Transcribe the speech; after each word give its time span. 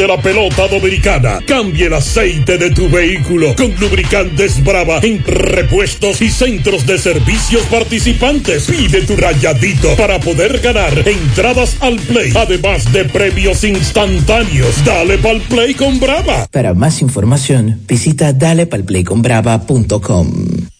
de 0.00 0.06
la 0.06 0.16
pelota 0.16 0.66
dominicana. 0.66 1.40
Cambie 1.46 1.84
el 1.84 1.92
aceite 1.92 2.56
de 2.56 2.70
tu 2.70 2.88
vehículo 2.88 3.54
con 3.54 3.74
lubricantes 3.78 4.64
Brava 4.64 4.98
en 5.02 5.22
repuestos 5.22 6.22
y 6.22 6.30
centros 6.30 6.86
de 6.86 6.96
servicios 6.96 7.64
participantes. 7.64 8.64
Pide 8.64 9.02
tu 9.02 9.14
rayadito 9.14 9.94
para 9.96 10.18
poder 10.18 10.60
ganar 10.60 11.06
entradas 11.06 11.76
al 11.80 11.96
play, 11.96 12.32
además 12.34 12.90
de 12.94 13.04
premios 13.04 13.62
instantáneos. 13.62 14.82
Dale 14.86 15.18
pal 15.18 15.42
play 15.42 15.74
con 15.74 16.00
Brava. 16.00 16.46
Para 16.50 16.72
más 16.72 17.02
información, 17.02 17.82
visita 17.86 18.32
dalepalplayconbrava.com. 18.32 20.79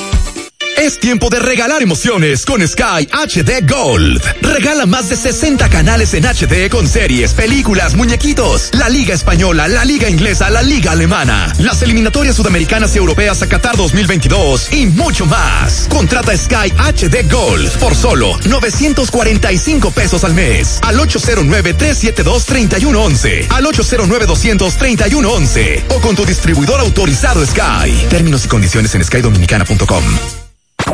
Es 0.81 0.99
tiempo 0.99 1.29
de 1.29 1.39
regalar 1.39 1.81
emociones 1.83 2.43
con 2.43 2.67
Sky 2.67 3.07
HD 3.11 3.69
Gold. 3.69 4.19
Regala 4.41 4.87
más 4.87 5.09
de 5.09 5.15
60 5.15 5.69
canales 5.69 6.15
en 6.15 6.23
HD 6.23 6.71
con 6.71 6.87
series, 6.87 7.35
películas, 7.35 7.93
muñequitos, 7.93 8.71
la 8.73 8.89
Liga 8.89 9.13
Española, 9.13 9.67
la 9.67 9.85
Liga 9.85 10.09
Inglesa, 10.09 10.49
la 10.49 10.63
Liga 10.63 10.93
Alemana, 10.93 11.53
las 11.59 11.83
eliminatorias 11.83 12.35
sudamericanas 12.35 12.95
y 12.95 12.97
europeas 12.97 13.43
a 13.43 13.47
Qatar 13.47 13.77
2022 13.77 14.73
y 14.73 14.87
mucho 14.87 15.27
más. 15.27 15.85
Contrata 15.87 16.35
Sky 16.35 16.71
HD 16.71 17.31
Gold 17.31 17.69
por 17.77 17.95
solo 17.95 18.35
945 18.47 19.91
pesos 19.91 20.23
al 20.23 20.33
mes 20.33 20.79
al 20.81 20.97
809-372-3111, 20.97 23.51
al 23.51 23.65
809-231-11 23.65 25.83
o 25.89 26.01
con 26.01 26.15
tu 26.15 26.25
distribuidor 26.25 26.79
autorizado 26.79 27.45
Sky. 27.45 28.07
Términos 28.09 28.45
y 28.45 28.47
condiciones 28.47 28.95
en 28.95 29.03
skydominicana.com. 29.03 30.40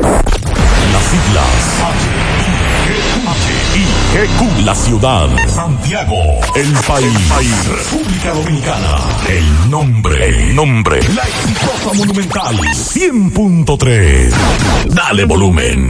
Las 0.02 1.04
siglas 1.04 1.78
HIGQ, 3.74 4.66
la 4.66 4.76
ciudad. 4.76 5.28
Santiago, 5.48 6.16
el 6.56 6.74
país. 6.88 7.68
República 7.68 8.34
Dominicana. 8.34 8.98
El 9.28 9.70
nombre, 9.70 10.28
el 10.28 10.56
nombre. 10.56 11.00
La 11.14 11.24
exitosa 11.24 11.94
monumental 11.94 12.56
100.3. 12.58 14.34
Dale 14.90 15.26
volumen. 15.26 15.90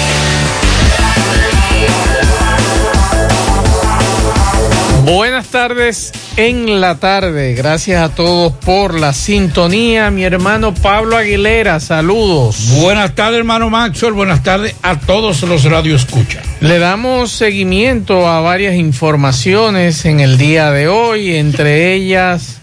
Buenas 5.13 5.47
tardes 5.47 6.13
en 6.37 6.79
la 6.79 6.95
tarde. 6.95 7.53
Gracias 7.53 8.01
a 8.01 8.15
todos 8.15 8.53
por 8.53 8.97
la 8.97 9.11
sintonía. 9.11 10.09
Mi 10.09 10.23
hermano 10.23 10.73
Pablo 10.73 11.17
Aguilera, 11.17 11.81
saludos. 11.81 12.69
Buenas 12.79 13.13
tardes, 13.13 13.39
hermano 13.39 13.69
Maxwell. 13.69 14.13
Buenas 14.13 14.41
tardes 14.41 14.73
a 14.81 15.01
todos 15.01 15.41
los 15.41 15.65
radioescuchas. 15.65 16.45
Le 16.61 16.79
damos 16.79 17.29
seguimiento 17.31 18.25
a 18.25 18.39
varias 18.39 18.75
informaciones 18.75 20.05
en 20.05 20.21
el 20.21 20.37
día 20.37 20.71
de 20.71 20.87
hoy, 20.87 21.35
entre 21.35 21.93
ellas 21.93 22.61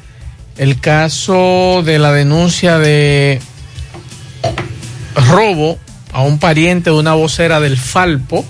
el 0.57 0.81
caso 0.81 1.83
de 1.85 1.99
la 1.99 2.13
denuncia 2.13 2.79
de 2.79 3.43
robo 5.29 5.79
a 6.13 6.23
un 6.23 6.39
pariente 6.39 6.89
de 6.89 6.97
una 6.97 7.13
vocera 7.13 7.61
del 7.61 7.77
Falpo. 7.77 8.43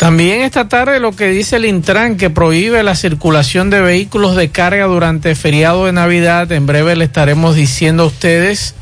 También 0.00 0.40
esta 0.40 0.66
tarde 0.66 0.98
lo 0.98 1.12
que 1.12 1.26
dice 1.26 1.56
el 1.56 1.66
Intran 1.66 2.16
que 2.16 2.30
prohíbe 2.30 2.82
la 2.82 2.94
circulación 2.94 3.68
de 3.68 3.82
vehículos 3.82 4.34
de 4.34 4.48
carga 4.48 4.86
durante 4.86 5.34
feriado 5.34 5.84
de 5.84 5.92
Navidad. 5.92 6.50
En 6.52 6.64
breve 6.64 6.96
le 6.96 7.04
estaremos 7.04 7.54
diciendo 7.54 8.04
a 8.04 8.06
ustedes 8.06 8.74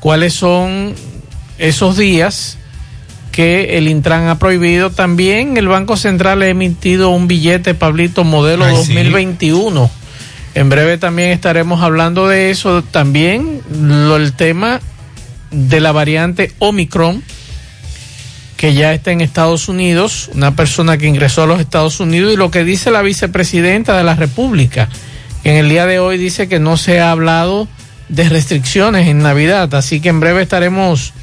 cuáles 0.00 0.34
son 0.34 0.94
esos 1.56 1.96
días 1.96 2.58
que 3.32 3.78
el 3.78 3.88
Intran 3.88 4.28
ha 4.28 4.38
prohibido. 4.38 4.90
También 4.90 5.56
el 5.56 5.66
Banco 5.66 5.96
Central 5.96 6.42
ha 6.42 6.48
emitido 6.48 7.08
un 7.08 7.26
billete, 7.26 7.72
Pablito, 7.72 8.24
modelo 8.24 8.66
Ay, 8.66 8.74
2021. 8.74 9.86
Sí. 9.86 9.92
En 10.56 10.68
breve 10.68 10.98
también 10.98 11.30
estaremos 11.30 11.82
hablando 11.82 12.28
de 12.28 12.50
eso. 12.50 12.82
También 12.82 13.62
lo, 13.80 14.16
el 14.16 14.34
tema 14.34 14.82
de 15.50 15.80
la 15.80 15.92
variante 15.92 16.52
Omicron 16.58 17.22
que 18.60 18.74
ya 18.74 18.92
está 18.92 19.10
en 19.10 19.22
Estados 19.22 19.70
Unidos, 19.70 20.30
una 20.34 20.54
persona 20.54 20.98
que 20.98 21.06
ingresó 21.06 21.44
a 21.44 21.46
los 21.46 21.60
Estados 21.60 21.98
Unidos 21.98 22.34
y 22.34 22.36
lo 22.36 22.50
que 22.50 22.62
dice 22.62 22.90
la 22.90 23.00
vicepresidenta 23.00 23.96
de 23.96 24.04
la 24.04 24.16
República, 24.16 24.90
que 25.42 25.52
en 25.52 25.56
el 25.56 25.70
día 25.70 25.86
de 25.86 25.98
hoy 25.98 26.18
dice 26.18 26.46
que 26.46 26.60
no 26.60 26.76
se 26.76 27.00
ha 27.00 27.10
hablado 27.10 27.68
de 28.10 28.28
restricciones 28.28 29.08
en 29.08 29.20
Navidad, 29.20 29.74
así 29.74 30.02
que 30.02 30.10
en 30.10 30.20
breve 30.20 30.42
estaremos 30.42 31.14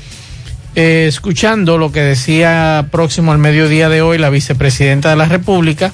eh, 0.74 1.06
escuchando 1.08 1.78
lo 1.78 1.92
que 1.92 2.02
decía 2.02 2.88
próximo 2.90 3.32
al 3.32 3.38
mediodía 3.38 3.88
de 3.88 4.02
hoy 4.02 4.18
la 4.18 4.32
vicepresidenta 4.32 5.12
de 5.12 5.18
la 5.18 5.26
República. 5.26 5.94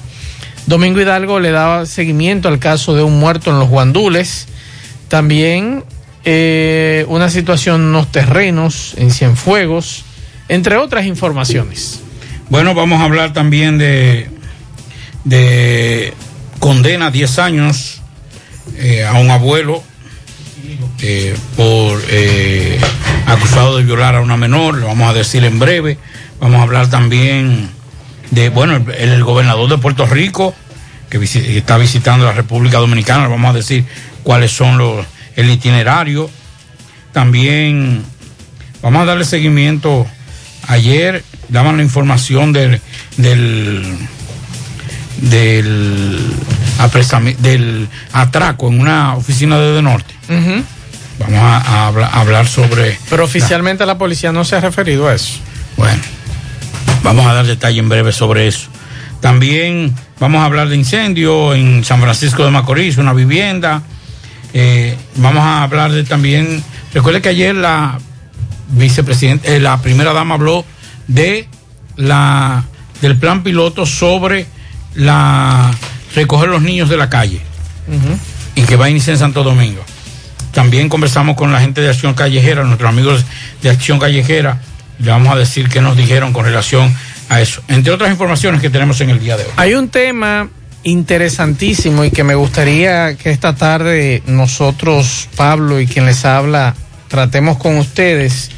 Domingo 0.66 0.98
Hidalgo 1.02 1.40
le 1.40 1.50
daba 1.50 1.84
seguimiento 1.84 2.48
al 2.48 2.58
caso 2.58 2.94
de 2.94 3.02
un 3.02 3.20
muerto 3.20 3.50
en 3.50 3.58
los 3.58 3.68
guandules, 3.68 4.46
también 5.08 5.84
eh, 6.24 7.04
una 7.08 7.28
situación 7.28 7.82
en 7.82 7.92
los 7.92 8.10
terrenos, 8.10 8.94
en 8.96 9.10
Cienfuegos, 9.10 10.06
entre 10.48 10.76
otras 10.76 11.06
informaciones. 11.06 12.00
Bueno, 12.50 12.74
vamos 12.74 13.00
a 13.00 13.04
hablar 13.04 13.32
también 13.32 13.78
de, 13.78 14.28
de 15.24 16.12
condena 16.58 17.10
10 17.10 17.38
años 17.38 18.02
eh, 18.76 19.04
a 19.04 19.14
un 19.14 19.30
abuelo 19.30 19.82
eh, 21.00 21.36
por 21.56 22.00
eh, 22.08 22.80
acusado 23.26 23.76
de 23.76 23.84
violar 23.84 24.14
a 24.16 24.20
una 24.20 24.36
menor, 24.36 24.78
lo 24.78 24.86
vamos 24.86 25.10
a 25.10 25.12
decir 25.12 25.44
en 25.44 25.58
breve. 25.58 25.98
Vamos 26.40 26.60
a 26.60 26.62
hablar 26.62 26.88
también 26.88 27.68
de, 28.30 28.48
bueno, 28.48 28.84
el, 28.96 29.24
gobernador 29.24 29.68
de 29.68 29.78
Puerto 29.78 30.06
Rico 30.06 30.54
que 31.10 31.22
está 31.22 31.76
visitando 31.78 32.24
la 32.24 32.32
República 32.32 32.78
Dominicana, 32.78 33.28
vamos 33.28 33.50
a 33.50 33.52
decir 33.52 33.84
cuáles 34.22 34.50
son 34.50 34.78
los, 34.78 35.06
el 35.36 35.50
itinerario. 35.50 36.28
También 37.12 38.02
vamos 38.82 39.02
a 39.02 39.04
darle 39.04 39.24
seguimiento 39.24 40.06
ayer 40.68 41.24
daban 41.48 41.76
la 41.76 41.82
información 41.82 42.52
del 42.52 42.80
del 43.16 43.96
del, 45.20 46.18
del 47.40 47.88
atraco 48.12 48.68
en 48.68 48.80
una 48.80 49.14
oficina 49.14 49.58
de, 49.58 49.72
de 49.72 49.82
norte. 49.82 50.14
Uh 50.28 50.32
-huh. 50.32 50.64
Vamos 51.18 51.38
a, 51.38 51.58
a, 51.58 51.86
hablar, 51.86 52.10
a, 52.12 52.20
hablar 52.20 52.46
sobre. 52.46 52.98
Pero 53.08 53.24
oficialmente 53.24 53.84
la... 53.86 53.92
la 53.94 53.98
policía 53.98 54.32
no 54.32 54.44
se 54.44 54.56
ha 54.56 54.60
referido 54.60 55.08
a 55.08 55.14
eso. 55.14 55.34
Bueno, 55.76 56.02
vamos 57.02 57.26
a 57.26 57.34
dar 57.34 57.46
detalle 57.46 57.78
en 57.78 57.88
breve 57.88 58.12
sobre 58.12 58.48
eso. 58.48 58.68
También 59.20 59.94
vamos 60.20 60.42
a 60.42 60.44
hablar 60.44 60.68
de 60.68 60.76
incendio 60.76 61.54
en 61.54 61.84
San 61.84 62.00
Francisco 62.00 62.44
de 62.44 62.50
Macorís, 62.50 62.98
una 62.98 63.12
vivienda. 63.12 63.82
Eh, 64.52 64.96
vamos 65.16 65.42
a 65.42 65.62
hablar 65.62 65.92
de 65.92 66.04
también. 66.04 66.62
Recuerde 66.92 67.22
que 67.22 67.30
ayer 67.30 67.54
la 67.54 67.98
vicepresidente, 68.68 69.56
eh, 69.56 69.60
la 69.60 69.80
primera 69.80 70.12
dama 70.12 70.34
habló 70.34 70.64
de 71.06 71.48
la 71.96 72.64
del 73.00 73.16
plan 73.16 73.42
piloto 73.42 73.86
sobre 73.86 74.46
la 74.94 75.70
recoger 76.14 76.48
los 76.48 76.62
niños 76.62 76.88
de 76.88 76.96
la 76.96 77.10
calle 77.10 77.40
y 78.54 78.62
que 78.62 78.76
va 78.76 78.86
a 78.86 78.90
iniciar 78.90 79.14
en 79.14 79.20
Santo 79.20 79.42
Domingo. 79.42 79.82
También 80.52 80.88
conversamos 80.88 81.36
con 81.36 81.52
la 81.52 81.60
gente 81.60 81.80
de 81.80 81.90
Acción 81.90 82.14
Callejera, 82.14 82.62
nuestros 82.64 82.88
amigos 82.88 83.24
de 83.60 83.70
Acción 83.70 83.98
Callejera, 83.98 84.60
le 84.98 85.10
vamos 85.10 85.34
a 85.34 85.36
decir 85.36 85.68
qué 85.68 85.80
nos 85.80 85.96
dijeron 85.96 86.32
con 86.32 86.44
relación 86.44 86.94
a 87.28 87.40
eso, 87.40 87.62
entre 87.68 87.92
otras 87.92 88.10
informaciones 88.10 88.60
que 88.60 88.70
tenemos 88.70 89.00
en 89.00 89.10
el 89.10 89.18
día 89.18 89.36
de 89.36 89.44
hoy. 89.44 89.50
Hay 89.56 89.74
un 89.74 89.88
tema 89.88 90.48
interesantísimo 90.84 92.04
y 92.04 92.10
que 92.10 92.22
me 92.22 92.34
gustaría 92.34 93.16
que 93.16 93.30
esta 93.30 93.54
tarde 93.56 94.22
nosotros, 94.26 95.28
Pablo 95.36 95.80
y 95.80 95.86
quien 95.86 96.06
les 96.06 96.24
habla, 96.24 96.74
tratemos 97.08 97.58
con 97.58 97.78
ustedes 97.78 98.50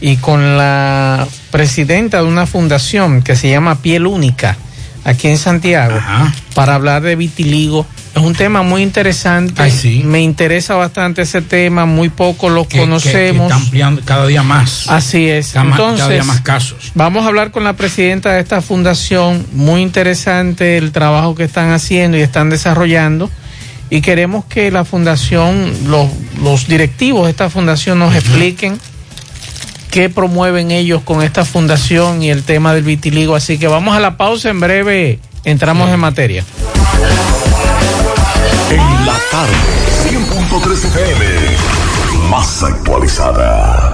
y 0.00 0.16
con 0.16 0.56
la 0.56 1.26
presidenta 1.50 2.18
de 2.18 2.24
una 2.24 2.46
fundación 2.46 3.22
que 3.22 3.36
se 3.36 3.50
llama 3.50 3.76
Piel 3.76 4.06
Única 4.06 4.56
aquí 5.04 5.28
en 5.28 5.38
Santiago 5.38 5.98
para 6.54 6.74
hablar 6.74 7.02
de 7.02 7.16
vitiligo. 7.16 7.86
Es 8.14 8.22
un 8.22 8.34
tema 8.34 8.62
muy 8.62 8.82
interesante. 8.82 9.72
Me 10.04 10.22
interesa 10.22 10.76
bastante 10.76 11.22
ese 11.22 11.42
tema, 11.42 11.84
muy 11.84 12.08
poco 12.08 12.48
lo 12.48 12.64
conocemos. 12.64 13.50
está 13.50 13.56
ampliando 13.56 14.02
cada 14.04 14.26
día 14.26 14.42
más. 14.42 14.88
Así 14.88 15.28
es. 15.28 15.54
Entonces, 15.56 16.00
cada 16.00 16.12
día 16.12 16.24
más 16.24 16.40
casos. 16.40 16.92
Vamos 16.94 17.24
a 17.24 17.28
hablar 17.28 17.50
con 17.50 17.64
la 17.64 17.72
presidenta 17.74 18.32
de 18.32 18.40
esta 18.40 18.62
fundación. 18.62 19.44
Muy 19.52 19.82
interesante 19.82 20.78
el 20.78 20.92
trabajo 20.92 21.34
que 21.34 21.44
están 21.44 21.72
haciendo 21.72 22.16
y 22.16 22.20
están 22.20 22.50
desarrollando. 22.50 23.30
Y 23.94 24.00
queremos 24.00 24.44
que 24.46 24.72
la 24.72 24.84
fundación, 24.84 25.72
los, 25.86 26.08
los 26.42 26.66
directivos 26.66 27.26
de 27.26 27.30
esta 27.30 27.48
fundación 27.48 28.00
nos 28.00 28.12
expliquen 28.16 28.80
qué 29.92 30.10
promueven 30.10 30.72
ellos 30.72 31.02
con 31.02 31.22
esta 31.22 31.44
fundación 31.44 32.20
y 32.20 32.28
el 32.28 32.42
tema 32.42 32.74
del 32.74 32.82
vitiligo. 32.82 33.36
Así 33.36 33.56
que 33.56 33.68
vamos 33.68 33.96
a 33.96 34.00
la 34.00 34.16
pausa, 34.16 34.50
en 34.50 34.58
breve 34.58 35.20
entramos 35.44 35.90
en 35.90 36.00
materia. 36.00 36.44
En 38.72 39.06
la 39.06 39.16
tarde, 39.30 39.54
100.3 40.10 40.72
FM, 40.72 41.24
más 42.30 42.64
actualizada. 42.64 43.93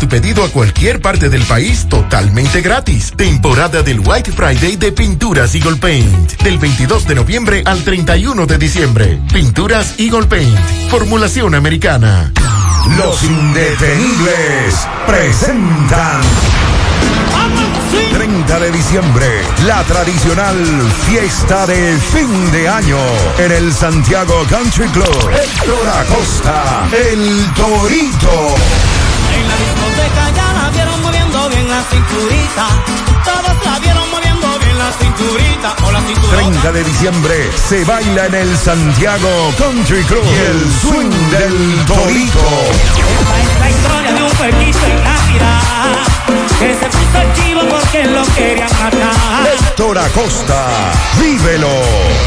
tu 0.01 0.09
pedido 0.09 0.43
a 0.43 0.49
cualquier 0.49 0.99
parte 0.99 1.29
del 1.29 1.43
país 1.43 1.87
totalmente 1.87 2.61
gratis. 2.61 3.13
Temporada 3.15 3.83
del 3.83 3.99
White 3.99 4.31
Friday 4.31 4.75
de 4.75 4.91
Pinturas 4.91 5.53
Eagle 5.53 5.75
Paint. 5.75 6.41
Del 6.41 6.57
22 6.57 7.07
de 7.07 7.13
noviembre 7.13 7.61
al 7.63 7.83
31 7.83 8.47
de 8.47 8.57
diciembre. 8.57 9.19
Pinturas 9.31 9.99
Eagle 9.99 10.25
Paint. 10.25 10.57
Formulación 10.89 11.53
americana. 11.53 12.31
Los 12.97 13.21
indetenibles 13.21 14.75
presentan. 15.05 16.21
30 18.11 18.59
de 18.59 18.71
diciembre, 18.71 19.27
la 19.67 19.83
tradicional 19.83 20.55
fiesta 21.05 21.67
de 21.67 21.95
fin 22.11 22.51
de 22.51 22.67
año 22.67 22.97
en 23.37 23.51
el 23.51 23.71
Santiago 23.71 24.45
Country 24.49 24.87
Club. 24.87 25.29
Héctor 25.31 25.89
Acosta, 25.89 26.87
el 26.91 27.45
Torito. 27.53 28.55
En 30.01 30.07
la 30.07 30.13
discoteca 30.13 30.31
ya 30.35 30.53
la 30.53 30.69
vieron 30.71 31.01
moviendo 31.01 31.49
bien 31.49 31.69
la 31.69 31.83
cinturita. 31.83 32.67
Todos 33.23 33.65
la 33.65 33.79
vieron 33.79 34.09
moviendo 34.09 34.59
bien 34.59 34.77
la 34.77 34.91
cinturita 34.93 35.75
o 35.85 35.91
la 35.91 35.99
cinturita. 36.01 36.37
30 36.37 36.71
de 36.71 36.83
diciembre 36.83 37.49
se 37.55 37.85
baila 37.85 38.25
en 38.25 38.35
el 38.35 38.57
Santiago 38.57 39.53
Country 39.57 40.03
Club. 40.05 40.23
Y 40.25 40.35
el 40.35 40.71
swing 40.81 41.29
del 41.29 41.85
Torito. 41.85 42.39
Esta 43.11 43.41
es 43.41 43.59
la 43.59 43.69
historia 43.69 44.11
de 44.13 44.23
un 44.23 44.31
pueblito 44.31 44.85
en 44.85 45.03
la 45.03 45.17
ciudad 45.17 46.10
que 47.11 47.11
se 47.11 47.11
puso 47.11 47.33
chivo 47.33 47.61
porque 47.69 48.05
lo 48.05 48.23
querían 48.35 48.69
matar. 48.79 49.49
Héctor 49.53 49.97
Acosta, 49.97 50.67
vívelo. 51.19 51.67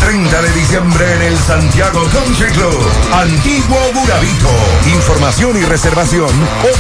30 0.00 0.42
de 0.42 0.52
diciembre 0.52 1.14
en 1.14 1.22
el 1.22 1.38
Santiago 1.38 2.06
Country 2.12 2.52
Club. 2.52 2.92
Antiguo 3.12 3.78
Burabito. 3.94 4.50
Información 4.94 5.56
y 5.56 5.64
reservación 5.64 6.28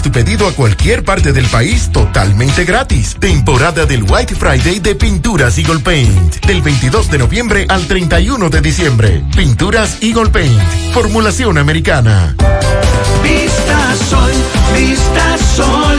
tu 0.00 0.10
pedido 0.10 0.46
a 0.46 0.52
cualquier 0.52 1.04
parte 1.04 1.32
del 1.32 1.46
país 1.46 1.90
totalmente 1.92 2.64
gratis. 2.64 3.16
Temporada 3.18 3.84
del 3.84 4.04
White 4.04 4.36
Friday 4.36 4.80
de 4.80 4.94
Pinturas 4.94 5.58
Eagle 5.58 5.80
Paint, 5.80 6.46
del 6.46 6.62
22 6.62 7.10
de 7.10 7.18
noviembre 7.18 7.66
al 7.68 7.86
31 7.86 8.48
de 8.48 8.60
diciembre. 8.60 9.22
Pinturas 9.36 9.98
Eagle 10.00 10.30
Paint, 10.30 10.62
formulación 10.94 11.58
americana. 11.58 12.34
Vista 13.22 13.94
Sol, 14.08 14.30
Vista 14.74 15.38
Sol, 15.56 15.98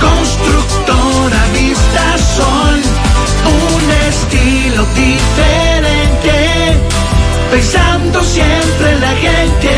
constructora 0.00 1.44
Vista 1.52 2.18
Sol, 2.36 2.80
un 3.44 3.90
estilo 4.08 4.86
diferente, 4.94 6.76
pensando 7.50 8.22
siempre 8.22 8.92
en 8.92 9.00
la 9.00 9.14
gente, 9.16 9.77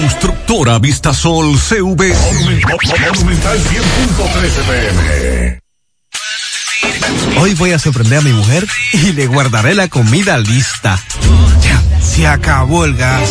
Constructora 0.00 0.78
Vista 0.78 1.14
Sol 1.14 1.58
CV. 1.58 2.14
Monumental 2.14 3.58
100.13 3.58 4.62
pm. 4.68 5.60
Hoy 7.40 7.54
voy 7.54 7.72
a 7.72 7.78
sorprender 7.78 8.18
a 8.18 8.22
mi 8.22 8.32
mujer 8.32 8.66
y 8.92 9.12
le 9.12 9.26
guardaré 9.26 9.74
la 9.74 9.88
comida 9.88 10.38
lista. 10.38 11.02
Ya, 11.62 11.82
se 12.00 12.26
acabó 12.26 12.84
el 12.84 12.94
gas. 12.96 13.30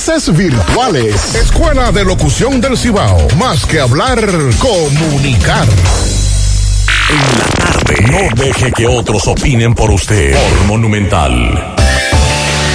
virtuales. 0.33 1.35
Escuela 1.35 1.91
de 1.91 2.03
Locución 2.03 2.59
del 2.59 2.75
Cibao. 2.75 3.27
Más 3.37 3.67
que 3.67 3.79
hablar, 3.79 4.19
comunicar. 4.57 5.67
En 7.07 7.17
la 7.37 7.45
tarde. 7.55 8.01
No 8.09 8.17
deje 8.43 8.71
que 8.71 8.87
otros 8.87 9.27
opinen 9.27 9.75
por 9.75 9.91
usted. 9.91 10.33
Por 10.33 10.65
Monumental. 10.65 11.75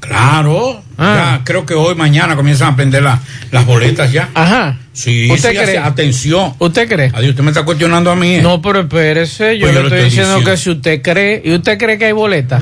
Claro. 0.00 0.82
Ah. 1.00 1.36
Ya, 1.38 1.44
creo 1.44 1.64
que 1.64 1.74
hoy, 1.74 1.94
mañana 1.94 2.34
comienzan 2.34 2.72
a 2.72 2.76
prender 2.76 3.02
la- 3.04 3.20
las 3.52 3.64
boletas 3.64 4.10
ya. 4.10 4.28
Ajá. 4.34 4.76
Sí, 4.92 5.30
¿Usted 5.30 5.50
sí, 5.52 5.56
cree? 5.56 5.78
atención. 5.78 6.54
¿Usted 6.58 6.88
cree? 6.88 7.12
Adiós, 7.14 7.30
usted 7.30 7.44
me 7.44 7.50
está 7.52 7.64
cuestionando 7.64 8.10
a 8.10 8.16
mí. 8.16 8.34
¿eh? 8.36 8.42
No, 8.42 8.60
pero 8.60 8.80
espérese, 8.80 9.56
yo 9.56 9.66
Pues 9.66 9.74
le 9.74 9.80
estoy 9.82 9.98
estoy 9.98 10.04
diciendo 10.10 10.34
diciendo. 10.34 10.50
que 10.50 10.56
si 10.56 10.70
usted 10.70 11.02
cree, 11.02 11.40
¿y 11.44 11.54
usted 11.54 11.78
cree 11.78 11.98
que 11.98 12.06
hay 12.06 12.12
boleta? 12.12 12.60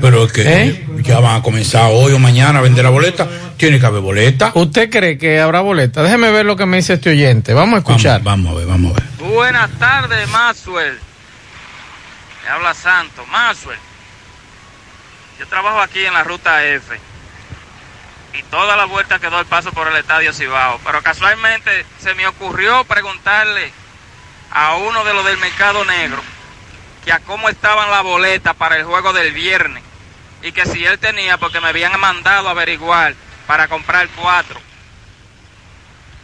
Pero 0.00 0.24
es 0.26 0.32
que 0.32 0.42
¿Eh? 0.42 0.86
ya 1.02 1.18
van 1.18 1.40
a 1.40 1.42
comenzar 1.42 1.88
hoy 1.92 2.12
o 2.12 2.18
mañana 2.20 2.60
a 2.60 2.62
vender 2.62 2.84
la 2.84 2.90
boleta. 2.90 3.26
Tiene 3.56 3.80
que 3.80 3.86
haber 3.86 4.02
boleta. 4.02 4.52
¿Usted 4.54 4.88
cree 4.90 5.18
que 5.18 5.40
habrá 5.40 5.60
boleta? 5.60 6.02
Déjeme 6.02 6.30
ver 6.30 6.44
lo 6.46 6.56
que 6.56 6.66
me 6.66 6.76
dice 6.76 6.94
este 6.94 7.10
oyente. 7.10 7.54
Vamos 7.54 7.76
a 7.76 7.78
escuchar. 7.78 8.22
Vamos, 8.22 8.52
a 8.52 8.56
ver, 8.56 8.66
vamos 8.66 8.92
a 8.92 9.00
ver. 9.00 9.30
Buenas 9.32 9.70
tardes, 9.78 10.28
Maxwell. 10.28 10.94
Me 12.44 12.50
habla 12.50 12.72
Santo. 12.74 13.24
Maxwell. 13.32 13.78
Yo 15.40 15.46
trabajo 15.48 15.80
aquí 15.80 16.00
en 16.04 16.12
la 16.12 16.22
ruta 16.22 16.64
F. 16.66 16.94
Y 18.34 18.42
toda 18.44 18.76
la 18.76 18.84
vuelta 18.84 19.18
que 19.18 19.30
doy 19.30 19.44
paso 19.44 19.72
por 19.72 19.88
el 19.88 19.96
estadio 19.96 20.32
Cibao. 20.32 20.80
Pero 20.84 21.02
casualmente 21.02 21.86
se 21.98 22.14
me 22.14 22.26
ocurrió 22.26 22.84
preguntarle 22.84 23.72
a 24.50 24.76
uno 24.76 25.04
de 25.04 25.14
los 25.14 25.24
del 25.24 25.38
mercado 25.38 25.84
negro 25.84 26.22
que 27.04 27.12
a 27.12 27.20
cómo 27.20 27.48
estaban 27.48 27.90
las 27.90 28.02
boletas 28.02 28.54
para 28.54 28.76
el 28.76 28.84
juego 28.84 29.12
del 29.12 29.32
viernes. 29.32 29.82
Y 30.42 30.52
que 30.52 30.66
si 30.66 30.84
él 30.84 30.98
tenía, 30.98 31.38
porque 31.38 31.60
me 31.60 31.68
habían 31.68 31.98
mandado 32.00 32.48
a 32.48 32.52
averiguar 32.52 33.14
para 33.46 33.68
comprar 33.68 34.08
cuatro. 34.16 34.60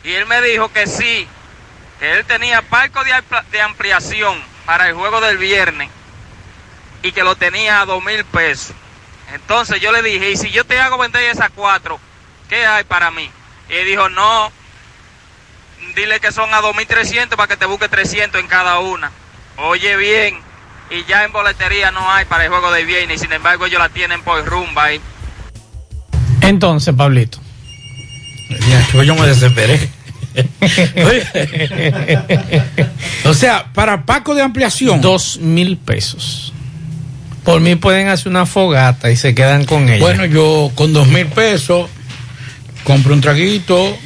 Y 0.02 0.12
él 0.12 0.26
me 0.26 0.40
dijo 0.42 0.72
que 0.72 0.86
sí, 0.86 1.28
que 1.98 2.12
él 2.12 2.24
tenía 2.24 2.62
palco 2.62 3.02
de, 3.04 3.60
ampliación 3.60 4.42
para 4.64 4.88
el 4.88 4.94
juego 4.94 5.20
del 5.20 5.36
viernes 5.36 5.90
y 7.02 7.12
que 7.12 7.22
lo 7.22 7.36
tenía 7.36 7.80
a 7.80 7.86
dos 7.86 8.02
mil 8.02 8.24
pesos. 8.24 8.74
Entonces 9.34 9.80
yo 9.80 9.92
le 9.92 10.02
dije, 10.02 10.32
y 10.32 10.36
si 10.36 10.50
yo 10.50 10.64
te 10.64 10.80
hago 10.80 10.98
vender 10.98 11.22
esas 11.24 11.50
cuatro, 11.54 12.00
¿qué 12.48 12.66
hay 12.66 12.84
para 12.84 13.10
mí? 13.10 13.30
Y 13.68 13.74
él 13.74 13.86
dijo, 13.86 14.08
no, 14.08 14.50
dile 15.94 16.20
que 16.20 16.32
son 16.32 16.52
a 16.52 16.60
2.300 16.60 17.36
para 17.36 17.46
que 17.46 17.56
te 17.56 17.66
busque 17.66 17.88
300 17.88 18.40
en 18.40 18.48
cada 18.48 18.80
una. 18.80 19.12
Oye 19.56 19.96
bien, 19.96 20.40
y 20.90 21.04
ya 21.04 21.24
en 21.24 21.32
boletería 21.32 21.90
no 21.90 22.10
hay 22.10 22.24
para 22.24 22.44
el 22.44 22.50
juego 22.50 22.72
de 22.72 22.84
viernes, 22.84 23.16
y 23.16 23.18
sin 23.20 23.32
embargo 23.32 23.66
ellos 23.66 23.80
la 23.80 23.88
tienen 23.88 24.22
por 24.22 24.44
rumba 24.44 24.84
ahí. 24.84 25.00
Entonces, 26.40 26.94
Pablito. 26.94 27.38
Yo 29.04 29.14
me 29.14 29.26
desesperé. 29.26 29.90
o 33.24 33.34
sea, 33.34 33.72
para 33.72 34.04
Paco 34.04 34.34
de 34.34 34.42
ampliación. 34.42 35.00
Dos 35.00 35.38
mil 35.38 35.76
pesos. 35.76 36.49
Por 37.44 37.60
mí 37.60 37.74
pueden 37.76 38.08
hacer 38.08 38.28
una 38.28 38.46
fogata 38.46 39.10
y 39.10 39.16
se 39.16 39.34
quedan 39.34 39.64
con 39.64 39.88
ella. 39.88 39.98
Bueno, 40.00 40.24
yo 40.26 40.70
con 40.74 40.92
dos 40.92 41.08
mil 41.08 41.26
pesos 41.26 41.88
compro 42.84 43.14
un 43.14 43.20
traguito. 43.20 43.96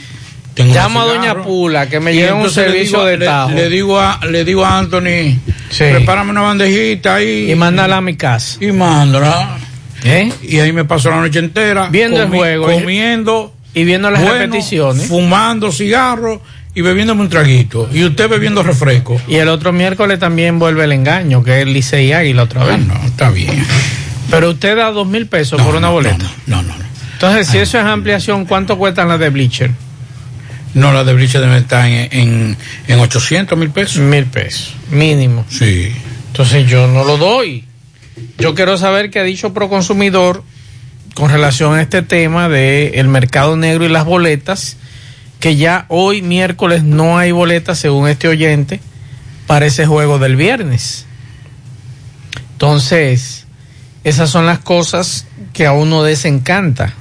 Tengo 0.54 0.72
Llamo 0.72 1.00
a 1.00 1.04
Doña 1.06 1.42
Pula 1.42 1.88
que 1.88 1.98
me 1.98 2.14
lleve 2.14 2.32
un 2.32 2.48
servicio 2.48 2.98
digo- 3.00 3.04
de 3.06 3.16
le- 3.18 3.26
tajo. 3.26 3.50
Le, 3.50 3.68
digo 3.68 3.98
a, 3.98 4.20
le 4.30 4.44
digo 4.44 4.64
a 4.64 4.78
Anthony, 4.78 5.36
Sí. 5.70 5.84
prepárame 5.90 6.30
una 6.30 6.42
bandejita 6.42 7.16
ahí. 7.16 7.50
Y 7.50 7.54
mándala 7.56 7.96
a 7.96 8.00
mi 8.00 8.14
casa. 8.16 8.58
Y 8.60 8.70
mándala. 8.70 9.58
¿Eh? 10.04 10.30
Y 10.42 10.60
ahí 10.60 10.70
me 10.72 10.84
paso 10.84 11.10
la 11.10 11.16
noche 11.20 11.40
entera. 11.40 11.88
Viendo 11.90 12.22
el 12.22 12.28
juego. 12.28 12.66
Comiendo. 12.70 13.52
Y 13.76 13.82
viendo 13.82 14.08
las 14.12 14.22
bueno, 14.22 14.38
repeticiones. 14.38 15.06
Fumando 15.08 15.72
cigarros 15.72 16.38
y 16.74 16.80
bebiéndome 16.80 17.22
un 17.22 17.28
traguito. 17.28 17.88
Y 17.92 18.04
usted 18.04 18.28
bebiendo 18.28 18.62
refresco. 18.62 19.20
Y 19.28 19.36
el 19.36 19.48
otro 19.48 19.72
miércoles 19.72 20.18
también 20.18 20.58
vuelve 20.58 20.84
el 20.84 20.92
engaño, 20.92 21.42
que 21.42 21.56
es 21.60 21.66
el 21.66 21.72
Licey 21.72 22.12
Águila 22.12 22.44
otra 22.44 22.64
vez. 22.64 22.78
no, 22.80 22.94
está 23.04 23.30
bien. 23.30 23.64
Pero 24.30 24.50
usted 24.50 24.76
da 24.76 24.90
dos 24.90 25.06
mil 25.06 25.26
pesos 25.26 25.60
por 25.62 25.74
una 25.76 25.90
boleta. 25.90 26.26
No, 26.46 26.62
no, 26.62 26.76
no. 26.76 26.84
Entonces, 27.12 27.46
si 27.46 27.58
eso 27.58 27.78
es 27.78 27.84
ampliación, 27.84 28.44
¿cuánto 28.44 28.76
cuestan 28.76 29.08
las 29.08 29.20
de 29.20 29.30
Bleacher? 29.30 29.70
No, 30.74 30.92
la 30.92 31.04
de 31.04 31.14
Briche 31.14 31.38
debe 31.38 31.58
estar 31.58 31.86
en, 31.86 32.08
en, 32.10 32.56
en 32.88 33.00
800 33.00 33.56
mil 33.56 33.70
pesos. 33.70 33.98
Mil 33.98 34.24
pesos, 34.26 34.74
mínimo. 34.90 35.44
Sí. 35.48 35.92
Entonces 36.28 36.68
yo 36.68 36.88
no 36.88 37.04
lo 37.04 37.16
doy. 37.16 37.64
Yo 38.38 38.54
quiero 38.54 38.76
saber 38.76 39.10
qué 39.10 39.20
ha 39.20 39.22
dicho 39.22 39.54
Proconsumidor 39.54 40.42
con 41.14 41.30
relación 41.30 41.74
a 41.74 41.82
este 41.82 42.02
tema 42.02 42.48
del 42.48 42.94
el 42.94 43.06
mercado 43.06 43.56
negro 43.56 43.84
y 43.84 43.88
las 43.88 44.04
boletas, 44.04 44.76
que 45.40 45.56
ya 45.56 45.86
hoy 45.88 46.22
miércoles 46.22 46.84
no 46.84 47.18
hay 47.18 47.32
boletas, 47.32 47.78
según 47.78 48.08
este 48.08 48.28
oyente, 48.28 48.80
para 49.46 49.66
ese 49.66 49.86
juego 49.86 50.18
del 50.18 50.36
viernes. 50.36 51.06
Entonces, 52.52 53.46
esas 54.04 54.30
son 54.30 54.46
las 54.46 54.58
cosas 54.58 55.26
que 55.52 55.66
a 55.66 55.72
uno 55.72 56.02
desencanta 56.02 56.94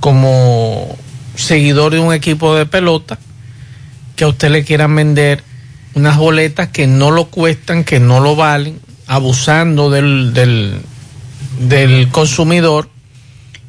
como 0.00 0.96
seguidor 1.34 1.92
de 1.92 1.98
un 1.98 2.14
equipo 2.14 2.54
de 2.54 2.66
pelota, 2.66 3.18
que 4.16 4.24
a 4.24 4.28
usted 4.28 4.50
le 4.50 4.64
quieran 4.64 4.94
vender 4.94 5.42
unas 5.94 6.16
boletas 6.16 6.68
que 6.68 6.86
no 6.86 7.10
lo 7.10 7.26
cuestan, 7.26 7.84
que 7.84 8.00
no 8.00 8.20
lo 8.20 8.36
valen, 8.36 8.80
abusando 9.06 9.90
del, 9.90 10.32
del, 10.34 10.80
del 11.60 12.08
consumidor 12.08 12.90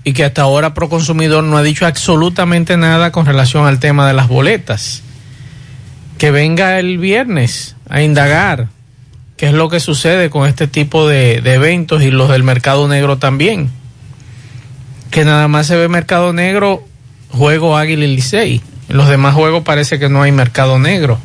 y 0.07 0.13
que 0.13 0.23
hasta 0.23 0.43
ahora 0.43 0.73
Proconsumidor 0.73 1.43
no 1.43 1.57
ha 1.57 1.63
dicho 1.63 1.85
absolutamente 1.85 2.77
nada 2.77 3.11
con 3.11 3.25
relación 3.25 3.67
al 3.67 3.81
tema 3.81 4.07
de 4.07 4.13
las 4.13 4.29
boletas. 4.29 5.03
Que 6.17 6.31
venga 6.31 6.79
el 6.79 6.97
viernes 6.97 7.75
a 7.89 8.01
indagar 8.01 8.69
qué 9.35 9.47
es 9.47 9.53
lo 9.53 9.67
que 9.67 9.81
sucede 9.81 10.29
con 10.29 10.47
este 10.47 10.65
tipo 10.65 11.09
de, 11.09 11.39
eventos 11.43 12.03
y 12.03 12.09
los 12.09 12.29
del 12.29 12.43
mercado 12.43 12.87
negro 12.87 13.17
también. 13.17 13.69
Que 15.11 15.25
nada 15.25 15.49
más 15.49 15.67
se 15.67 15.75
ve 15.75 15.89
mercado 15.89 16.31
negro, 16.31 16.87
juego 17.31 17.75
Águila 17.75 18.05
y 18.05 18.15
Licey. 18.15 18.61
En 18.87 18.95
los 18.95 19.09
demás 19.09 19.35
juegos 19.35 19.63
parece 19.65 19.99
que 19.99 20.07
no 20.07 20.21
hay 20.21 20.31
mercado 20.31 20.79
negro. 20.79 21.19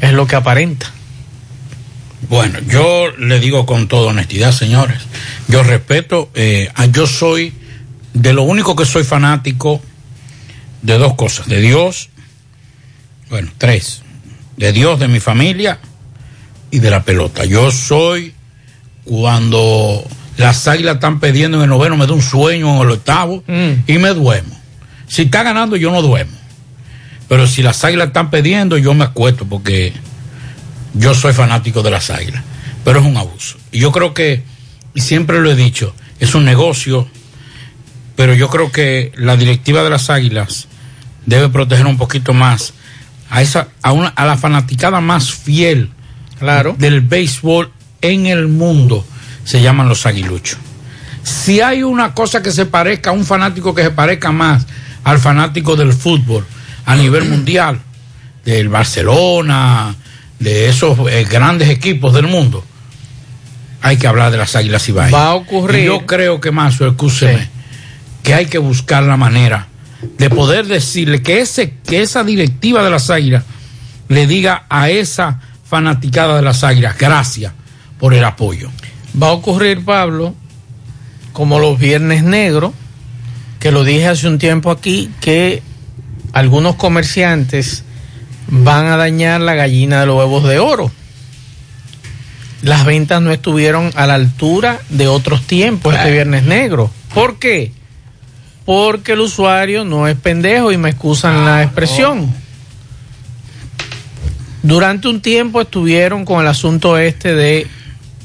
Es 0.00 0.14
lo 0.14 0.26
que 0.26 0.36
aparenta. 0.36 0.90
Bueno, 2.30 2.60
yo 2.66 3.10
le 3.18 3.40
digo 3.40 3.66
con 3.66 3.88
toda 3.88 4.08
honestidad, 4.12 4.52
señores, 4.52 5.02
yo 5.48 5.62
respeto, 5.62 6.30
eh, 6.34 6.70
yo 6.92 7.06
soy, 7.06 7.52
de 8.16 8.32
lo 8.32 8.44
único 8.44 8.74
que 8.74 8.86
soy 8.86 9.04
fanático, 9.04 9.80
de 10.80 10.96
dos 10.96 11.14
cosas, 11.14 11.46
de 11.48 11.60
Dios, 11.60 12.08
bueno, 13.28 13.50
tres, 13.58 14.02
de 14.56 14.72
Dios, 14.72 14.98
de 14.98 15.06
mi 15.06 15.20
familia 15.20 15.78
y 16.70 16.78
de 16.78 16.90
la 16.90 17.02
pelota. 17.02 17.44
Yo 17.44 17.70
soy, 17.70 18.32
cuando 19.04 20.02
las 20.38 20.66
águilas 20.66 20.94
están 20.94 21.20
perdiendo 21.20 21.58
en 21.58 21.64
el 21.64 21.68
noveno, 21.68 21.98
me 21.98 22.06
da 22.06 22.14
un 22.14 22.22
sueño 22.22 22.74
en 22.76 22.82
el 22.82 22.90
octavo 22.92 23.44
y 23.86 23.98
me 23.98 24.08
duermo. 24.14 24.58
Si 25.06 25.22
está 25.22 25.42
ganando, 25.42 25.76
yo 25.76 25.90
no 25.90 26.00
duermo. 26.00 26.36
Pero 27.28 27.46
si 27.46 27.62
las 27.62 27.84
águilas 27.84 28.08
están 28.08 28.30
perdiendo, 28.30 28.78
yo 28.78 28.94
me 28.94 29.04
acuesto 29.04 29.44
porque 29.44 29.92
yo 30.94 31.14
soy 31.14 31.34
fanático 31.34 31.82
de 31.82 31.90
las 31.90 32.08
águilas, 32.08 32.42
pero 32.82 33.00
es 33.00 33.04
un 33.04 33.18
abuso. 33.18 33.58
Y 33.72 33.80
yo 33.80 33.92
creo 33.92 34.14
que, 34.14 34.42
y 34.94 35.02
siempre 35.02 35.40
lo 35.40 35.50
he 35.50 35.56
dicho, 35.56 35.94
es 36.18 36.34
un 36.34 36.46
negocio, 36.46 37.08
pero 38.16 38.34
yo 38.34 38.48
creo 38.48 38.72
que 38.72 39.12
la 39.16 39.36
directiva 39.36 39.82
de 39.84 39.90
las 39.90 40.10
águilas 40.10 40.66
debe 41.26 41.48
proteger 41.48 41.86
un 41.86 41.96
poquito 41.98 42.32
más 42.32 42.72
a 43.30 43.42
esa, 43.42 43.68
a 43.82 43.92
una, 43.92 44.08
a 44.08 44.24
la 44.26 44.36
fanaticada 44.36 45.00
más 45.00 45.32
fiel 45.32 45.90
claro. 46.38 46.74
del 46.78 47.00
béisbol 47.00 47.70
en 48.00 48.26
el 48.26 48.48
mundo, 48.48 49.04
se 49.44 49.60
llaman 49.60 49.88
los 49.88 50.06
aguiluchos. 50.06 50.58
Si 51.22 51.60
hay 51.60 51.82
una 51.82 52.14
cosa 52.14 52.42
que 52.42 52.52
se 52.52 52.66
parezca 52.66 53.10
a 53.10 53.12
un 53.12 53.24
fanático 53.24 53.74
que 53.74 53.82
se 53.82 53.90
parezca 53.90 54.30
más 54.32 54.66
al 55.02 55.18
fanático 55.18 55.74
del 55.76 55.92
fútbol 55.92 56.46
a 56.84 56.94
nivel 56.94 57.24
mundial, 57.28 57.80
del 58.44 58.68
Barcelona, 58.68 59.94
de 60.38 60.68
esos 60.68 60.96
eh, 61.10 61.26
grandes 61.28 61.68
equipos 61.68 62.14
del 62.14 62.28
mundo, 62.28 62.64
hay 63.82 63.96
que 63.96 64.06
hablar 64.06 64.30
de 64.30 64.38
las 64.38 64.54
Águilas 64.54 64.88
Ibaeñas. 64.88 65.14
Va 65.14 65.30
a 65.30 65.34
ocurrir- 65.34 65.82
Y 65.82 65.86
yo 65.86 66.06
creo 66.06 66.40
que 66.40 66.52
más, 66.52 66.80
escúcheme, 66.80 67.48
que 68.26 68.34
hay 68.34 68.46
que 68.46 68.58
buscar 68.58 69.04
la 69.04 69.16
manera 69.16 69.68
de 70.18 70.30
poder 70.30 70.66
decirle 70.66 71.22
que 71.22 71.40
ese 71.40 71.74
que 71.86 72.02
esa 72.02 72.24
directiva 72.24 72.82
de 72.82 72.90
las 72.90 73.08
Águilas 73.08 73.44
le 74.08 74.26
diga 74.26 74.66
a 74.68 74.90
esa 74.90 75.40
fanaticada 75.64 76.34
de 76.34 76.42
las 76.42 76.64
Águilas 76.64 76.98
gracias 76.98 77.52
por 78.00 78.14
el 78.14 78.24
apoyo. 78.24 78.68
Va 79.22 79.28
a 79.28 79.32
ocurrir, 79.32 79.84
Pablo, 79.84 80.34
como 81.32 81.60
los 81.60 81.78
viernes 81.78 82.24
negros, 82.24 82.72
que 83.60 83.70
lo 83.70 83.84
dije 83.84 84.08
hace 84.08 84.26
un 84.26 84.38
tiempo 84.38 84.72
aquí, 84.72 85.08
que 85.20 85.62
algunos 86.32 86.74
comerciantes 86.74 87.84
van 88.48 88.86
a 88.86 88.96
dañar 88.96 89.40
la 89.40 89.54
gallina 89.54 90.00
de 90.00 90.06
los 90.06 90.18
huevos 90.18 90.42
de 90.48 90.58
oro. 90.58 90.90
Las 92.62 92.84
ventas 92.84 93.22
no 93.22 93.30
estuvieron 93.30 93.92
a 93.94 94.08
la 94.08 94.14
altura 94.14 94.80
de 94.88 95.06
otros 95.06 95.42
tiempos 95.42 95.94
este 95.94 96.10
viernes 96.10 96.42
negro. 96.42 96.90
¿Por 97.14 97.38
qué? 97.38 97.75
Porque 98.66 99.12
el 99.12 99.20
usuario 99.20 99.84
no 99.84 100.06
es 100.08 100.16
pendejo 100.16 100.72
y 100.72 100.76
me 100.76 100.90
excusan 100.90 101.46
la 101.46 101.62
expresión. 101.62 102.30
Durante 104.62 105.08
un 105.08 105.22
tiempo 105.22 105.60
estuvieron 105.60 106.24
con 106.24 106.40
el 106.40 106.48
asunto 106.48 106.98
este 106.98 107.34
de 107.34 107.66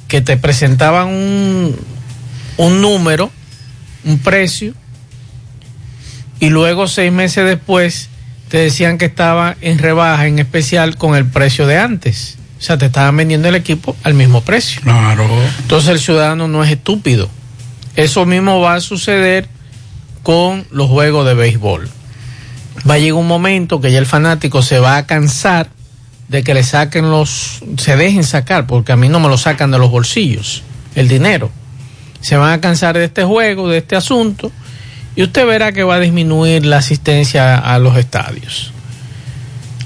que 0.07 0.19
te 0.19 0.35
presentaban 0.35 1.07
un, 1.07 1.75
un 2.57 2.81
número, 2.81 3.31
un 4.03 4.17
precio, 4.19 4.73
y 6.41 6.49
luego 6.49 6.87
seis 6.87 7.11
meses 7.11 7.45
después 7.45 8.09
te 8.49 8.57
decían 8.57 8.97
que 8.97 9.05
estaba 9.05 9.55
en 9.61 9.77
rebaja, 9.77 10.25
en 10.27 10.39
especial 10.39 10.97
con 10.97 11.15
el 11.15 11.25
precio 11.25 11.67
de 11.67 11.77
antes. 11.77 12.37
O 12.57 12.61
sea, 12.61 12.77
te 12.77 12.87
estaban 12.87 13.15
vendiendo 13.15 13.47
el 13.47 13.55
equipo 13.55 13.95
al 14.03 14.15
mismo 14.15 14.41
precio. 14.41 14.81
Claro. 14.81 15.27
Entonces 15.59 15.89
el 15.89 15.99
ciudadano 15.99 16.47
no 16.47 16.63
es 16.63 16.71
estúpido. 16.71 17.29
Eso 17.95 18.25
mismo 18.25 18.59
va 18.59 18.75
a 18.75 18.81
suceder 18.81 19.47
con 20.23 20.65
los 20.71 20.89
juegos 20.89 21.25
de 21.25 21.33
béisbol. 21.33 21.89
Va 22.89 22.95
a 22.95 22.99
llegar 22.99 23.19
un 23.19 23.27
momento 23.27 23.81
que 23.81 23.91
ya 23.91 23.99
el 23.99 24.05
fanático 24.05 24.61
se 24.61 24.79
va 24.79 24.97
a 24.97 25.05
cansar 25.05 25.69
de 26.27 26.43
que 26.43 26.53
le 26.53 26.63
saquen 26.63 27.11
los, 27.11 27.61
se 27.77 27.97
dejen 27.97 28.23
sacar, 28.23 28.65
porque 28.65 28.93
a 28.93 28.95
mí 28.95 29.09
no 29.09 29.19
me 29.19 29.27
lo 29.27 29.37
sacan 29.37 29.69
de 29.69 29.77
los 29.77 29.91
bolsillos, 29.91 30.63
el 30.95 31.07
dinero. 31.07 31.51
Se 32.21 32.37
van 32.37 32.53
a 32.53 32.61
cansar 32.61 32.97
de 32.97 33.05
este 33.05 33.23
juego, 33.23 33.67
de 33.67 33.79
este 33.79 33.95
asunto, 33.97 34.51
y 35.15 35.23
usted 35.23 35.45
verá 35.45 35.73
que 35.73 35.83
va 35.83 35.95
a 35.95 35.99
disminuir 35.99 36.65
la 36.65 36.77
asistencia 36.77 37.57
a 37.57 37.77
los 37.79 37.97
estadios. 37.97 38.71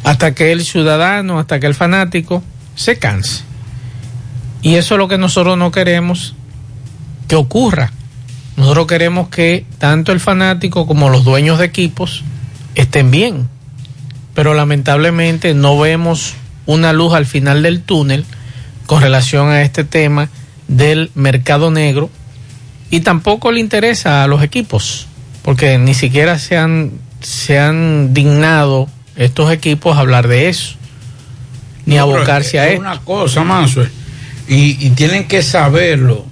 Hasta 0.04 0.36
que 0.36 0.52
el 0.52 0.64
ciudadano, 0.64 1.40
hasta 1.40 1.60
que 1.60 1.66
el 1.66 1.74
fanático 1.74 2.44
se 2.76 3.00
canse. 3.00 3.44
Y 4.62 4.76
eso 4.76 4.96
es 4.96 5.00
lo 5.00 5.08
que 5.08 5.18
nosotros 5.18 5.58
no 5.58 5.72
queremos 5.72 6.36
que 7.28 7.36
ocurra. 7.36 7.92
Nosotros 8.58 8.88
queremos 8.88 9.28
que 9.30 9.66
tanto 9.80 10.12
el 10.12 10.20
fanático 10.20 10.88
como 10.88 11.10
los 11.10 11.24
dueños 11.24 11.60
de 11.60 11.66
equipos 11.66 12.24
estén 12.76 13.12
bien. 13.12 13.50
Pero 14.34 14.54
lamentablemente 14.54 15.54
no 15.54 15.78
vemos 15.80 16.34
una 16.66 16.94
luz 16.94 17.14
al 17.14 17.26
final 17.26 17.64
del 17.64 17.82
túnel 17.82 18.26
con 18.86 19.02
relación 19.02 19.50
a 19.50 19.62
este 19.62 19.84
tema 19.84 20.30
del 20.68 21.12
mercado 21.16 21.70
negro 21.72 22.10
y 22.90 23.02
tampoco 23.02 23.52
le 23.52 23.60
interesa 23.60 24.24
a 24.24 24.28
los 24.28 24.42
equipos 24.42 25.08
porque 25.44 25.78
ni 25.78 25.94
siquiera 25.94 26.40
se 26.40 26.58
han, 26.58 26.92
se 27.22 27.60
han 27.60 28.14
dignado 28.16 28.88
estos 29.16 29.52
equipos 29.52 29.96
a 29.96 30.00
hablar 30.00 30.28
de 30.28 30.50
eso 30.50 30.76
ni 31.86 31.96
No, 31.96 32.02
abocarse 32.04 32.58
es- 32.58 32.64
a 32.64 32.66
es 32.66 32.70
esto. 32.74 32.82
una 32.82 33.00
cosa, 33.02 33.44
Manso, 33.44 33.84
y, 34.48 34.86
y 34.86 34.90
tienen 34.92 35.28
que 35.28 35.44
saberlo. 35.44 36.26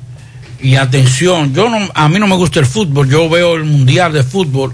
Y 0.63 0.75
atención, 0.77 1.53
yo 1.53 1.69
no, 1.69 1.77
a 1.93 2.09
mí 2.09 2.17
no 2.19 2.25
me 2.27 2.35
gusta 2.35 2.59
el 2.59 2.65
fútbol, 2.65 3.07
yo 3.09 3.29
veo 3.29 3.55
el 3.55 3.65
mundial 3.65 4.13
de 4.13 4.23
fútbol 4.23 4.73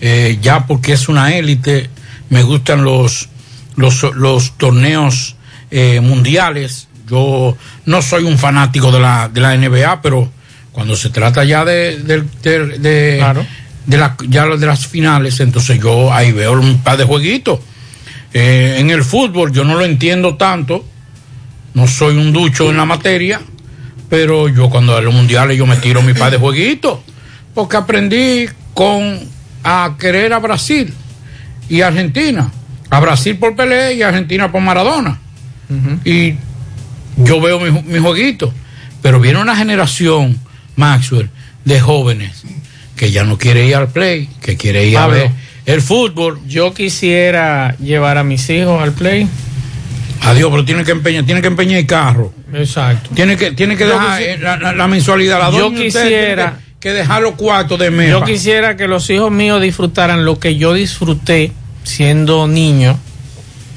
eh, 0.00 0.38
ya 0.42 0.66
porque 0.66 0.92
es 0.92 1.08
una 1.08 1.34
élite, 1.34 1.88
me 2.28 2.42
gustan 2.42 2.84
los, 2.84 3.28
los, 3.76 4.02
los 4.14 4.58
torneos 4.58 5.36
eh, 5.70 6.00
mundiales. 6.00 6.88
Yo 7.08 7.56
no 7.86 8.02
soy 8.02 8.24
un 8.24 8.36
fanático 8.38 8.92
de 8.92 9.00
la, 9.00 9.28
de 9.28 9.40
la 9.40 9.56
NBA, 9.56 10.02
pero 10.02 10.30
cuando 10.72 10.96
se 10.96 11.10
trata 11.10 11.44
ya 11.44 11.64
de, 11.64 11.98
de, 11.98 12.22
de- 12.42 12.78
de- 12.78 13.18
de 13.86 13.96
la- 13.98 14.16
ya 14.28 14.46
de 14.46 14.66
las 14.66 14.86
finales, 14.86 15.40
entonces 15.40 15.80
yo 15.80 16.12
ahí 16.12 16.30
veo 16.32 16.52
un 16.60 16.82
par 16.82 16.96
de 16.98 17.04
jueguitos. 17.04 17.58
Eh, 18.34 18.76
en 18.78 18.90
el 18.90 19.02
fútbol 19.04 19.50
yo 19.52 19.64
no 19.64 19.74
lo 19.76 19.84
entiendo 19.84 20.36
tanto, 20.36 20.84
no 21.74 21.86
soy 21.88 22.16
un 22.16 22.32
ducho 22.32 22.70
en 22.70 22.76
la 22.76 22.84
materia, 22.84 23.40
pero 24.12 24.46
yo 24.46 24.68
cuando 24.68 24.94
a 24.94 25.00
los 25.00 25.14
mundiales 25.14 25.56
yo 25.56 25.64
me 25.66 25.76
tiro 25.76 26.02
mi 26.02 26.12
par 26.12 26.30
de 26.30 26.36
jueguitos, 26.36 26.98
porque 27.54 27.78
aprendí 27.78 28.44
con 28.74 29.18
a 29.64 29.96
querer 29.98 30.34
a 30.34 30.38
Brasil 30.38 30.92
y 31.70 31.80
Argentina, 31.80 32.52
a 32.90 33.00
Brasil 33.00 33.38
por 33.38 33.56
Pelé 33.56 33.94
y 33.94 34.02
a 34.02 34.08
Argentina 34.08 34.52
por 34.52 34.60
Maradona. 34.60 35.18
Y 36.04 36.34
yo 37.16 37.40
veo 37.40 37.58
mi, 37.58 37.70
mi 37.70 37.98
jueguito, 38.00 38.52
pero 39.00 39.18
viene 39.18 39.40
una 39.40 39.56
generación, 39.56 40.38
Maxwell, 40.76 41.30
de 41.64 41.80
jóvenes 41.80 42.42
que 42.96 43.12
ya 43.12 43.24
no 43.24 43.38
quiere 43.38 43.66
ir 43.66 43.76
al 43.76 43.88
play, 43.88 44.28
que 44.42 44.58
quiere 44.58 44.86
ir 44.86 44.98
a 44.98 45.06
ver 45.06 45.30
el 45.64 45.80
fútbol. 45.80 46.38
Yo 46.46 46.74
quisiera 46.74 47.74
llevar 47.78 48.18
a 48.18 48.24
mis 48.24 48.50
hijos 48.50 48.82
al 48.82 48.92
play. 48.92 49.26
Adiós, 50.20 50.50
pero 50.50 50.66
tiene 50.66 50.84
que 50.84 50.92
empeñar, 50.92 51.24
tiene 51.24 51.40
que 51.40 51.48
empeñar 51.48 51.78
el 51.78 51.86
carro. 51.86 52.41
Exacto. 52.54 53.10
Tiene 53.14 53.36
que, 53.36 53.52
tiene 53.52 53.76
que 53.76 53.84
dejar 53.86 54.20
quisi- 54.20 54.26
eh, 54.26 54.38
la, 54.40 54.56
la- 54.56 54.72
la 54.72 54.86
mensualidad. 54.88 55.38
La 55.38 55.50
Yo 55.56 55.72
quisiera- 55.72 56.58
que, 56.80 56.88
que 56.88 56.92
dejar 56.92 57.22
los 57.22 57.34
cuartos 57.34 57.78
de 57.78 57.90
MEPA. 57.90 58.10
Yo 58.18 58.24
quisiera 58.24 58.76
que 58.76 58.88
los 58.88 59.08
hijos 59.10 59.30
míos 59.30 59.60
disfrutaran 59.62 60.24
lo 60.24 60.38
que 60.38 60.56
yo 60.56 60.72
disfruté 60.74 61.52
siendo 61.84 62.46
niño, 62.46 62.98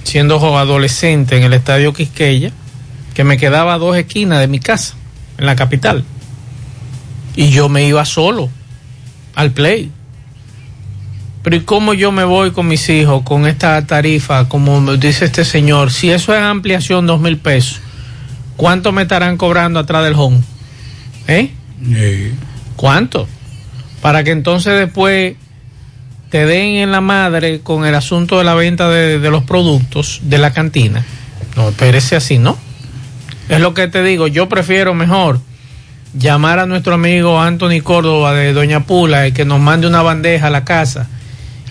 siendo 0.03 0.57
adolescente 0.57 1.37
en 1.37 1.43
el 1.43 1.53
estadio 1.53 1.93
Quisqueya, 1.93 2.51
que 3.13 3.23
me 3.23 3.37
quedaba 3.37 3.75
a 3.75 3.77
dos 3.77 3.95
esquinas 3.95 4.39
de 4.39 4.47
mi 4.47 4.59
casa, 4.59 4.95
en 5.37 5.45
la 5.45 5.55
capital. 5.55 6.03
Y 7.35 7.49
yo 7.49 7.69
me 7.69 7.85
iba 7.85 8.03
solo 8.05 8.49
al 9.35 9.51
play. 9.51 9.91
Pero 11.43 11.55
¿y 11.57 11.61
cómo 11.61 11.93
yo 11.93 12.11
me 12.11 12.23
voy 12.23 12.51
con 12.51 12.67
mis 12.67 12.89
hijos 12.89 13.21
con 13.23 13.45
esta 13.45 13.85
tarifa, 13.85 14.49
como 14.49 14.95
dice 14.97 15.25
este 15.25 15.45
señor? 15.45 15.91
Si 15.91 16.09
eso 16.09 16.33
es 16.33 16.41
ampliación, 16.41 17.05
dos 17.05 17.19
mil 17.19 17.37
pesos, 17.37 17.81
¿cuánto 18.57 18.91
me 18.91 19.03
estarán 19.03 19.37
cobrando 19.37 19.79
atrás 19.79 20.03
del 20.03 20.13
home? 20.15 20.39
¿Eh? 21.27 21.51
¿Cuánto? 22.75 23.27
Para 24.01 24.23
que 24.23 24.31
entonces 24.31 24.77
después 24.77 25.35
te 26.29 26.45
den 26.45 26.77
en 26.77 26.91
la 26.91 27.01
madre 27.01 27.61
con 27.61 27.85
el 27.85 27.95
asunto 27.95 28.37
de 28.37 28.43
la 28.43 28.53
venta 28.55 28.89
de, 28.89 29.19
de 29.19 29.31
los 29.31 29.43
productos 29.43 30.19
de 30.23 30.37
la 30.37 30.51
cantina. 30.51 31.05
No, 31.55 31.69
espérese 31.69 32.15
así, 32.15 32.37
¿no? 32.37 32.57
Es 33.47 33.59
lo 33.59 33.73
que 33.73 33.87
te 33.87 34.03
digo, 34.03 34.27
yo 34.27 34.49
prefiero 34.49 34.93
mejor 34.93 35.39
llamar 36.17 36.59
a 36.59 36.65
nuestro 36.65 36.95
amigo 36.95 37.39
Anthony 37.39 37.81
Córdoba 37.83 38.33
de 38.33 38.53
Doña 38.53 38.85
Pula 38.85 39.27
y 39.27 39.31
que 39.31 39.45
nos 39.45 39.59
mande 39.59 39.87
una 39.87 40.01
bandeja 40.01 40.47
a 40.47 40.49
la 40.49 40.65
casa 40.65 41.07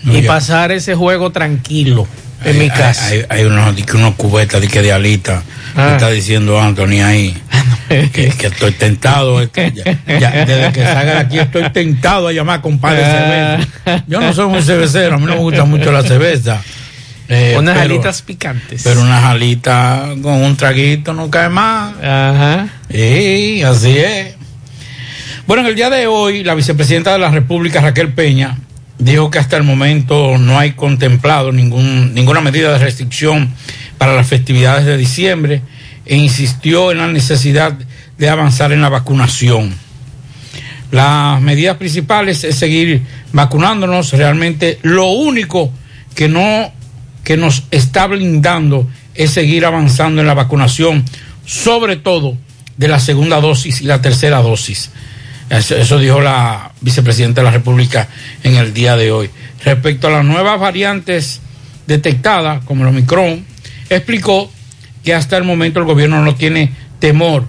y 0.03 0.21
pasar 0.21 0.71
ese 0.71 0.95
juego 0.95 1.31
tranquilo 1.31 2.07
en 2.45 2.53
Hay- 2.53 2.59
mi 2.59 2.69
casa. 2.69 3.07
Hay, 3.07 3.25
hay 3.29 3.43
unos, 3.45 3.75
di 3.75 3.83
que 3.83 3.97
unos 3.97 4.15
cubetas 4.15 4.61
de, 4.61 4.67
que 4.67 4.81
de 4.81 4.93
alita. 4.93 5.43
Ah. 5.75 5.91
Está 5.93 6.09
diciendo 6.09 6.59
Anthony 6.61 7.01
ahí. 7.03 7.35
que, 7.89 8.07
que 8.29 8.47
estoy 8.47 8.71
tentado. 8.71 9.41
es 9.41 9.49
que 9.49 9.71
ya- 9.73 10.19
ya, 10.19 10.31
desde 10.45 10.71
que 10.71 10.83
salga 10.83 11.11
de 11.13 11.17
aquí 11.19 11.39
estoy 11.39 11.69
tentado 11.71 12.27
a 12.29 12.31
llamar 12.31 12.61
de 12.61 12.77
Ah. 12.83 13.59
cerveza. 13.59 14.03
Yo 14.07 14.21
no 14.21 14.33
soy 14.33 14.45
un 14.45 14.63
cervecero, 14.63 15.15
a 15.15 15.17
mí 15.17 15.25
no 15.25 15.33
me 15.33 15.39
gusta 15.39 15.65
mucho 15.65 15.91
la 15.91 16.01
cerveza. 16.03 16.61
Eh, 17.27 17.55
Unas 17.57 17.77
pero- 17.77 17.95
alitas 17.95 18.21
picantes. 18.21 18.81
Pero 18.83 19.01
unas 19.01 19.23
alitas 19.23 20.09
con 20.21 20.43
un 20.43 20.55
traguito 20.55 21.11
no 21.13 21.29
cae 21.31 21.49
más. 21.49 21.93
Ajá. 21.97 22.67
Sí, 22.91 23.63
así 23.63 23.97
es. 23.97 24.35
Bueno, 25.47 25.61
en 25.63 25.69
el 25.69 25.75
día 25.75 25.89
de 25.89 26.07
hoy, 26.07 26.43
la 26.43 26.53
vicepresidenta 26.55 27.13
de 27.13 27.19
la 27.19 27.29
República, 27.29 27.81
Raquel 27.81 28.13
Peña, 28.13 28.57
dijo 28.97 29.29
que 29.29 29.39
hasta 29.39 29.57
el 29.57 29.63
momento 29.63 30.37
no 30.37 30.57
hay 30.57 30.71
contemplado 30.73 31.51
ningún, 31.51 32.13
ninguna 32.13 32.41
medida 32.41 32.71
de 32.73 32.79
restricción 32.79 33.53
para 33.97 34.15
las 34.15 34.27
festividades 34.27 34.85
de 34.85 34.97
diciembre 34.97 35.61
e 36.05 36.15
insistió 36.15 36.91
en 36.91 36.99
la 36.99 37.07
necesidad 37.07 37.77
de 38.17 38.29
avanzar 38.29 38.71
en 38.71 38.81
la 38.81 38.89
vacunación. 38.89 39.73
Las 40.91 41.41
medidas 41.41 41.77
principales 41.77 42.43
es 42.43 42.55
seguir 42.55 43.01
vacunándonos. 43.33 44.13
Realmente 44.13 44.79
lo 44.83 45.07
único 45.07 45.71
que 46.13 46.29
no 46.29 46.71
que 47.23 47.37
nos 47.37 47.63
está 47.71 48.05
blindando 48.05 48.87
es 49.15 49.31
seguir 49.31 49.65
avanzando 49.65 50.21
en 50.21 50.27
la 50.27 50.35
vacunación, 50.35 51.03
sobre 51.45 51.95
todo 51.95 52.37
de 52.77 52.87
la 52.87 52.99
segunda 52.99 53.41
dosis 53.41 53.81
y 53.81 53.85
la 53.85 54.01
tercera 54.01 54.41
dosis. 54.41 54.91
Eso, 55.49 55.99
dijo 55.99 56.21
la 56.21 56.71
vicepresidenta 56.81 57.41
de 57.41 57.45
la 57.45 57.51
República 57.51 58.07
en 58.43 58.55
el 58.55 58.73
día 58.73 58.97
de 58.97 59.11
hoy. 59.11 59.29
Respecto 59.63 60.07
a 60.07 60.11
las 60.11 60.25
nuevas 60.25 60.59
variantes 60.59 61.41
detectadas, 61.85 62.63
como 62.65 62.83
el 62.83 62.89
Omicron, 62.89 63.45
explicó 63.89 64.51
que 65.03 65.13
hasta 65.13 65.37
el 65.37 65.43
momento 65.43 65.79
el 65.79 65.85
gobierno 65.85 66.21
no 66.23 66.33
tiene 66.35 66.71
temor, 66.99 67.47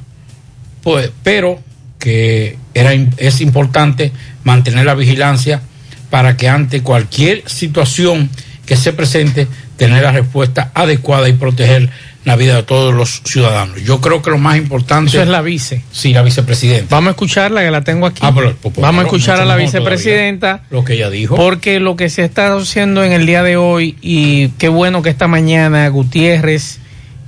pues, 0.83 1.11
pero 1.23 1.61
que 1.99 2.59
era, 2.75 2.93
es 3.17 3.41
importante 3.41 4.13
mantener 4.45 4.85
la 4.85 4.95
vigilancia 4.95 5.63
para 6.11 6.37
que 6.37 6.49
ante 6.49 6.83
cualquier 6.83 7.49
situación 7.49 8.29
que 8.67 8.77
se 8.77 8.93
presente, 8.93 9.47
tener 9.77 10.03
la 10.03 10.13
respuesta 10.13 10.71
adecuada 10.75 11.29
y 11.29 11.35
proteger 11.35 11.91
la 12.27 12.35
vida 12.35 12.57
de 12.57 12.65
todos 12.65 12.93
los 12.93 13.23
ciudadanos. 13.25 13.81
Yo 13.85 14.01
creo 14.01 14.21
que 14.21 14.31
lo 14.31 14.39
más 14.39 14.57
importante... 14.57 15.11
Eso 15.11 15.23
es 15.23 15.29
la 15.29 15.43
vice. 15.43 15.85
Sí, 15.93 16.13
la 16.13 16.23
vicepresidenta. 16.23 16.93
Vamos 16.97 17.07
a 17.07 17.11
escucharla, 17.13 17.63
que 17.63 17.71
la 17.71 17.85
tengo 17.85 18.05
aquí. 18.05 18.19
Ah, 18.21 18.33
pero, 18.35 18.53
pues, 18.61 18.75
Vamos 18.79 19.05
a 19.05 19.07
escuchar 19.07 19.41
a 19.41 19.45
la 19.45 19.55
vicepresidenta. 19.55 20.65
Lo 20.71 20.85
que 20.85 20.95
ella 20.95 21.09
dijo. 21.09 21.37
Porque 21.37 21.79
lo 21.79 21.95
que 21.95 22.11
se 22.11 22.25
está 22.25 22.53
haciendo 22.57 23.05
en 23.05 23.13
el 23.13 23.27
día 23.27 23.45
de 23.45 23.57
hoy, 23.57 23.97
y 24.03 24.49
qué 24.59 24.69
bueno 24.69 25.03
que 25.03 25.11
esta 25.11 25.29
mañana 25.29 25.89
Gutiérrez 25.89 26.81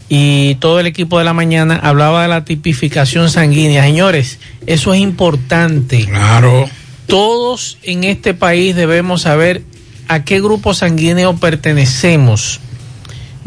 y 0.08 0.56
todo 0.56 0.80
el 0.80 0.88
equipo 0.88 1.20
de 1.20 1.24
la 1.24 1.32
mañana 1.32 1.78
hablaba 1.80 2.22
de 2.22 2.28
la 2.28 2.44
tipificación 2.44 3.30
sanguínea. 3.30 3.84
Señores, 3.84 4.40
eso 4.66 4.94
es 4.94 5.00
importante. 5.00 6.06
Claro. 6.06 6.68
Todos 7.06 7.78
en 7.84 8.02
este 8.02 8.34
país 8.34 8.74
debemos 8.74 9.22
saber 9.22 9.62
a 10.08 10.24
qué 10.24 10.40
grupo 10.40 10.74
sanguíneo 10.74 11.36
pertenecemos. 11.36 12.58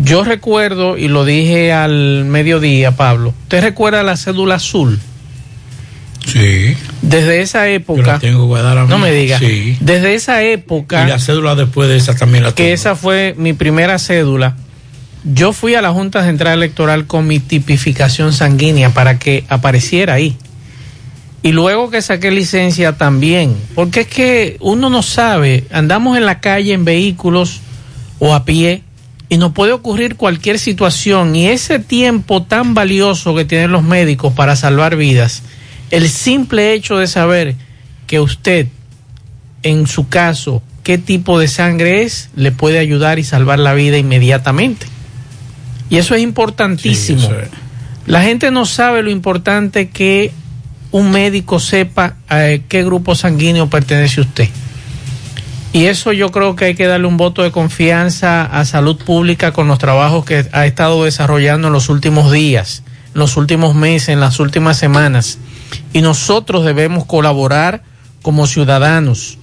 Yo 0.03 0.23
recuerdo, 0.23 0.97
y 0.97 1.07
lo 1.07 1.25
dije 1.25 1.73
al 1.73 2.25
mediodía, 2.25 2.91
Pablo, 2.91 3.33
¿usted 3.43 3.61
recuerda 3.61 4.03
la 4.03 4.17
cédula 4.17 4.55
azul? 4.55 4.99
Sí. 6.25 6.75
Desde 7.01 7.41
esa 7.41 7.67
época. 7.67 8.01
Yo 8.01 8.07
la 8.07 8.19
tengo 8.19 8.45
guardada 8.45 8.81
a 8.81 8.83
mí. 8.85 8.89
No 8.89 8.99
me 8.99 9.11
diga. 9.11 9.39
Sí. 9.39 9.77
Desde 9.79 10.13
esa 10.13 10.43
época. 10.43 11.03
Y 11.03 11.09
la 11.09 11.19
cédula 11.19 11.55
después 11.55 11.89
de 11.89 11.97
esa 11.97 12.15
también 12.15 12.43
la 12.43 12.49
tengo. 12.49 12.67
que 12.67 12.73
esa 12.73 12.95
fue 12.95 13.35
mi 13.37 13.53
primera 13.53 13.97
cédula. 13.99 14.55
Yo 15.23 15.53
fui 15.53 15.75
a 15.75 15.81
la 15.81 15.91
Junta 15.91 16.23
Central 16.23 16.53
Electoral 16.53 17.05
con 17.05 17.27
mi 17.27 17.39
tipificación 17.39 18.33
sanguínea 18.33 18.91
para 18.91 19.19
que 19.19 19.45
apareciera 19.49 20.15
ahí. 20.15 20.35
Y 21.43 21.51
luego 21.51 21.89
que 21.89 22.01
saqué 22.01 22.29
licencia 22.31 22.97
también, 22.97 23.55
porque 23.73 24.01
es 24.01 24.07
que 24.07 24.57
uno 24.59 24.91
no 24.91 25.01
sabe, 25.01 25.65
andamos 25.71 26.15
en 26.17 26.27
la 26.27 26.39
calle 26.39 26.73
en 26.73 26.85
vehículos 26.85 27.61
o 28.19 28.35
a 28.35 28.45
pie 28.45 28.83
y 29.31 29.37
nos 29.37 29.53
puede 29.53 29.71
ocurrir 29.71 30.17
cualquier 30.17 30.59
situación 30.59 31.37
y 31.37 31.47
ese 31.47 31.79
tiempo 31.79 32.43
tan 32.43 32.73
valioso 32.73 33.33
que 33.33 33.45
tienen 33.45 33.71
los 33.71 33.81
médicos 33.81 34.33
para 34.33 34.57
salvar 34.57 34.97
vidas, 34.97 35.43
el 35.89 36.09
simple 36.09 36.73
hecho 36.73 36.97
de 36.97 37.07
saber 37.07 37.55
que 38.07 38.19
usted, 38.19 38.67
en 39.63 39.87
su 39.87 40.09
caso, 40.09 40.61
qué 40.83 40.97
tipo 40.97 41.39
de 41.39 41.47
sangre 41.47 42.03
es, 42.03 42.29
le 42.35 42.51
puede 42.51 42.77
ayudar 42.79 43.19
y 43.19 43.23
salvar 43.23 43.57
la 43.57 43.73
vida 43.73 43.97
inmediatamente. 43.97 44.85
Y 45.89 45.95
eso 45.95 46.13
es 46.13 46.21
importantísimo. 46.21 47.29
La 48.07 48.23
gente 48.23 48.51
no 48.51 48.65
sabe 48.65 49.01
lo 49.01 49.11
importante 49.11 49.87
que 49.87 50.33
un 50.91 51.09
médico 51.09 51.61
sepa 51.61 52.17
a 52.27 52.57
qué 52.67 52.83
grupo 52.83 53.15
sanguíneo 53.15 53.69
pertenece 53.69 54.19
usted. 54.19 54.49
Y 55.73 55.86
eso 55.86 56.12
yo 56.12 56.31
creo 56.31 56.55
que 56.55 56.65
hay 56.65 56.75
que 56.75 56.86
darle 56.86 57.07
un 57.07 57.15
voto 57.15 57.43
de 57.43 57.51
confianza 57.51 58.43
a 58.43 58.65
salud 58.65 58.97
pública 58.97 59.53
con 59.53 59.69
los 59.69 59.79
trabajos 59.79 60.25
que 60.25 60.45
ha 60.51 60.65
estado 60.65 61.05
desarrollando 61.05 61.67
en 61.67 61.73
los 61.73 61.88
últimos 61.88 62.31
días, 62.31 62.84
en 63.13 63.19
los 63.19 63.38
últimos 63.38 63.73
meses, 63.73 64.10
en 64.10 64.19
las 64.19 64.41
últimas 64.41 64.77
semanas. 64.77 65.38
Y 65.93 66.01
nosotros 66.01 66.65
debemos 66.65 67.05
colaborar 67.05 67.84
como 68.21 68.47
ciudadanos. 68.47 69.38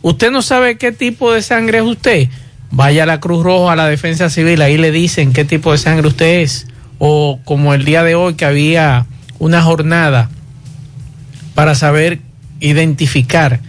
Usted 0.00 0.30
no 0.30 0.40
sabe 0.40 0.78
qué 0.78 0.92
tipo 0.92 1.32
de 1.32 1.42
sangre 1.42 1.78
es 1.78 1.84
usted. 1.84 2.28
Vaya 2.70 3.02
a 3.02 3.06
la 3.06 3.20
Cruz 3.20 3.44
Roja, 3.44 3.72
a 3.72 3.76
la 3.76 3.86
Defensa 3.86 4.30
Civil, 4.30 4.62
ahí 4.62 4.78
le 4.78 4.90
dicen 4.90 5.34
qué 5.34 5.44
tipo 5.44 5.72
de 5.72 5.78
sangre 5.78 6.08
usted 6.08 6.40
es. 6.40 6.68
O 6.98 7.38
como 7.44 7.74
el 7.74 7.84
día 7.84 8.02
de 8.02 8.14
hoy 8.14 8.34
que 8.34 8.46
había 8.46 9.04
una 9.38 9.62
jornada 9.62 10.30
para 11.54 11.74
saber 11.74 12.20
identificar 12.60 13.60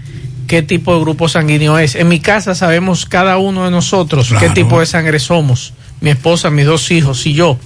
qué 0.48 0.64
tipo 0.64 0.94
de 0.96 1.02
grupo 1.02 1.30
sanguíneo 1.30 1.78
es. 1.78 1.96
En 1.96 2.08
mi 2.08 2.20
casa 2.20 2.56
sabemos 2.56 3.06
cada 3.06 3.38
uno 3.38 3.66
de 3.66 3.72
nosotros 3.72 4.34
qué 4.40 4.50
tipo 4.50 4.80
de 4.80 4.86
sangre 4.86 5.20
somos. 5.20 5.74
Mi 6.02 6.10
esposa, 6.10 6.50
mis 6.50 6.66
dos 6.66 6.90
hijos 6.92 7.26
y 7.26 7.34
yo. 7.34 7.60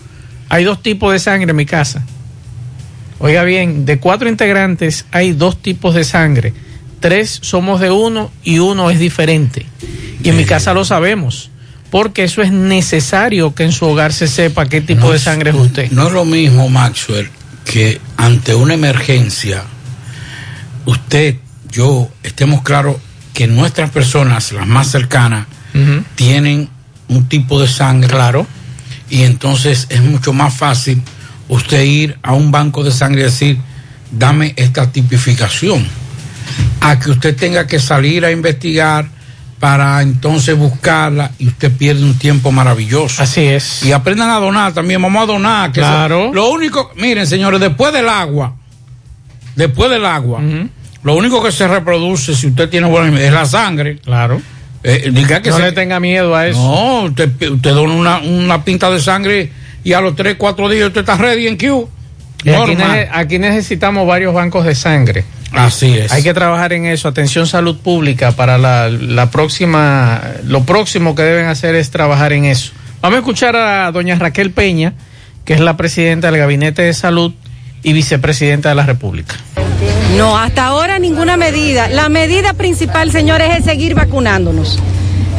Hay 0.49 0.63
dos 0.63 0.81
tipos 0.81 1.13
de 1.13 1.19
sangre 1.19 1.51
en 1.51 1.55
mi 1.55 1.65
casa. 1.65 2.03
Oiga 3.19 3.43
bien, 3.43 3.85
de 3.85 3.99
cuatro 3.99 4.27
integrantes 4.27 5.05
hay 5.11 5.33
dos 5.33 5.61
tipos 5.61 5.93
de 5.95 6.03
sangre. 6.03 6.53
Tres 6.99 7.39
somos 7.41 7.79
de 7.79 7.91
uno 7.91 8.31
y 8.43 8.59
uno 8.59 8.89
es 8.89 8.99
diferente. 8.99 9.65
Y 10.23 10.29
en 10.29 10.37
mi 10.37 10.45
casa 10.45 10.73
lo 10.73 10.85
sabemos. 10.85 11.51
Porque 11.91 12.23
eso 12.23 12.41
es 12.41 12.51
necesario 12.51 13.53
que 13.53 13.63
en 13.63 13.73
su 13.73 13.85
hogar 13.85 14.13
se 14.13 14.27
sepa 14.27 14.65
qué 14.65 14.81
tipo 14.81 15.01
No 15.01 15.11
de 15.11 15.19
sangre 15.19 15.49
es 15.49 15.55
usted. 15.55 15.91
No 15.91 16.07
es 16.07 16.13
lo 16.13 16.23
mismo, 16.23 16.69
Maxwell, 16.69 17.29
que 17.65 17.99
ante 18.17 18.55
una 18.55 18.73
emergencia, 18.73 19.63
usted, 20.85 21.35
yo, 21.71 22.09
estemos 22.23 22.61
claros 22.61 22.97
que 23.33 23.47
nuestras 23.47 23.89
personas, 23.91 24.51
las 24.51 24.67
más 24.67 24.87
cercanas, 24.87 25.47
tienen 26.15 26.69
un 27.07 27.27
tipo 27.29 27.59
de 27.61 27.67
sangre. 27.67 28.09
Claro. 28.09 28.45
Y 29.09 29.23
entonces 29.23 29.87
es 29.89 30.01
mucho 30.01 30.33
más 30.33 30.53
fácil 30.53 31.01
usted 31.49 31.83
ir 31.83 32.17
a 32.23 32.33
un 32.33 32.51
banco 32.51 32.83
de 32.83 32.91
sangre 32.91 33.21
y 33.21 33.23
decir, 33.25 33.57
dame 34.11 34.53
esta 34.57 34.91
tipificación. 34.91 35.85
A 36.81 36.99
que 36.99 37.11
usted 37.11 37.35
tenga 37.35 37.67
que 37.67 37.79
salir 37.79 38.25
a 38.25 38.31
investigar 38.31 39.07
para 39.59 40.01
entonces 40.01 40.57
buscarla 40.57 41.31
y 41.37 41.47
usted 41.47 41.71
pierde 41.71 42.03
un 42.03 42.17
tiempo 42.17 42.51
maravilloso. 42.51 43.21
Así 43.21 43.41
es. 43.41 43.83
Y 43.83 43.91
aprendan 43.91 44.29
a 44.29 44.37
donar 44.37 44.73
también, 44.73 45.01
vamos 45.01 45.23
a 45.23 45.25
donar. 45.27 45.71
Que 45.71 45.79
Claro. 45.81 46.31
lo 46.33 46.49
único, 46.49 46.91
miren 46.97 47.27
señores, 47.27 47.59
después 47.59 47.93
del 47.93 48.09
agua, 48.09 48.55
después 49.55 49.91
del 49.91 50.05
agua, 50.05 50.41
Lo 51.03 51.15
único 51.15 51.43
que 51.43 51.51
se 51.51 51.67
reproduce 51.67 52.35
si 52.35 52.47
usted 52.47 52.69
tiene 52.69 52.87
buena 52.87 53.19
es 53.19 53.31
la 53.33 53.45
sangre. 53.45 53.97
Claro. 53.97 54.41
Eh, 54.83 55.09
diga 55.13 55.41
que 55.41 55.49
no 55.51 55.57
se- 55.57 55.63
le 55.63 55.71
tenga 55.73 55.99
miedo 55.99 56.35
a 56.35 56.47
eso. 56.47 56.57
No, 56.59 57.01
usted, 57.03 57.29
usted 57.51 57.71
dona 57.73 57.93
una, 57.93 58.17
una 58.19 58.63
pinta 58.63 58.89
de 58.89 58.99
sangre 58.99 59.51
y 59.83 59.93
a 59.93 60.01
los 60.01 60.15
3, 60.15 60.35
4 60.37 60.69
días 60.69 60.87
usted 60.87 61.01
está 61.01 61.15
ready 61.17 61.47
en 61.47 61.57
Q. 61.57 61.89
Aquí, 62.63 62.75
nece- 62.75 63.09
aquí 63.13 63.39
necesitamos 63.39 64.07
varios 64.07 64.33
bancos 64.33 64.65
de 64.65 64.73
sangre. 64.75 65.23
Así 65.51 65.97
es. 65.97 66.11
Hay 66.11 66.23
que 66.23 66.33
trabajar 66.33 66.71
en 66.73 66.85
eso. 66.85 67.07
Atención 67.07 67.45
salud 67.45 67.77
pública 67.77 68.31
para 68.31 68.57
la, 68.57 68.89
la 68.89 69.29
próxima. 69.29 70.21
Lo 70.45 70.63
próximo 70.63 71.13
que 71.13 71.23
deben 71.23 71.47
hacer 71.47 71.75
es 71.75 71.91
trabajar 71.91 72.31
en 72.33 72.45
eso. 72.45 72.71
Vamos 73.01 73.17
a 73.17 73.19
escuchar 73.19 73.55
a 73.55 73.91
doña 73.91 74.15
Raquel 74.15 74.51
Peña, 74.51 74.93
que 75.45 75.53
es 75.53 75.59
la 75.59 75.75
presidenta 75.77 76.31
del 76.31 76.39
Gabinete 76.39 76.81
de 76.83 76.93
Salud 76.93 77.33
y 77.83 77.93
vicepresidenta 77.93 78.69
de 78.69 78.75
la 78.75 78.85
República. 78.85 79.35
No, 80.17 80.37
hasta 80.37 80.65
ahora 80.65 80.99
ninguna 80.99 81.37
medida. 81.37 81.87
La 81.87 82.09
medida 82.09 82.53
principal, 82.53 83.11
señores, 83.11 83.57
es 83.57 83.65
seguir 83.65 83.95
vacunándonos. 83.95 84.77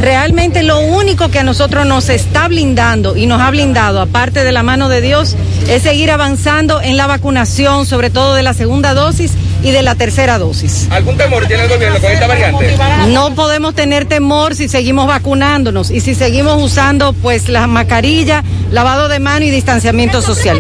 Realmente 0.01 0.63
lo 0.63 0.81
único 0.81 1.29
que 1.29 1.39
a 1.39 1.45
nosotros 1.45 1.87
nos 1.87 2.09
está 2.09 2.49
blindando 2.49 3.17
y 3.17 3.27
nos 3.27 3.41
ha 3.41 3.51
blindado, 3.51 4.01
aparte 4.01 4.43
de 4.43 4.51
la 4.51 4.63
mano 4.63 4.89
de 4.89 5.01
Dios, 5.01 5.37
es 5.69 5.83
seguir 5.83 6.11
avanzando 6.11 6.81
en 6.81 6.97
la 6.97 7.07
vacunación, 7.07 7.87
sobre 7.87 8.11
todo 8.11 8.35
de 8.35 8.43
la 8.43 8.55
segunda 8.55 8.95
dosis 8.95 9.33
y 9.63 9.71
de 9.71 9.83
la 9.83 9.95
tercera 9.95 10.39
dosis. 10.39 10.89
¿Algún 10.91 11.17
temor 11.17 11.47
tiene 11.47 11.65
el 11.65 11.69
gobierno 11.69 12.01
con 12.01 12.11
esta 12.11 12.27
variante? 12.27 12.77
No 13.09 13.35
podemos 13.35 13.75
tener 13.75 14.07
temor 14.07 14.57
si 14.57 14.69
seguimos 14.69 15.07
vacunándonos 15.07 15.91
y 15.91 16.01
si 16.01 16.17
seguimos 16.17 16.61
usando 16.61 17.13
pues 17.13 17.49
las 17.49 17.69
mascarillas, 17.69 18.43
lavado 18.73 19.09
de 19.09 19.21
mano 19.21 19.45
y 19.45 19.51
distanciamiento 19.51 20.21
social. 20.21 20.59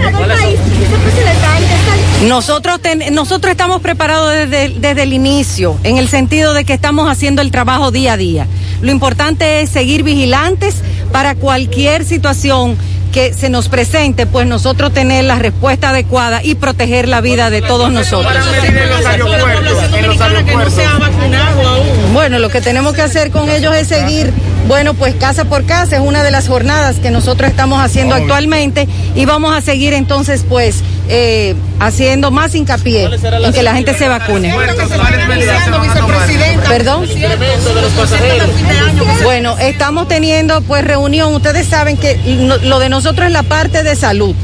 Nosotros, 2.28 2.80
ten- 2.80 3.14
nosotros 3.14 3.50
estamos 3.50 3.80
preparados 3.80 4.32
desde, 4.32 4.68
desde 4.78 5.02
el 5.02 5.12
inicio, 5.12 5.76
en 5.82 5.98
el 5.98 6.08
sentido 6.08 6.54
de 6.54 6.64
que 6.64 6.72
estamos 6.72 7.10
haciendo 7.10 7.42
el 7.42 7.50
trabajo 7.50 7.90
día 7.90 8.12
a 8.12 8.16
día. 8.16 8.46
Lo 8.80 8.92
importante 8.92 9.60
es 9.60 9.70
seguir 9.70 10.02
vigilantes 10.04 10.76
para 11.10 11.34
cualquier 11.34 12.04
situación 12.04 12.76
que 13.12 13.34
se 13.34 13.50
nos 13.50 13.68
presente, 13.68 14.24
pues 14.24 14.46
nosotros 14.46 14.92
tener 14.94 15.24
la 15.24 15.34
respuesta 15.34 15.90
adecuada 15.90 16.42
y 16.42 16.54
proteger 16.54 17.08
la 17.08 17.20
vida 17.20 17.50
de 17.50 17.60
todos 17.60 17.92
nosotros. 17.92 18.32
Bueno, 22.14 22.38
lo 22.38 22.48
que 22.48 22.60
tenemos 22.62 22.94
que 22.94 23.02
hacer 23.02 23.30
con 23.30 23.50
ellos 23.50 23.74
es 23.74 23.88
seguir, 23.88 24.32
bueno, 24.66 24.94
pues 24.94 25.14
casa 25.16 25.44
por 25.44 25.66
casa, 25.66 25.96
es 25.96 26.02
una 26.02 26.22
de 26.22 26.30
las 26.30 26.48
jornadas 26.48 26.96
que 27.00 27.10
nosotros 27.10 27.50
estamos 27.50 27.80
haciendo 27.82 28.14
actualmente 28.14 28.88
y 29.14 29.26
vamos 29.26 29.54
a 29.54 29.60
seguir 29.60 29.92
entonces 29.92 30.46
pues 30.48 30.76
eh, 31.08 31.54
haciendo 31.82 32.30
más 32.30 32.54
hincapié 32.54 33.08
en 33.44 33.52
que 33.52 33.62
la 33.62 33.74
gente 33.74 33.94
se 33.94 34.08
vacune. 34.08 34.54
Perdón. 36.68 37.06
Bueno, 39.22 39.58
estamos 39.58 40.08
teniendo 40.08 40.60
pues 40.62 40.84
reunión, 40.84 41.34
ustedes 41.34 41.66
saben 41.66 41.96
que 41.96 42.16
lo 42.62 42.78
de 42.78 42.88
nosotros 42.88 43.26
es 43.26 43.32
la 43.32 43.42
parte 43.42 43.82
de 43.82 43.96
salud. 43.96 44.34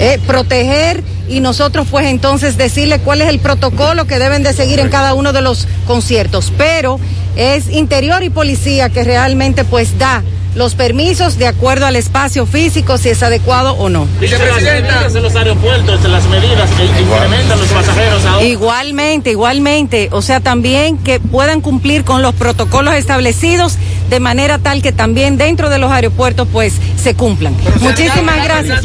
eh, 0.00 0.18
proteger 0.26 1.02
y 1.28 1.40
nosotros 1.40 1.86
pues 1.90 2.06
entonces 2.06 2.56
decirle 2.56 2.98
cuál 3.00 3.20
es 3.20 3.28
el 3.28 3.38
protocolo 3.38 4.06
que 4.06 4.18
deben 4.18 4.42
de 4.42 4.52
seguir 4.54 4.80
en 4.80 4.88
cada 4.88 5.14
uno 5.14 5.32
de 5.32 5.42
los 5.42 5.68
conciertos. 5.86 6.52
Pero 6.56 6.98
es 7.36 7.70
interior 7.70 8.22
y 8.22 8.30
policía 8.30 8.88
que 8.88 9.04
realmente 9.04 9.64
pues 9.64 9.98
da 9.98 10.22
los 10.54 10.74
permisos 10.74 11.38
de 11.38 11.46
acuerdo 11.46 11.86
al 11.86 11.96
espacio 11.96 12.46
físico, 12.46 12.98
si 12.98 13.10
es 13.10 13.22
adecuado 13.22 13.74
o 13.74 13.88
no. 13.88 14.06
Vicepresidenta. 14.20 15.06
en 15.06 15.22
los 15.22 15.36
aeropuertos, 15.36 16.02
las 16.08 16.26
medidas 16.26 16.70
que 16.70 16.84
incrementan 16.84 17.58
los 17.58 17.68
pasajeros 17.68 18.24
ahora. 18.24 18.44
Igualmente, 18.44 19.30
igualmente. 19.30 20.08
O 20.12 20.22
sea, 20.22 20.40
también 20.40 20.98
que 20.98 21.20
puedan 21.20 21.60
cumplir 21.60 22.04
con 22.04 22.22
los 22.22 22.34
protocolos 22.34 22.94
establecidos 22.94 23.78
de 24.08 24.18
manera 24.18 24.58
tal 24.58 24.82
que 24.82 24.92
también 24.92 25.38
dentro 25.38 25.70
de 25.70 25.78
los 25.78 25.90
aeropuertos 25.92 26.48
pues 26.52 26.74
se 27.00 27.14
cumplan. 27.14 27.54
Muchísimas 27.80 28.44
gracias. 28.44 28.80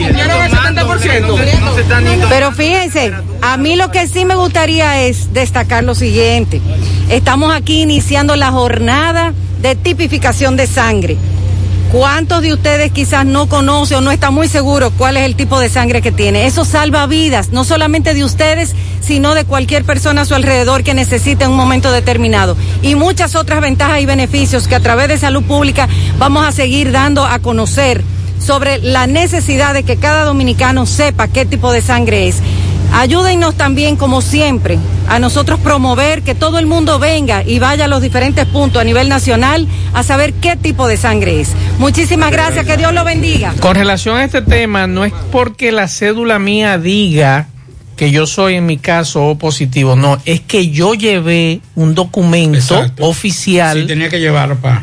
Pero 2.30 2.52
fíjense, 2.52 3.12
a 3.42 3.58
mí 3.58 3.76
lo 3.76 3.90
que 3.90 4.08
sí 4.08 4.24
me 4.24 4.36
gustaría 4.36 5.02
es 5.02 5.34
destacar 5.34 5.84
lo 5.84 5.96
siguiente. 5.96 6.62
Estamos 7.10 7.54
aquí 7.54 7.82
iniciando 7.82 8.36
la 8.36 8.52
jornada 8.52 9.34
de 9.62 9.76
tipificación 9.76 10.56
de 10.56 10.68
sangre. 10.68 11.18
¿Cuántos 11.92 12.42
de 12.42 12.54
ustedes 12.54 12.92
quizás 12.92 13.26
no 13.26 13.48
conocen 13.48 14.00
o 14.00 14.02
no 14.02 14.12
están 14.12 14.34
muy 14.34 14.48
seguros 14.48 14.92
cuál 14.98 15.18
es 15.18 15.24
el 15.24 15.36
tipo 15.36 15.60
de 15.60 15.70
sangre 15.70 16.02
que 16.02 16.12
tiene? 16.12 16.46
Eso 16.46 16.66
salva 16.66 17.08
vidas, 17.08 17.52
no 17.52 17.64
solamente 17.64 18.14
de 18.14 18.24
ustedes, 18.24 18.76
sino 19.02 19.36
de 19.36 19.46
cualquier 19.46 19.86
persona 19.86 20.22
a 20.22 20.26
su 20.26 20.36
alrededor 20.36 20.84
que 20.84 20.94
necesite 20.94 21.46
en 21.46 21.52
un 21.52 21.58
momento 21.58 21.92
determinado. 21.92 22.58
Y 22.82 22.96
muchas 22.96 23.36
otras 23.36 23.62
ventajas 23.62 24.02
y 24.02 24.06
beneficios 24.06 24.68
que 24.68 24.76
a 24.76 24.80
través 24.82 25.08
de 25.08 25.18
salud 25.18 25.44
pública 25.44 25.88
vamos 26.18 26.46
a 26.46 26.52
seguir 26.52 26.92
dando 26.92 27.26
a 27.26 27.40
conocer 27.40 28.04
sobre 28.40 28.80
la 28.80 29.08
necesidad 29.08 29.74
de 29.74 29.84
que 29.84 29.98
cada 29.98 30.26
dominicano 30.26 30.86
sepa 30.86 31.28
qué 31.28 31.46
tipo 31.46 31.72
de 31.72 31.82
sangre 31.82 32.28
es. 32.28 32.42
Ayúdennos 32.94 33.56
también, 33.56 33.96
como 33.96 34.22
siempre, 34.22 34.80
a 35.08 35.20
nosotros 35.20 35.60
promover 35.60 36.22
que 36.22 36.36
todo 36.36 36.60
el 36.60 36.66
mundo 36.66 37.00
venga 37.00 37.44
y 37.44 37.60
vaya 37.60 37.86
a 37.86 37.88
los 37.88 38.02
diferentes 38.02 38.46
puntos 38.46 38.82
a 38.82 38.86
nivel 38.86 39.10
nacional 39.10 39.68
a 39.94 40.04
saber 40.04 40.34
qué 40.34 40.56
tipo 40.56 40.88
de 40.88 40.98
sangre 40.98 41.42
es. 41.42 41.52
Muchísimas 41.78 42.32
gracias, 42.32 42.66
que 42.66 42.78
Dios 42.78 42.94
lo 42.94 43.04
bendiga. 43.04 43.54
Con 43.60 43.76
relación 43.76 44.18
a 44.18 44.24
este 44.24 44.42
tema, 44.42 44.88
no 44.88 45.06
es 45.06 45.14
porque 45.32 45.72
la 45.72 45.88
cédula 45.88 46.40
mía 46.40 46.78
diga 46.78 47.48
que 47.96 48.12
yo 48.12 48.28
soy 48.28 48.56
en 48.56 48.66
mi 48.66 48.78
caso 48.78 49.26
O 49.26 49.38
positivo, 49.38 49.96
no, 49.96 50.20
es 50.26 50.42
que 50.42 50.70
yo 50.70 50.94
llevé 50.94 51.62
un 51.76 51.96
documento 51.96 52.86
oficial 53.00 53.82
Sí, 53.82 53.88
tenía 53.88 54.10
que 54.10 54.20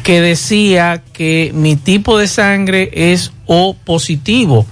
que 0.03 0.21
decía 0.21 1.03
que 1.13 1.53
mi 1.55 1.77
tipo 1.77 2.19
de 2.19 2.29
sangre 2.29 2.91
es 2.93 3.33
O 3.47 3.75
positivo. 3.75 4.67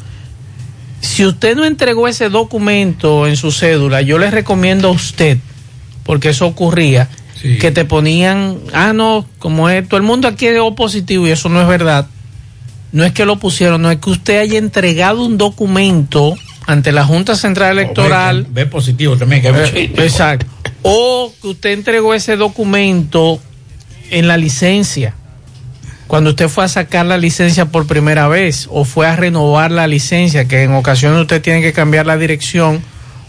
Si 1.00 1.24
usted 1.24 1.56
no 1.56 1.64
entregó 1.64 2.08
ese 2.08 2.28
documento 2.28 3.26
en 3.26 3.36
su 3.36 3.52
cédula, 3.52 4.02
yo 4.02 4.18
le 4.18 4.30
recomiendo 4.30 4.88
a 4.88 4.90
usted, 4.92 5.38
porque 6.04 6.30
eso 6.30 6.46
ocurría, 6.46 7.08
que 7.58 7.70
te 7.70 7.86
ponían, 7.86 8.58
ah, 8.74 8.92
no, 8.92 9.26
como 9.38 9.70
es, 9.70 9.88
todo 9.88 9.96
el 9.96 10.02
mundo 10.02 10.28
aquí 10.28 10.46
es 10.46 10.58
O 10.60 10.74
positivo 10.74 11.26
y 11.26 11.30
eso 11.30 11.48
no 11.48 11.60
es 11.62 11.68
verdad. 11.68 12.06
No 12.92 13.04
es 13.04 13.12
que 13.12 13.24
lo 13.24 13.36
pusieron, 13.36 13.80
no 13.80 13.90
es 13.90 13.98
que 13.98 14.10
usted 14.10 14.40
haya 14.40 14.58
entregado 14.58 15.24
un 15.24 15.38
documento 15.38 16.34
ante 16.66 16.92
la 16.92 17.04
Junta 17.04 17.34
Central 17.34 17.78
Electoral. 17.78 18.46
Ve 18.50 18.66
positivo 18.66 19.16
también, 19.16 19.42
que 19.42 19.48
es 19.48 19.74
Eh, 19.74 19.92
exacto. 19.96 20.46
O 20.82 21.32
que 21.40 21.48
usted 21.48 21.70
entregó 21.70 22.14
ese 22.14 22.36
documento 22.36 23.40
en 24.10 24.28
la 24.28 24.36
licencia. 24.36 25.14
Cuando 26.10 26.30
usted 26.30 26.48
fue 26.48 26.64
a 26.64 26.68
sacar 26.68 27.06
la 27.06 27.18
licencia 27.18 27.66
por 27.66 27.86
primera 27.86 28.26
vez 28.26 28.66
o 28.72 28.84
fue 28.84 29.06
a 29.06 29.14
renovar 29.14 29.70
la 29.70 29.86
licencia, 29.86 30.48
que 30.48 30.64
en 30.64 30.72
ocasiones 30.72 31.20
usted 31.20 31.40
tiene 31.40 31.62
que 31.62 31.72
cambiar 31.72 32.04
la 32.04 32.18
dirección 32.18 32.82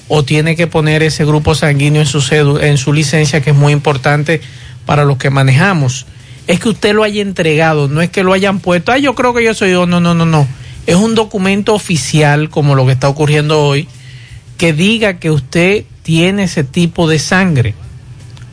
o 0.08 0.24
tiene 0.24 0.56
que 0.56 0.66
poner 0.66 1.04
ese 1.04 1.24
grupo 1.24 1.54
sanguíneo 1.54 2.02
en 2.02 2.08
su 2.08 2.24
en 2.60 2.80
su 2.80 2.92
licencia, 2.92 3.40
que 3.42 3.52
es 3.52 3.56
muy 3.56 3.72
importante 3.72 4.42
para 4.88 5.06
los 5.06 5.18
que 5.18 5.30
manejamos. 5.30 6.08
Es 6.48 6.60
que 6.60 6.70
usted 6.70 6.96
lo 6.96 7.04
haya 7.04 7.22
entregado, 7.22 7.88
no 7.88 8.02
es 8.02 8.10
que 8.10 8.24
lo 8.24 8.34
hayan 8.34 8.60
puesto, 8.60 8.92
ay, 8.92 9.04
yo 9.04 9.14
creo 9.14 9.36
que 9.36 9.44
yo 9.44 9.54
soy 9.54 9.74
yo, 9.74 9.86
no, 9.86 10.00
no, 10.00 10.16
no, 10.16 10.26
no. 10.26 10.48
Es 10.88 10.96
un 10.96 11.14
documento 11.14 11.76
oficial, 11.76 12.50
como 12.50 12.74
lo 12.74 12.88
que 12.88 12.94
está 12.94 13.10
ocurriendo 13.10 13.64
hoy, 13.64 13.88
que 14.58 14.74
diga 14.74 15.20
que 15.20 15.30
usted 15.30 15.84
tiene 16.02 16.46
ese 16.46 16.64
tipo 16.64 17.08
de 17.08 17.20
sangre. 17.20 17.76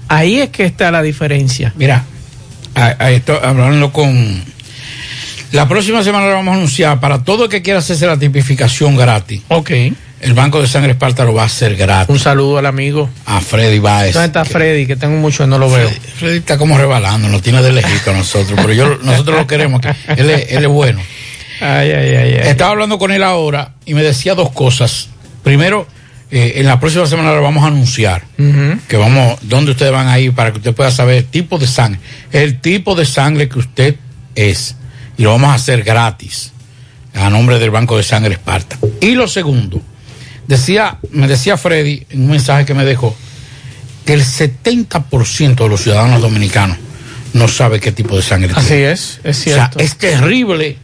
Ahí 0.06 0.38
es 0.38 0.50
que 0.50 0.66
está 0.66 0.90
la 0.90 1.00
diferencia. 1.00 1.72
Mira, 1.78 2.04
a- 2.78 2.96
a 2.98 3.10
esto, 3.10 3.38
hablando 3.42 3.92
con. 3.92 4.42
La 5.52 5.66
próxima 5.66 6.02
semana 6.04 6.26
lo 6.26 6.32
vamos 6.34 6.52
a 6.52 6.56
anunciar 6.58 7.00
para 7.00 7.24
todo 7.24 7.44
el 7.44 7.50
que 7.50 7.62
quiera 7.62 7.78
hacerse 7.78 8.06
la 8.06 8.18
tipificación 8.18 8.96
gratis. 8.96 9.42
Ok. 9.48 9.70
El 10.20 10.34
Banco 10.34 10.60
de 10.60 10.66
Sangre 10.66 10.92
Esparta 10.92 11.24
lo 11.24 11.32
va 11.32 11.42
a 11.42 11.46
hacer 11.46 11.76
gratis. 11.76 12.10
Un 12.12 12.18
saludo 12.18 12.58
al 12.58 12.66
amigo. 12.66 13.08
A 13.24 13.40
Freddy 13.40 13.78
Baez. 13.78 14.12
¿Dónde 14.14 14.26
está 14.26 14.44
Freddy? 14.44 14.86
Que 14.86 14.96
tengo 14.96 15.16
mucho 15.16 15.46
no 15.46 15.58
lo 15.58 15.70
veo. 15.70 15.88
Freddy 16.16 16.38
está 16.38 16.58
como 16.58 16.76
rebalando, 16.76 17.28
nos 17.28 17.40
tiene 17.40 17.62
de 17.62 17.72
lejito 17.72 18.10
a 18.10 18.14
nosotros, 18.14 18.58
pero 18.60 18.72
yo, 18.72 18.98
nosotros 19.02 19.36
lo 19.38 19.46
queremos. 19.46 19.80
que 19.80 19.94
Él 20.16 20.28
es, 20.30 20.50
él 20.52 20.64
es 20.64 20.68
bueno. 20.68 21.00
Ay, 21.60 21.90
ay, 21.92 22.14
ay, 22.14 22.34
ay. 22.42 22.48
Estaba 22.48 22.72
hablando 22.72 22.98
con 22.98 23.10
él 23.12 23.22
ahora 23.22 23.72
y 23.86 23.94
me 23.94 24.02
decía 24.02 24.34
dos 24.34 24.50
cosas. 24.50 25.08
Primero, 25.44 25.86
eh, 26.30 26.54
en 26.56 26.66
la 26.66 26.78
próxima 26.78 27.06
semana 27.06 27.32
lo 27.32 27.42
vamos 27.42 27.64
a 27.64 27.68
anunciar. 27.68 28.22
Que 28.88 28.96
vamos, 28.96 29.38
dónde 29.42 29.72
ustedes 29.72 29.92
van 29.92 30.08
a 30.08 30.18
ir 30.18 30.32
para 30.34 30.50
que 30.52 30.58
usted 30.58 30.74
pueda 30.74 30.90
saber 30.90 31.16
el 31.16 31.24
tipo 31.24 31.58
de 31.58 31.66
sangre, 31.66 32.00
el 32.32 32.60
tipo 32.60 32.94
de 32.94 33.04
sangre 33.06 33.48
que 33.48 33.58
usted 33.58 33.96
es. 34.34 34.76
Y 35.16 35.22
lo 35.22 35.30
vamos 35.32 35.50
a 35.50 35.54
hacer 35.54 35.82
gratis, 35.82 36.52
a 37.14 37.28
nombre 37.30 37.58
del 37.58 37.70
Banco 37.70 37.96
de 37.96 38.02
Sangre 38.02 38.34
Esparta. 38.34 38.78
Y 39.00 39.12
lo 39.16 39.26
segundo, 39.26 39.82
decía, 40.46 40.98
me 41.10 41.26
decía 41.26 41.56
Freddy 41.56 42.06
en 42.10 42.22
un 42.22 42.30
mensaje 42.30 42.64
que 42.64 42.74
me 42.74 42.84
dejó, 42.84 43.16
que 44.04 44.12
el 44.14 44.22
70% 44.24 45.56
de 45.56 45.68
los 45.68 45.82
ciudadanos 45.82 46.20
dominicanos 46.20 46.76
no 47.32 47.48
sabe 47.48 47.80
qué 47.80 47.92
tipo 47.92 48.16
de 48.16 48.22
sangre 48.22 48.52
Así 48.54 48.68
tiene. 48.68 48.92
es, 48.92 49.20
es 49.24 49.40
O 49.40 49.42
sea, 49.42 49.54
cierto. 49.54 49.78
es 49.80 49.96
terrible 49.96 50.76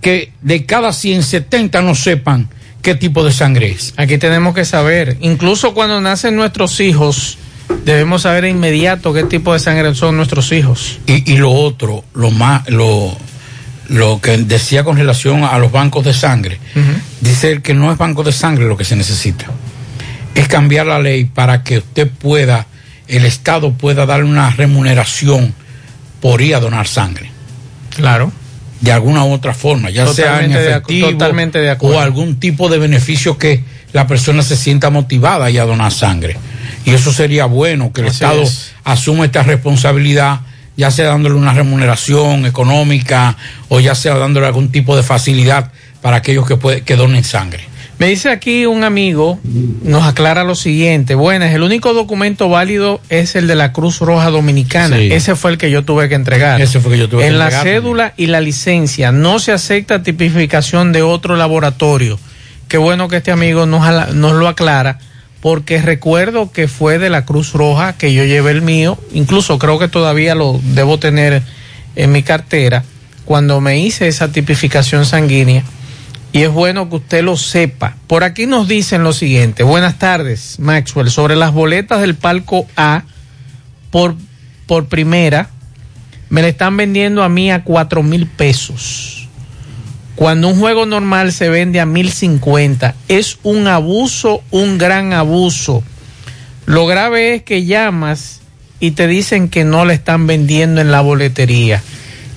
que 0.00 0.32
de 0.42 0.66
cada 0.66 0.92
100, 0.92 1.22
70 1.22 1.80
no 1.82 1.94
sepan 1.94 2.48
qué 2.82 2.94
tipo 2.94 3.24
de 3.24 3.32
sangre 3.32 3.70
es. 3.70 3.94
Aquí 3.96 4.18
tenemos 4.18 4.54
que 4.54 4.64
saber, 4.64 5.16
incluso 5.20 5.72
cuando 5.72 6.00
nacen 6.00 6.36
nuestros 6.36 6.80
hijos, 6.80 7.38
debemos 7.84 8.22
saber 8.22 8.44
de 8.44 8.50
inmediato 8.50 9.12
qué 9.12 9.24
tipo 9.24 9.52
de 9.52 9.60
sangre 9.60 9.94
son 9.94 10.16
nuestros 10.16 10.52
hijos. 10.52 10.98
Y, 11.06 11.32
y 11.32 11.36
lo 11.36 11.52
otro, 11.52 12.04
lo 12.14 12.30
más, 12.30 12.68
lo, 12.68 13.16
lo 13.88 14.20
que 14.20 14.36
decía 14.38 14.84
con 14.84 14.96
relación 14.96 15.44
a 15.44 15.58
los 15.58 15.70
bancos 15.70 16.04
de 16.04 16.14
sangre, 16.14 16.58
dice 17.20 17.52
él 17.52 17.62
que 17.62 17.74
no 17.74 17.92
es 17.92 17.98
banco 17.98 18.22
de 18.22 18.32
sangre 18.32 18.66
lo 18.66 18.76
que 18.76 18.84
se 18.84 18.96
necesita, 18.96 19.46
es 20.34 20.48
cambiar 20.48 20.86
la 20.86 20.98
ley 20.98 21.24
para 21.24 21.62
que 21.62 21.78
usted 21.78 22.10
pueda, 22.10 22.66
el 23.06 23.24
Estado 23.24 23.72
pueda 23.72 24.06
darle 24.06 24.26
una 24.26 24.50
remuneración 24.50 25.54
por 26.20 26.40
ir 26.40 26.54
a 26.54 26.60
donar 26.60 26.86
sangre. 26.86 27.30
Claro. 27.90 28.32
De 28.82 28.92
alguna 28.92 29.24
u 29.24 29.32
otra 29.32 29.54
forma, 29.54 29.88
ya 29.90 30.06
sea 30.08 30.44
en 30.44 30.52
de 30.52 30.68
efectivo 30.70 31.08
totalmente 31.10 31.58
de 31.60 31.70
acuerdo. 31.70 31.96
o 31.96 32.00
algún 32.00 32.38
tipo 32.38 32.68
de 32.68 32.78
beneficio 32.78 33.38
que 33.38 33.62
la 33.92 34.06
persona 34.06 34.42
se 34.42 34.56
sienta 34.56 34.90
motivada 34.90 35.46
a 35.46 35.50
ir 35.50 35.60
a 35.60 35.64
donar 35.64 35.92
sangre. 35.92 36.36
Y 36.84 36.90
eso 36.90 37.12
sería 37.12 37.46
bueno, 37.46 37.92
que 37.92 38.00
el 38.00 38.08
Así 38.08 38.16
Estado 38.16 38.42
es. 38.42 38.72
asuma 38.84 39.24
esta 39.24 39.42
responsabilidad, 39.44 40.40
ya 40.76 40.90
sea 40.90 41.06
dándole 41.06 41.36
una 41.36 41.52
remuneración 41.54 42.44
económica 42.44 43.36
o 43.68 43.78
ya 43.80 43.94
sea 43.94 44.16
dándole 44.16 44.46
algún 44.46 44.70
tipo 44.72 44.96
de 44.96 45.02
facilidad 45.02 45.70
para 46.00 46.16
aquellos 46.16 46.46
que, 46.46 46.56
puede- 46.56 46.82
que 46.82 46.96
donen 46.96 47.22
sangre. 47.24 47.64
Me 48.02 48.08
dice 48.08 48.30
aquí 48.30 48.66
un 48.66 48.82
amigo, 48.82 49.38
nos 49.84 50.02
aclara 50.02 50.42
lo 50.42 50.56
siguiente. 50.56 51.14
Buenas, 51.14 51.54
el 51.54 51.62
único 51.62 51.94
documento 51.94 52.48
válido 52.48 53.00
es 53.10 53.36
el 53.36 53.46
de 53.46 53.54
la 53.54 53.72
Cruz 53.72 54.00
Roja 54.00 54.30
Dominicana. 54.30 54.96
Sí. 54.96 55.12
Ese 55.12 55.36
fue 55.36 55.52
el 55.52 55.56
que 55.56 55.70
yo 55.70 55.84
tuve 55.84 56.08
que 56.08 56.16
entregar. 56.16 56.60
Ese 56.60 56.80
fue 56.80 56.94
el 56.94 56.98
que 56.98 57.02
yo 57.04 57.08
tuve 57.08 57.22
que 57.22 57.28
en 57.28 57.38
la 57.38 57.44
entregar 57.44 57.64
cédula 57.64 58.14
y 58.16 58.26
la 58.26 58.40
licencia 58.40 59.12
no 59.12 59.38
se 59.38 59.52
acepta 59.52 60.02
tipificación 60.02 60.90
de 60.90 61.02
otro 61.02 61.36
laboratorio. 61.36 62.18
Qué 62.66 62.76
bueno 62.76 63.06
que 63.06 63.18
este 63.18 63.30
amigo 63.30 63.66
nos, 63.66 64.12
nos 64.12 64.32
lo 64.32 64.48
aclara, 64.48 64.98
porque 65.40 65.80
recuerdo 65.80 66.50
que 66.50 66.66
fue 66.66 66.98
de 66.98 67.08
la 67.08 67.24
Cruz 67.24 67.52
Roja 67.52 67.92
que 67.92 68.12
yo 68.12 68.24
llevé 68.24 68.50
el 68.50 68.62
mío, 68.62 68.98
incluso 69.12 69.60
creo 69.60 69.78
que 69.78 69.86
todavía 69.86 70.34
lo 70.34 70.60
debo 70.74 70.98
tener 70.98 71.44
en 71.94 72.10
mi 72.10 72.24
cartera, 72.24 72.82
cuando 73.24 73.60
me 73.60 73.78
hice 73.78 74.08
esa 74.08 74.32
tipificación 74.32 75.06
sanguínea. 75.06 75.62
Y 76.32 76.42
es 76.42 76.50
bueno 76.50 76.88
que 76.88 76.96
usted 76.96 77.22
lo 77.22 77.36
sepa. 77.36 77.96
Por 78.06 78.24
aquí 78.24 78.46
nos 78.46 78.66
dicen 78.66 79.04
lo 79.04 79.12
siguiente. 79.12 79.62
Buenas 79.64 79.98
tardes, 79.98 80.58
Maxwell. 80.58 81.10
Sobre 81.10 81.36
las 81.36 81.52
boletas 81.52 82.00
del 82.00 82.14
palco 82.14 82.66
A, 82.74 83.02
por, 83.90 84.16
por 84.66 84.86
primera, 84.86 85.50
me 86.30 86.40
le 86.40 86.48
están 86.48 86.76
vendiendo 86.78 87.22
a 87.22 87.28
mí 87.28 87.50
a 87.50 87.64
cuatro 87.64 88.02
mil 88.02 88.26
pesos. 88.26 89.28
Cuando 90.16 90.48
un 90.48 90.58
juego 90.58 90.86
normal 90.86 91.32
se 91.32 91.50
vende 91.50 91.80
a 91.80 91.86
mil 91.86 92.10
cincuenta, 92.10 92.94
es 93.08 93.38
un 93.42 93.66
abuso, 93.66 94.42
un 94.50 94.78
gran 94.78 95.12
abuso. 95.12 95.82
Lo 96.64 96.86
grave 96.86 97.34
es 97.34 97.42
que 97.42 97.66
llamas 97.66 98.40
y 98.80 98.92
te 98.92 99.06
dicen 99.06 99.48
que 99.48 99.64
no 99.64 99.84
la 99.84 99.92
están 99.92 100.26
vendiendo 100.26 100.80
en 100.80 100.90
la 100.90 101.02
boletería. 101.02 101.82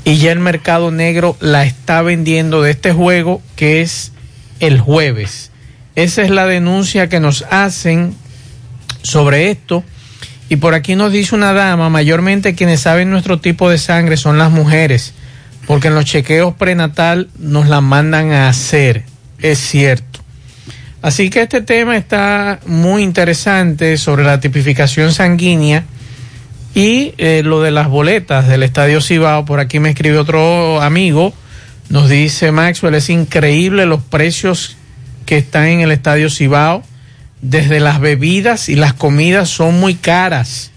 Y 0.05 0.17
ya 0.17 0.31
el 0.31 0.39
mercado 0.39 0.91
negro 0.91 1.35
la 1.41 1.65
está 1.65 2.03
vendiendo 2.03 2.61
de 2.61 2.71
este 2.71 2.93
juego 2.93 3.41
que 3.55 3.81
es 3.81 4.11
el 4.59 4.79
jueves. 4.79 5.51
Esa 5.95 6.21
es 6.21 6.29
la 6.29 6.45
denuncia 6.45 7.09
que 7.09 7.19
nos 7.19 7.43
hacen 7.49 8.15
sobre 9.01 9.49
esto. 9.49 9.83
Y 10.47 10.57
por 10.57 10.75
aquí 10.75 10.95
nos 10.95 11.11
dice 11.11 11.33
una 11.33 11.53
dama, 11.53 11.89
mayormente 11.89 12.53
quienes 12.53 12.81
saben 12.81 13.09
nuestro 13.09 13.39
tipo 13.39 13.67
de 13.67 13.79
sangre 13.79 14.15
son 14.15 14.37
las 14.37 14.51
mujeres, 14.51 15.13
porque 15.65 15.87
en 15.87 15.95
los 15.95 16.05
chequeos 16.05 16.53
prenatal 16.53 17.29
nos 17.39 17.67
la 17.67 17.81
mandan 17.81 18.31
a 18.31 18.47
hacer. 18.47 19.05
Es 19.39 19.57
cierto. 19.57 20.19
Así 21.01 21.31
que 21.31 21.41
este 21.41 21.61
tema 21.61 21.97
está 21.97 22.59
muy 22.67 23.01
interesante 23.01 23.97
sobre 23.97 24.23
la 24.23 24.39
tipificación 24.39 25.11
sanguínea 25.13 25.83
y 26.75 27.13
eh, 27.17 27.41
lo 27.43 27.61
de 27.61 27.71
las 27.71 27.87
boletas 27.87 28.47
del 28.47 28.61
Estadio 28.61 29.01
Cibao. 29.01 29.45
Por 29.45 29.59
aquí 29.59 29.79
me 29.79 29.89
escribe 29.89 30.17
otro 30.19 30.81
amigo, 30.81 31.33
nos 31.89 32.09
dice 32.09 32.51
Maxwell, 32.51 32.95
es 32.95 33.09
increíble 33.09 33.85
los 33.85 34.03
precios 34.03 34.75
que 35.25 35.37
están 35.37 35.65
en 35.67 35.79
el 35.79 35.91
Estadio 35.91 36.29
Cibao. 36.29 36.83
Desde 37.41 37.79
las 37.79 37.99
bebidas 37.99 38.69
y 38.69 38.75
las 38.75 38.93
comidas 38.93 39.49
son 39.49 39.79
muy 39.79 39.95
caras. 39.95 40.71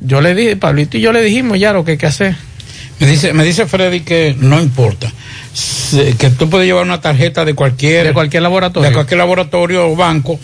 Yo 0.00 0.20
le 0.20 0.34
dije, 0.34 0.56
Pablito 0.56 0.98
y 0.98 1.00
yo 1.00 1.12
le 1.12 1.22
dijimos 1.22 1.58
ya 1.58 1.72
lo 1.72 1.84
que 1.84 1.92
hay 1.92 1.98
que 1.98 2.06
hacer. 2.06 2.36
Me 3.00 3.06
dice, 3.06 3.32
me 3.32 3.44
dice 3.44 3.66
Freddy 3.66 4.00
que 4.00 4.36
no 4.38 4.60
importa. 4.60 5.10
Que 6.18 6.30
tú 6.30 6.48
puedes 6.48 6.66
llevar 6.66 6.84
una 6.84 7.00
tarjeta 7.00 7.44
de 7.44 7.54
cualquier, 7.54 8.08
De 8.08 8.12
cualquier 8.12 8.42
laboratorio. 8.42 8.88
de 8.88 8.94
cualquier 8.94 9.18
laboratorio 9.18 9.88
o 9.88 9.96
banco, 9.96 10.38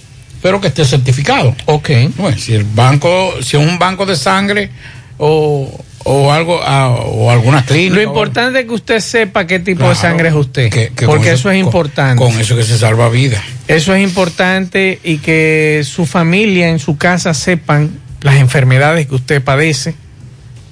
pero 0.47 0.61
que 0.61 0.69
esté 0.69 0.85
certificado. 0.85 1.57
Ok. 1.65 1.91
Bueno, 2.17 2.39
si 2.39 2.55
el 2.55 2.63
banco, 2.63 3.35
si 3.43 3.57
es 3.57 3.63
un 3.69 3.81
banco 3.81 4.07
de 4.07 4.15
sangre 4.15 4.71
o, 5.19 5.85
o 6.05 6.33
algo, 6.33 6.61
ah, 6.63 6.91
o 7.05 7.33
alguna 7.33 7.65
clínica. 7.67 7.97
Lo 7.97 8.03
importante 8.03 8.61
es 8.61 8.67
que 8.67 8.73
usted 8.75 9.01
sepa 9.01 9.45
qué 9.45 9.59
tipo 9.59 9.89
de 9.89 9.97
sangre 9.97 10.29
es 10.29 10.35
usted. 10.37 10.71
que- 10.71 10.93
que 10.95 11.05
porque 11.07 11.25
con 11.25 11.35
eso, 11.35 11.51
es 11.51 11.59
con- 11.59 11.67
importante. 11.67 12.23
Con, 12.25 12.41
eso 12.41 12.55
que 12.55 12.63
se 12.63 12.79
salva 12.79 13.09
vida. 13.09 13.43
Eso 13.67 13.93
es 13.93 14.05
importante 14.05 15.01
y 15.03 15.19
que 15.19 15.83
su 15.85 16.07
familia 16.07 16.69
en 16.69 16.79
su 16.79 16.97
casa 16.97 17.35
sepan 17.35 17.91
las 18.21 18.37
enfermedades 18.37 19.09
que 19.09 19.17
usted 19.17 19.43
padece. 19.43 19.97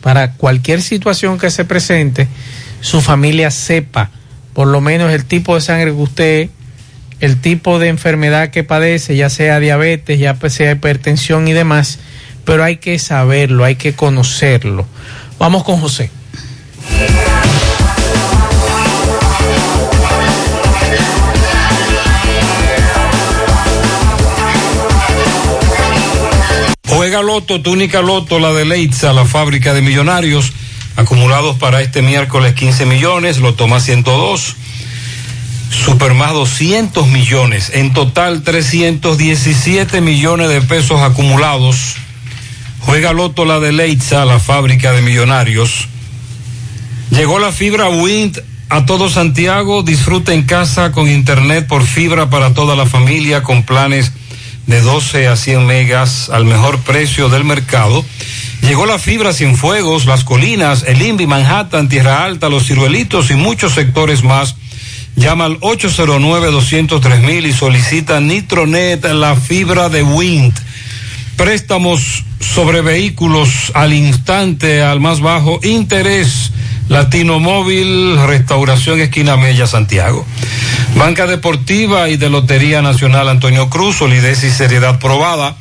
Para 0.03 0.35
cualquier 0.35 0.83
situación 0.83 1.37
que 1.37 1.51
se 1.51 1.65
presente, 1.65 2.29
su 2.81 3.01
familia 3.01 3.51
sepa 3.51 4.11
por 4.53 4.69
lo 4.69 4.81
menos 4.81 5.13
el 5.13 5.25
tipo 5.25 5.57
de 5.57 5.61
sangre 5.63 5.87
que 5.87 5.97
usted, 6.01 6.49
el 7.21 7.41
tipo 7.41 7.79
de 7.79 7.89
enfermedad 7.89 8.51
que 8.51 8.65
padece, 8.65 9.17
ya 9.17 9.31
sea 9.31 9.61
diabetes, 9.61 10.19
ya 10.19 10.37
sea 10.49 10.73
hipertensión 10.73 11.49
y 11.49 11.53
demás, 11.53 11.99
pero 12.45 12.65
hay 12.65 12.77
que 12.77 12.99
saberlo, 12.99 13.65
hay 13.65 13.77
que 13.77 13.95
conocerlo. 13.95 14.87
Vamos 15.39 15.65
con 15.65 15.81
José. 15.81 16.11
Juega 26.87 27.23
Loto, 27.23 27.61
túnica 27.61 28.03
Loto, 28.03 28.39
la 28.39 28.53
de 28.53 28.65
Leitza, 28.65 29.13
la 29.13 29.25
fábrica 29.25 29.75
de 29.75 29.83
millonarios, 29.83 30.53
acumulados 30.97 31.57
para 31.59 31.83
este 31.83 32.03
miércoles 32.03 32.55
15 32.55 32.87
millones, 32.87 33.39
Loto 33.39 33.67
más 33.67 33.85
102, 33.85 34.57
Super 35.83 36.15
más 36.15 36.33
200 36.33 37.09
millones, 37.09 37.71
en 37.75 37.93
total 37.93 38.43
317 38.43 40.01
millones 40.01 40.49
de 40.49 40.63
pesos 40.63 41.01
acumulados. 41.01 41.97
Juega 42.81 43.13
Loto, 43.13 43.45
la 43.45 43.61
de 43.61 43.73
Leitza, 43.73 44.25
la 44.25 44.39
fábrica 44.39 44.93
de 44.93 45.03
millonarios. 45.03 45.89
Llegó 47.11 47.39
la 47.39 47.53
fibra 47.53 47.89
Wind 47.89 48.41
a 48.69 48.87
todo 48.87 49.11
Santiago, 49.11 49.83
disfruta 49.83 50.33
en 50.33 50.45
casa 50.45 50.93
con 50.93 51.11
internet 51.11 51.67
por 51.67 51.85
fibra 51.85 52.31
para 52.31 52.55
toda 52.55 52.77
la 52.77 52.87
familia 52.87 53.43
con 53.43 53.63
planes 53.63 54.13
de 54.67 54.81
12 54.81 55.29
a 55.29 55.37
100 55.37 55.67
megas 55.67 56.31
al 56.31 56.45
mejor 56.45 56.79
precio 56.79 57.29
del 57.29 57.45
mercado. 57.45 58.05
Llegó 58.63 58.87
la 58.87 58.99
fibra 58.99 59.33
sin 59.33 59.57
fuegos, 59.57 60.07
las 60.07 60.25
colinas, 60.25 60.85
el 60.87 61.03
INVI, 61.03 61.27
Manhattan, 61.27 61.89
Tierra 61.89 62.25
Alta, 62.25 62.49
los 62.49 62.67
ciruelitos 62.67 63.31
y 63.31 63.35
muchos 63.35 63.75
sectores 63.75 64.25
más. 64.25 64.57
Llama 65.17 65.45
al 65.45 65.61
809-203 65.61 67.47
y 67.47 67.53
solicita 67.53 68.21
Nitronet, 68.21 69.05
la 69.05 69.37
fibra 69.37 69.89
de 69.89 70.03
Wind. 70.03 70.53
Préstamos 71.37 72.25
sobre 72.41 72.81
vehículos 72.81 73.73
al 73.75 73.93
instante, 73.93 74.83
al 74.83 75.01
más 75.01 75.21
bajo 75.21 75.61
interés. 75.63 76.53
Latino 76.89 77.41
Móvil, 77.41 78.19
Restauración 78.27 79.01
Esquina 79.01 79.37
Mella, 79.37 79.67
Santiago. 79.67 80.27
Banca 80.97 81.27
Deportiva 81.27 82.09
y 82.11 82.17
de 82.17 82.29
Lotería 82.29 82.83
Nacional 82.83 83.29
Antonio 83.29 83.71
Cruz, 83.71 83.97
solidez 83.97 84.45
y 84.45 84.51
seriedad 84.51 84.99
probada. 84.99 85.57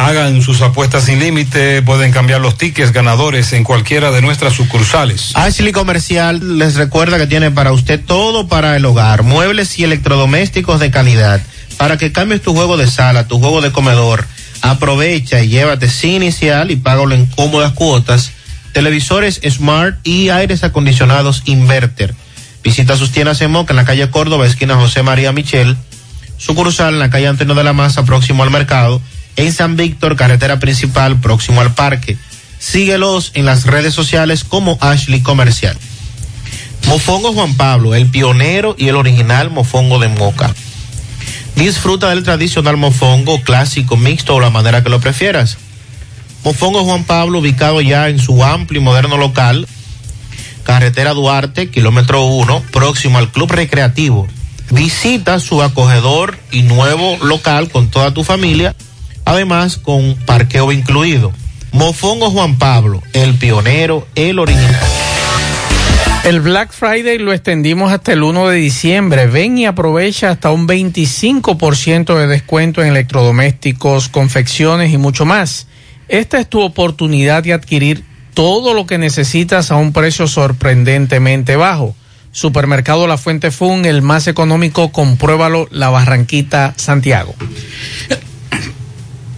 Hagan 0.00 0.42
sus 0.42 0.62
apuestas 0.62 1.06
sin 1.06 1.18
límite, 1.18 1.82
pueden 1.82 2.12
cambiar 2.12 2.40
los 2.40 2.56
tickets 2.56 2.92
ganadores 2.92 3.52
en 3.52 3.64
cualquiera 3.64 4.12
de 4.12 4.22
nuestras 4.22 4.52
sucursales. 4.52 5.32
Ashley 5.34 5.72
Comercial 5.72 6.56
les 6.56 6.76
recuerda 6.76 7.18
que 7.18 7.26
tiene 7.26 7.50
para 7.50 7.72
usted 7.72 8.00
todo 8.06 8.46
para 8.46 8.76
el 8.76 8.84
hogar, 8.84 9.24
muebles 9.24 9.76
y 9.76 9.82
electrodomésticos 9.82 10.78
de 10.78 10.92
calidad. 10.92 11.40
Para 11.78 11.96
que 11.96 12.12
cambies 12.12 12.42
tu 12.42 12.54
juego 12.54 12.76
de 12.76 12.86
sala, 12.86 13.26
tu 13.26 13.40
juego 13.40 13.60
de 13.60 13.72
comedor, 13.72 14.24
aprovecha 14.62 15.42
y 15.42 15.48
llévate 15.48 15.88
sin 15.88 16.22
inicial 16.22 16.70
y 16.70 16.76
págalo 16.76 17.16
en 17.16 17.26
cómodas 17.26 17.72
cuotas. 17.72 18.30
Televisores 18.72 19.40
Smart 19.50 19.98
y 20.06 20.28
aires 20.28 20.62
acondicionados 20.62 21.42
Inverter. 21.46 22.14
Visita 22.62 22.96
sus 22.96 23.10
tiendas 23.10 23.40
en 23.40 23.50
Moca 23.50 23.72
en 23.72 23.78
la 23.78 23.84
calle 23.84 24.08
Córdoba, 24.10 24.46
esquina 24.46 24.76
José 24.76 25.02
María 25.02 25.32
Michel. 25.32 25.76
Sucursal 26.36 26.94
en 26.94 27.00
la 27.00 27.10
calle 27.10 27.26
Antonio 27.26 27.56
de 27.56 27.64
la 27.64 27.72
Maza, 27.72 28.04
próximo 28.04 28.44
al 28.44 28.52
mercado. 28.52 29.02
En 29.38 29.52
San 29.52 29.76
Víctor, 29.76 30.16
carretera 30.16 30.58
principal, 30.58 31.20
próximo 31.20 31.60
al 31.60 31.72
parque. 31.72 32.16
Síguelos 32.58 33.30
en 33.34 33.46
las 33.46 33.66
redes 33.66 33.94
sociales 33.94 34.42
como 34.42 34.78
Ashley 34.80 35.20
Comercial. 35.22 35.78
Mofongo 36.88 37.32
Juan 37.32 37.54
Pablo, 37.54 37.94
el 37.94 38.10
pionero 38.10 38.74
y 38.76 38.88
el 38.88 38.96
original 38.96 39.50
mofongo 39.50 40.00
de 40.00 40.08
Moca. 40.08 40.52
Disfruta 41.54 42.08
del 42.08 42.24
tradicional 42.24 42.78
mofongo 42.78 43.40
clásico, 43.42 43.96
mixto 43.96 44.34
o 44.34 44.40
la 44.40 44.50
manera 44.50 44.82
que 44.82 44.90
lo 44.90 44.98
prefieras. 44.98 45.56
Mofongo 46.42 46.82
Juan 46.82 47.04
Pablo, 47.04 47.38
ubicado 47.38 47.80
ya 47.80 48.08
en 48.08 48.18
su 48.18 48.42
amplio 48.42 48.80
y 48.80 48.84
moderno 48.84 49.18
local, 49.18 49.68
carretera 50.64 51.14
Duarte, 51.14 51.70
kilómetro 51.70 52.24
1, 52.24 52.64
próximo 52.72 53.18
al 53.18 53.30
Club 53.30 53.52
Recreativo. 53.52 54.26
Visita 54.70 55.38
su 55.38 55.62
acogedor 55.62 56.36
y 56.50 56.62
nuevo 56.62 57.16
local 57.22 57.70
con 57.70 57.88
toda 57.88 58.12
tu 58.12 58.24
familia, 58.24 58.74
además 59.28 59.76
con 59.76 60.14
parqueo 60.24 60.72
incluido. 60.72 61.32
Mofongo 61.72 62.30
Juan 62.30 62.56
Pablo, 62.56 63.02
el 63.12 63.34
pionero, 63.34 64.08
el 64.14 64.38
original. 64.38 64.80
El 66.24 66.40
Black 66.40 66.72
Friday 66.72 67.18
lo 67.18 67.34
extendimos 67.34 67.92
hasta 67.92 68.14
el 68.14 68.22
1 68.22 68.48
de 68.48 68.56
diciembre. 68.56 69.26
Ven 69.26 69.58
y 69.58 69.66
aprovecha 69.66 70.30
hasta 70.30 70.50
un 70.50 70.66
25% 70.66 72.16
de 72.16 72.26
descuento 72.26 72.82
en 72.82 72.88
electrodomésticos, 72.88 74.08
confecciones 74.08 74.94
y 74.94 74.96
mucho 74.96 75.26
más. 75.26 75.66
Esta 76.08 76.38
es 76.40 76.48
tu 76.48 76.62
oportunidad 76.62 77.42
de 77.42 77.52
adquirir 77.52 78.04
todo 78.32 78.72
lo 78.72 78.86
que 78.86 78.96
necesitas 78.96 79.70
a 79.70 79.76
un 79.76 79.92
precio 79.92 80.26
sorprendentemente 80.26 81.54
bajo. 81.56 81.94
Supermercado 82.32 83.06
La 83.06 83.18
Fuente 83.18 83.50
Fun, 83.50 83.84
el 83.84 84.00
más 84.00 84.26
económico, 84.26 84.90
compruébalo, 84.90 85.68
La 85.70 85.90
Barranquita, 85.90 86.72
Santiago. 86.76 87.34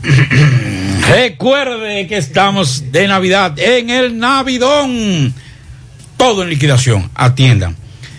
Recuerde 1.09 2.07
que 2.07 2.17
estamos 2.17 2.91
de 2.93 3.07
Navidad 3.09 3.59
en 3.59 3.91
el 3.91 4.19
Navidón. 4.19 5.35
Todo 6.17 6.43
en 6.43 6.51
liquidación. 6.51 7.11
Atiendan. 7.15 7.77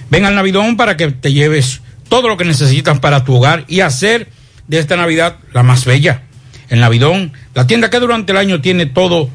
Ven 0.10 0.26
al 0.26 0.36
Navidón 0.36 0.78
para 0.78 0.98
que 0.98 1.12
te 1.12 1.32
lleves 1.32 1.82
todo 2.10 2.28
lo 2.28 2.38
que 2.38 2.46
necesitas 2.46 3.00
para 3.00 3.24
tu 3.24 3.36
hogar 3.36 3.64
y 3.68 3.80
hacer 3.80 4.28
de 4.68 4.80
esta 4.80 4.98
Navidad 4.98 5.38
la 5.54 5.64
más 5.64 5.86
bella. 5.86 6.24
El 6.70 6.80
Navidón, 6.80 7.34
la 7.54 7.68
tienda 7.68 7.90
que 7.90 8.00
durante 8.00 8.32
el 8.32 8.38
año 8.38 8.62
tiene 8.62 8.86
todo 8.86 9.30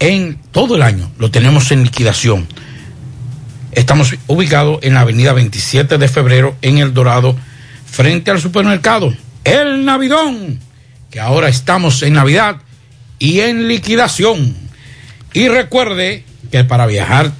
en 0.00 0.38
todo 0.52 0.76
el 0.76 0.82
año. 0.82 1.10
Lo 1.18 1.30
tenemos 1.30 1.70
en 1.70 1.82
liquidación. 1.82 2.46
Estamos 3.72 4.14
ubicados 4.26 4.80
en 4.82 4.94
la 4.94 5.00
avenida 5.00 5.32
27 5.32 5.98
de 5.98 6.08
febrero 6.08 6.56
en 6.62 6.78
El 6.78 6.94
Dorado, 6.94 7.36
frente 7.86 8.30
al 8.30 8.40
supermercado. 8.40 9.14
El 9.44 9.84
Navidón, 9.84 10.58
que 11.10 11.20
ahora 11.20 11.48
estamos 11.48 12.02
en 12.02 12.14
Navidad 12.14 12.56
y 13.18 13.40
en 13.40 13.68
liquidación. 13.68 14.56
Y 15.32 15.48
recuerde 15.48 16.24
que 16.50 16.64
para 16.64 16.86
viajar 16.86 17.32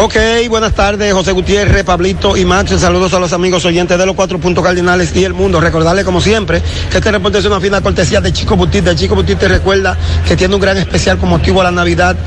Ok, 0.02 0.16
buenas 0.50 0.74
tardes, 0.74 1.14
José 1.14 1.32
Gutiérrez, 1.32 1.86
Pablito 1.86 2.36
y 2.36 2.44
Max. 2.44 2.72
Saludos 2.78 3.14
a 3.14 3.20
los 3.20 3.32
amigos 3.32 3.64
oyentes 3.64 3.98
de 3.98 4.06
los 4.06 4.16
cuatro 4.16 4.40
puntos 4.40 4.62
cardinales 4.62 5.16
y 5.16 5.24
el 5.24 5.34
mundo. 5.34 5.62
Recordarle, 5.62 6.04
como 6.04 6.20
siempre, 6.20 6.62
que 6.90 6.98
este 6.98 7.12
reporte 7.12 7.38
es 7.38 7.46
una 7.46 7.62
fina 7.62 7.80
cortesía 7.80 8.20
de 8.20 8.34
Chico 8.34 8.58
Butit. 8.58 8.84
De 8.84 8.96
Chico 8.96 9.16
Butit 9.16 9.40
te 9.40 9.48
recuerda 9.48 9.98
que 10.28 10.36
tiene 10.36 10.54
un 10.56 10.60
gran 10.60 10.76
especial 10.76 11.18
con 11.18 11.30
motivo 11.30 11.62
a 11.62 11.66
la 11.66 11.72
Navidad 11.72 12.18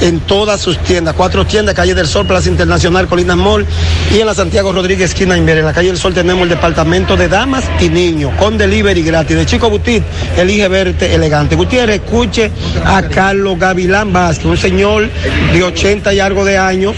en 0.00 0.20
todas 0.20 0.60
sus 0.60 0.78
tiendas. 0.78 1.14
Cuatro 1.14 1.46
tiendas, 1.46 1.74
Calle 1.74 1.94
del 1.94 2.06
Sol, 2.06 2.26
Plaza 2.26 2.48
Internacional, 2.48 3.06
Colinas 3.08 3.36
Mall 3.36 3.66
y 4.12 4.20
en 4.20 4.26
la 4.26 4.34
Santiago 4.34 4.72
Rodríguez, 4.72 5.10
esquina 5.10 5.36
Inver. 5.36 5.58
En 5.58 5.64
la 5.64 5.72
Calle 5.72 5.88
del 5.88 5.98
Sol 5.98 6.14
tenemos 6.14 6.42
el 6.44 6.50
departamento 6.50 7.16
de 7.16 7.28
damas 7.28 7.64
y 7.80 7.88
niños 7.88 8.32
con 8.38 8.58
delivery 8.58 9.02
gratis. 9.02 9.36
De 9.36 9.46
Chico 9.46 9.70
Butit, 9.70 10.02
elige 10.36 10.68
verte 10.68 11.14
elegante. 11.14 11.56
Gutiérrez, 11.56 12.02
escuche 12.02 12.50
a 12.84 13.02
Carlos 13.02 13.58
Gavilán 13.58 14.12
Vázquez, 14.12 14.46
un 14.46 14.56
señor 14.56 15.08
de 15.52 15.62
80 15.62 16.14
y 16.14 16.20
algo 16.20 16.44
de 16.44 16.58
años 16.58 16.94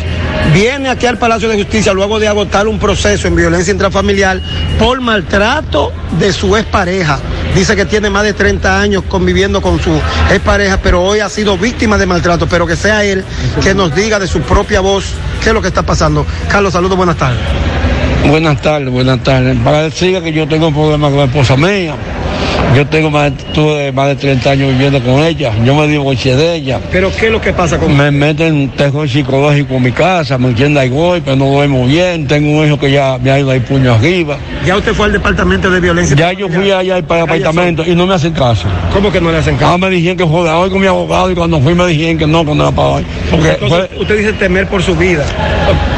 viene 0.52 0.88
aquí 0.88 1.06
al 1.06 1.18
Palacio 1.18 1.48
de 1.48 1.56
Justicia 1.56 1.92
luego 1.92 2.18
de 2.18 2.28
agotar 2.28 2.66
un 2.66 2.78
proceso 2.78 3.28
en 3.28 3.36
violencia 3.36 3.72
intrafamiliar 3.72 4.40
por 4.78 5.00
maltrato 5.00 5.92
de 6.18 6.32
su 6.32 6.56
expareja. 6.56 7.20
Dice 7.54 7.74
que 7.74 7.84
tiene 7.84 8.10
más 8.10 8.22
de 8.22 8.32
30 8.32 8.80
años 8.80 9.02
conviviendo 9.08 9.60
con 9.60 9.80
su 9.80 9.90
expareja, 10.30 10.78
pero 10.82 11.02
hoy 11.02 11.20
ha 11.20 11.28
sido 11.28 11.58
víctima 11.58 11.98
de 11.98 12.06
maltrato. 12.06 12.46
Pero 12.46 12.66
que 12.66 12.76
sea 12.76 13.04
él 13.04 13.24
que 13.62 13.74
nos 13.74 13.94
diga 13.94 14.18
de 14.18 14.26
su 14.26 14.40
propia 14.40 14.80
voz 14.80 15.12
qué 15.42 15.48
es 15.48 15.54
lo 15.54 15.60
que 15.60 15.68
está 15.68 15.82
pasando. 15.82 16.24
Carlos, 16.48 16.72
saludos, 16.72 16.96
buenas 16.96 17.16
tardes. 17.16 17.40
Buenas 18.28 18.60
tardes, 18.60 18.90
buenas 18.90 19.22
tardes. 19.22 19.56
Para 19.58 19.82
decir 19.82 20.22
que 20.22 20.32
yo 20.32 20.46
tengo 20.46 20.68
un 20.68 20.74
problema 20.74 21.08
con 21.08 21.18
la 21.18 21.24
esposa 21.24 21.56
mía. 21.56 21.96
Yo 22.74 22.86
tengo 22.86 23.10
más, 23.10 23.32
tuve 23.52 23.90
más 23.90 24.08
de 24.08 24.16
30 24.16 24.50
años 24.50 24.70
viviendo 24.70 25.02
con 25.02 25.24
ella. 25.24 25.52
Yo 25.64 25.74
me 25.74 25.88
divorcié 25.88 26.36
de 26.36 26.54
ella. 26.54 26.80
¿Pero 26.92 27.10
qué 27.18 27.26
es 27.26 27.32
lo 27.32 27.40
que 27.40 27.52
pasa 27.52 27.78
con 27.78 27.96
Me 27.96 28.10
meten 28.12 28.68
terror 28.70 29.08
psicológico 29.08 29.74
en 29.74 29.82
mi 29.82 29.92
casa, 29.92 30.38
me 30.38 30.48
entiende, 30.48 30.78
hay 30.78 30.88
golpes, 30.88 31.36
no 31.36 31.46
duermo 31.46 31.84
bien. 31.86 32.28
Tengo 32.28 32.58
un 32.60 32.66
hijo 32.66 32.78
que 32.78 32.92
ya 32.92 33.18
me 33.20 33.30
ha 33.32 33.40
ido 33.40 33.50
ahí 33.50 33.58
puño 33.60 33.92
arriba. 33.94 34.38
Ya 34.64 34.76
usted 34.76 34.94
fue 34.94 35.06
al 35.06 35.12
departamento 35.12 35.68
de 35.68 35.80
violencia. 35.80 36.14
Ya 36.16 36.32
yo 36.32 36.48
fui 36.48 36.70
allá 36.70 37.02
para 37.02 37.22
el 37.22 37.26
apartamento 37.26 37.82
y 37.84 37.94
no 37.96 38.06
me 38.06 38.14
hacen 38.14 38.32
caso. 38.32 38.68
¿Cómo 38.92 39.10
que 39.10 39.20
no 39.20 39.32
le 39.32 39.38
hacen 39.38 39.56
caso? 39.56 39.72
Ah, 39.72 39.78
me 39.78 39.90
dijeron 39.90 40.16
que 40.16 40.24
joder 40.24 40.54
hoy 40.54 40.70
con 40.70 40.80
mi 40.80 40.86
abogado 40.86 41.30
y 41.30 41.34
cuando 41.34 41.60
fui 41.60 41.74
me 41.74 41.86
dijeron 41.88 42.18
que 42.18 42.26
no, 42.26 42.44
que 42.44 42.54
no 42.54 42.62
era 42.68 42.72
para 42.72 42.88
hoy. 42.88 43.06
Porque 43.30 43.48
Entonces, 43.48 43.88
fue- 43.88 44.00
usted 44.00 44.16
dice 44.18 44.32
temer 44.34 44.68
por 44.68 44.80
su 44.82 44.94
vida. 44.94 45.24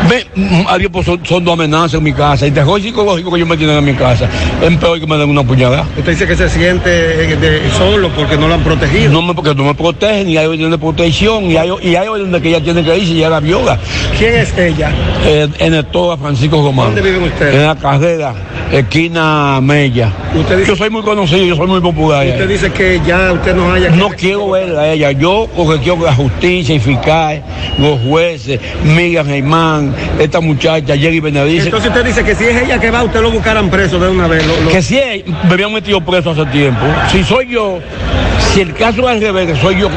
Ve, 0.08 0.26
mm, 0.34 0.62
adiós, 0.68 0.90
pues 0.92 1.04
son, 1.06 1.20
son 1.24 1.44
dos 1.44 1.52
amenazas 1.54 1.94
en 1.94 2.02
mi 2.02 2.12
casa. 2.12 2.46
Y 2.46 2.50
terror 2.50 2.80
psicológico 2.80 3.30
que 3.32 3.40
yo 3.40 3.46
me 3.46 3.56
tienen 3.58 3.76
en 3.76 3.84
mi 3.84 3.94
casa. 3.94 4.26
Es 4.62 4.76
peor 4.78 4.98
que 4.98 5.06
me 5.06 5.16
den 5.18 5.28
una 5.28 5.42
puñalada. 5.42 5.84
Usted 5.98 6.12
dice 6.12 6.26
que 6.26 6.36
se 6.36 6.48
eh, 6.66 7.36
de- 7.40 7.70
solo 7.76 8.08
porque 8.10 8.36
no 8.36 8.48
lo 8.48 8.54
han 8.54 8.62
protegido. 8.62 9.12
No 9.12 9.22
me, 9.22 9.34
porque 9.34 9.54
no 9.54 9.64
me 9.64 9.74
protegen, 9.74 10.28
y 10.28 10.36
hay 10.36 10.46
orden 10.46 10.70
de 10.70 10.78
protección, 10.78 11.50
y 11.50 11.56
hay, 11.56 11.70
y 11.82 11.96
hay 11.96 12.08
orden 12.08 12.30
de 12.32 12.40
que 12.40 12.48
ella 12.48 12.60
tiene 12.62 12.82
que 12.84 12.96
irse 12.98 13.12
y 13.12 13.18
ella 13.18 13.30
la 13.30 13.40
viola. 13.40 13.78
¿Quién 14.18 14.34
es 14.34 14.56
ella? 14.56 14.90
Eh, 15.24 15.48
en 15.58 15.74
el 15.74 15.84
Toa 15.86 16.16
Francisco 16.16 16.62
Román. 16.62 16.86
¿Dónde 16.86 17.02
viven 17.02 17.22
ustedes? 17.24 17.54
En 17.54 17.66
la 17.66 17.74
carrera, 17.76 18.34
esquina 18.72 19.60
Mella. 19.60 20.12
yo 20.66 20.76
soy 20.76 20.90
muy 20.90 21.02
conocido, 21.02 21.44
yo 21.44 21.56
soy 21.56 21.66
muy 21.66 21.80
popular. 21.80 22.26
Usted 22.26 22.48
dice 22.48 22.72
que 22.72 23.00
ya 23.06 23.32
usted 23.32 23.54
no 23.54 23.72
haya... 23.72 23.90
No 23.90 24.08
quiero 24.10 24.50
verla 24.50 24.82
a 24.82 24.92
ella, 24.92 25.12
yo 25.12 25.48
porque 25.56 25.80
quiero 25.82 25.98
que 25.98 26.04
la 26.04 26.14
justicia 26.14 26.74
y 26.74 26.80
fiscal, 26.80 27.42
los 27.78 28.00
jueces, 28.00 28.60
Miriam 28.84 29.26
Germán, 29.26 29.94
esta 30.18 30.40
muchacha, 30.40 30.96
Jerry 30.96 31.20
Benedice. 31.20 31.64
Entonces 31.66 31.88
usted 31.90 32.04
dice 32.04 32.24
que 32.24 32.34
si 32.34 32.44
es 32.44 32.62
ella 32.62 32.78
que 32.78 32.90
va, 32.90 33.02
usted 33.02 33.20
lo 33.20 33.30
buscaran 33.30 33.70
preso 33.70 33.98
de 33.98 34.08
una 34.08 34.26
vez. 34.26 34.46
lo- 34.46 34.60
lo- 34.60 34.70
Que 34.70 34.82
si 34.82 34.98
es- 34.98 35.24
me 35.26 35.52
habían 35.52 35.72
metido 35.72 36.00
preso 36.00 36.30
hace 36.30 36.44
tiempo. 36.52 36.80
Si 37.10 37.24
soy 37.24 37.48
yo, 37.48 37.80
si 38.52 38.60
el 38.60 38.72
caso 38.74 39.02
es 39.02 39.16
al 39.16 39.20
revés, 39.20 39.46
que 39.52 39.60
soy 39.60 39.80
yo, 39.80 39.88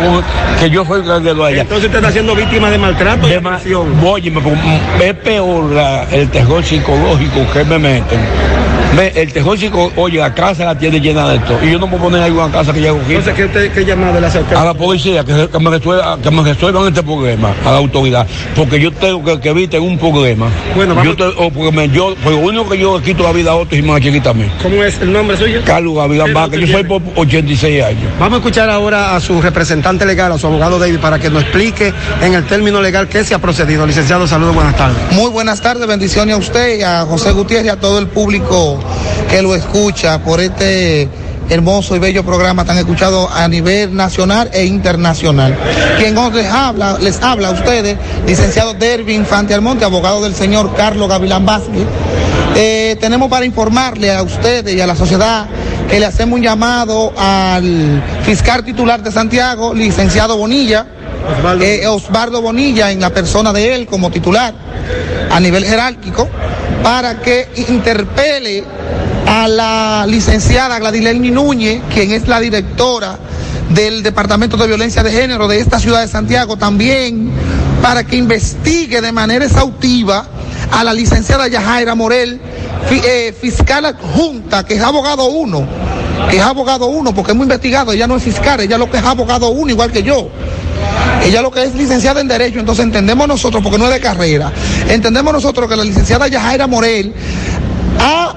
que 0.60 0.70
yo 0.70 0.86
soy 0.86 1.01
el 1.01 1.24
que 1.24 1.34
lo 1.34 1.45
a 1.45 1.51
ella. 1.51 1.62
Entonces 1.62 1.86
usted 1.86 1.97
está 1.99 2.12
siendo 2.12 2.34
víctima 2.36 2.70
de 2.72 2.78
maltrato 2.78 3.28
agresión. 3.28 3.88
Óyeme, 4.03 4.41
porque, 4.41 4.58
mm, 4.60 5.01
es 5.01 5.14
peor 5.16 5.72
la- 5.72 6.06
el 6.12 6.30
terror 6.30 6.64
psicológico 6.64 7.45
que 7.53 7.64
me 7.66 7.78
meten. 7.78 8.20
Ve, 8.96 9.12
el 9.16 9.34
terror 9.34 9.58
psicológico, 9.58 10.02
oye, 10.02 10.20
la 10.20 10.34
casa 10.34 10.64
la 10.66 10.78
tiene 10.78 11.00
llena 11.02 11.28
de 11.30 11.36
esto. 11.38 11.60
Y 11.64 11.72
yo 11.72 11.80
no 11.80 11.88
puedo 11.89 12.04
poner 12.04 12.22
ahí 12.24 12.32
una 12.32 12.50
casa 12.52 12.72
que 12.72 12.82
ya 12.82 12.89
Entonces, 12.89 13.34
¿qué, 13.34 13.46
usted, 13.46 13.72
qué 13.74 13.84
llamada 13.86 14.20
le 14.20 14.28
hace 14.28 14.39
a 14.56 14.64
la 14.66 14.74
policía 14.74 15.24
que, 15.24 15.50
que 15.50 15.60
me 15.60 15.70
resuelva, 15.70 16.18
que 16.22 16.32
me 16.32 16.41
resuelvan 16.43 16.88
este 16.88 17.04
problema, 17.04 17.54
a 17.66 17.72
la 17.72 17.78
autoridad, 17.78 18.26
porque 18.56 18.80
yo 18.80 18.91
tengo 18.91 19.24
que, 19.24 19.39
que 19.39 19.50
eviten 19.50 19.82
un 19.84 19.98
problema. 19.98 20.48
Bueno, 20.76 20.96
vamos- 20.96 21.18
yo, 21.18 21.32
te- 21.34 21.43
o 21.43 21.50
porque 21.52 21.72
me- 21.72 21.89
yo, 21.89 22.16
porque 22.24 22.39
lo 22.39 22.48
único 22.48 22.70
que 22.70 22.78
yo 22.78 23.02
quito 23.02 23.24
la 23.24 23.32
vida 23.34 23.52
a 23.52 23.56
otros 23.56 23.78
y 23.80 23.82
la 23.82 24.00
chiquita 24.00 24.30
a 24.30 24.34
mí. 24.34 24.50
¿Cómo 24.62 24.84
es 24.84 25.02
el 25.02 25.12
nombre 25.12 25.36
suyo? 25.38 25.62
Carlos 25.66 25.96
Gavilán 25.96 26.28
¿Qué 26.28 26.34
Vázquez, 26.34 26.60
yo 26.62 26.68
soy 26.68 26.84
por 26.86 27.02
86 27.16 27.84
años. 27.84 28.04
Vamos 28.20 28.36
a 28.36 28.38
escuchar 28.38 28.70
ahora 28.70 29.16
a 29.16 29.20
su 29.20 29.41
representante 29.41 30.06
legal, 30.06 30.32
a 30.32 30.38
su 30.38 30.48
abogado 30.48 30.80
David, 30.80 31.00
para 31.00 31.20
que 31.20 31.30
nos 31.30 31.43
explique 31.43 31.93
en 32.22 32.34
el 32.34 32.46
término 32.46 32.82
legal 32.82 33.08
qué 33.10 33.24
se 33.26 33.34
ha 33.36 33.39
procedido. 33.39 33.86
Licenciado, 33.86 34.26
saludos, 34.28 34.56
buenas 34.56 34.76
tardes. 34.78 34.98
Muy 35.12 35.30
buenas 35.32 35.60
tardes, 35.62 35.86
bendiciones 35.88 36.36
a 36.36 36.38
usted, 36.38 36.80
y 36.80 36.84
a 36.84 37.02
José 37.02 37.32
Gutiérrez 37.32 37.66
y 37.68 37.70
a 37.70 37.80
todo 37.80 38.00
el 38.00 38.08
público 38.08 38.80
que 39.30 39.42
lo 39.42 39.56
escucha 39.56 40.20
por 40.20 40.40
este 40.40 41.10
hermoso 41.50 41.96
y 41.96 42.00
bello 42.00 42.24
programa 42.24 42.66
tan 42.66 42.78
escuchado 42.78 43.30
a 43.32 43.48
nivel 43.48 43.96
nacional 43.96 44.50
e 44.54 44.66
internacional. 44.66 45.56
Quien 45.98 46.16
les 46.34 46.48
habla, 46.48 46.98
les 47.00 47.22
habla 47.22 47.50
a 47.50 47.52
ustedes, 47.52 47.98
licenciado 48.26 48.74
Dervin 48.74 49.22
Infante 49.22 49.54
Almonte, 49.54 49.86
abogado 49.86 50.24
del 50.24 50.36
señor 50.36 50.76
Carlos 50.76 51.08
Gavilán 51.08 51.46
Vázquez. 51.46 51.86
Eh, 52.56 52.96
tenemos 53.00 53.30
para 53.30 53.46
informarle 53.46 54.14
a 54.14 54.24
ustedes 54.24 54.74
y 54.74 54.82
a 54.82 54.88
la 54.88 54.96
sociedad 54.96 55.46
que 55.90 56.00
le 56.00 56.06
hacemos 56.06 56.38
un 56.38 56.44
llamado 56.44 57.14
al 57.18 58.02
fiscal 58.24 58.64
titular 58.64 59.04
de 59.04 59.12
Santiago, 59.12 59.74
licenciado 59.74 60.38
Bonilla, 60.38 60.86
eh, 61.62 61.88
Osvaldo 61.88 62.42
Bonilla, 62.42 62.92
en 62.92 63.00
la 63.00 63.10
persona 63.10 63.54
de 63.54 63.76
él 63.76 63.88
como 63.88 64.12
titular 64.12 64.54
a 65.32 65.40
nivel 65.40 65.66
jerárquico, 65.66 66.28
para 66.84 67.20
que 67.22 67.48
interpele 67.70 68.64
a 69.26 69.48
la 69.48 70.06
licenciada 70.08 70.78
Gladileni 70.80 71.32
Núñez, 71.32 71.82
quien 71.94 72.12
es 72.12 72.28
la 72.28 72.40
directora 72.40 73.18
del 73.70 74.04
Departamento 74.04 74.58
de 74.58 74.68
Violencia 74.68 75.04
de 75.04 75.12
Género 75.12 75.48
de 75.48 75.60
esta 75.60 75.80
ciudad 75.80 76.02
de 76.02 76.08
Santiago, 76.08 76.58
también 76.58 77.32
para 77.82 78.04
que 78.04 78.16
investigue 78.16 79.02
de 79.02 79.12
manera 79.12 79.46
exhaustiva 79.46 80.26
a 80.72 80.84
la 80.84 80.94
licenciada 80.94 81.48
Yajaira 81.48 81.96
Morel, 81.96 82.40
eh, 82.92 83.36
fiscal 83.40 83.86
adjunta, 83.86 84.66
que 84.66 84.76
es 84.76 84.82
abogado 84.82 85.26
uno, 85.26 85.68
que 86.30 86.38
es 86.38 86.44
abogado 86.44 86.88
uno, 86.88 87.14
porque 87.14 87.32
hemos 87.32 87.46
investigado, 87.46 87.92
ella 87.92 88.08
no 88.08 88.16
es 88.16 88.24
fiscal, 88.24 88.60
ella 88.60 88.78
lo 88.78 88.90
que 88.90 88.98
es 88.98 89.04
abogado 89.04 89.50
uno, 89.50 89.72
igual 89.72 89.92
que 89.92 90.04
yo. 90.04 90.30
Ella 91.26 91.42
lo 91.42 91.50
que 91.50 91.64
es 91.64 91.74
licenciada 91.74 92.22
en 92.22 92.28
Derecho, 92.28 92.60
entonces 92.60 92.86
entendemos 92.86 93.28
nosotros, 93.28 93.64
porque 93.64 93.80
no 93.80 93.86
es 93.86 93.94
de 93.94 94.00
carrera, 94.00 94.52
entendemos 94.88 95.34
nosotros 95.34 95.68
que 95.68 95.76
la 95.76 95.84
licenciada 95.84 96.28
Yajaira 96.28 96.68
Morel 96.68 97.14
ha 98.00 98.36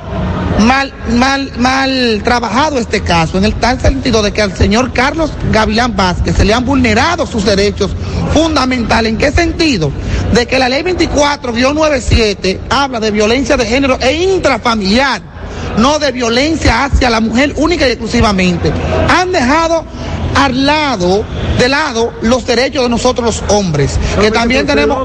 mal, 0.61 0.93
mal, 1.11 1.53
mal 1.59 2.21
trabajado 2.25 2.79
este 2.79 3.01
caso, 3.03 3.39
en 3.39 3.45
el 3.45 3.55
tal 3.55 3.81
sentido 3.81 4.23
de 4.23 4.33
que 4.33 4.43
al 4.43 4.57
señor 4.57 4.93
Carlos 4.93 5.31
Gavilán 5.53 5.97
Vázquez 5.97 6.37
se 6.37 6.45
le 6.45 6.55
han 6.55 6.65
vulnerado 6.65 7.27
sus 7.27 7.45
derechos 7.45 7.91
fundamentales. 8.33 9.13
¿En 9.13 9.19
qué 9.19 9.33
sentido? 9.33 9.93
De 10.33 10.47
que 10.47 10.59
la 10.59 10.69
ley 10.69 10.83
24-97 10.83 12.59
habla 12.71 13.01
de 13.01 13.11
violencia 13.11 13.57
de 13.57 13.67
género 13.67 13.99
e 14.01 14.15
intrafamiliar, 14.15 15.23
no 15.77 15.99
de 15.99 16.13
violencia 16.13 16.85
hacia 16.85 17.11
la 17.11 17.21
mujer 17.21 17.53
única 17.57 17.87
y 17.87 17.93
exclusivamente. 17.93 18.73
Han 19.09 19.33
dejado 19.33 19.85
al 20.35 20.67
lado, 20.67 21.25
de 21.59 21.69
lado, 21.69 22.13
los 22.23 22.47
derechos 22.47 22.83
de 22.83 22.89
nosotros 22.89 23.27
los 23.27 23.51
hombres, 23.53 23.99
que 24.21 24.31
también 24.31 24.67
tenemos, 24.67 24.99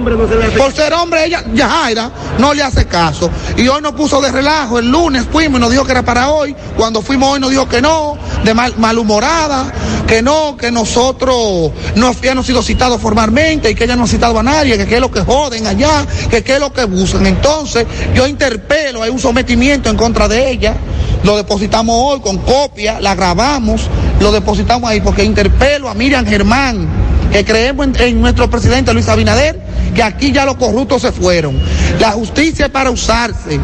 por 0.58 0.74
ser 0.74 0.94
hombre, 0.94 1.26
ella, 1.26 1.44
Yajaira, 1.54 2.12
no 2.38 2.54
le 2.54 2.64
hace 2.64 2.86
caso. 2.86 3.30
Y 3.58 3.68
hoy 3.68 3.82
nos 3.82 3.94
puso 3.94 4.22
de 4.22 4.32
relajo, 4.32 4.80
el 4.80 4.90
lunes 4.90 5.26
fuimos 5.32 5.60
y 5.60 5.62
nos 5.62 5.72
dijo 5.72 5.86
que 5.86 5.92
era 5.92 6.04
para 6.04 6.30
hoy, 6.30 6.56
cuando 6.78 7.02
fuimos 7.02 7.34
hoy 7.34 7.40
nos 7.40 7.50
dijo 7.50 7.68
que 7.68 7.82
no, 7.82 8.18
de 8.44 8.54
mal, 8.54 8.74
malhumorada, 8.78 9.72
que 10.08 10.22
no, 10.22 10.56
que 10.58 10.72
nosotros 10.72 11.72
no 11.96 12.08
habíamos 12.08 12.46
sido 12.46 12.62
citados 12.62 13.02
formalmente 13.02 13.72
y 13.72 13.76
que 13.76 13.86
ella 13.86 13.96
no 13.96 14.04
ha 14.04 14.08
citado 14.08 14.38
a 14.40 14.44
nadie, 14.44 14.78
que 14.78 14.86
qué 14.86 14.96
es 14.96 15.02
lo 15.02 15.12
que 15.12 15.22
joden 15.22 15.66
allá, 15.68 16.06
que 16.30 16.44
qué 16.44 16.56
es 16.56 16.60
lo 16.60 16.72
que 16.72 16.86
buscan. 16.86 17.26
Entonces, 17.26 17.86
yo 18.14 18.28
interpelo, 18.28 19.04
hay 19.04 19.10
un 19.10 19.20
sometimiento 19.20 19.90
en 19.90 19.98
contra 19.98 20.28
de 20.28 20.52
ella, 20.52 20.76
lo 21.24 21.38
depositamos 21.38 21.96
hoy 21.98 22.20
con 22.20 22.38
copia, 22.40 23.00
la 23.00 23.16
grabamos, 23.16 23.90
lo 24.24 24.32
depositamos 24.32 24.90
ahí 24.90 25.02
porque 25.02 25.24
interpelo 25.24 25.90
a 25.90 25.94
Miriam 25.94 26.26
Germán, 26.26 26.88
que 27.32 27.44
creemos 27.44 27.88
en, 27.88 27.96
en 28.02 28.22
nuestro 28.22 28.50
presidente 28.50 28.94
Luis 28.94 29.10
Abinader, 29.10 29.60
que 29.94 30.02
aquí 30.02 30.32
ya 30.32 30.46
los 30.46 30.56
corruptos 30.56 31.02
se 31.02 31.12
fueron. 31.12 31.60
La 32.00 32.12
justicia 32.12 32.68
es 32.68 32.72
para 32.72 32.90
usarse. 32.90 33.60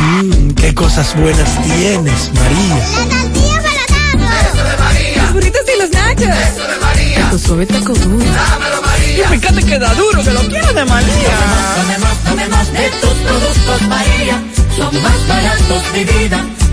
Mmm, 0.00 0.50
qué 0.52 0.72
cosas 0.72 1.14
buenas 1.16 1.62
tienes, 1.62 2.30
María. 2.34 2.76
La 2.76 3.06
tortilla 3.06 3.60
para 4.18 4.40
Eso 4.40 4.64
de 4.64 4.76
María. 4.76 5.22
Los 5.22 5.32
burritos 5.32 5.62
y 5.66 5.80
los 5.80 5.90
nachos. 5.90 6.22
Eso 6.22 6.68
de 6.68 6.78
María. 6.80 7.30
Tu 7.30 7.38
suave 7.38 7.66
taco 7.66 7.92
duro. 7.92 8.24
Dámelo, 8.24 8.82
María. 8.82 9.24
Y 9.24 9.38
fíjate 9.38 9.62
que 9.64 9.78
da 9.78 9.94
duro, 9.94 10.22
que 10.22 10.30
lo 10.30 10.40
quiero 10.42 10.72
de 10.72 10.84
María. 10.84 11.30
Tomemos, 11.76 12.18
tomemos 12.24 12.72
de 12.72 12.90
tus 13.00 13.14
productos, 13.14 13.82
María. 13.88 14.42
Son 14.76 15.02
más 15.02 15.28
baratos 15.28 15.92
de 15.92 16.04
vida 16.04 16.44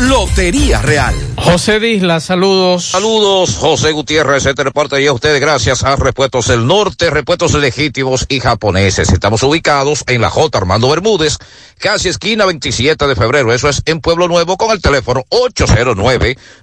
Lotería 0.00 0.82
Real. 0.82 1.14
José 1.36 1.80
Disla, 1.80 2.20
saludos. 2.20 2.90
Saludos, 2.90 3.56
José 3.56 3.92
Gutiérrez, 3.92 4.44
este 4.44 4.64
reporte 4.64 5.00
y 5.00 5.06
a 5.06 5.14
ustedes 5.14 5.40
gracias 5.40 5.82
a 5.82 5.96
Repuestos 5.96 6.48
del 6.48 6.66
Norte, 6.66 7.08
Repuestos 7.08 7.54
Legítimos 7.54 8.26
y 8.28 8.40
Japoneses. 8.40 9.10
Estamos 9.10 9.42
ubicados 9.42 10.04
en 10.08 10.20
la 10.20 10.28
J. 10.28 10.58
Armando 10.58 10.90
Bermúdez, 10.90 11.38
casi 11.78 12.10
esquina 12.10 12.44
27 12.44 13.06
de 13.06 13.14
febrero. 13.14 13.54
Eso 13.54 13.70
es 13.70 13.80
en 13.86 14.00
Pueblo 14.00 14.28
Nuevo 14.28 14.58
con 14.58 14.72
el 14.72 14.82
teléfono 14.82 15.24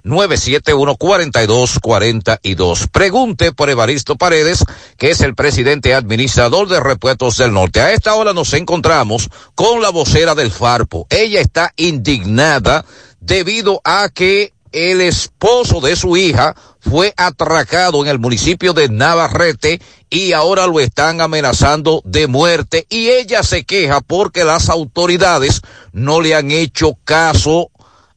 809-971-4242. 0.04 2.88
Pregunte 2.92 3.50
por 3.50 3.70
Evaristo 3.70 4.14
Paredes, 4.14 4.64
que 4.98 5.10
es 5.10 5.20
el 5.20 5.34
presidente 5.34 5.94
administrador 5.94 6.68
de 6.68 6.78
Repuestos 6.78 7.38
del 7.38 7.52
Norte. 7.52 7.80
A 7.80 7.92
esta 7.92 8.14
hora 8.14 8.32
nos 8.32 8.52
encontramos 8.52 9.30
con 9.56 9.82
la 9.82 9.90
vocera 9.90 10.36
del 10.36 10.52
Farpo. 10.52 11.08
Ella 11.10 11.40
está 11.40 11.72
indignada 11.76 12.83
debido 13.24 13.80
a 13.84 14.08
que 14.08 14.52
el 14.72 15.00
esposo 15.00 15.80
de 15.80 15.94
su 15.94 16.16
hija 16.16 16.54
fue 16.80 17.14
atracado 17.16 18.02
en 18.02 18.10
el 18.10 18.18
municipio 18.18 18.72
de 18.72 18.88
Navarrete 18.88 19.80
y 20.10 20.32
ahora 20.32 20.66
lo 20.66 20.80
están 20.80 21.20
amenazando 21.20 22.02
de 22.04 22.26
muerte 22.26 22.84
y 22.88 23.08
ella 23.08 23.42
se 23.42 23.64
queja 23.64 24.00
porque 24.00 24.44
las 24.44 24.68
autoridades 24.68 25.62
no 25.92 26.20
le 26.20 26.34
han 26.34 26.50
hecho 26.50 26.98
caso 27.04 27.70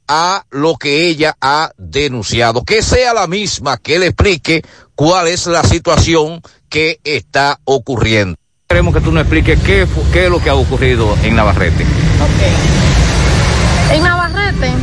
a 0.08 0.46
lo 0.50 0.78
que 0.78 1.08
ella 1.08 1.38
ha 1.42 1.72
denunciado. 1.78 2.64
Que 2.64 2.82
sea 2.82 3.14
la 3.14 3.28
misma 3.28 3.78
que 3.78 4.00
le 4.00 4.08
explique 4.08 4.64
cuál 4.96 5.28
es 5.28 5.46
la 5.48 5.64
situación 5.64 6.42
que 6.70 7.00
está 7.04 7.60
ocurriendo. 7.66 8.38
Queremos 8.68 8.94
que 8.94 9.02
tú 9.02 9.12
nos 9.12 9.22
expliques 9.22 9.60
qué, 9.62 9.88
qué 10.12 10.26
es 10.26 10.30
lo 10.30 10.40
que 10.42 10.50
ha 10.50 10.56
ocurrido 10.56 11.16
en 11.24 11.36
Navarrete. 11.36 11.86
En 13.94 14.04
Navarrete, 14.04 14.74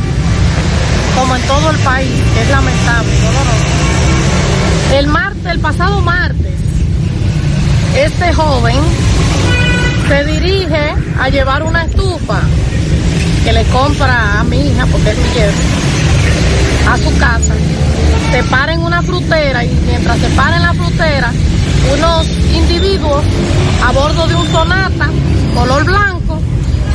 como 1.15 1.35
en 1.35 1.41
todo 1.43 1.69
el 1.71 1.77
país, 1.79 2.09
es 2.41 2.49
lamentable, 2.49 3.11
doloroso. 3.21 4.95
El 4.97 5.07
martes, 5.07 5.45
el 5.45 5.59
pasado 5.59 6.01
martes, 6.01 6.53
este 7.95 8.33
joven 8.33 8.75
se 10.07 10.23
dirige 10.25 10.93
a 11.19 11.29
llevar 11.29 11.63
una 11.63 11.83
estufa 11.85 12.39
que 13.43 13.53
le 13.53 13.63
compra 13.65 14.39
a 14.39 14.43
mi 14.43 14.57
hija, 14.57 14.85
porque 14.91 15.11
es 15.11 15.17
mi 15.17 15.29
yerno, 15.33 16.91
a 16.91 16.97
su 16.97 17.17
casa. 17.17 17.53
Se 18.31 18.43
para 18.43 18.73
en 18.73 18.81
una 18.81 19.01
frutera 19.01 19.63
y 19.63 19.69
mientras 19.87 20.19
se 20.19 20.27
para 20.29 20.57
en 20.57 20.63
la 20.63 20.73
frutera, 20.73 21.31
unos 21.97 22.27
individuos 22.53 23.23
a 23.85 23.91
bordo 23.91 24.27
de 24.27 24.35
un 24.35 24.51
sonata 24.51 25.09
color 25.53 25.83
blanco 25.85 26.41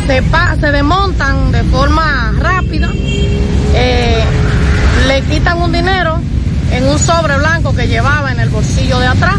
se, 0.07 0.21
pa- 0.23 0.57
se 0.61 0.71
desmontan 0.73 1.53
de 1.53 1.63
forma 1.65 2.33
rápida, 2.39 2.91
eh, 3.75 4.25
le 5.07 5.23
quitan 5.23 5.61
un 5.61 5.73
dinero 5.73 6.21
en 6.73 6.87
un 6.87 6.99
sobre 6.99 7.37
blanco 7.39 7.75
que 7.75 7.89
llevaba 7.89 8.33
en 8.33 8.41
el 8.41 8.49
bolsillo 8.49 8.99
de 8.99 9.07
atrás, 9.07 9.39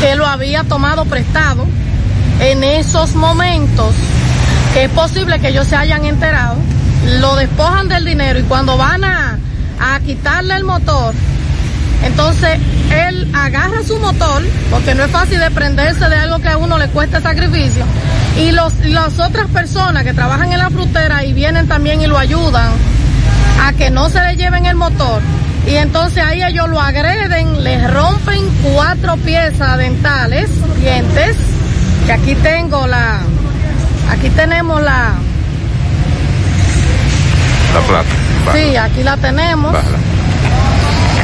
que 0.00 0.14
lo 0.14 0.26
había 0.26 0.64
tomado 0.64 1.04
prestado 1.04 1.66
en 2.40 2.64
esos 2.64 3.14
momentos, 3.14 3.94
que 4.72 4.84
es 4.84 4.90
posible 4.90 5.40
que 5.40 5.48
ellos 5.48 5.66
se 5.66 5.76
hayan 5.76 6.04
enterado, 6.04 6.56
lo 7.20 7.36
despojan 7.36 7.88
del 7.88 8.04
dinero 8.04 8.38
y 8.38 8.42
cuando 8.44 8.76
van 8.76 9.04
a, 9.04 9.38
a 9.80 10.00
quitarle 10.00 10.54
el 10.54 10.64
motor, 10.64 11.14
entonces 12.04 12.58
él 12.90 13.28
agarra 13.34 13.82
su 13.82 13.98
motor, 13.98 14.42
porque 14.70 14.94
no 14.94 15.04
es 15.04 15.10
fácil 15.10 15.38
desprenderse 15.38 16.08
de 16.08 16.16
algo 16.16 16.38
que 16.38 16.48
a 16.48 16.56
uno 16.56 16.78
le 16.78 16.88
cuesta 16.88 17.20
sacrificio, 17.20 17.84
y 18.36 18.52
los, 18.52 18.74
las 18.86 19.18
otras 19.18 19.46
personas 19.48 20.04
que 20.04 20.12
trabajan 20.12 20.52
en 20.52 20.58
la 20.58 20.70
frutera 20.70 21.24
y 21.24 21.32
vienen 21.32 21.68
también 21.68 22.00
y 22.00 22.06
lo 22.06 22.18
ayudan 22.18 22.70
a 23.62 23.72
que 23.74 23.90
no 23.90 24.08
se 24.08 24.20
le 24.22 24.36
lleven 24.36 24.66
el 24.66 24.76
motor. 24.76 25.20
Y 25.66 25.74
entonces 25.76 26.24
ahí 26.24 26.42
ellos 26.42 26.68
lo 26.68 26.80
agreden, 26.80 27.62
les 27.62 27.92
rompen 27.92 28.48
cuatro 28.62 29.16
piezas 29.18 29.76
dentales, 29.76 30.48
dientes, 30.80 31.36
que 32.06 32.12
aquí 32.12 32.34
tengo 32.36 32.86
la, 32.86 33.18
aquí 34.10 34.30
tenemos 34.30 34.80
la, 34.82 35.12
La 37.74 37.80
plata. 37.86 38.52
sí, 38.54 38.76
aquí 38.76 39.02
la 39.02 39.16
tenemos. 39.18 39.76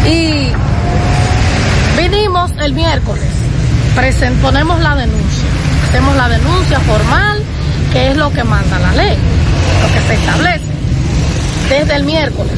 Y 0.07 0.53
vinimos 1.97 2.51
el 2.61 2.73
miércoles, 2.75 3.25
ponemos 4.43 4.81
la 4.81 4.95
denuncia, 4.95 5.45
hacemos 5.89 6.17
la 6.17 6.29
denuncia 6.29 6.81
formal, 6.81 7.43
que 7.93 8.11
es 8.11 8.17
lo 8.17 8.31
que 8.33 8.45
manda 8.45 8.79
la 8.79 8.93
ley, 8.93 9.17
lo 9.83 9.95
que 9.95 10.07
se 10.07 10.15
establece. 10.15 10.65
Desde 11.69 11.97
el 11.97 12.05
miércoles, 12.05 12.53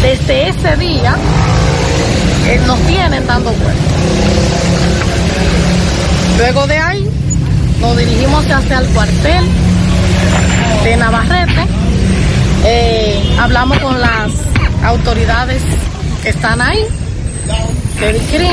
desde 0.00 0.48
ese 0.48 0.76
día, 0.76 1.14
eh, 2.46 2.60
nos 2.66 2.78
tienen 2.86 3.26
dando 3.26 3.50
vueltas. 3.50 3.92
Luego 6.38 6.66
de 6.66 6.78
ahí, 6.78 7.10
nos 7.80 7.96
dirigimos 7.96 8.44
hacia 8.50 8.78
el 8.78 8.86
cuartel 8.88 9.44
de 10.84 10.96
Navarrete, 10.96 11.66
eh, 12.64 13.36
hablamos 13.40 13.78
con 13.80 14.00
las 14.00 14.30
autoridades 14.84 15.62
que 16.22 16.30
están 16.30 16.60
ahí, 16.60 16.86
de 18.00 18.52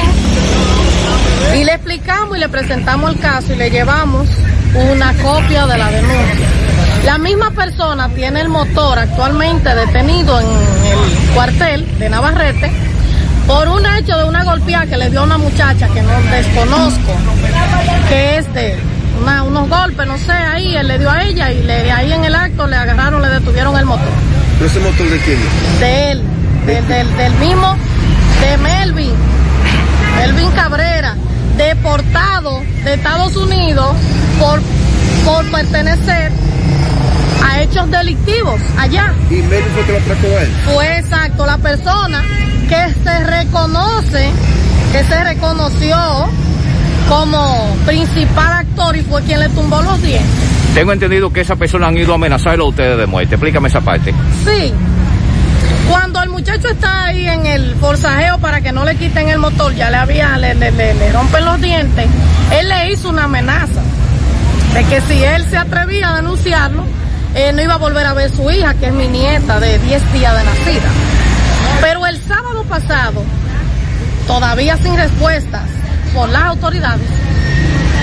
y 1.59 1.63
le 1.63 1.73
explicamos 1.73 2.37
y 2.37 2.39
le 2.39 2.49
presentamos 2.49 3.11
el 3.11 3.19
caso 3.19 3.53
y 3.53 3.55
le 3.55 3.69
llevamos 3.69 4.27
una 4.91 5.13
copia 5.15 5.65
de 5.65 5.77
la 5.77 5.89
denuncia. 5.89 6.47
La 7.05 7.17
misma 7.17 7.49
persona 7.51 8.09
tiene 8.09 8.41
el 8.41 8.49
motor 8.49 8.99
actualmente 8.99 9.73
detenido 9.73 10.39
en 10.39 10.45
el 10.47 11.33
cuartel 11.33 11.87
de 11.97 12.09
Navarrete 12.09 12.71
por 13.47 13.67
un 13.67 13.83
hecho 13.97 14.15
de 14.17 14.25
una 14.25 14.43
golpeada 14.43 14.85
que 14.85 14.97
le 14.97 15.09
dio 15.09 15.21
a 15.21 15.23
una 15.23 15.37
muchacha 15.39 15.87
que 15.87 16.01
no 16.03 16.11
desconozco, 16.31 17.13
que 18.09 18.37
es 18.37 18.53
de 18.53 18.75
una- 19.21 19.41
unos 19.43 19.67
golpes, 19.69 20.05
no 20.05 20.17
sé, 20.19 20.31
ahí 20.33 20.75
él 20.75 20.87
le 20.87 20.99
dio 20.99 21.09
a 21.09 21.23
ella 21.23 21.51
y 21.51 21.63
le, 21.63 21.91
ahí 21.91 22.13
en 22.13 22.25
el 22.25 22.35
acto 22.35 22.67
le 22.67 22.75
agarraron, 22.75 23.21
le 23.23 23.29
detuvieron 23.29 23.75
el 23.77 23.85
motor. 23.85 24.07
¿Pero 24.59 24.69
ese 24.69 24.79
motor 24.79 25.09
de 25.09 25.17
quién? 25.19 25.39
De 25.79 26.11
él, 26.11 26.21
del, 26.67 26.87
del, 26.87 27.17
del 27.17 27.33
mismo, 27.35 27.75
de 28.41 28.57
Melvin, 28.57 29.13
Melvin 30.17 30.51
Cabrera, 30.51 31.15
deportado 31.57 32.61
de 32.83 32.93
Estados 32.93 33.35
Unidos 33.35 33.95
por, 34.39 34.61
por 35.25 35.45
pertenecer 35.51 36.31
a 37.43 37.61
hechos 37.61 37.89
delictivos 37.91 38.59
allá. 38.77 39.13
¿Y 39.29 39.35
Melvin 39.35 39.71
fue 39.73 39.85
que 39.85 39.91
lo 39.91 39.97
atracó 39.99 40.27
a 40.27 40.41
él? 40.41 40.51
Fue 40.73 40.99
exacto 40.99 41.45
la 41.45 41.57
persona 41.57 42.23
que 42.67 42.93
se 43.03 43.23
reconoce, 43.23 44.29
que 44.91 45.03
se 45.03 45.23
reconoció 45.23 45.97
como 47.07 47.75
principal 47.85 48.53
actor 48.53 48.95
y 48.95 49.01
fue 49.01 49.21
quien 49.23 49.39
le 49.39 49.49
tumbó 49.49 49.81
los 49.81 50.01
dientes. 50.01 50.49
Tengo 50.73 50.93
entendido 50.93 51.33
que 51.33 51.41
esa 51.41 51.55
persona 51.55 51.87
han 51.87 51.97
ido 51.97 52.11
a 52.11 52.15
amenazarlo 52.15 52.65
a 52.65 52.69
ustedes 52.69 52.97
de 52.97 53.07
muerte. 53.07 53.35
Explícame 53.35 53.67
esa 53.67 53.81
parte. 53.81 54.13
Sí. 54.45 54.71
El 56.23 56.29
muchacho 56.29 56.67
está 56.69 57.05
ahí 57.05 57.27
en 57.27 57.45
el 57.45 57.75
forcajeo 57.75 58.37
para 58.39 58.61
que 58.61 58.71
no 58.71 58.85
le 58.85 58.95
quiten 58.95 59.29
el 59.29 59.37
motor, 59.39 59.73
ya 59.75 59.89
le 59.89 59.97
había, 59.97 60.37
le, 60.37 60.53
le- 60.55 60.71
le- 60.71 60.93
le 60.93 61.11
rompen 61.11 61.43
los 61.45 61.59
dientes, 61.61 62.07
él 62.51 62.69
le 62.69 62.91
hizo 62.91 63.09
una 63.09 63.25
amenaza 63.25 63.81
de 64.73 64.83
que 64.85 65.01
si 65.01 65.23
él 65.23 65.45
se 65.49 65.57
atrevía 65.57 66.09
a 66.09 66.15
denunciarlo, 66.17 66.83
eh, 67.35 67.51
no 67.53 67.61
iba 67.61 67.75
a 67.75 67.77
volver 67.77 68.05
a 68.05 68.13
ver 68.13 68.31
su 68.35 68.49
hija, 68.51 68.73
que 68.75 68.87
es 68.87 68.93
mi 68.93 69.07
nieta 69.07 69.59
de 69.59 69.79
10 69.79 70.13
días 70.13 70.37
de 70.37 70.43
nacida. 70.43 70.89
Pero 71.81 72.05
el 72.05 72.19
sábado 72.27 72.63
pasado, 72.63 73.23
todavía 74.27 74.77
sin 74.77 74.95
respuestas 74.95 75.63
por 76.13 76.29
las 76.29 76.43
autoridades, 76.43 77.07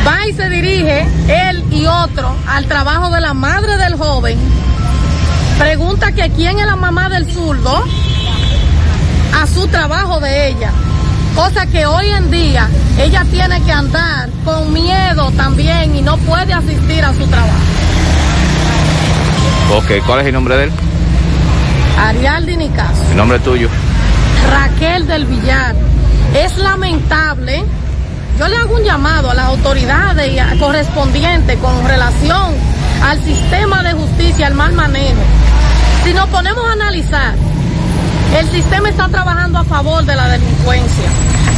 va 0.07 0.27
y 0.27 0.33
se 0.33 0.49
dirige 0.49 1.07
él 1.29 1.65
y 1.71 1.87
otro 1.87 2.37
al 2.49 2.67
trabajo 2.67 3.11
de 3.11 3.21
la 3.21 3.35
madre 3.35 3.77
del 3.77 3.95
joven 3.97 4.39
pregunta 5.59 6.13
que 6.13 6.29
quién 6.31 6.59
es 6.59 6.67
la 6.67 6.77
mamá 6.77 7.09
del 7.09 7.31
zurdo 7.33 7.83
a 9.35 9.47
su 9.47 9.67
trabajo 9.69 10.21
de 10.21 10.49
ella. 10.49 10.71
Cosa 11.35 11.67
que 11.67 11.85
hoy 11.87 12.09
en 12.09 12.31
día 12.31 12.69
ella 12.99 13.25
tiene 13.31 13.61
que 13.63 13.73
andar 13.73 14.31
con 14.45 14.73
miedo 14.73 15.31
también 15.33 15.95
y 15.95 16.03
no 16.03 16.17
puede 16.19 16.53
asistir 16.53 17.05
a 17.05 17.13
su 17.13 17.27
trabajo. 17.27 17.53
Ok, 19.77 20.05
¿cuál 20.07 20.21
es 20.21 20.27
el 20.27 20.33
nombre 20.33 20.57
de 20.57 20.65
él? 20.65 20.73
Arialdi 21.99 22.57
Nicaso, 22.57 23.03
El 23.11 23.17
nombre 23.17 23.39
tuyo. 23.41 23.69
Raquel 24.51 25.07
del 25.07 25.27
Villar. 25.27 25.75
Es 26.35 26.57
lamentable. 26.59 27.65
Yo 28.39 28.49
le 28.49 28.57
hago 28.57 28.75
un 28.77 28.85
llamado 28.85 29.31
a 29.31 29.35
las 29.35 29.47
autoridades 29.47 30.31
correspondientes 30.59 31.59
con 31.59 31.87
relación 31.87 32.55
al 33.03 33.23
sistema 33.25 33.83
de 33.83 33.93
justicia, 33.93 34.47
al 34.47 34.55
mal 34.55 34.73
manejo. 34.73 35.21
Si 36.05 36.13
nos 36.13 36.29
ponemos 36.29 36.65
a 36.69 36.73
analizar, 36.73 37.35
el 38.35 38.51
sistema 38.51 38.89
está 38.89 39.09
trabajando 39.09 39.59
a 39.59 39.65
favor 39.65 40.05
de 40.05 40.17
la 40.17 40.29
delincuencia. 40.29 41.05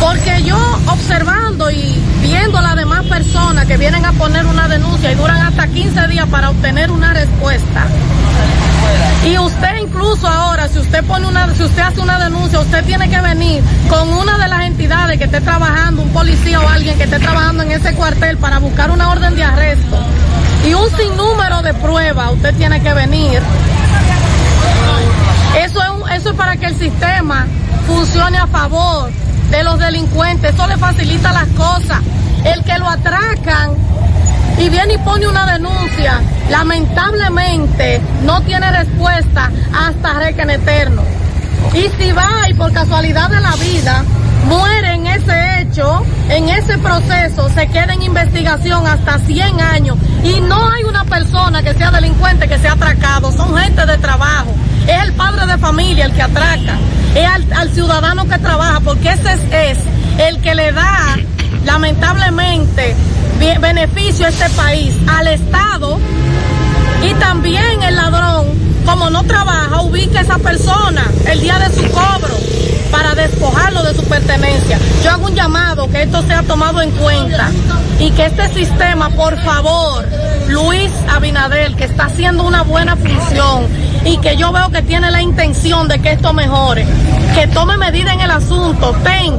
Porque 0.01 0.43
yo 0.45 0.57
observando 0.87 1.71
y 1.71 2.01
viendo 2.23 2.59
a 2.59 2.63
las 2.63 2.77
demás 2.77 3.05
personas 3.07 3.67
que 3.67 3.77
vienen 3.77 4.05
a 4.05 4.13
poner 4.13 4.47
una 4.47 4.69
denuncia 4.69 5.11
y 5.11 5.15
duran 5.15 5.39
hasta 5.39 5.67
15 5.67 6.09
días 6.09 6.27
para 6.29 6.51
obtener 6.51 6.91
una 6.91 7.13
respuesta. 7.13 7.87
Y 9.25 9.37
usted 9.39 9.79
incluso 9.83 10.29
ahora, 10.29 10.69
si 10.69 10.79
usted 10.79 11.05
pone 11.05 11.27
una, 11.27 11.53
si 11.55 11.65
usted 11.65 11.83
hace 11.83 12.01
una 12.01 12.19
denuncia, 12.19 12.61
usted 12.61 12.85
tiene 12.85 13.11
que 13.11 13.21
venir 13.21 13.63
con 13.89 14.09
una 14.09 14.39
de 14.39 14.49
las 14.49 14.63
entidades 14.63 15.19
que 15.19 15.25
esté 15.25 15.41
trabajando, 15.41 16.03
un 16.03 16.11
policía 16.11 16.61
o 16.61 16.69
alguien 16.69 16.97
que 16.97 17.05
esté 17.05 17.19
trabajando 17.19 17.65
en 17.65 17.73
ese 17.73 17.95
cuartel 17.95 18.39
para 18.39 18.59
buscar 18.59 18.91
una 18.91 19.11
orden 19.11 19.35
de 19.35 19.43
arresto. 19.43 19.99
Y 20.69 20.75
un 20.75 20.89
sinnúmero 20.97 21.63
de 21.63 21.75
pruebas, 21.75 22.33
usted 22.33 22.55
tiene 22.55 22.81
que 22.81 22.95
venir. 22.95 23.43
Eso 25.57 25.81
es, 25.81 26.21
eso 26.21 26.31
es 26.31 26.37
para 26.37 26.57
que 26.57 26.67
el 26.67 26.79
sistema 26.79 27.47
funcione 27.87 28.39
a 28.39 28.47
favor 28.47 29.11
de 29.51 29.65
los 29.65 29.79
delincuentes. 29.79 30.55
Eso 30.55 30.67
le 30.67 30.77
facilita 30.77 31.33
las 31.33 31.49
cosas. 31.49 32.01
El 32.45 32.63
que 32.65 32.79
lo 32.79 32.89
atracan 32.89 33.73
y 34.59 34.69
viene 34.69 34.95
y 34.95 34.99
pone 34.99 35.27
una 35.27 35.47
denuncia, 35.47 36.21
lamentablemente 36.51 38.01
no 38.25 38.41
tiene 38.43 38.71
respuesta 38.71 39.51
hasta 39.73 40.15
Requen 40.15 40.51
Eterno. 40.51 41.03
Y 41.75 41.89
si 42.01 42.13
va 42.13 42.49
y 42.49 42.55
por 42.55 42.73
casualidad 42.73 43.31
de 43.31 43.41
la 43.41 43.55
vida 43.57 44.05
muere 44.47 44.95
en 44.95 44.98
ese 45.19 45.61
hecho, 45.63 46.03
en 46.29 46.49
ese 46.49 46.79
proceso, 46.79 47.49
se 47.55 47.67
queda 47.69 47.93
en 47.95 48.03
investigación 48.03 48.87
hasta 48.87 49.19
100 49.19 49.61
años. 49.61 49.97
Y 50.25 50.41
no 50.41 50.69
hay 50.71 50.85
una 50.85 51.05
persona 51.05 51.63
que 51.63 51.75
sea 51.75 51.91
delincuente 51.91 52.49
que 52.49 52.59
sea 52.59 52.73
atracado, 52.73 53.31
son 53.33 53.57
gente 53.57 53.85
de 53.87 53.99
trabajo. 53.99 54.55
Es 54.87 55.03
el 55.05 55.13
padre 55.13 55.47
de 55.47 55.59
familia 55.59 56.07
el 56.07 56.13
que 56.13 56.23
atraca, 56.23 56.77
es 57.15 57.27
al, 57.57 57.71
ciudadano 57.71 58.27
que 58.29 58.39
trabaja, 58.39 58.81
porque 58.81 59.11
ese 59.13 59.33
es, 59.35 59.41
es 59.53 59.79
el 60.19 60.41
que 60.41 60.55
le 60.55 60.73
da, 60.73 61.17
lamentablemente, 61.65 62.95
be- 63.39 63.59
beneficio 63.59 64.27
a 64.27 64.29
este 64.31 64.49
país, 64.51 64.95
al 65.09 65.29
Estado. 65.29 65.99
Y 67.03 67.15
también 67.15 67.83
el 67.83 67.97
ladrón, 67.97 68.47
como 68.85 69.11
no 69.11 69.23
trabaja, 69.25 69.81
ubica 69.83 70.21
a 70.21 70.23
esa 70.23 70.39
persona 70.39 71.05
el 71.27 71.41
día 71.41 71.59
de 71.59 71.75
su 71.75 71.89
cobro 71.93 72.35
para 72.91 73.15
despojarlo 73.15 73.83
de 73.83 73.95
su 73.95 74.05
pertenencia. 74.05 74.79
Yo 75.05 75.11
hago 75.11 75.27
un 75.27 75.35
llamado 75.35 75.89
que 75.91 76.03
esto 76.03 76.23
sea 76.23 76.43
tomado 76.43 76.81
en 76.83 76.91
cuenta 76.93 77.51
y 77.99 78.11
que 78.11 78.27
este 78.27 78.49
sistema, 78.49 79.11
por 79.11 79.39
favor, 79.43 80.07
Luis 80.49 80.91
Abinadel, 81.11 81.77
que 81.77 81.85
está 81.85 82.05
haciendo 82.07 82.45
una 82.45 82.63
buena 82.63 82.97
función 82.97 83.67
y 84.05 84.19
que 84.19 84.37
yo 84.37 84.53
veo 84.53 84.71
que 84.71 84.83
tiene 84.83 85.11
la 85.11 85.23
intención 85.23 85.89
de 85.89 86.01
que 86.01 86.13
esto 86.13 86.33
mejore, 86.33 86.87
que 87.35 87.47
tome 87.49 87.77
medida 87.77 88.13
en 88.13 88.21
el 88.21 88.31
asunto, 88.31 88.95
ten 89.03 89.35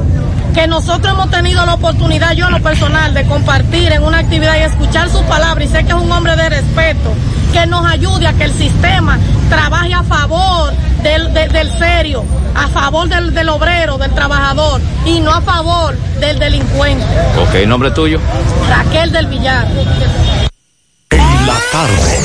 que 0.54 0.66
nosotros 0.66 1.12
hemos 1.14 1.30
tenido 1.30 1.64
la 1.64 1.74
oportunidad, 1.74 2.32
yo 2.32 2.46
en 2.46 2.52
lo 2.52 2.60
personal, 2.62 3.14
de 3.14 3.24
compartir 3.24 3.92
en 3.92 4.02
una 4.02 4.18
actividad 4.18 4.56
y 4.58 4.62
escuchar 4.62 5.08
su 5.08 5.22
palabra, 5.24 5.62
y 5.64 5.68
sé 5.68 5.84
que 5.84 5.90
es 5.90 5.94
un 5.98 6.10
hombre 6.10 6.34
de 6.36 6.48
respeto, 6.48 7.12
que 7.52 7.66
nos 7.66 7.84
ayude 7.90 8.26
a 8.26 8.32
que 8.32 8.44
el 8.44 8.52
sistema 8.52 9.18
trabaje 9.48 9.94
a 9.94 10.02
favor 10.02 10.72
del, 11.02 11.32
de- 11.32 11.48
del 11.48 11.70
serio, 11.78 12.24
a 12.54 12.68
favor 12.68 13.08
del, 13.08 13.32
del 13.34 13.48
obrero, 13.48 13.96
del 13.98 14.10
trabajador, 14.12 14.80
y 15.06 15.20
no 15.20 15.32
a 15.32 15.40
favor 15.40 15.96
del 16.20 16.38
delincuente. 16.38 17.04
Ok, 17.40 17.66
nombre 17.66 17.90
tuyo. 17.92 18.20
Raquel 18.68 19.12
del 19.12 19.26
Villar. 19.26 19.66
La 21.50 21.58
tarde. 21.72 22.20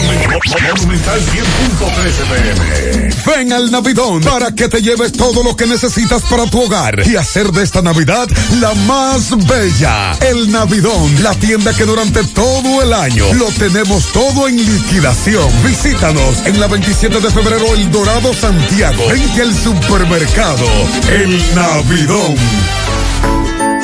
Monumental 0.77 1.19
100.13 1.19 2.27
pm. 2.29 3.09
Ven 3.25 3.53
al 3.53 3.71
Navidón 3.71 4.21
para 4.21 4.51
que 4.51 4.69
te 4.69 4.83
lleves 4.83 5.13
todo 5.13 5.41
lo 5.41 5.55
que 5.55 5.65
necesitas 5.65 6.21
para 6.29 6.45
tu 6.45 6.61
hogar 6.61 7.01
y 7.07 7.15
hacer 7.15 7.51
de 7.51 7.63
esta 7.63 7.81
Navidad 7.81 8.27
la 8.59 8.75
más 8.85 9.31
bella. 9.47 10.13
El 10.21 10.51
Navidón, 10.51 11.23
la 11.23 11.33
tienda 11.33 11.73
que 11.73 11.85
durante 11.85 12.23
todo 12.23 12.83
el 12.83 12.93
año 12.93 13.33
lo 13.33 13.45
tenemos 13.45 14.11
todo 14.11 14.47
en 14.47 14.57
liquidación. 14.57 15.49
Visítanos 15.63 16.45
en 16.45 16.59
la 16.59 16.67
27 16.67 17.19
de 17.19 17.31
febrero, 17.31 17.65
El 17.73 17.89
Dorado, 17.89 18.31
Santiago, 18.31 19.07
frente 19.07 19.41
al 19.41 19.55
supermercado. 19.55 20.67
El 21.09 21.55
Navidón. 21.55 22.35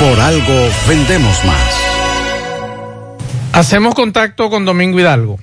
Por 0.00 0.20
algo 0.20 0.68
vendemos 0.88 1.44
más. 1.44 1.74
Hacemos 3.52 3.94
contacto 3.94 4.50
con 4.50 4.64
Domingo 4.64 4.98
Hidalgo. 4.98 5.38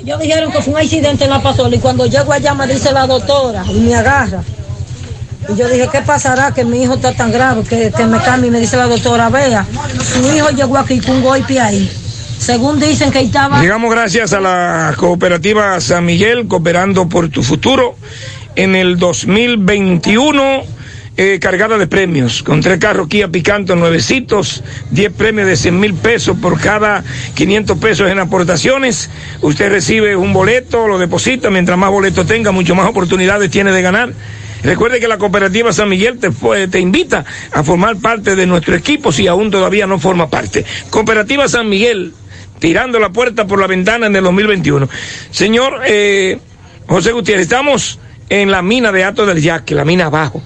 Ellos 0.00 0.20
dijeron 0.20 0.50
que 0.50 0.60
fue 0.60 0.74
un 0.74 0.80
accidente 0.80 1.24
en 1.24 1.30
la 1.30 1.40
pasola 1.40 1.76
y 1.76 1.78
cuando 1.78 2.06
llego 2.06 2.32
allá 2.32 2.54
me 2.54 2.66
dice 2.66 2.92
la 2.92 3.06
doctora 3.06 3.64
y 3.68 3.80
me 3.80 3.94
agarra. 3.94 4.42
Y 5.48 5.56
yo 5.56 5.68
dije, 5.68 5.88
¿qué 5.92 6.00
pasará? 6.02 6.52
Que 6.52 6.64
mi 6.64 6.82
hijo 6.82 6.94
está 6.94 7.12
tan 7.12 7.30
grave 7.30 7.62
que, 7.62 7.92
que 7.96 8.06
me 8.06 8.18
cambie. 8.18 8.48
Y 8.48 8.50
me 8.50 8.60
dice 8.60 8.76
la 8.76 8.86
doctora, 8.86 9.28
vea, 9.28 9.66
su 10.12 10.34
hijo 10.34 10.50
llegó 10.50 10.78
aquí 10.78 11.00
con 11.00 11.16
un 11.16 11.22
golpe 11.22 11.60
ahí. 11.60 11.90
Según 12.38 12.80
dicen 12.80 13.12
que 13.12 13.20
estaba... 13.20 13.60
Llegamos 13.60 13.88
gracias 13.88 14.32
a 14.32 14.40
la 14.40 14.94
cooperativa 14.96 15.80
San 15.80 16.04
Miguel, 16.04 16.48
cooperando 16.48 17.08
por 17.08 17.28
tu 17.28 17.44
futuro, 17.44 17.94
en 18.56 18.74
el 18.74 18.98
2021, 18.98 20.62
eh, 21.16 21.38
cargada 21.40 21.76
de 21.76 21.86
premios, 21.86 22.42
con 22.42 22.62
tres 22.62 22.78
carros 22.78 23.08
Kia 23.08 23.28
Picanto 23.28 23.76
nuevecitos, 23.76 24.64
10 24.90 25.12
premios 25.12 25.46
de 25.46 25.56
100 25.56 25.78
mil 25.78 25.94
pesos 25.94 26.38
por 26.38 26.58
cada 26.58 27.04
500 27.34 27.78
pesos 27.78 28.10
en 28.10 28.18
aportaciones. 28.18 29.10
Usted 29.42 29.70
recibe 29.70 30.16
un 30.16 30.32
boleto, 30.32 30.88
lo 30.88 30.98
deposita, 30.98 31.50
mientras 31.50 31.78
más 31.78 31.90
boletos 31.90 32.26
tenga, 32.26 32.50
mucho 32.50 32.74
más 32.74 32.88
oportunidades 32.88 33.50
tiene 33.50 33.72
de 33.72 33.82
ganar. 33.82 34.12
Recuerde 34.62 35.00
que 35.00 35.08
la 35.08 35.18
cooperativa 35.18 35.72
San 35.72 35.88
Miguel 35.88 36.18
te, 36.18 36.80
invita 36.80 37.24
a 37.52 37.64
formar 37.64 37.96
parte 37.96 38.36
de 38.36 38.46
nuestro 38.46 38.76
equipo 38.76 39.10
si 39.10 39.26
aún 39.26 39.50
todavía 39.50 39.86
no 39.86 39.98
forma 39.98 40.30
parte. 40.30 40.64
Cooperativa 40.88 41.48
San 41.48 41.68
Miguel, 41.68 42.14
tirando 42.58 43.00
la 43.00 43.10
puerta 43.10 43.46
por 43.46 43.60
la 43.60 43.66
ventana 43.66 44.06
en 44.06 44.14
el 44.14 44.22
2021. 44.24 44.88
Señor 45.30 45.80
eh, 45.84 46.38
José 46.86 47.12
Gutiérrez, 47.12 47.42
estamos 47.42 47.98
en 48.28 48.50
la 48.50 48.62
mina 48.62 48.92
de 48.92 49.04
Ato 49.04 49.26
del 49.26 49.42
Yaque, 49.42 49.74
la 49.74 49.84
mina 49.84 50.06
abajo, 50.06 50.42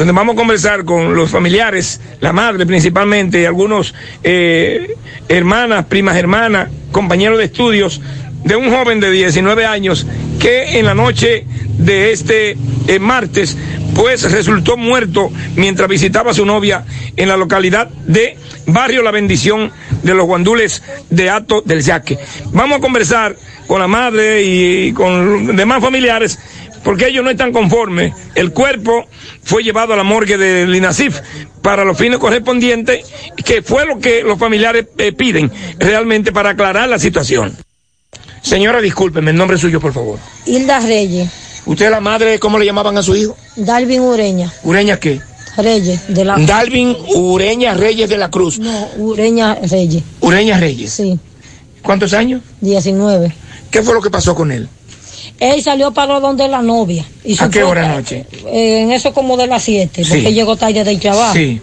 donde 0.00 0.14
vamos 0.14 0.32
a 0.32 0.36
conversar 0.36 0.86
con 0.86 1.14
los 1.14 1.28
familiares, 1.28 2.00
la 2.20 2.32
madre 2.32 2.64
principalmente, 2.64 3.42
y 3.42 3.44
algunos 3.44 3.94
eh, 4.22 4.96
hermanas, 5.28 5.84
primas 5.90 6.16
hermanas, 6.16 6.70
compañeros 6.90 7.36
de 7.36 7.44
estudios 7.44 8.00
de 8.42 8.56
un 8.56 8.70
joven 8.70 8.98
de 9.00 9.10
19 9.10 9.66
años 9.66 10.06
que 10.38 10.78
en 10.78 10.86
la 10.86 10.94
noche 10.94 11.44
de 11.76 12.12
este 12.12 12.56
eh, 12.86 12.98
martes 12.98 13.58
pues 13.94 14.22
resultó 14.32 14.78
muerto 14.78 15.30
mientras 15.56 15.86
visitaba 15.86 16.30
a 16.30 16.34
su 16.34 16.46
novia 16.46 16.86
en 17.18 17.28
la 17.28 17.36
localidad 17.36 17.90
de 18.06 18.38
Barrio 18.64 19.02
La 19.02 19.10
Bendición 19.10 19.70
de 20.02 20.14
los 20.14 20.24
Guandules 20.24 20.82
de 21.10 21.28
Ato 21.28 21.60
del 21.60 21.82
Yaque. 21.82 22.18
Vamos 22.52 22.78
a 22.78 22.80
conversar 22.80 23.36
con 23.66 23.80
la 23.80 23.86
madre 23.86 24.44
y 24.44 24.94
con 24.94 25.54
demás 25.54 25.82
familiares 25.82 26.38
porque 26.84 27.08
ellos 27.08 27.24
no 27.24 27.30
están 27.30 27.52
conformes. 27.52 28.12
El 28.34 28.52
cuerpo 28.52 29.06
fue 29.42 29.62
llevado 29.62 29.92
a 29.92 29.96
la 29.96 30.02
morgue 30.02 30.38
del 30.38 30.74
INASIF 30.74 31.20
para 31.62 31.84
los 31.84 31.96
fines 31.96 32.18
correspondientes, 32.18 33.04
que 33.44 33.62
fue 33.62 33.86
lo 33.86 33.98
que 33.98 34.22
los 34.22 34.38
familiares 34.38 34.86
eh, 34.98 35.12
piden 35.12 35.50
realmente 35.78 36.32
para 36.32 36.50
aclarar 36.50 36.88
la 36.88 36.98
situación. 36.98 37.56
Señora, 38.42 38.80
discúlpeme, 38.80 39.30
el 39.30 39.36
nombre 39.36 39.58
suyo, 39.58 39.80
por 39.80 39.92
favor. 39.92 40.18
Hilda 40.46 40.80
Reyes, 40.80 41.28
¿Usted 41.66 41.86
es 41.86 41.90
la 41.90 42.00
madre, 42.00 42.38
cómo 42.38 42.58
le 42.58 42.64
llamaban 42.64 42.96
a 42.96 43.02
su 43.02 43.14
hijo? 43.14 43.36
Dalvin 43.56 44.00
Ureña, 44.00 44.50
¿Ureña 44.62 44.98
qué? 44.98 45.20
Reyes, 45.56 46.00
de 46.08 46.24
la... 46.24 46.36
Dalvin 46.38 46.96
Ureña 47.14 47.74
Reyes 47.74 48.08
de 48.08 48.16
la 48.16 48.30
Cruz. 48.30 48.58
No, 48.58 48.88
Ureña 48.96 49.56
Reyes, 49.56 50.02
Ureña 50.20 50.58
Reyes. 50.58 50.90
sí, 50.92 51.18
¿Cuántos 51.82 52.12
años? 52.12 52.42
19. 52.60 53.32
¿Qué 53.70 53.82
fue 53.82 53.94
lo 53.94 54.00
que 54.00 54.10
pasó 54.10 54.34
con 54.34 54.52
él? 54.52 54.68
Él 55.40 55.62
salió 55.62 55.90
para 55.92 56.20
donde 56.20 56.46
la 56.48 56.60
novia. 56.62 57.04
Y 57.24 57.42
¿A 57.42 57.48
qué 57.48 57.62
hora 57.62 57.90
anoche? 57.92 58.26
Eh, 58.52 58.80
en 58.82 58.92
eso 58.92 59.12
como 59.14 59.36
de 59.38 59.46
las 59.46 59.62
7, 59.62 60.02
porque 60.06 60.28
Sí. 60.28 60.34
llegó 60.34 60.54
tarde 60.56 60.84
del 60.84 61.00
trabajo. 61.00 61.34
Sí. 61.34 61.58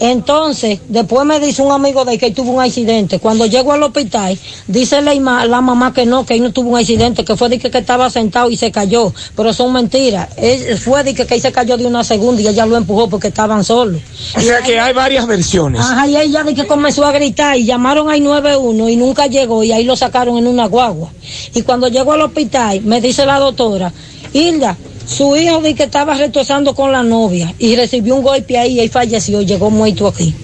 Entonces, 0.00 0.80
después 0.88 1.26
me 1.26 1.38
dice 1.40 1.60
un 1.60 1.72
amigo 1.72 2.06
de 2.06 2.16
que 2.16 2.30
tuvo 2.30 2.52
un 2.52 2.62
accidente. 2.62 3.18
Cuando 3.18 3.44
llego 3.44 3.72
al 3.74 3.82
hospital, 3.82 4.36
dice 4.66 5.02
la, 5.02 5.14
ima- 5.14 5.44
la 5.46 5.60
mamá 5.60 5.92
que 5.92 6.06
no, 6.06 6.24
que 6.24 6.34
él 6.34 6.42
no 6.42 6.52
tuvo 6.52 6.70
un 6.70 6.78
accidente, 6.78 7.22
que 7.22 7.36
fue 7.36 7.50
de 7.50 7.58
que, 7.58 7.70
que 7.70 7.78
estaba 7.78 8.08
sentado 8.08 8.50
y 8.50 8.56
se 8.56 8.72
cayó. 8.72 9.12
Pero 9.36 9.52
son 9.52 9.74
mentiras. 9.74 10.28
Él 10.38 10.78
fue 10.78 11.04
de 11.04 11.14
que, 11.14 11.26
que 11.26 11.34
él 11.34 11.40
se 11.42 11.52
cayó 11.52 11.76
de 11.76 11.84
una 11.84 12.02
segunda 12.02 12.40
y 12.40 12.48
ella 12.48 12.64
lo 12.64 12.78
empujó 12.78 13.08
porque 13.10 13.28
estaban 13.28 13.62
solos. 13.62 14.00
O 14.36 14.40
sea 14.40 14.62
que 14.62 14.80
hay 14.80 14.94
varias 14.94 15.26
versiones. 15.26 15.82
Ajá, 15.82 16.06
y 16.08 16.16
ella 16.16 16.44
de 16.44 16.54
que 16.54 16.66
comenzó 16.66 17.04
a 17.04 17.12
gritar 17.12 17.58
y 17.58 17.66
llamaron 17.66 18.08
al 18.08 18.22
91 18.22 18.88
y 18.88 18.96
nunca 18.96 19.26
llegó 19.26 19.62
y 19.62 19.72
ahí 19.72 19.84
lo 19.84 19.96
sacaron 19.96 20.38
en 20.38 20.46
una 20.46 20.66
guagua. 20.66 21.10
Y 21.54 21.60
cuando 21.60 21.88
llegó 21.88 22.14
al 22.14 22.22
hospital, 22.22 22.80
me 22.84 23.02
dice 23.02 23.26
la 23.26 23.38
doctora, 23.38 23.92
Hilda, 24.32 24.76
su 25.10 25.34
hijo 25.36 25.60
de 25.60 25.74
que 25.74 25.82
estaba 25.84 26.14
retosando 26.14 26.74
con 26.74 26.92
la 26.92 27.02
novia 27.02 27.52
y 27.58 27.74
recibió 27.74 28.14
un 28.14 28.22
golpe 28.22 28.56
ahí 28.58 28.74
y 28.74 28.80
ahí 28.80 28.88
falleció 28.88 29.42
llegó 29.42 29.68
muerto 29.70 30.06
aquí. 30.06 30.34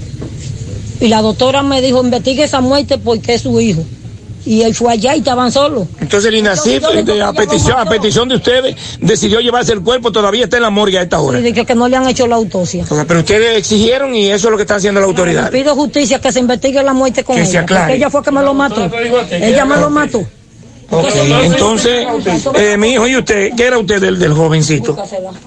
Y 1.00 1.08
la 1.08 1.22
doctora 1.22 1.62
me 1.62 1.80
dijo, 1.82 2.02
investigue 2.02 2.42
esa 2.44 2.60
muerte 2.60 2.98
porque 2.98 3.34
es 3.34 3.42
su 3.42 3.60
hijo. 3.60 3.82
Y 4.44 4.62
él 4.62 4.74
fue 4.74 4.92
allá 4.92 5.14
y 5.14 5.18
estaban 5.18 5.50
solos. 5.50 5.88
Entonces 6.00 6.28
el 6.28 6.36
INACIF, 6.36 6.82
eh, 6.84 6.86
a, 6.86 7.02
digo, 7.02 7.32
¿qué 7.32 7.38
petición, 7.46 7.78
a 7.78 7.84
petición 7.84 8.28
de 8.28 8.36
ustedes, 8.36 8.76
decidió 9.00 9.40
llevarse 9.40 9.72
el 9.72 9.82
cuerpo, 9.82 10.12
todavía 10.12 10.44
está 10.44 10.56
en 10.56 10.62
la 10.62 10.70
morgue 10.70 10.98
a 10.98 11.02
esta 11.02 11.20
hora. 11.20 11.40
Y 11.40 11.52
que, 11.52 11.64
que 11.66 11.74
no 11.74 11.88
le 11.88 11.96
han 11.96 12.08
hecho 12.08 12.26
la 12.28 12.36
autopsia. 12.36 12.84
O 12.88 12.94
sea, 12.94 13.04
Pero 13.04 13.20
ustedes 13.20 13.58
exigieron 13.58 14.14
y 14.14 14.26
eso 14.30 14.46
es 14.46 14.50
lo 14.52 14.56
que 14.56 14.62
están 14.62 14.76
haciendo 14.78 15.00
las 15.00 15.08
Le 15.08 15.12
autoridades. 15.12 15.50
pido 15.50 15.74
justicia 15.74 16.20
que 16.20 16.30
se 16.32 16.38
investigue 16.40 16.80
la 16.82 16.92
muerte 16.92 17.24
con 17.24 17.34
Que 17.36 17.44
se 17.44 17.50
ella. 17.52 17.60
aclare. 17.62 17.82
Porque 17.84 17.96
ella 17.96 18.10
fue 18.10 18.22
que 18.22 18.30
me 18.30 18.42
lo 18.42 18.54
mató. 18.54 18.88
Ella 19.32 19.64
me 19.64 19.76
lo 19.78 19.90
mató. 19.90 20.24
Ok, 20.88 21.08
entonces, 21.42 22.06
eh, 22.54 22.76
mi 22.76 22.90
hijo, 22.92 23.08
¿y 23.08 23.16
usted? 23.16 23.50
¿Qué 23.56 23.64
era 23.64 23.78
usted 23.78 24.00
del, 24.00 24.18
del 24.18 24.32
jovencito? 24.32 24.96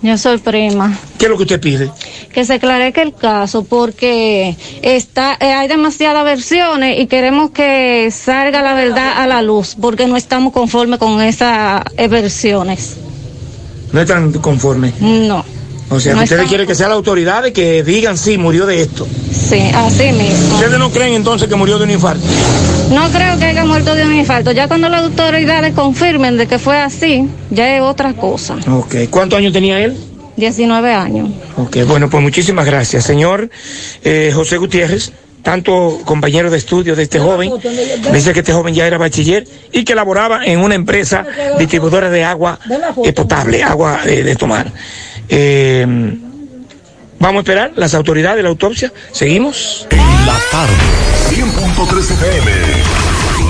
Yo 0.02 0.18
soy 0.18 0.38
prima. 0.38 0.98
¿Qué 1.18 1.26
es 1.26 1.32
lo 1.32 1.38
que 1.38 1.44
usted 1.44 1.62
pide? 1.62 1.90
Que 2.34 2.44
se 2.44 2.56
aclare 2.56 2.94
el 2.94 3.14
caso 3.14 3.64
porque 3.64 4.58
está, 4.82 5.38
eh, 5.40 5.54
hay 5.54 5.68
demasiadas 5.70 6.26
versiones 6.26 7.00
y 7.00 7.08
queremos 7.08 7.52
que 7.52 8.12
salga 8.12 8.62
la 8.62 8.74
verdad 8.74 9.14
a 9.18 9.28
la 9.28 9.42
luz 9.42 9.76
porque 9.80 10.08
no 10.08 10.18
estamos 10.18 10.52
conformes 10.52 11.00
con 11.00 11.22
esas 11.22 11.84
eh, 11.98 12.08
versiones. 12.10 12.98
No 13.94 14.02
están 14.02 14.34
conformes. 14.34 15.00
No. 15.00 15.46
O 15.90 16.00
sea, 16.00 16.14
No 16.14 16.20
que 16.20 16.26
ustedes 16.26 16.48
quieren 16.48 16.68
que 16.68 16.76
sean 16.76 16.90
las 16.90 16.98
autoridades 16.98 17.52
que 17.54 17.82
digan 17.84 18.18
sí, 18.18 18.38
murió 18.38 18.66
de 18.66 18.82
esto. 18.82 19.08
Sí, 19.32 19.62
así 19.74 20.12
mismo. 20.12 20.56
¿Ustedes 20.56 20.78
no 20.78 20.92
creen 20.92 21.14
entonces 21.14 21.48
que 21.48 21.56
murió 21.56 21.80
de 21.80 21.86
un 21.86 21.92
infarto? 21.92 22.24
No 22.92 23.10
creo 23.12 23.38
que 23.38 23.46
haya 23.46 23.66
muerto 23.66 23.94
de 23.94 24.04
un 24.04 24.16
infarto. 24.16 24.52
Ya 24.52 24.68
cuando 24.68 24.90
las 24.90 25.04
autoridades 25.04 25.74
confirmen 25.74 26.38
de 26.38 26.48
que 26.48 26.58
fue 26.58 26.78
así, 26.78 27.28
ya 27.52 27.76
es 27.76 27.82
otra 27.82 28.14
cosa. 28.14 28.58
Ok, 28.72 28.96
¿cuántos 29.10 29.38
años 29.38 29.54
tenía 29.54 29.80
él? 29.80 29.96
19 30.38 30.94
años. 30.94 31.30
Ok, 31.58 31.78
bueno, 31.86 32.10
pues 32.10 32.24
muchísimas 32.24 32.66
gracias. 32.66 33.04
Señor 33.04 33.50
eh, 34.04 34.32
José 34.34 34.58
Gutiérrez, 34.58 35.12
tanto 35.44 36.00
compañero 36.04 36.50
de 36.50 36.58
estudio 36.58 36.96
de 36.96 37.04
este 37.04 37.20
joven, 37.20 37.52
dice 38.12 38.34
que 38.34 38.40
este 38.40 38.54
joven 38.54 38.74
ya 38.74 38.88
era 38.88 38.98
bachiller 38.98 39.46
y 39.72 39.84
que 39.84 39.94
laboraba 39.94 40.46
en 40.46 40.60
una 40.60 40.76
empresa 40.76 41.26
distribuidora 41.60 42.10
de 42.10 42.24
agua 42.24 42.60
eh, 43.04 43.14
potable, 43.14 43.62
agua 43.62 44.00
eh, 44.06 44.24
de 44.24 44.36
tomar. 44.36 44.72
Eh, 45.28 45.86
Vamos 47.20 47.40
a 47.40 47.42
esperar 47.42 47.74
las 47.76 47.94
autoridades 47.94 48.38
de 48.38 48.44
la 48.44 48.50
autopsia. 48.50 48.94
¿Seguimos? 49.12 49.86
En 49.90 50.26
la 50.26 50.38
tarde, 50.52 50.74
100.3 51.30 52.12
FM, 52.14 52.52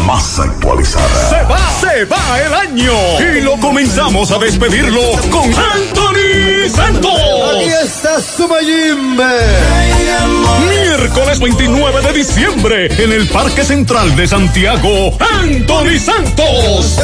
más 0.06 0.40
actualizada. 0.40 1.30
Se 1.30 1.44
va, 1.44 1.60
se 1.80 2.06
va 2.06 2.42
el 2.42 2.54
año 2.54 2.94
y 3.20 3.42
lo 3.42 3.58
comenzamos 3.58 4.32
a 4.32 4.40
despedirlo 4.40 5.02
con 5.30 5.54
Anthony 5.54 6.68
Santos. 6.74 7.12
Aquí 7.56 7.70
está 7.84 8.20
su 8.20 8.48
Mayimbe. 8.48 9.24
Miércoles 10.90 11.40
29 11.40 12.02
de 12.02 12.14
diciembre 12.14 12.88
en 13.04 13.12
el 13.12 13.28
Parque 13.28 13.64
Central 13.64 14.16
de 14.16 14.28
Santiago, 14.28 15.16
Anthony 15.20 16.00
Santos. 16.00 16.98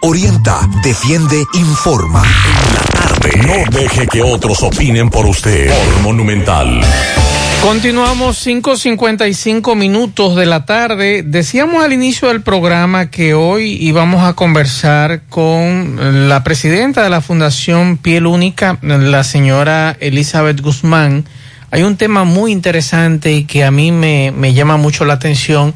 Orienta, 0.00 0.60
defiende, 0.82 1.42
informa. 1.54 2.22
No 3.46 3.78
deje 3.78 4.06
que 4.06 4.22
otros 4.22 4.62
opinen 4.62 5.08
por 5.08 5.24
usted. 5.24 5.68
Por 5.70 6.02
Monumental. 6.02 6.82
Continuamos 7.62 8.46
5.55 8.46 9.74
minutos 9.74 10.36
de 10.36 10.44
la 10.44 10.66
tarde. 10.66 11.22
Decíamos 11.24 11.82
al 11.82 11.94
inicio 11.94 12.28
del 12.28 12.42
programa 12.42 13.10
que 13.10 13.32
hoy 13.32 13.78
íbamos 13.80 14.22
a 14.22 14.34
conversar 14.34 15.22
con 15.30 16.28
la 16.28 16.44
presidenta 16.44 17.02
de 17.02 17.10
la 17.10 17.22
Fundación 17.22 17.96
Piel 17.96 18.26
Única, 18.26 18.78
la 18.82 19.24
señora 19.24 19.96
Elizabeth 19.98 20.60
Guzmán. 20.60 21.24
Hay 21.70 21.82
un 21.82 21.96
tema 21.96 22.24
muy 22.24 22.52
interesante 22.52 23.32
y 23.32 23.44
que 23.44 23.64
a 23.64 23.70
mí 23.70 23.90
me 23.90 24.54
llama 24.54 24.76
mucho 24.76 25.04
la 25.06 25.14
atención 25.14 25.74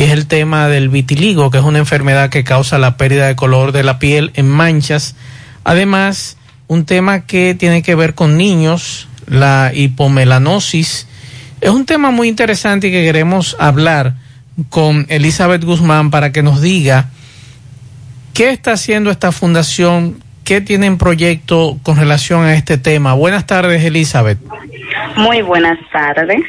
y 0.00 0.04
es 0.04 0.12
el 0.12 0.26
tema 0.26 0.66
del 0.68 0.88
vitiligo, 0.88 1.50
que 1.50 1.58
es 1.58 1.64
una 1.64 1.78
enfermedad 1.78 2.30
que 2.30 2.42
causa 2.42 2.78
la 2.78 2.96
pérdida 2.96 3.26
de 3.26 3.36
color 3.36 3.70
de 3.72 3.82
la 3.82 3.98
piel 3.98 4.30
en 4.32 4.48
manchas. 4.48 5.14
Además, 5.62 6.38
un 6.68 6.86
tema 6.86 7.26
que 7.26 7.54
tiene 7.54 7.82
que 7.82 7.94
ver 7.94 8.14
con 8.14 8.38
niños, 8.38 9.08
la 9.26 9.72
hipomelanosis. 9.74 11.06
Es 11.60 11.68
un 11.68 11.84
tema 11.84 12.12
muy 12.12 12.28
interesante 12.28 12.88
y 12.88 12.92
que 12.92 13.02
queremos 13.02 13.58
hablar 13.60 14.14
con 14.70 15.04
Elizabeth 15.10 15.64
Guzmán 15.64 16.10
para 16.10 16.32
que 16.32 16.42
nos 16.42 16.62
diga 16.62 17.10
qué 18.32 18.48
está 18.48 18.72
haciendo 18.72 19.10
esta 19.10 19.32
fundación, 19.32 20.22
qué 20.44 20.62
tiene 20.62 20.86
en 20.86 20.96
proyecto 20.96 21.78
con 21.82 21.98
relación 21.98 22.44
a 22.44 22.54
este 22.54 22.78
tema. 22.78 23.12
Buenas 23.12 23.44
tardes, 23.44 23.84
Elizabeth. 23.84 24.38
Muy 25.18 25.42
buenas 25.42 25.78
tardes. 25.92 26.40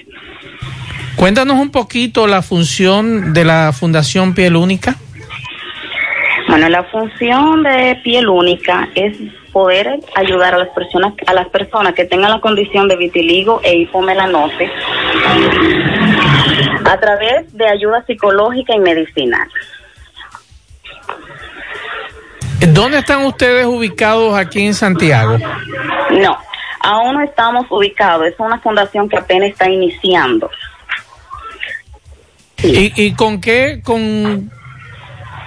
Cuéntanos 1.15 1.57
un 1.57 1.71
poquito 1.71 2.27
la 2.27 2.41
función 2.41 3.33
de 3.33 3.45
la 3.45 3.71
Fundación 3.73 4.33
Piel 4.33 4.55
Única. 4.55 4.95
Bueno, 6.47 6.67
la 6.67 6.83
función 6.83 7.63
de 7.63 7.99
piel 8.03 8.27
única 8.27 8.89
es 8.95 9.17
poder 9.53 9.99
ayudar 10.15 10.55
a 10.55 10.57
las 10.57 10.69
personas 10.69 11.13
a 11.25 11.33
las 11.33 11.47
personas 11.47 11.93
que 11.93 12.03
tengan 12.03 12.31
la 12.31 12.41
condición 12.41 12.89
de 12.89 12.97
vitiligo 12.97 13.61
e 13.63 13.77
hipomelanosis 13.77 14.69
a 16.83 16.99
través 16.99 17.55
de 17.55 17.67
ayuda 17.67 18.03
psicológica 18.05 18.73
y 18.75 18.79
medicinal. 18.79 19.47
¿Dónde 22.67 22.99
están 22.99 23.25
ustedes 23.25 23.65
ubicados 23.65 24.37
aquí 24.37 24.65
en 24.65 24.73
Santiago? 24.73 25.37
No, 26.11 26.37
aún 26.81 27.15
no 27.15 27.21
estamos 27.21 27.65
ubicados. 27.69 28.27
Es 28.27 28.35
una 28.39 28.59
fundación 28.59 29.09
que 29.09 29.17
apenas 29.17 29.49
está 29.49 29.69
iniciando. 29.69 30.49
¿Y, 32.63 32.93
y 32.95 33.13
con 33.13 33.41
qué 33.41 33.81
con 33.83 34.51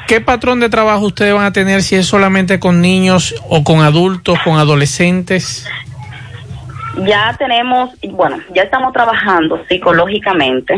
qué 0.07 0.21
patrón 0.21 0.61
de 0.61 0.69
trabajo 0.69 1.07
ustedes 1.07 1.35
van 1.35 1.45
a 1.45 1.53
tener 1.53 1.83
si 1.83 1.97
es 1.97 2.07
solamente 2.07 2.59
con 2.59 2.81
niños 2.81 3.35
o 3.49 3.65
con 3.65 3.81
adultos, 3.81 4.39
con 4.45 4.57
adolescentes? 4.57 5.67
Ya 7.07 7.35
tenemos, 7.39 7.91
bueno, 8.11 8.39
ya 8.55 8.63
estamos 8.63 8.93
trabajando 8.93 9.61
psicológicamente. 9.69 10.77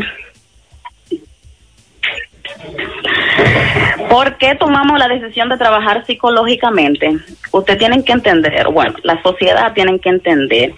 ¿Por 4.08 4.36
qué 4.38 4.54
tomamos 4.54 4.98
la 4.98 5.08
decisión 5.08 5.48
de 5.48 5.58
trabajar 5.58 6.06
psicológicamente? 6.06 7.18
Ustedes 7.52 7.78
tienen 7.78 8.02
que 8.02 8.12
entender, 8.12 8.66
bueno, 8.68 8.94
la 9.02 9.20
sociedad 9.22 9.72
tienen 9.74 9.98
que 9.98 10.08
entender 10.08 10.72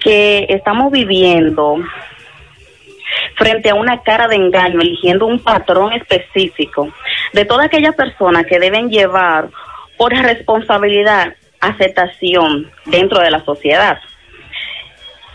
que 0.00 0.46
estamos 0.48 0.90
viviendo 0.90 1.76
frente 3.36 3.70
a 3.70 3.74
una 3.74 4.02
cara 4.02 4.28
de 4.28 4.36
engaño, 4.36 4.80
eligiendo 4.80 5.26
un 5.26 5.38
patrón 5.38 5.92
específico 5.92 6.88
de 7.32 7.44
todas 7.44 7.66
aquellas 7.66 7.94
personas 7.94 8.44
que 8.46 8.58
deben 8.58 8.90
llevar 8.90 9.48
por 9.96 10.12
responsabilidad 10.12 11.34
aceptación 11.60 12.70
dentro 12.86 13.20
de 13.20 13.30
la 13.30 13.44
sociedad. 13.44 13.98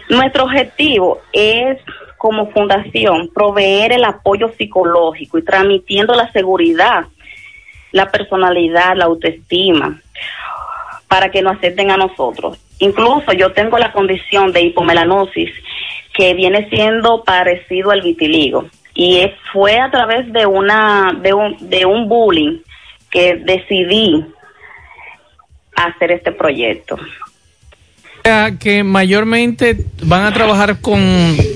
Nuestro 0.09 0.43
objetivo 0.45 1.21
es, 1.34 1.80
como 2.17 2.51
fundación, 2.51 3.30
proveer 3.34 3.93
el 3.93 4.03
apoyo 4.03 4.51
psicológico 4.57 5.38
y 5.38 5.43
transmitiendo 5.43 6.13
la 6.13 6.32
seguridad, 6.32 7.05
la 7.91 8.11
personalidad, 8.11 8.95
la 8.95 9.05
autoestima, 9.05 9.99
para 11.07 11.30
que 11.30 11.41
nos 11.41 11.57
acepten 11.57 11.91
a 11.91 11.97
nosotros. 11.97 12.59
Incluso 12.80 13.32
yo 13.34 13.51
tengo 13.53 13.78
la 13.78 13.91
condición 13.91 14.51
de 14.51 14.61
hipomelanosis 14.63 15.51
que 16.16 16.34
viene 16.34 16.70
siendo 16.70 17.24
parecido 17.24 17.91
al 17.91 18.01
vitiligo 18.01 18.68
y 18.93 19.22
fue 19.51 19.78
a 19.78 19.91
través 19.91 20.32
de 20.32 20.45
una 20.45 21.11
de 21.22 21.34
un, 21.34 21.57
de 21.70 21.86
un 21.86 22.07
bullying 22.07 22.59
que 23.11 23.36
decidí 23.36 24.26
hacer 25.76 26.11
este 26.11 26.32
proyecto. 26.32 26.97
que 28.59 28.84
mayormente 28.84 29.78
van 30.03 30.26
a 30.26 30.34
trabajar 30.34 30.80
con 30.80 30.99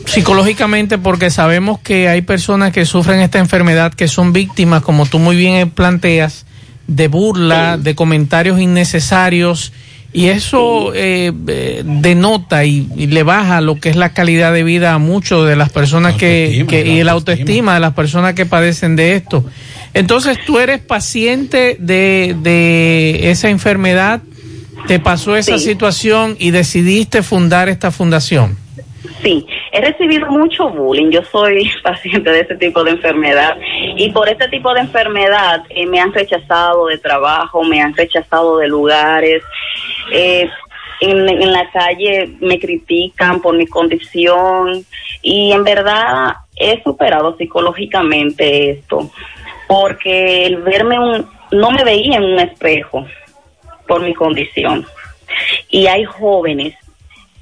psicológicamente 0.05 0.97
porque 0.97 1.29
sabemos 1.29 1.79
que 1.79 2.09
hay 2.09 2.21
personas 2.21 2.73
que 2.73 2.85
sufren 2.85 3.21
esta 3.21 3.39
enfermedad 3.39 3.93
que 3.93 4.07
son 4.07 4.33
víctimas, 4.33 4.83
como 4.83 5.05
tú 5.05 5.19
muy 5.19 5.35
bien 5.35 5.69
planteas, 5.71 6.45
de 6.87 7.07
burla, 7.07 7.77
de 7.77 7.95
comentarios 7.95 8.59
innecesarios 8.59 9.71
y 10.11 10.25
eso 10.27 10.91
eh, 10.95 11.31
eh, 11.47 11.83
denota 11.85 12.65
y, 12.65 12.87
y 12.95 13.07
le 13.07 13.23
baja 13.23 13.61
lo 13.61 13.75
que 13.79 13.89
es 13.89 13.95
la 13.95 14.09
calidad 14.13 14.51
de 14.53 14.63
vida 14.63 14.93
a 14.93 14.97
muchos 14.97 15.47
de 15.47 15.55
las 15.55 15.69
personas 15.71 16.15
que, 16.15 16.65
que- 16.67 16.87
y 16.87 17.03
la 17.03 17.11
autoestima 17.11 17.75
de 17.75 17.79
las 17.79 17.93
personas 17.93 18.33
que 18.33 18.45
padecen 18.47 18.95
de 18.95 19.15
esto. 19.15 19.45
Entonces 19.93 20.37
tú 20.45 20.57
eres 20.59 20.79
paciente 20.81 21.77
de, 21.79 22.35
de 22.41 23.29
esa 23.31 23.49
enfermedad, 23.49 24.21
te 24.87 24.99
pasó 24.99 25.35
esa 25.35 25.57
Sí. 25.59 25.65
situación 25.65 26.35
y 26.39 26.51
decidiste 26.51 27.21
fundar 27.21 27.69
esta 27.69 27.91
fundación. 27.91 28.57
Sí, 29.23 29.45
he 29.71 29.81
recibido 29.81 30.27
mucho 30.27 30.69
bullying. 30.69 31.11
Yo 31.11 31.23
soy 31.23 31.69
paciente 31.83 32.29
de 32.31 32.41
ese 32.41 32.55
tipo 32.55 32.83
de 32.83 32.91
enfermedad 32.91 33.57
y 33.97 34.09
por 34.11 34.29
este 34.29 34.47
tipo 34.49 34.73
de 34.73 34.81
enfermedad 34.81 35.63
eh, 35.69 35.85
me 35.85 35.99
han 35.99 36.13
rechazado 36.13 36.87
de 36.87 36.97
trabajo, 36.97 37.63
me 37.63 37.81
han 37.81 37.95
rechazado 37.95 38.57
de 38.57 38.67
lugares. 38.67 39.43
eh, 40.11 40.49
en, 41.01 41.29
en 41.29 41.53
la 41.53 41.69
calle 41.71 42.35
me 42.41 42.59
critican 42.59 43.41
por 43.41 43.55
mi 43.55 43.65
condición 43.67 44.85
y 45.21 45.51
en 45.51 45.63
verdad 45.63 46.33
he 46.55 46.81
superado 46.83 47.37
psicológicamente 47.37 48.71
esto 48.71 49.09
porque 49.67 50.45
el 50.45 50.57
verme 50.57 50.99
un 50.99 51.29
no 51.51 51.71
me 51.71 51.83
veía 51.83 52.17
en 52.17 52.23
un 52.23 52.39
espejo 52.39 53.05
por 53.87 54.01
mi 54.01 54.13
condición 54.13 54.85
y 55.69 55.87
hay 55.87 56.03
jóvenes 56.03 56.75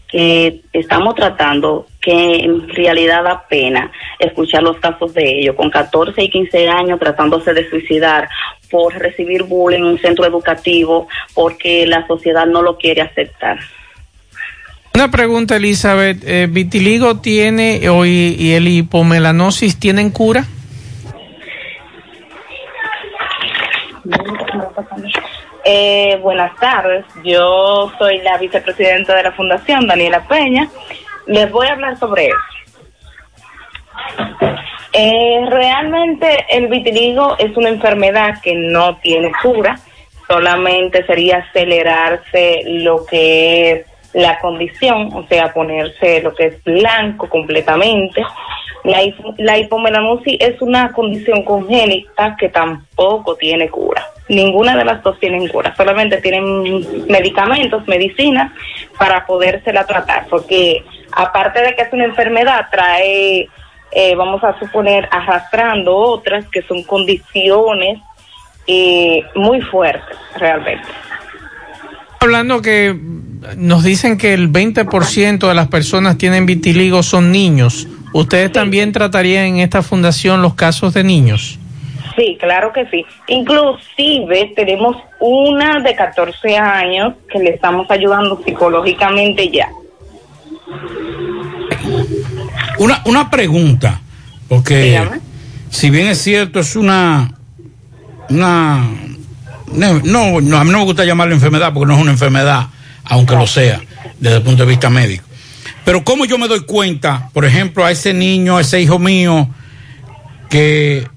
que 0.07 0.61
estamos 0.71 1.15
tratando 1.15 1.85
que 2.01 2.35
en 2.37 2.69
realidad 2.69 3.23
da 3.23 3.45
pena 3.47 3.91
escuchar 4.19 4.63
los 4.63 4.77
casos 4.77 5.13
de 5.13 5.39
ellos 5.39 5.55
con 5.55 5.69
14 5.69 6.23
y 6.23 6.29
15 6.29 6.69
años 6.69 6.99
tratándose 6.99 7.53
de 7.53 7.69
suicidar 7.69 8.29
por 8.71 8.93
recibir 8.97 9.43
bullying 9.43 9.79
en 9.79 9.85
un 9.85 9.99
centro 9.99 10.25
educativo 10.25 11.07
porque 11.33 11.85
la 11.85 12.07
sociedad 12.07 12.45
no 12.45 12.61
lo 12.61 12.77
quiere 12.77 13.01
aceptar. 13.01 13.59
Una 14.93 15.11
pregunta, 15.11 15.57
Elizabeth. 15.57 16.23
eh, 16.25 16.47
¿Vitiligo 16.49 17.19
tiene 17.19 17.87
o 17.89 18.05
y, 18.05 18.35
y 18.39 18.53
el 18.53 18.67
hipomelanosis 18.67 19.77
tienen 19.77 20.09
cura? 20.09 20.45
Eh, 25.69 26.17
buenas 26.21 26.57
tardes, 26.61 27.03
yo 27.25 27.91
soy 27.97 28.19
la 28.19 28.37
vicepresidenta 28.37 29.13
de 29.13 29.23
la 29.23 29.33
Fundación, 29.33 29.85
Daniela 29.85 30.25
Peña. 30.25 30.69
Les 31.25 31.51
voy 31.51 31.67
a 31.67 31.73
hablar 31.73 31.99
sobre 31.99 32.27
eso. 32.27 32.37
Eh, 34.93 35.45
realmente 35.49 36.45
el 36.51 36.67
vitiligo 36.67 37.35
es 37.37 37.57
una 37.57 37.67
enfermedad 37.67 38.39
que 38.41 38.55
no 38.55 38.95
tiene 38.99 39.29
cura, 39.43 39.77
solamente 40.25 41.05
sería 41.05 41.39
acelerarse 41.39 42.61
lo 42.67 43.05
que 43.05 43.71
es 43.71 43.87
la 44.13 44.39
condición, 44.39 45.09
o 45.13 45.27
sea, 45.27 45.51
ponerse 45.51 46.21
lo 46.21 46.33
que 46.33 46.45
es 46.45 46.63
blanco 46.63 47.27
completamente. 47.27 48.23
La, 48.87 49.01
la 49.37 49.57
hipomelanosis 49.57 50.37
es 50.39 50.61
una 50.61 50.91
condición 50.93 51.43
congénita 51.43 52.35
que 52.39 52.49
tampoco 52.49 53.35
tiene 53.35 53.69
cura. 53.69 54.03
Ninguna 54.29 54.75
de 54.75 54.85
las 54.85 55.03
dos 55.03 55.19
tienen 55.19 55.47
cura, 55.47 55.75
solamente 55.75 56.17
tienen 56.21 56.85
medicamentos, 57.07 57.87
medicinas 57.87 58.51
para 58.97 59.25
podérsela 59.25 59.85
tratar, 59.85 60.27
porque 60.29 60.83
aparte 61.11 61.61
de 61.61 61.75
que 61.75 61.83
es 61.83 61.93
una 61.93 62.05
enfermedad, 62.05 62.67
trae, 62.71 63.47
eh, 63.91 64.15
vamos 64.15 64.43
a 64.43 64.57
suponer, 64.59 65.07
arrastrando 65.11 65.95
otras 65.95 66.45
que 66.49 66.61
son 66.63 66.83
condiciones 66.83 67.99
eh, 68.67 69.23
muy 69.35 69.61
fuertes 69.61 70.17
realmente. 70.37 70.87
Hablando 72.19 72.61
que 72.61 72.97
nos 73.55 73.83
dicen 73.83 74.17
que 74.17 74.33
el 74.33 74.51
20% 74.51 75.47
de 75.47 75.53
las 75.53 75.67
personas 75.67 76.17
tienen 76.17 76.45
vitiligo 76.45 77.03
son 77.03 77.31
niños. 77.31 77.87
¿Ustedes 78.13 78.51
también 78.51 78.91
tratarían 78.91 79.45
en 79.45 79.57
esta 79.59 79.81
fundación 79.81 80.41
los 80.41 80.53
casos 80.53 80.93
de 80.93 81.03
niños? 81.03 81.59
Sí, 82.15 82.35
claro 82.39 82.73
que 82.73 82.85
sí. 82.87 83.05
Inclusive 83.27 84.53
tenemos 84.55 84.97
una 85.19 85.79
de 85.81 85.95
14 85.95 86.57
años 86.57 87.13
que 87.31 87.39
le 87.39 87.51
estamos 87.51 87.89
ayudando 87.91 88.41
psicológicamente 88.43 89.49
ya. 89.49 89.69
Una, 92.79 93.01
una 93.05 93.29
pregunta, 93.29 94.01
porque 94.47 94.99
si 95.69 95.89
bien 95.89 96.07
es 96.07 96.19
cierto, 96.19 96.59
es 96.59 96.75
una. 96.75 97.31
una 98.29 98.83
no, 99.73 99.99
no, 100.03 100.41
no, 100.41 100.57
a 100.57 100.63
mí 100.63 100.71
no 100.71 100.79
me 100.79 100.85
gusta 100.85 101.05
llamarlo 101.05 101.35
enfermedad 101.35 101.71
porque 101.73 101.87
no 101.87 101.95
es 101.95 102.01
una 102.01 102.11
enfermedad, 102.11 102.67
aunque 103.03 103.35
lo 103.35 103.45
sea, 103.45 103.79
desde 104.19 104.37
el 104.37 104.43
punto 104.43 104.63
de 104.63 104.69
vista 104.69 104.89
médico. 104.89 105.26
Pero 105.87 106.03
¿cómo 106.03 106.25
yo 106.25 106.37
me 106.37 106.49
doy 106.49 106.65
cuenta, 106.65 107.29
por 107.33 107.45
ejemplo, 107.45 107.85
a 107.85 107.91
ese 107.91 108.13
niño, 108.13 108.57
a 108.57 108.61
ese 108.61 108.81
hijo 108.81 108.99
mío, 108.99 109.47
que 110.49 111.07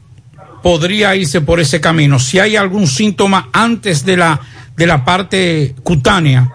podría 0.63 1.17
irse 1.17 1.41
por 1.41 1.59
ese 1.59 1.81
camino? 1.81 2.21
Si 2.21 2.39
hay 2.39 2.55
algún 2.55 2.87
síntoma 2.87 3.49
antes 3.53 4.05
de 4.05 4.17
la, 4.17 4.39
de 4.77 4.87
la 4.87 5.05
parte 5.05 5.75
cutánea, 5.83 6.53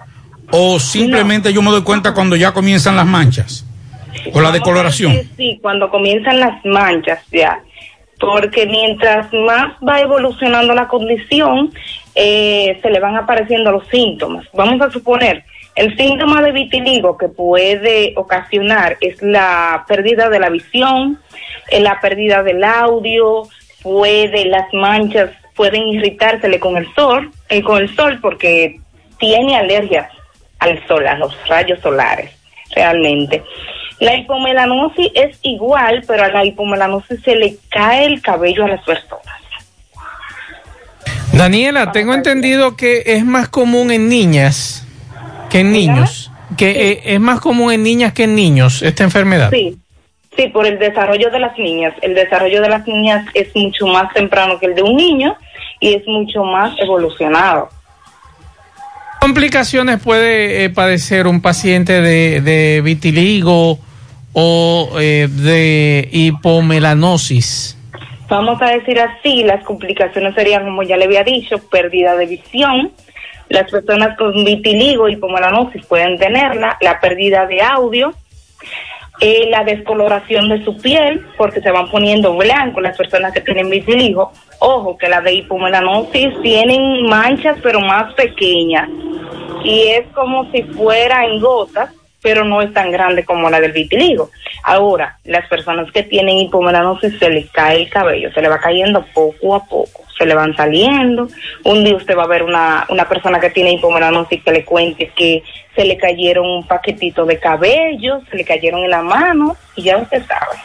o 0.50 0.80
simplemente 0.80 1.52
yo 1.52 1.62
me 1.62 1.72
doy 1.72 1.82
cuenta 1.82 2.14
cuando 2.14 2.38
ya 2.38 2.54
comienzan 2.54 2.96
las 2.96 3.06
manchas, 3.06 3.66
o 4.32 4.40
la 4.40 4.54
decoloración. 4.54 5.30
Sí, 5.36 5.60
cuando 5.62 5.90
comienzan 5.90 6.40
las 6.40 6.64
manchas 6.64 7.20
ya. 7.34 7.60
Porque 8.18 8.66
mientras 8.66 9.28
más 9.34 9.74
va 9.86 10.00
evolucionando 10.00 10.74
la 10.74 10.88
condición, 10.88 11.74
eh, 12.16 12.80
se 12.82 12.90
le 12.90 13.02
van 13.02 13.18
apareciendo 13.18 13.74
los 13.74 13.86
síntomas. 13.90 14.46
Vamos 14.54 14.80
a 14.80 14.90
suponer, 14.90 15.44
el 15.76 15.96
síntoma 15.98 16.42
de 16.42 16.54
vitiligo 16.54 17.18
que 17.18 17.28
puede 17.28 18.14
ocasionar 18.16 18.98
es 19.02 19.22
la 19.22 19.84
pérdida 19.88 20.30
de 20.30 20.40
la 20.40 20.50
visión, 20.50 21.20
eh, 21.70 21.82
la 21.82 22.00
pérdida 22.00 22.44
del 22.44 22.64
audio, 22.64 23.44
puede, 23.84 24.46
las 24.46 24.74
manchas 24.74 25.32
pueden 25.54 25.88
irritársele 25.90 26.60
con 26.60 26.78
el 26.78 26.88
sol, 26.96 27.30
eh, 27.50 27.62
con 27.62 27.82
el 27.82 27.94
sol 27.94 28.20
porque 28.22 28.80
tiene 29.20 29.58
alergia 29.58 30.10
al 30.60 30.86
sol, 30.88 31.06
a 31.08 31.18
los 31.18 31.36
rayos 31.48 31.80
solares, 31.82 32.32
realmente. 32.74 33.44
La 34.00 34.16
hipomelanosis 34.16 35.12
es 35.14 35.38
igual, 35.42 36.04
pero 36.08 36.24
a 36.24 36.30
la 36.30 36.46
hipomelanosis 36.46 37.22
se 37.22 37.36
le 37.36 37.58
cae 37.70 38.06
el 38.06 38.22
cabello 38.22 38.66
a 38.66 38.70
las 38.70 38.84
personas. 38.84 39.24
Daniela, 41.34 41.92
tengo 41.92 42.14
entendido 42.14 42.78
que 42.78 43.04
es 43.06 43.26
más 43.26 43.50
común 43.50 43.92
en 43.92 44.08
niñas 44.08 44.85
que 45.56 45.62
en 45.62 45.72
niños. 45.72 46.32
Que 46.58 46.92
eh, 46.92 47.02
es 47.06 47.20
más 47.20 47.40
común 47.40 47.72
en 47.72 47.84
niñas 47.84 48.14
que 48.14 48.24
en 48.24 48.36
niños 48.36 48.82
esta 48.82 49.04
enfermedad. 49.04 49.50
Sí, 49.52 49.78
sí, 50.36 50.48
por 50.48 50.66
el 50.66 50.78
desarrollo 50.78 51.30
de 51.32 51.40
las 51.40 51.58
niñas. 51.58 51.94
El 52.02 52.14
desarrollo 52.14 52.62
de 52.62 52.70
las 52.70 52.86
niñas 52.86 53.26
es 53.34 53.56
mucho 53.56 53.88
más 53.88 54.14
temprano 54.14 54.60
que 54.60 54.68
el 54.68 54.76
de 54.76 54.84
un 54.84 54.96
niño 54.96 55.36
y 55.80 55.94
es 55.94 56.06
mucho 56.08 56.44
más 56.44 56.78
evolucionado. 56.80 57.70
complicaciones 59.20 60.02
puede 60.02 60.66
eh, 60.66 60.70
padecer 60.70 61.26
un 61.26 61.42
paciente 61.42 62.02
de, 62.02 62.42
de 62.42 62.82
vitiligo 62.82 63.80
o 64.36 64.90
eh, 65.00 65.28
de 65.32 66.10
hipomelanosis? 66.12 67.78
Vamos 68.28 68.62
a 68.62 68.68
decir 68.68 69.00
así, 69.00 69.44
las 69.44 69.64
complicaciones 69.64 70.36
serían, 70.36 70.66
como 70.66 70.84
ya 70.84 70.98
le 70.98 71.06
había 71.06 71.24
dicho, 71.24 71.58
pérdida 71.70 72.16
de 72.18 72.26
visión. 72.26 72.92
Las 73.50 73.70
personas 73.70 74.18
con 74.18 74.34
vitiligo 74.44 75.08
y 75.08 75.14
hipomelanosis 75.14 75.86
pueden 75.86 76.18
tenerla, 76.18 76.78
la 76.82 77.00
pérdida 77.00 77.46
de 77.46 77.62
audio, 77.62 78.14
eh, 79.22 79.48
la 79.50 79.64
descoloración 79.64 80.50
de 80.50 80.64
su 80.66 80.76
piel, 80.78 81.26
porque 81.38 81.62
se 81.62 81.72
van 81.72 81.90
poniendo 81.90 82.36
blanco 82.36 82.82
las 82.82 82.98
personas 82.98 83.34
que 83.34 83.42
tienen 83.42 83.70
vitiligo. 83.70 84.32
Ojo, 84.60 84.98
que 84.98 85.08
las 85.08 85.24
de 85.24 85.34
hipomelanosis 85.34 86.42
tienen 86.42 87.04
manchas, 87.04 87.58
pero 87.64 87.80
más 87.80 88.14
pequeñas. 88.16 88.90
Y 89.64 89.88
es 89.90 90.08
como 90.14 90.52
si 90.52 90.64
fuera 90.64 91.26
en 91.26 91.40
gotas, 91.40 91.92
pero 92.26 92.44
no 92.44 92.60
es 92.60 92.74
tan 92.74 92.92
grande 92.92 93.24
como 93.24 93.52
la 93.52 93.62
del 93.62 93.72
vitiligo. 93.72 94.32
Ahora, 94.64 95.20
las 95.26 95.48
personas 95.48 95.92
que 95.92 96.02
tienen 96.02 96.40
hipomelanosis 96.40 97.20
se 97.20 97.30
les 97.30 97.48
cae 97.52 97.84
el 97.84 97.90
cabello, 97.92 98.34
se 98.34 98.42
le 98.42 98.50
va 98.50 98.58
cayendo 98.58 99.06
poco 99.14 99.54
a 99.54 99.64
poco, 99.64 100.02
se 100.18 100.26
le 100.26 100.34
van 100.34 100.56
saliendo. 100.56 101.28
Un 101.66 101.84
día 101.84 101.96
usted 101.96 102.18
va 102.18 102.24
a 102.24 102.28
ver 102.28 102.42
una, 102.42 102.88
una 102.90 103.08
persona 103.08 103.40
que 103.40 103.52
tiene 103.52 103.74
hipomelanosis 103.74 104.44
que 104.44 104.52
le 104.52 104.66
cuente 104.66 105.12
que 105.16 105.44
se 105.76 105.86
le 105.86 105.98
cayeron 105.98 106.48
un 106.48 106.68
paquetito 106.68 107.28
de 107.28 107.38
cabello, 107.38 108.22
se 108.32 108.38
le 108.38 108.44
cayeron 108.44 108.84
en 108.84 108.90
la 108.90 109.04
mano 109.04 109.56
y 109.76 109.84
ya 109.84 109.98
usted 109.98 110.26
sabe. 110.26 110.58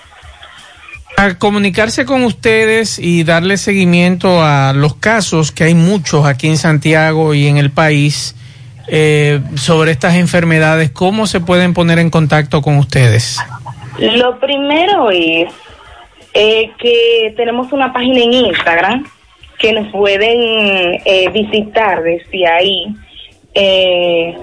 A 1.18 1.36
comunicarse 1.36 2.06
con 2.06 2.24
ustedes 2.24 2.98
y 2.98 3.24
darle 3.24 3.58
seguimiento 3.58 4.42
a 4.42 4.72
los 4.72 4.94
casos, 4.94 5.52
que 5.52 5.64
hay 5.64 5.74
muchos 5.74 6.24
aquí 6.24 6.46
en 6.46 6.56
Santiago 6.56 7.34
y 7.34 7.48
en 7.48 7.58
el 7.58 7.70
país, 7.70 8.34
eh, 8.90 9.40
sobre 9.56 9.92
estas 9.92 10.16
enfermedades, 10.16 10.90
¿cómo 10.90 11.26
se 11.26 11.40
pueden 11.40 11.74
poner 11.74 12.00
en 12.00 12.10
contacto 12.10 12.60
con 12.60 12.76
ustedes? 12.76 13.38
Lo 13.98 14.38
primero 14.40 15.10
es 15.10 15.52
eh, 16.34 16.70
que 16.78 17.32
tenemos 17.36 17.72
una 17.72 17.92
página 17.92 18.20
en 18.20 18.32
Instagram 18.32 19.06
que 19.60 19.72
nos 19.72 19.92
pueden 19.92 21.00
eh, 21.04 21.28
visitar 21.32 22.02
desde 22.02 22.46
ahí. 22.48 22.86
Eh, 23.54 24.34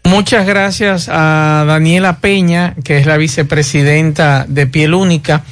Muchas 0.06 0.46
gracias 0.46 1.08
a 1.10 1.64
Daniela 1.66 2.20
Peña, 2.20 2.76
que 2.84 2.98
es 2.98 3.06
la 3.06 3.16
vicepresidenta 3.18 4.46
de 4.48 4.68
Piel 4.68 4.94
Única, 4.94 5.44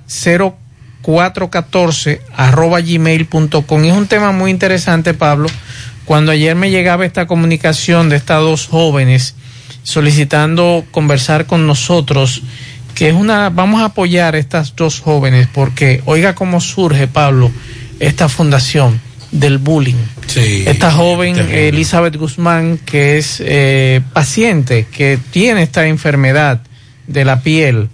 0414 1.02 2.20
arroba 2.36 2.80
gmail.com. 2.80 3.84
Es 3.84 3.92
un 3.92 4.06
tema 4.06 4.32
muy 4.32 4.50
interesante, 4.50 5.14
Pablo. 5.14 5.48
Cuando 6.04 6.32
ayer 6.32 6.54
me 6.54 6.70
llegaba 6.70 7.06
esta 7.06 7.26
comunicación 7.26 8.08
de 8.08 8.16
estas 8.16 8.40
dos 8.40 8.66
jóvenes 8.66 9.34
solicitando 9.82 10.84
conversar 10.90 11.46
con 11.46 11.66
nosotros, 11.66 12.42
que 12.94 13.08
es 13.08 13.14
una, 13.14 13.50
vamos 13.50 13.82
a 13.82 13.86
apoyar 13.86 14.34
a 14.34 14.38
estas 14.38 14.76
dos 14.76 15.00
jóvenes 15.00 15.48
porque 15.52 16.02
oiga 16.04 16.34
cómo 16.34 16.60
surge, 16.60 17.06
Pablo, 17.06 17.50
esta 18.00 18.28
fundación 18.28 19.00
del 19.30 19.58
bullying. 19.58 19.96
Sí, 20.26 20.64
Esta 20.66 20.92
joven 20.92 21.34
terrible. 21.34 21.68
Elizabeth 21.68 22.16
Guzmán, 22.16 22.78
que 22.78 23.18
es 23.18 23.42
eh, 23.44 24.00
paciente, 24.12 24.86
que 24.90 25.18
tiene 25.30 25.62
esta 25.62 25.86
enfermedad 25.86 26.60
de 27.06 27.24
la 27.24 27.40
piel 27.40 27.88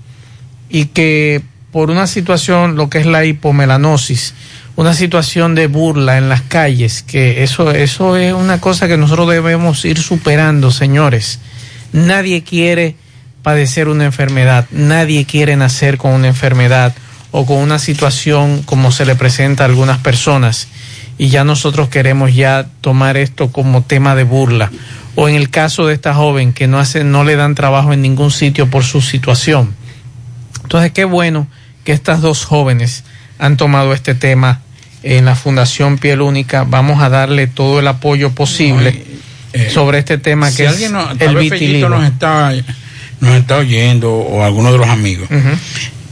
y 0.69 0.87
que 0.87 1.43
por 1.73 1.91
una 1.91 2.07
situación, 2.07 2.77
lo 2.77 2.91
que 2.91 2.99
es 2.99 3.07
la 3.07 3.25
hipomelanosis, 3.25 4.35
una 4.77 4.95
situación 4.95 5.55
de 5.55 5.67
burla 5.67 6.19
en 6.19 6.29
las 6.29 6.43
calles, 6.43 7.03
que 7.03 7.43
eso, 7.43 7.71
eso 7.71 8.17
es 8.17 8.33
una 8.33 8.61
cosa 8.61 8.89
que 8.89 8.97
nosotros 8.97 9.29
debemos 9.29 9.85
ir 9.85 9.99
superando, 9.99 10.71
señores. 10.71 11.41
Nadie 11.93 12.43
quiere 12.43 12.97
padecer 13.43 13.89
una 13.89 14.05
enfermedad, 14.05 14.67
nadie 14.71 15.25
quiere 15.25 15.57
nacer 15.57 15.99
con 15.99 16.13
una 16.13 16.29
enfermedad 16.29 16.95
o 17.31 17.47
con 17.47 17.59
una 17.59 17.79
situación 17.79 18.63
como 18.65 18.93
se 18.93 19.07
le 19.07 19.15
presenta 19.15 19.65
a 19.65 19.67
algunas 19.67 19.99
personas 19.99 20.69
y 21.19 21.29
ya 21.29 21.45
nosotros 21.45 21.89
queremos 21.89 22.35
ya 22.35 22.67
tomar 22.81 23.17
esto 23.17 23.53
como 23.53 23.83
tema 23.83 24.15
de 24.15 24.25
burla 24.25 24.71
o 25.15 25.29
en 25.29 25.35
el 25.35 25.51
caso 25.51 25.87
de 25.87 25.95
esta 25.95 26.15
joven 26.15 26.53
que 26.53 26.67
no 26.67 26.79
hace 26.79 27.05
no 27.05 27.25
le 27.25 27.37
dan 27.37 27.55
trabajo 27.55 27.93
en 27.93 28.03
ningún 28.03 28.31
sitio 28.31 28.71
por 28.71 28.85
su 28.85 29.01
situación. 29.01 29.75
Entonces, 30.63 30.93
qué 30.93 31.05
bueno 31.05 31.47
que 31.85 31.93
estas 31.93 32.21
dos 32.21 32.45
jóvenes 32.45 33.05
han 33.41 33.57
tomado 33.57 33.93
este 33.95 34.15
tema 34.15 34.61
en 35.03 35.25
la 35.25 35.35
Fundación 35.35 35.99
Piel 35.99 36.21
Única. 36.21 36.65
Vamos 36.65 37.03
a 37.03 37.09
darle 37.09 37.47
todo 37.47 37.81
el 37.81 37.89
apoyo 37.89 38.31
posible 38.33 39.03
sobre 39.73 39.99
este 39.99 40.19
tema 40.19 40.49
eh, 40.49 40.51
si 40.53 40.57
que 40.59 40.65
es 40.65 40.71
alguien 40.71 40.93
no- 40.93 41.07
tal 41.17 41.29
el 41.31 41.35
vez 41.35 41.51
vitiligo. 41.51 41.89
nos 41.89 42.05
está, 42.05 42.53
nos 43.21 43.35
está 43.35 43.57
oyendo 43.57 44.13
o 44.15 44.45
alguno 44.45 44.71
de 44.73 44.79
los 44.79 44.89
amigos, 44.89 45.29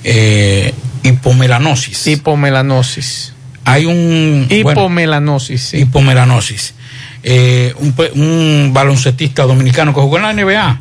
eh, 0.05 0.73
hipomelanosis. 1.03 2.07
Hipomelanosis. 2.07 3.33
Hay 3.65 3.85
un... 3.85 4.47
Hipomelanosis, 4.49 5.75
Hipomelanosis. 5.75 6.75
Eh, 7.23 7.75
un, 7.79 7.95
un 8.15 8.71
baloncetista 8.73 9.43
dominicano 9.43 9.93
que 9.93 10.01
jugó 10.01 10.17
en 10.19 10.23
la 10.23 10.33
NBA, 10.33 10.81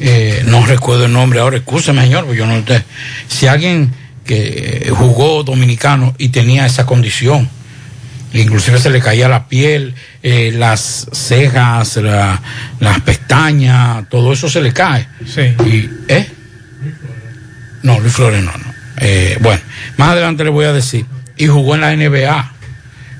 eh, 0.00 0.42
no 0.46 0.66
recuerdo 0.66 1.06
el 1.06 1.12
nombre 1.12 1.40
ahora, 1.40 1.56
escúcheme 1.58 2.02
señor, 2.02 2.24
porque 2.24 2.38
yo 2.40 2.46
no 2.46 2.60
te- 2.64 2.82
Si 3.28 3.46
alguien 3.46 3.90
que 4.34 4.92
jugó 4.96 5.42
dominicano 5.42 6.14
y 6.18 6.28
tenía 6.28 6.64
esa 6.66 6.86
condición, 6.86 7.48
inclusive 8.32 8.78
se 8.78 8.90
le 8.90 9.00
caía 9.00 9.28
la 9.28 9.48
piel, 9.48 9.92
eh, 10.22 10.52
las 10.54 11.08
cejas, 11.12 11.96
la- 11.96 12.40
las 12.78 13.00
pestañas, 13.00 14.08
todo 14.08 14.32
eso 14.32 14.48
se 14.48 14.60
le 14.60 14.72
cae. 14.72 15.08
Y, 15.66 15.90
¿eh? 16.06 16.30
No, 17.82 17.98
Luis 17.98 18.12
Flores 18.12 18.42
no, 18.44 18.52
no. 18.52 18.72
Eh, 18.98 19.36
bueno, 19.40 19.60
más 19.96 20.10
adelante 20.10 20.44
le 20.44 20.50
voy 20.50 20.66
a 20.66 20.72
decir. 20.72 21.04
Y 21.36 21.46
jugó 21.48 21.74
en 21.74 21.80
la 21.80 21.92
NBA. 21.92 22.52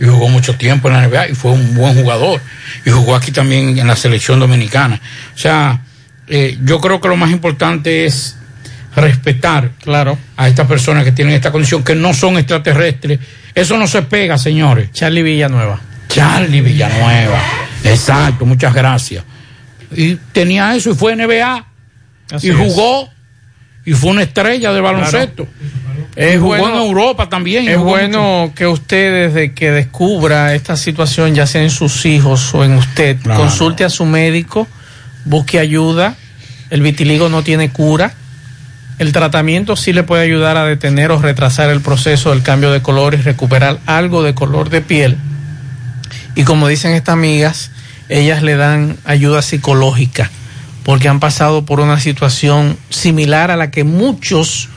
Y 0.00 0.04
jugó 0.04 0.28
mucho 0.28 0.54
tiempo 0.54 0.88
en 0.88 0.94
la 0.94 1.02
NBA 1.08 1.28
y 1.30 1.34
fue 1.34 1.50
un 1.50 1.74
buen 1.74 1.94
jugador. 1.94 2.40
Y 2.86 2.90
jugó 2.90 3.16
aquí 3.16 3.32
también 3.32 3.78
en 3.78 3.86
la 3.86 3.96
selección 3.96 4.38
dominicana. 4.38 5.00
O 5.34 5.38
sea, 5.38 5.80
eh, 6.28 6.56
yo 6.64 6.80
creo 6.80 7.00
que 7.00 7.08
lo 7.08 7.16
más 7.16 7.30
importante 7.32 8.06
es 8.06 8.36
respetar 8.96 9.70
claro. 9.82 10.18
a 10.36 10.48
estas 10.48 10.66
personas 10.66 11.04
que 11.04 11.12
tienen 11.12 11.34
esta 11.34 11.52
condición, 11.52 11.82
que 11.84 11.94
no 11.94 12.12
son 12.14 12.36
extraterrestres. 12.38 13.18
Eso 13.54 13.76
no 13.76 13.86
se 13.86 14.02
pega, 14.02 14.36
señores. 14.38 14.90
Charlie 14.92 15.22
Villanueva. 15.22 15.80
Charlie 16.08 16.60
Villanueva. 16.60 17.38
Exacto, 17.84 18.44
muchas 18.46 18.74
gracias. 18.74 19.24
Y 19.94 20.16
tenía 20.32 20.74
eso 20.74 20.90
y 20.90 20.94
fue 20.94 21.14
NBA. 21.16 21.66
Así 22.32 22.48
y 22.48 22.50
es. 22.50 22.56
jugó. 22.56 23.08
Y 23.84 23.92
fue 23.92 24.10
una 24.10 24.22
estrella 24.22 24.72
de 24.72 24.80
baloncesto. 24.80 25.48
Es 26.14 26.38
jugó 26.38 26.48
bueno- 26.58 26.76
en 26.76 26.82
Europa 26.82 27.28
también. 27.28 27.68
Es 27.68 27.78
bueno 27.78 28.52
que 28.54 28.66
usted 28.66 29.28
desde 29.28 29.52
que 29.54 29.70
descubra 29.70 30.54
esta 30.54 30.76
situación, 30.76 31.34
ya 31.34 31.46
sea 31.46 31.62
en 31.62 31.70
sus 31.70 32.04
hijos 32.06 32.52
o 32.54 32.64
en 32.64 32.74
usted, 32.74 33.16
Claro. 33.22 33.40
consulte 33.40 33.84
a 33.84 33.88
su 33.90 34.04
médico, 34.04 34.68
busque 35.24 35.58
ayuda. 35.58 36.16
El 36.68 36.82
vitiligo 36.82 37.28
no 37.28 37.42
tiene 37.42 37.70
cura. 37.70 38.12
El 39.00 39.14
tratamiento 39.14 39.76
sí 39.76 39.94
le 39.94 40.02
puede 40.02 40.24
ayudar 40.24 40.58
a 40.58 40.66
detener 40.66 41.10
o 41.10 41.18
retrasar 41.18 41.70
el 41.70 41.80
proceso 41.80 42.32
del 42.32 42.42
cambio 42.42 42.70
de 42.70 42.82
color 42.82 43.14
y 43.14 43.16
recuperar 43.16 43.80
algo 43.86 44.22
de 44.22 44.34
color 44.34 44.68
de 44.68 44.82
piel. 44.82 45.16
Y 46.34 46.44
como 46.44 46.68
dicen 46.68 46.92
estas 46.92 47.14
amigas, 47.14 47.70
ellas 48.10 48.42
le 48.42 48.56
dan 48.56 48.98
ayuda 49.06 49.40
psicológica 49.40 50.30
porque 50.84 51.08
han 51.08 51.18
pasado 51.18 51.64
por 51.64 51.80
una 51.80 51.98
situación 51.98 52.76
similar 52.90 53.50
a 53.50 53.56
la 53.56 53.70
que 53.70 53.84
muchos 53.84 54.68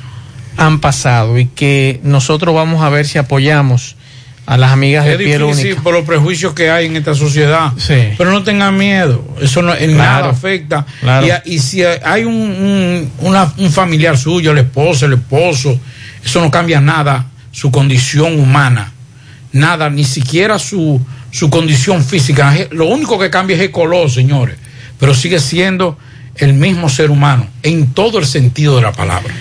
han 0.56 0.80
pasado 0.80 1.38
y 1.38 1.48
que 1.48 2.00
nosotros 2.04 2.56
vamos 2.56 2.82
a 2.82 2.88
ver 2.88 3.06
si 3.06 3.18
apoyamos 3.18 3.98
a 4.46 4.58
las 4.58 4.72
amigas 4.72 5.06
de 5.06 5.12
Es 5.14 5.18
piel 5.18 5.42
difícil 5.42 5.66
única. 5.68 5.82
por 5.84 5.94
los 5.94 6.04
prejuicios 6.06 6.54
que 6.54 6.70
hay 6.70 6.88
en 6.88 6.98
esta 6.98 7.16
sociedad. 7.16 7.72
Pero 8.18 8.32
no 8.32 8.44
tengan 8.44 8.78
miedo, 8.78 9.24
eso 9.42 9.62
no, 9.62 9.74
en 9.74 9.94
Claro. 9.94 10.22
nada 10.22 10.30
afecta. 10.30 10.86
Claro. 11.00 11.26
Y, 11.26 11.30
a- 11.32 11.42
y 11.46 11.60
si 11.60 11.82
hay 11.84 12.24
un, 12.26 12.34
un- 12.36 13.12
una- 13.20 13.54
un 13.58 13.72
familiar 13.72 14.18
suyo, 14.18 14.52
el 14.52 14.58
esposo, 14.60 15.06
el 15.06 15.14
esposo, 15.14 15.80
eso 16.24 16.42
no 16.42 16.52
cambia 16.52 16.82
nada 16.82 17.28
su 17.52 17.72
condición 17.72 18.40
humana. 18.40 18.92
Nada, 19.54 19.90
ni 19.90 20.04
siquiera 20.04 20.58
su, 20.60 21.00
su 21.32 21.50
condición 21.50 22.04
física. 22.04 22.54
Lo 22.72 22.88
único 22.88 23.18
que 23.20 23.30
cambia 23.30 23.56
es 23.56 23.62
el 23.62 23.72
color, 23.72 24.10
señores. 24.10 24.58
Pero 25.00 25.14
sigue 25.14 25.40
siendo 25.40 25.98
el 26.36 26.54
mismo 26.54 26.90
ser 26.90 27.12
humano 27.12 27.48
en 27.62 27.94
todo 27.94 28.18
el 28.20 28.26
sentido 28.26 28.76
de 28.78 28.82
la 28.82 28.92
palabra. 28.92 29.34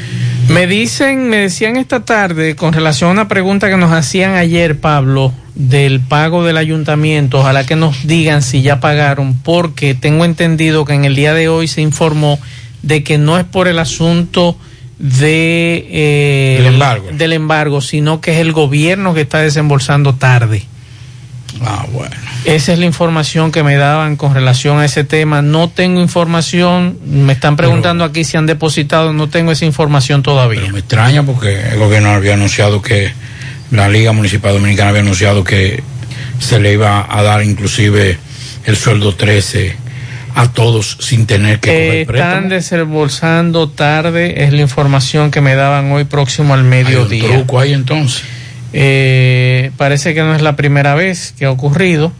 Me 0.52 0.66
dicen, 0.66 1.30
me 1.30 1.38
decían 1.38 1.76
esta 1.76 2.04
tarde 2.04 2.56
con 2.56 2.74
relación 2.74 3.08
a 3.08 3.12
una 3.12 3.28
pregunta 3.28 3.70
que 3.70 3.78
nos 3.78 3.90
hacían 3.90 4.34
ayer, 4.34 4.78
Pablo, 4.78 5.32
del 5.54 6.00
pago 6.00 6.44
del 6.44 6.58
ayuntamiento. 6.58 7.40
Ojalá 7.40 7.64
que 7.64 7.74
nos 7.74 8.06
digan 8.06 8.42
si 8.42 8.60
ya 8.60 8.78
pagaron, 8.78 9.34
porque 9.42 9.94
tengo 9.94 10.26
entendido 10.26 10.84
que 10.84 10.92
en 10.92 11.06
el 11.06 11.16
día 11.16 11.32
de 11.32 11.48
hoy 11.48 11.68
se 11.68 11.80
informó 11.80 12.38
de 12.82 13.02
que 13.02 13.16
no 13.16 13.38
es 13.38 13.44
por 13.44 13.66
el 13.66 13.78
asunto 13.78 14.58
de 14.98 15.86
eh, 15.90 16.56
Del 16.62 16.74
embargo. 16.74 17.06
del 17.12 17.32
embargo, 17.32 17.80
sino 17.80 18.20
que 18.20 18.32
es 18.32 18.38
el 18.38 18.52
gobierno 18.52 19.14
que 19.14 19.22
está 19.22 19.38
desembolsando 19.38 20.14
tarde. 20.14 20.64
Ah, 21.60 21.86
bueno. 21.92 22.14
Esa 22.44 22.72
es 22.72 22.78
la 22.78 22.86
información 22.86 23.52
que 23.52 23.62
me 23.62 23.76
daban 23.76 24.16
con 24.16 24.34
relación 24.34 24.78
a 24.80 24.84
ese 24.84 25.04
tema. 25.04 25.42
No 25.42 25.68
tengo 25.68 26.00
información. 26.00 26.98
Me 27.04 27.32
están 27.34 27.56
preguntando 27.56 28.04
aquí 28.04 28.24
si 28.24 28.36
han 28.36 28.46
depositado. 28.46 29.12
No 29.12 29.28
tengo 29.28 29.52
esa 29.52 29.64
información 29.64 30.22
todavía. 30.22 30.72
Me 30.72 30.80
extraña 30.80 31.22
porque 31.22 31.68
el 31.70 31.78
gobierno 31.78 32.10
había 32.10 32.34
anunciado 32.34 32.80
que 32.82 33.12
la 33.70 33.88
Liga 33.88 34.12
Municipal 34.12 34.54
Dominicana 34.54 34.90
había 34.90 35.02
anunciado 35.02 35.44
que 35.44 35.82
se 36.38 36.58
le 36.58 36.72
iba 36.72 37.06
a 37.08 37.22
dar 37.22 37.42
inclusive 37.44 38.18
el 38.64 38.76
sueldo 38.76 39.14
13 39.14 39.76
a 40.34 40.50
todos 40.50 40.96
sin 41.00 41.26
tener 41.26 41.60
que 41.60 41.68
coger 41.70 41.94
Están 42.00 42.06
préstamo. 42.48 42.48
desembolsando 42.48 43.68
tarde, 43.68 44.44
es 44.44 44.52
la 44.52 44.62
información 44.62 45.30
que 45.30 45.40
me 45.40 45.54
daban 45.54 45.92
hoy 45.92 46.04
próximo 46.04 46.54
al 46.54 46.64
mediodía. 46.64 47.24
truco 47.28 47.60
ahí 47.60 47.72
entonces. 47.72 48.22
Eh, 48.72 49.70
parece 49.76 50.14
que 50.14 50.20
no 50.20 50.34
es 50.34 50.42
la 50.42 50.56
primera 50.56 50.94
vez 50.94 51.34
que 51.38 51.44
ha 51.44 51.50
ocurrido. 51.50 52.12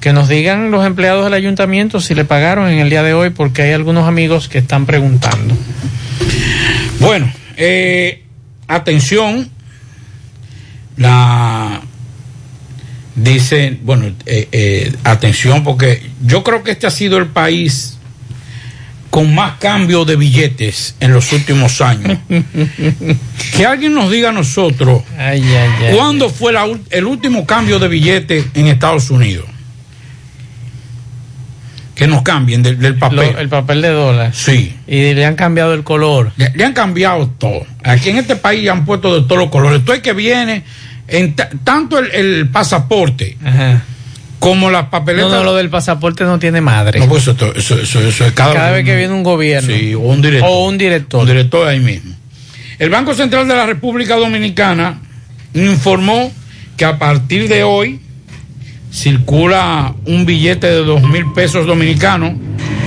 Que 0.00 0.12
nos 0.12 0.28
digan 0.28 0.70
los 0.70 0.84
empleados 0.84 1.24
del 1.24 1.34
ayuntamiento 1.34 2.00
si 2.00 2.14
le 2.14 2.24
pagaron 2.24 2.68
en 2.68 2.78
el 2.78 2.90
día 2.90 3.02
de 3.02 3.14
hoy, 3.14 3.30
porque 3.30 3.62
hay 3.62 3.72
algunos 3.72 4.06
amigos 4.06 4.48
que 4.48 4.58
están 4.58 4.84
preguntando. 4.84 5.56
Bueno, 7.00 7.32
eh, 7.56 8.22
atención, 8.68 9.48
la 10.96 11.80
dice, 13.14 13.78
bueno, 13.82 14.06
eh, 14.26 14.48
eh, 14.52 14.92
atención 15.04 15.62
porque 15.62 16.02
yo 16.24 16.42
creo 16.42 16.62
que 16.62 16.72
este 16.72 16.86
ha 16.86 16.90
sido 16.90 17.18
el 17.18 17.26
país 17.26 17.93
con 19.14 19.32
más 19.32 19.58
cambio 19.60 20.04
de 20.04 20.16
billetes 20.16 20.96
en 20.98 21.12
los 21.12 21.32
últimos 21.32 21.80
años. 21.80 22.18
que 23.56 23.64
alguien 23.64 23.94
nos 23.94 24.10
diga 24.10 24.30
a 24.30 24.32
nosotros 24.32 25.04
cuándo 25.96 26.28
fue 26.30 26.52
la 26.52 26.66
el 26.90 27.04
último 27.04 27.46
cambio 27.46 27.78
de 27.78 27.86
billete 27.86 28.44
en 28.54 28.66
Estados 28.66 29.10
Unidos. 29.10 29.46
Que 31.94 32.08
nos 32.08 32.22
cambien 32.22 32.64
del, 32.64 32.76
del 32.80 32.96
papel. 32.98 33.32
Lo- 33.34 33.38
el 33.38 33.48
papel 33.48 33.82
de 33.82 33.88
dólar. 33.90 34.34
Sí. 34.34 34.74
Y 34.88 35.14
le 35.14 35.24
han 35.24 35.36
cambiado 35.36 35.74
el 35.74 35.84
color. 35.84 36.32
Le, 36.36 36.50
le 36.52 36.64
han 36.64 36.72
cambiado 36.72 37.28
todo. 37.38 37.64
Aquí 37.84 38.08
en 38.10 38.16
este 38.18 38.34
país 38.34 38.68
han 38.68 38.84
puesto 38.84 39.14
de 39.14 39.28
todos 39.28 39.38
los 39.38 39.48
colores. 39.50 39.78
Esto 39.78 39.92
es 39.92 40.00
que 40.00 40.12
viene 40.12 40.64
en 41.06 41.36
ta- 41.36 41.50
tanto 41.62 42.00
el, 42.00 42.10
el 42.10 42.48
pasaporte 42.48 43.36
como 44.44 44.70
las 44.70 44.86
papeletas. 44.88 45.30
No, 45.30 45.36
no, 45.38 45.44
lo 45.44 45.54
del 45.54 45.70
pasaporte 45.70 46.24
no 46.24 46.38
tiene 46.38 46.60
madre. 46.60 47.00
No, 47.00 47.08
pues 47.08 47.26
eso, 47.26 47.52
eso, 47.56 47.78
eso- 47.80 48.00
eso 48.00 48.26
es 48.26 48.32
cada, 48.32 48.54
Cada 48.54 48.70
vez 48.72 48.84
que 48.84 48.94
viene 48.96 49.12
un 49.14 49.22
gobierno. 49.22 49.74
Sí, 49.74 49.94
o 49.94 50.00
un 50.00 50.20
director. 50.22 50.48
O 50.50 50.66
un 50.68 50.78
director. 50.78 51.20
Un 51.20 51.26
director 51.26 51.66
ahí 51.68 51.80
mismo. 51.80 52.14
El 52.78 52.90
Banco 52.90 53.14
Central 53.14 53.46
de 53.48 53.54
la 53.54 53.66
República 53.66 54.16
Dominicana 54.16 55.00
informó 55.54 56.32
que 56.76 56.84
a 56.84 56.98
partir 56.98 57.48
de 57.48 57.62
hoy 57.62 58.00
circula 58.92 59.94
un 60.06 60.26
billete 60.26 60.66
de 60.66 60.84
dos 60.84 61.02
mil 61.02 61.32
pesos 61.32 61.66
dominicanos, 61.66 62.34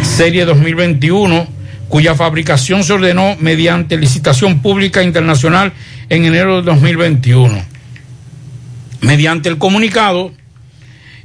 serie 0.03 0.45
2021, 0.45 1.47
cuya 1.89 2.15
fabricación 2.15 2.83
se 2.83 2.93
ordenó 2.93 3.35
mediante 3.39 3.97
licitación 3.97 4.61
pública 4.61 5.03
internacional 5.03 5.73
en 6.09 6.25
enero 6.25 6.57
de 6.57 6.63
2021. 6.63 7.61
Mediante 9.01 9.47
el 9.49 9.57
comunicado, 9.57 10.31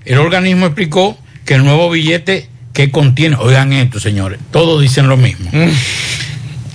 el 0.05 0.19
organismo 0.19 0.66
explicó 0.66 1.19
que 1.45 1.55
el 1.55 1.65
nuevo 1.65 1.91
billete 1.91 2.49
que 2.73 2.91
contiene, 2.91 3.37
oigan 3.37 3.73
esto, 3.73 4.01
señores, 4.01 4.39
todos 4.51 4.81
dicen 4.81 5.09
lo 5.09 5.16
mismo. 5.16 5.51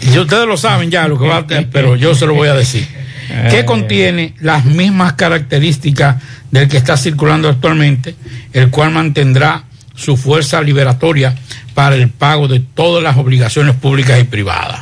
Y 0.02 0.18
ustedes 0.18 0.46
lo 0.46 0.58
saben 0.58 0.92
ya 0.92 1.08
lo 1.08 1.18
que 1.18 1.28
va 1.28 1.38
a 1.38 1.48
tener, 1.48 1.70
pero 1.72 1.96
yo 1.96 2.14
se 2.16 2.26
lo 2.26 2.34
voy 2.34 2.50
a 2.50 2.54
decir. 2.54 2.88
Que 3.50 3.66
contiene 3.66 4.34
las 4.40 4.66
mismas 4.66 5.14
características 5.14 6.18
del 6.52 6.70
que 6.70 6.78
está 6.78 6.96
circulando 6.96 7.50
actualmente, 7.50 8.16
el 8.54 8.70
cual 8.70 8.92
mantendrá 8.92 9.64
su 9.96 10.16
fuerza 10.16 10.62
liberatoria 10.62 11.36
para 11.74 11.96
el 11.96 12.10
pago 12.10 12.48
de 12.48 12.60
todas 12.60 13.04
las 13.04 13.18
obligaciones 13.18 13.76
públicas 13.76 14.20
y 14.22 14.24
privadas. 14.24 14.82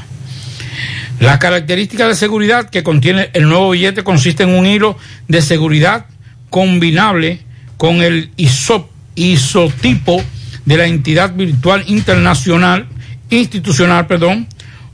La 1.19 1.39
característica 1.39 2.07
de 2.07 2.15
seguridad 2.15 2.69
que 2.69 2.83
contiene 2.83 3.29
el 3.33 3.47
nuevo 3.47 3.71
billete 3.71 4.03
consiste 4.03 4.43
en 4.43 4.49
un 4.49 4.67
hilo 4.67 4.97
de 5.29 5.41
seguridad 5.41 6.05
combinable 6.49 7.39
con 7.77 8.01
el 8.01 8.31
iso- 8.37 8.89
isotipo 9.15 10.21
de 10.65 10.77
la 10.77 10.85
entidad 10.85 11.33
virtual 11.33 11.83
internacional, 11.87 12.87
institucional, 13.29 14.07
perdón, 14.07 14.47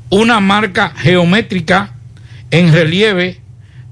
una 0.09 0.39
marca 0.39 0.93
geométrica 0.97 1.93
en 2.49 2.73
relieve 2.73 3.39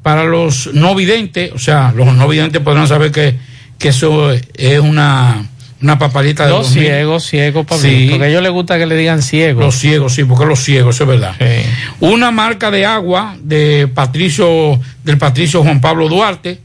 para 0.04 0.24
los 0.26 0.74
no 0.74 0.96
videntes, 0.96 1.52
o 1.54 1.60
sea, 1.60 1.94
los 1.96 2.14
no 2.16 2.28
videntes 2.28 2.62
podrán 2.62 2.88
saber 2.88 3.12
que, 3.12 3.36
que 3.78 3.90
eso 3.90 4.32
es 4.34 4.80
una, 4.80 5.46
una 5.82 5.98
papalita 6.00 6.46
de 6.46 6.50
Los 6.52 6.68
2000. 6.68 6.84
ciegos, 6.84 7.24
ciegos. 7.26 7.66
Sí. 7.82 8.08
Porque 8.10 8.26
a 8.26 8.28
ellos 8.28 8.42
les 8.44 8.52
gusta 8.52 8.78
que 8.78 8.86
le 8.86 8.96
digan 8.98 9.22
ciegos. 9.22 9.64
Los 9.64 9.76
ciegos, 9.76 10.14
sí, 10.16 10.24
porque 10.26 10.46
los 10.46 10.60
ciegos, 10.60 10.96
eso 10.96 11.04
es 11.06 11.10
verdad. 11.10 11.36
Una 12.02 12.32
marca 12.32 12.72
de 12.72 12.86
agua 12.86 13.38
de 13.42 13.88
Patricio, 13.94 14.80
del 15.04 15.18
Patricio 15.18 15.62
Juan 15.64 15.80
Pablo 15.80 16.10
Duarte, 16.10 16.60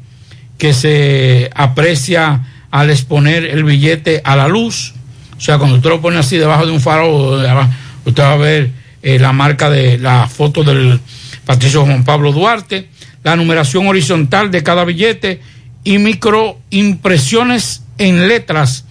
que 0.59 0.73
se 0.73 1.51
aprecia 1.55 2.43
al 2.71 2.91
exponer 2.91 3.45
el 3.45 3.65
billete 3.65 4.21
a 4.25 4.37
la 4.37 4.49
luz. 4.49 4.95
O 5.37 5.41
sea, 5.41 5.59
cuando 5.59 5.77
usted 5.77 5.91
lo 5.91 6.01
pone 6.01 6.19
así 6.19 6.37
debajo 6.37 6.67
de 6.67 6.73
un 6.73 6.81
abajo, 6.81 7.71
usted 8.05 8.23
va 8.23 8.33
a 8.33 8.37
ver 8.37 8.71
eh, 9.03 9.19
la 9.19 9.33
marca 9.33 9.71
de 9.71 9.99
la 9.99 10.29
foto 10.29 10.65
del 10.65 11.01
Patricio 11.45 11.85
Juan 11.85 12.05
Pablo 12.05 12.33
Duarte, 12.33 12.89
la 13.23 13.37
numeración 13.37 13.87
horizontal 13.87 14.51
de 14.51 14.63
cada 14.63 14.85
billete 14.85 15.41
y 15.85 15.99
microimpresiones 15.99 17.83
en 17.99 18.29
letras 18.29 18.85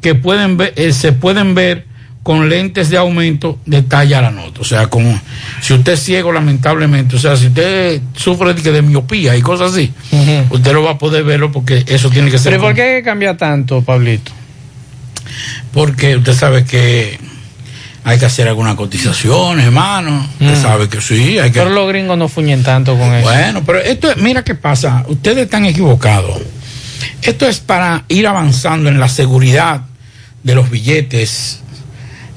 que 0.00 0.14
pueden 0.14 0.56
ver, 0.56 0.72
eh, 0.76 0.92
se 0.92 1.12
pueden 1.12 1.54
ver 1.54 1.86
con 2.28 2.46
lentes 2.50 2.90
de 2.90 2.98
aumento 2.98 3.58
detalla 3.64 4.20
la 4.20 4.30
nota. 4.30 4.60
O 4.60 4.64
sea, 4.64 4.88
como 4.88 5.18
si 5.62 5.72
usted 5.72 5.94
es 5.94 6.00
ciego, 6.02 6.30
lamentablemente, 6.30 7.16
o 7.16 7.18
sea, 7.18 7.34
si 7.38 7.46
usted 7.46 8.02
sufre 8.14 8.52
de, 8.52 8.82
miopía 8.82 9.34
y 9.34 9.40
cosas 9.40 9.72
así, 9.72 9.90
usted 10.50 10.72
lo 10.74 10.82
va 10.82 10.90
a 10.90 10.98
poder 10.98 11.24
verlo 11.24 11.50
porque 11.50 11.84
eso 11.86 12.10
tiene 12.10 12.30
que 12.30 12.36
ser. 12.38 12.52
¿Pero 12.52 12.64
por 12.64 12.74
qué 12.74 13.00
cambiar 13.02 13.38
tanto, 13.38 13.80
Pablito? 13.80 14.30
Porque 15.72 16.16
usted 16.16 16.34
sabe 16.34 16.66
que 16.66 17.18
hay 18.04 18.18
que 18.18 18.26
hacer 18.26 18.46
algunas 18.46 18.74
cotizaciones, 18.74 19.64
hermano. 19.64 20.28
Usted 20.38 20.58
Mm. 20.58 20.62
sabe 20.62 20.88
que 20.90 21.00
sí, 21.00 21.38
hay 21.38 21.50
que. 21.50 21.60
Pero 21.60 21.70
los 21.70 21.88
gringos 21.88 22.18
no 22.18 22.28
fuñen 22.28 22.62
tanto 22.62 22.94
con 22.98 23.10
eso. 23.14 23.26
Bueno, 23.26 23.62
pero 23.64 23.78
esto, 23.80 24.10
es- 24.10 24.18
mira 24.18 24.44
qué 24.44 24.54
pasa. 24.54 25.02
Ustedes 25.08 25.38
están 25.44 25.64
equivocados. 25.64 26.42
Esto 27.22 27.46
es 27.48 27.60
para 27.60 28.04
ir 28.08 28.26
avanzando 28.26 28.90
en 28.90 29.00
la 29.00 29.08
seguridad 29.08 29.80
de 30.42 30.54
los 30.54 30.68
billetes 30.68 31.62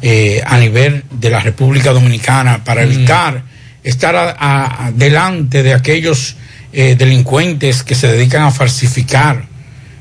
eh, 0.01 0.41
a 0.45 0.57
nivel 0.57 1.03
de 1.11 1.29
la 1.29 1.39
República 1.39 1.91
Dominicana 1.91 2.63
para 2.63 2.83
evitar 2.83 3.43
estar 3.83 4.15
a- 4.15 4.31
a- 4.31 4.85
a- 4.87 4.91
delante 4.91 5.63
de 5.63 5.73
aquellos 5.73 6.35
eh, 6.73 6.95
delincuentes 6.97 7.83
que 7.83 7.95
se 7.95 8.07
dedican 8.07 8.43
a 8.43 8.51
falsificar 8.51 9.43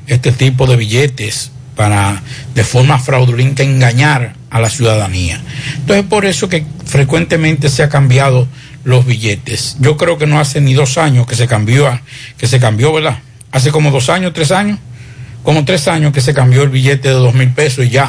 este 0.07 0.31
tipo 0.33 0.67
de 0.67 0.77
billetes 0.77 1.51
para 1.77 2.23
de 2.55 2.63
forma 2.65 2.99
fraudulenta 2.99 3.63
engañar 3.63 4.35
a 4.51 4.61
la 4.61 4.71
ciudadanía. 4.71 5.41
Entonces 5.77 6.05
por 6.07 6.27
eso 6.27 6.49
que 6.49 6.65
frecuentemente 6.87 7.69
se 7.69 7.83
ha 7.83 7.89
cambiado 7.89 8.47
los 8.85 9.05
billetes. 9.05 9.77
Yo 9.81 9.97
creo 9.97 10.17
que 10.19 10.27
no 10.27 10.39
hace 10.41 10.61
ni 10.61 10.75
dos 10.75 10.97
años 10.99 11.27
que 11.27 11.35
se 11.37 11.47
cambió, 11.47 11.87
a- 11.89 12.01
que 12.39 12.47
se 12.47 12.61
cambió, 12.61 12.93
¿verdad? 12.93 13.19
Hace 13.53 13.71
como 13.73 13.91
dos 13.91 14.09
años, 14.09 14.33
tres 14.33 14.51
años, 14.53 14.79
como 15.43 15.65
tres 15.65 15.89
años 15.89 16.13
que 16.13 16.21
se 16.21 16.35
cambió 16.35 16.63
el 16.63 16.69
billete 16.71 17.09
de 17.09 17.15
dos 17.15 17.35
mil 17.35 17.49
pesos 17.51 17.85
y 17.85 17.89
ya. 17.91 18.09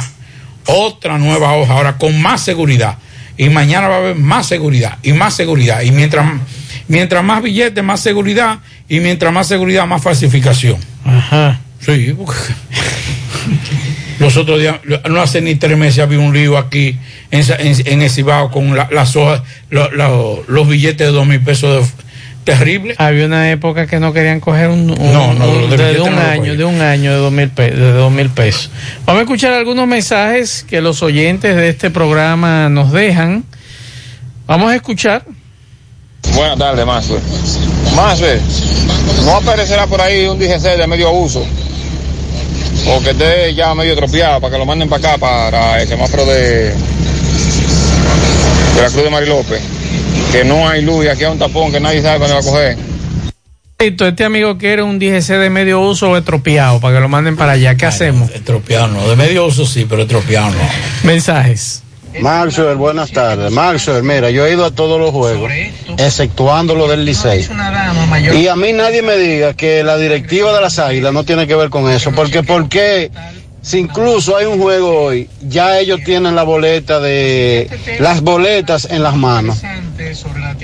Otra 0.66 1.18
nueva 1.18 1.54
hoja 1.56 1.74
ahora 1.74 1.98
con 1.98 2.22
más 2.22 2.42
seguridad. 2.42 2.98
Y 3.38 3.50
mañana 3.50 3.88
va 3.88 3.96
a 3.96 4.00
haber 4.00 4.16
más 4.16 4.46
seguridad 4.48 4.98
y 5.04 5.14
más 5.14 5.34
seguridad. 5.34 5.82
Y 5.82 5.92
mientras, 5.92 6.26
mientras 6.88 7.24
más 7.24 7.42
billetes, 7.42 7.84
más 7.84 8.00
seguridad. 8.00 8.60
Y 8.88 9.00
mientras 9.00 9.34
más 9.34 9.48
seguridad, 9.48 9.88
más 9.88 10.02
falsificación. 10.04 10.78
Ajá. 11.06 11.60
Sí, 11.80 12.14
porque 12.16 12.38
los 14.20 14.38
otros 14.38 14.60
días, 14.60 14.76
no 15.10 15.20
hace 15.22 15.42
ni 15.42 15.56
tres 15.56 15.78
meses 15.78 16.00
había 16.00 16.20
un 16.20 16.34
lío 16.34 16.58
aquí 16.58 16.96
en, 17.32 17.44
en, 17.60 17.88
en 17.88 18.02
el 18.04 18.10
Cibao 18.10 18.52
con 18.52 18.76
la- 18.78 18.88
las 18.92 19.16
hojas, 19.16 19.42
lo- 19.72 19.90
lo- 19.92 20.44
los 20.48 20.68
billetes 20.68 21.08
de 21.08 21.12
dos 21.14 21.26
mil 21.26 21.40
pesos 21.42 21.88
de- 21.88 22.04
terrible. 22.44 22.96
Había 22.98 23.26
una 23.26 23.50
época 23.52 23.88
que 23.88 24.00
no 24.00 24.14
querían 24.14 24.40
coger 24.40 24.70
un, 24.70 24.90
un- 24.92 25.14
No, 25.14 25.34
no, 25.34 25.46
un- 25.50 25.70
de 25.70 26.00
un 26.02 26.16
no 26.16 26.22
año, 26.22 26.56
de 26.56 26.64
un 26.66 26.82
año 26.82 27.12
de 27.12 27.18
dos 27.18 27.32
mil 27.32 27.50
pe- 27.50 27.72
de 27.72 27.92
dos 27.94 28.12
mil 28.12 28.30
pesos. 28.30 28.70
Vamos 29.06 29.20
a 29.22 29.24
escuchar 29.24 29.54
algunos 29.54 29.88
mensajes 29.88 30.66
que 30.70 30.82
los 30.82 31.02
oyentes 31.04 31.56
de 31.56 31.70
este 31.70 31.90
programa 31.90 32.70
nos 32.70 32.92
dejan. 32.92 33.44
Vamos 34.48 34.72
a 34.72 34.76
escuchar. 34.76 35.24
Buenas 36.36 36.58
tardes, 36.58 36.86
Maxwell. 36.86 37.22
Maxwell, 37.96 38.40
no 39.26 39.36
aparecerá 39.38 39.88
por 39.88 40.02
ahí 40.02 40.26
un 40.28 40.38
DGC 40.40 40.78
de 40.78 40.88
medio 40.88 41.12
uso. 41.12 41.46
O 42.88 43.02
que 43.02 43.12
esté 43.12 43.54
ya 43.54 43.76
medio 43.76 43.96
tropeado 43.96 44.40
para 44.42 44.52
que 44.54 44.58
lo 44.58 44.66
manden 44.66 44.90
para 44.90 45.10
acá, 45.10 45.18
para 45.18 45.82
el 45.82 45.88
semáforo 45.88 46.26
de, 46.26 46.74
de 48.76 48.82
la 48.82 48.90
Cruz 48.90 49.04
de 49.04 49.10
Mari 49.10 49.28
López. 49.28 49.62
Que 50.32 50.44
no 50.46 50.68
hay 50.68 50.82
luz 50.82 51.06
y 51.06 51.08
aquí 51.10 51.24
hay 51.24 51.32
un 51.32 51.40
tapón 51.40 51.72
que 51.72 51.80
nadie 51.80 52.02
sabe 52.02 52.20
cuándo 52.20 52.36
va 52.36 52.42
a 52.42 52.44
coger. 52.44 52.78
Este 53.78 54.24
amigo 54.24 54.58
quiere 54.58 54.84
un 54.84 55.00
DGC 55.00 55.28
de 55.28 55.50
medio 55.50 55.82
uso 55.82 56.12
o 56.12 56.18
estropeado 56.18 56.80
para 56.80 56.96
que 56.96 57.02
lo 57.02 57.10
manden 57.10 57.36
para 57.36 57.54
allá. 57.54 57.76
¿Qué 57.76 57.88
hacemos? 57.88 58.30
Estropeado 58.32 58.88
no, 58.90 59.10
de 59.10 59.16
medio 59.16 59.46
uso 59.46 59.66
sí, 59.66 59.86
pero 59.90 60.04
estropeado 60.04 60.52
no. 60.52 60.60
Mensajes. 61.04 61.84
Maxwell, 62.20 62.76
buenas 62.76 63.12
tardes. 63.12 63.52
Maxwell, 63.52 64.04
mira, 64.04 64.30
yo 64.30 64.46
he 64.46 64.54
ido 64.54 64.66
a 64.66 64.72
todos 64.72 65.00
los 65.00 65.12
juegos, 65.12 65.52
exceptuando 65.98 66.76
lo 66.76 66.88
del 66.88 67.06
Licey. 67.06 67.48
Y 68.34 68.48
a 68.48 68.56
mí 68.56 68.74
nadie 68.74 69.02
me 69.02 69.18
diga 69.18 69.54
que 69.54 69.84
la 69.84 69.98
directiva 69.98 70.54
de 70.54 70.62
las 70.62 70.78
Águilas 70.78 71.14
no 71.14 71.24
tiene 71.24 71.48
que 71.48 71.56
ver 71.56 71.70
con 71.70 71.90
eso, 71.90 72.12
porque 72.12 72.44
¿por 72.44 72.68
qué? 72.70 73.10
Si 73.62 73.78
incluso 73.78 74.36
hay 74.36 74.46
un 74.48 74.60
juego 74.60 75.04
hoy, 75.04 75.30
ya 75.42 75.80
ellos 75.80 76.00
tienen 76.04 76.36
la 76.36 76.44
boleta 76.44 77.00
de 77.00 77.70
las 78.00 78.22
boletas 78.22 78.88
en 78.90 79.04
las 79.04 79.16
manos. 79.16 79.62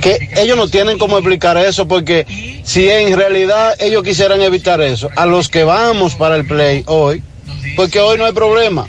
Que 0.01 0.29
ellos 0.35 0.57
no 0.57 0.67
tienen 0.67 0.97
cómo 0.97 1.17
explicar 1.17 1.57
eso, 1.57 1.87
porque 1.87 2.25
si 2.63 2.89
en 2.89 3.15
realidad 3.15 3.75
ellos 3.79 4.03
quisieran 4.03 4.41
evitar 4.41 4.81
eso, 4.81 5.09
a 5.15 5.27
los 5.27 5.47
que 5.47 5.63
vamos 5.63 6.15
para 6.15 6.35
el 6.35 6.47
play 6.47 6.83
hoy, 6.87 7.21
porque 7.75 7.99
hoy 7.99 8.17
no 8.17 8.25
hay 8.25 8.33
problema. 8.33 8.87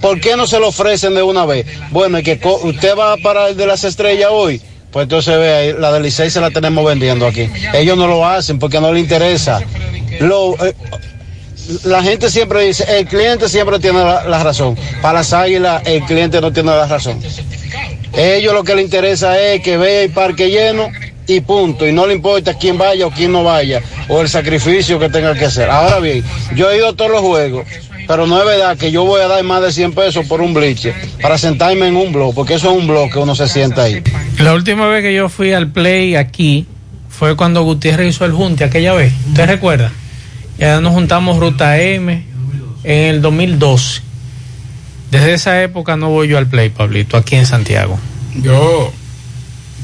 ¿Por 0.00 0.20
qué 0.20 0.36
no 0.36 0.46
se 0.46 0.58
lo 0.58 0.68
ofrecen 0.68 1.14
de 1.14 1.22
una 1.22 1.46
vez? 1.46 1.66
Bueno, 1.90 2.18
y 2.18 2.22
que 2.22 2.38
usted 2.62 2.96
va 2.96 3.16
para 3.16 3.48
el 3.48 3.56
de 3.56 3.66
las 3.66 3.84
estrellas 3.84 4.28
hoy. 4.30 4.60
Pues 4.90 5.04
entonces 5.04 5.38
ve 5.38 5.54
ahí, 5.54 5.72
la 5.78 5.92
del 5.92 6.02
Licey 6.02 6.30
se 6.30 6.40
la 6.40 6.50
tenemos 6.50 6.84
vendiendo 6.84 7.26
aquí. 7.26 7.48
Ellos 7.74 7.96
no 7.96 8.08
lo 8.08 8.26
hacen 8.26 8.58
porque 8.58 8.80
no 8.80 8.92
les 8.92 9.02
interesa. 9.02 9.60
Eh, 10.20 10.74
la 11.84 12.02
gente 12.02 12.30
siempre 12.30 12.64
dice, 12.64 12.84
el 12.98 13.06
cliente 13.06 13.48
siempre 13.48 13.78
tiene 13.78 13.98
la, 13.98 14.42
razón. 14.42 14.76
Para 15.02 15.20
las 15.20 15.32
águilas, 15.32 15.82
el 15.86 16.02
cliente 16.04 16.40
no 16.40 16.52
tiene 16.52 16.70
la 16.70 16.86
razón. 16.86 17.20
Ellos 18.12 18.54
lo 18.54 18.64
que 18.64 18.74
les 18.74 18.84
interesa 18.84 19.40
es 19.40 19.62
que 19.62 19.76
vea 19.76 20.02
el 20.02 20.10
parque 20.10 20.50
lleno 20.50 20.88
y 21.26 21.40
punto. 21.40 21.86
Y 21.86 21.92
no 21.92 22.06
le 22.06 22.14
importa 22.14 22.54
quién 22.54 22.76
vaya 22.76 23.06
o 23.06 23.10
quién 23.10 23.32
no 23.32 23.44
vaya, 23.44 23.82
o 24.08 24.20
el 24.20 24.28
sacrificio 24.28 24.98
que 24.98 25.08
tenga 25.08 25.34
que 25.34 25.44
hacer. 25.44 25.70
Ahora 25.70 26.00
bien, 26.00 26.24
yo 26.54 26.70
he 26.70 26.78
ido 26.78 26.88
a 26.88 26.96
todos 26.96 27.10
los 27.10 27.20
juegos, 27.20 27.66
pero 28.06 28.26
no 28.26 28.38
es 28.40 28.46
verdad 28.46 28.76
que 28.76 28.90
yo 28.90 29.04
voy 29.04 29.20
a 29.20 29.28
dar 29.28 29.42
más 29.44 29.62
de 29.62 29.72
100 29.72 29.92
pesos 29.92 30.26
por 30.26 30.40
un 30.40 30.52
bleacher 30.52 30.94
para 31.22 31.38
sentarme 31.38 31.86
en 31.86 31.96
un 31.96 32.12
blog, 32.12 32.34
porque 32.34 32.54
eso 32.54 32.70
es 32.70 32.76
un 32.76 32.86
blog 32.86 33.12
que 33.12 33.18
uno 33.18 33.34
se 33.34 33.48
sienta 33.48 33.84
ahí. 33.84 34.02
La 34.38 34.54
última 34.54 34.88
vez 34.88 35.02
que 35.02 35.14
yo 35.14 35.28
fui 35.28 35.52
al 35.52 35.68
play 35.68 36.16
aquí 36.16 36.66
fue 37.08 37.36
cuando 37.36 37.62
Gutiérrez 37.62 38.14
hizo 38.14 38.24
el 38.24 38.32
junte 38.32 38.64
aquella 38.64 38.94
vez. 38.94 39.12
¿Usted 39.28 39.46
recuerda? 39.46 39.92
Ya 40.60 40.78
nos 40.82 40.92
juntamos 40.92 41.38
Ruta 41.38 41.78
M 41.80 42.22
en 42.84 43.04
el 43.08 43.22
2012. 43.22 44.02
Desde 45.10 45.32
esa 45.32 45.62
época 45.62 45.96
no 45.96 46.10
voy 46.10 46.28
yo 46.28 46.36
al 46.36 46.48
play, 46.48 46.68
Pablito, 46.68 47.16
aquí 47.16 47.36
en 47.36 47.46
Santiago. 47.46 47.98
Yo 48.34 48.92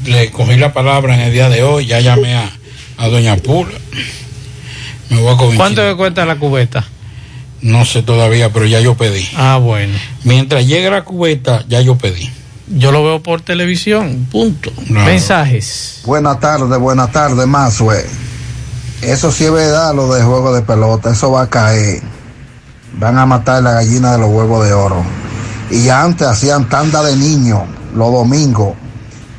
le 0.05 0.29
cogí 0.29 0.55
la 0.55 0.73
palabra 0.73 1.15
en 1.15 1.21
el 1.21 1.33
día 1.33 1.49
de 1.49 1.63
hoy, 1.63 1.87
ya 1.87 1.99
llamé 1.99 2.35
a, 2.35 2.51
a 2.97 3.07
Doña 3.07 3.37
Pula. 3.37 3.71
Me 5.09 5.19
voy 5.19 5.33
a 5.33 5.37
convencer. 5.37 5.57
¿Cuánto 5.57 5.83
me 5.83 5.95
cuesta 5.95 6.27
la 6.27 6.35
cubeta? 6.35 6.85
No 7.61 7.83
sé 7.83 8.03
todavía, 8.03 8.53
pero 8.53 8.65
ya 8.65 8.79
yo 8.79 8.93
pedí. 8.93 9.27
Ah, 9.35 9.57
bueno. 9.57 9.97
Mientras 10.25 10.67
llegue 10.67 10.91
la 10.91 11.03
cubeta, 11.03 11.65
ya 11.67 11.81
yo 11.81 11.97
pedí. 11.97 12.29
Yo 12.67 12.91
lo 12.91 13.03
veo 13.03 13.23
por 13.23 13.41
televisión, 13.41 14.27
punto. 14.29 14.71
Mensajes. 14.89 16.01
Buenas 16.05 16.39
tardes, 16.39 16.77
buenas 16.77 17.11
tardes, 17.11 17.47
Mazue. 17.47 18.05
Eso 19.01 19.31
sí 19.31 19.45
es 19.45 19.51
verdad, 19.51 19.93
lo 19.93 20.13
de 20.13 20.23
juego 20.23 20.53
de 20.53 20.61
pelota, 20.61 21.11
eso 21.11 21.31
va 21.31 21.43
a 21.43 21.49
caer. 21.49 22.01
Van 22.93 23.17
a 23.17 23.25
matar 23.25 23.61
la 23.61 23.73
gallina 23.73 24.11
de 24.13 24.17
los 24.17 24.29
huevos 24.29 24.65
de 24.65 24.73
oro. 24.73 25.03
Y 25.69 25.89
antes 25.89 26.27
hacían 26.27 26.67
tanda 26.67 27.03
de 27.03 27.15
niños, 27.15 27.61
los 27.93 28.11
domingos. 28.11 28.73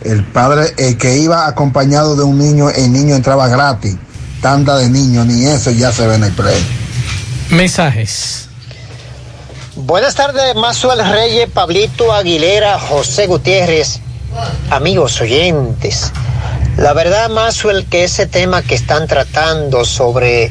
El 0.02 0.24
padre, 0.24 0.74
el 0.76 0.96
que 0.96 1.18
iba 1.18 1.48
acompañado 1.48 2.14
de 2.14 2.22
un 2.22 2.38
niño, 2.38 2.70
el 2.70 2.92
niño 2.92 3.16
entraba 3.16 3.48
gratis. 3.48 3.96
Tanda 4.40 4.76
de 4.76 4.88
niños, 4.88 5.26
ni 5.26 5.44
eso 5.46 5.72
ya 5.72 5.90
se 5.90 6.06
ve 6.06 6.14
en 6.14 6.24
el 6.24 6.32
play. 6.32 6.64
Mensajes. 7.50 8.48
Buenas 9.74 10.14
tardes, 10.14 10.54
Mazuel 10.54 11.00
Reyes, 11.08 11.48
Pablito 11.50 12.12
Aguilera, 12.12 12.78
José 12.78 13.26
Gutiérrez, 13.26 14.00
amigos 14.70 15.20
oyentes. 15.20 16.12
La 16.78 16.92
verdad, 16.92 17.28
Mazuel, 17.28 17.86
que 17.86 18.04
ese 18.04 18.26
tema 18.26 18.62
que 18.62 18.76
están 18.76 19.08
tratando 19.08 19.84
sobre 19.84 20.48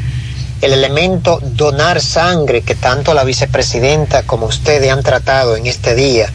el 0.60 0.74
elemento 0.74 1.40
donar 1.41 2.02
sangre 2.02 2.64
que 2.64 2.76
tanto 2.76 3.14
la 3.14 3.24
vicepresidenta 3.24 4.24
como 4.24 4.48
ustedes 4.48 4.91
han 4.91 5.04
tratado 5.04 5.56
en 5.56 5.68
este 5.68 5.95
día, 5.95 6.30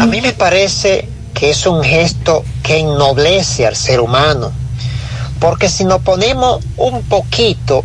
a 0.00 0.06
mí 0.06 0.22
me 0.22 0.32
parece 0.32 1.06
que 1.34 1.50
es 1.50 1.66
un 1.66 1.84
gesto 1.84 2.46
que 2.62 2.78
ennoblece 2.78 3.66
al 3.66 3.76
ser 3.76 4.00
humano. 4.00 4.52
Porque 5.38 5.68
si 5.68 5.84
nos 5.84 6.00
ponemos 6.00 6.64
un 6.78 7.02
poquito, 7.02 7.84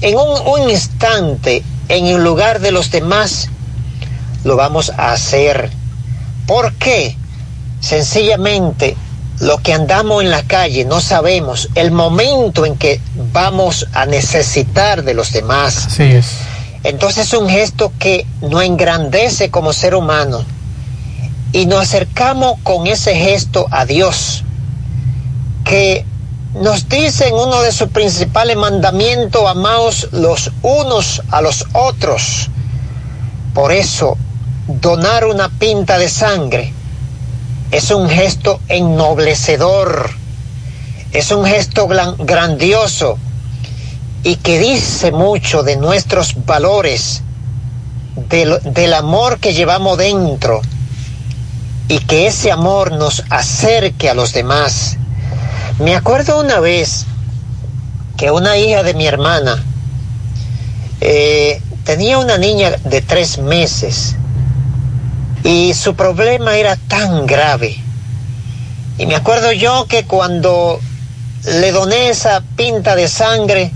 en 0.00 0.16
un, 0.16 0.40
un 0.46 0.70
instante, 0.70 1.62
en 1.90 2.06
el 2.06 2.24
lugar 2.24 2.60
de 2.60 2.72
los 2.72 2.90
demás, 2.90 3.50
lo 4.42 4.56
vamos 4.56 4.90
a 4.96 5.12
hacer. 5.12 5.68
¿Por 6.46 6.72
qué? 6.76 7.14
Sencillamente, 7.80 8.96
lo 9.40 9.58
que 9.58 9.72
andamos 9.72 10.22
en 10.22 10.30
la 10.30 10.42
calle 10.42 10.84
no 10.84 11.00
sabemos 11.00 11.68
el 11.74 11.90
momento 11.90 12.64
en 12.64 12.76
que 12.76 13.00
vamos 13.32 13.86
a 13.92 14.06
necesitar 14.06 15.02
de 15.02 15.14
los 15.14 15.32
demás. 15.32 15.86
Así 15.86 16.02
es. 16.04 16.26
Entonces 16.84 17.28
es 17.28 17.34
un 17.34 17.48
gesto 17.48 17.92
que 17.98 18.26
nos 18.40 18.62
engrandece 18.62 19.50
como 19.50 19.72
ser 19.72 19.94
humano 19.94 20.44
y 21.52 21.66
nos 21.66 21.80
acercamos 21.82 22.58
con 22.62 22.86
ese 22.86 23.14
gesto 23.14 23.66
a 23.70 23.84
Dios, 23.84 24.42
que 25.64 26.04
nos 26.54 26.88
dice 26.88 27.28
en 27.28 27.34
uno 27.34 27.62
de 27.62 27.72
sus 27.72 27.88
principales 27.88 28.56
mandamientos, 28.56 29.48
amaos 29.48 30.08
los 30.12 30.50
unos 30.62 31.22
a 31.30 31.40
los 31.40 31.66
otros. 31.72 32.48
Por 33.54 33.70
eso, 33.70 34.16
donar 34.66 35.26
una 35.26 35.48
pinta 35.50 35.98
de 35.98 36.08
sangre 36.08 36.72
es 37.72 37.90
un 37.90 38.08
gesto 38.08 38.60
ennoblecedor, 38.68 40.10
es 41.12 41.30
un 41.32 41.44
gesto 41.44 41.88
gran- 41.88 42.16
grandioso 42.18 43.18
y 44.22 44.36
que 44.36 44.58
dice 44.60 45.10
mucho 45.10 45.62
de 45.62 45.76
nuestros 45.76 46.44
valores, 46.44 47.22
del, 48.28 48.60
del 48.62 48.92
amor 48.94 49.38
que 49.40 49.54
llevamos 49.54 49.96
dentro 49.96 50.60
y 51.88 51.98
que 52.00 52.26
ese 52.26 52.52
amor 52.52 52.92
nos 52.92 53.24
acerque 53.30 54.08
a 54.10 54.14
los 54.14 54.32
demás. 54.34 54.98
Me 55.78 55.94
acuerdo 55.96 56.38
una 56.40 56.60
vez 56.60 57.06
que 58.18 58.30
una 58.30 58.58
hija 58.58 58.82
de 58.82 58.92
mi 58.94 59.06
hermana 59.06 59.64
eh, 61.00 61.60
tenía 61.84 62.18
una 62.18 62.36
niña 62.36 62.72
de 62.84 63.00
tres 63.00 63.38
meses 63.38 64.14
y 65.44 65.74
su 65.74 65.94
problema 65.94 66.56
era 66.56 66.76
tan 66.76 67.26
grave. 67.26 67.76
Y 68.98 69.06
me 69.06 69.16
acuerdo 69.16 69.52
yo 69.52 69.86
que 69.88 70.04
cuando 70.04 70.78
le 71.44 71.72
doné 71.72 72.10
esa 72.10 72.42
pinta 72.56 72.94
de 72.94 73.08
sangre, 73.08 73.72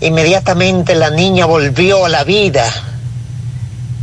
inmediatamente 0.00 0.94
la 0.94 1.10
niña 1.10 1.46
volvió 1.46 2.04
a 2.04 2.08
la 2.08 2.24
vida. 2.24 2.64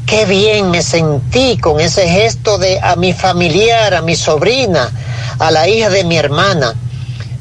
qué 0.05 0.25
bien 0.25 0.71
me 0.71 0.81
sentí 0.81 1.57
con 1.57 1.81
ese 1.81 2.07
gesto 2.07 2.57
de 2.57 2.79
a 2.79 2.95
mi 2.95 3.11
familiar, 3.11 3.93
a 3.93 4.01
mi 4.01 4.15
sobrina, 4.15 4.89
a 5.37 5.51
la 5.51 5.67
hija 5.67 5.89
de 5.89 6.05
mi 6.05 6.15
hermana. 6.15 6.73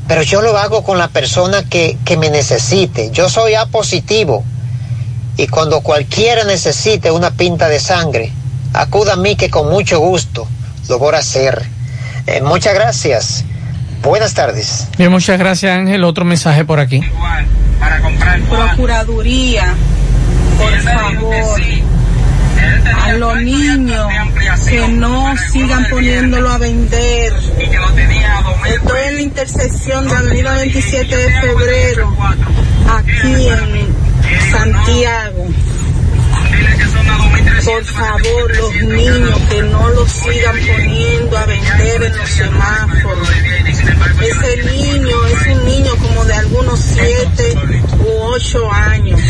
Pero 0.08 0.22
yo 0.22 0.42
lo 0.42 0.58
hago 0.58 0.82
con 0.82 0.98
la 0.98 1.06
persona 1.06 1.62
que, 1.68 1.96
que 2.04 2.16
me 2.16 2.28
necesite. 2.28 3.10
Yo 3.12 3.28
soy 3.28 3.54
A 3.54 3.66
positivo. 3.66 4.44
Y 5.36 5.46
cuando 5.46 5.80
cualquiera 5.80 6.42
necesite 6.44 7.10
una 7.12 7.30
pinta 7.30 7.68
de 7.68 7.78
sangre, 7.78 8.32
acuda 8.76 9.14
a 9.14 9.16
mí 9.16 9.36
que 9.36 9.50
con 9.50 9.70
mucho 9.70 9.98
gusto 9.98 10.46
lo 10.88 10.98
voy 10.98 11.14
a 11.14 11.18
hacer. 11.18 11.64
Eh, 12.26 12.40
muchas 12.42 12.74
gracias. 12.74 13.44
Buenas 14.02 14.34
tardes. 14.34 14.86
Bien, 14.98 15.10
muchas 15.10 15.38
gracias 15.38 15.76
Ángel. 15.76 16.04
Otro 16.04 16.24
mensaje 16.24 16.64
por 16.64 16.78
aquí. 16.78 17.02
Procuraduría, 18.48 19.74
por 20.58 20.80
favor, 20.80 21.60
a 23.02 23.12
los 23.14 23.42
niños 23.42 24.08
que 24.68 24.88
no 24.88 25.34
sigan 25.50 25.86
poniéndolo 25.90 26.50
a 26.50 26.58
vender. 26.58 27.32
Estoy 28.66 29.00
en 29.08 29.14
la 29.14 29.22
intersección 29.22 30.08
de 30.08 30.16
Avenida 30.16 30.54
27 30.54 31.16
de 31.16 31.40
Febrero, 31.40 32.16
aquí 32.88 33.48
en 33.48 34.50
Santiago. 34.52 35.46
Por 37.64 37.84
favor, 37.84 38.56
los 38.56 38.74
niños 38.82 39.40
que 39.50 39.62
no 39.62 39.88
lo 39.90 40.06
sigan 40.08 40.54
poniendo 40.66 41.36
a 41.36 41.46
vender 41.46 42.02
en 42.04 42.16
los 42.16 42.28
semáforos. 42.30 43.28
Ese 44.20 44.62
niño 44.72 45.26
es 45.26 45.46
un 45.56 45.64
niño 45.64 45.96
como 45.96 46.24
de 46.24 46.34
algunos 46.34 46.78
siete 46.80 47.54
u 47.98 48.22
ocho 48.22 48.72
años. 48.72 49.20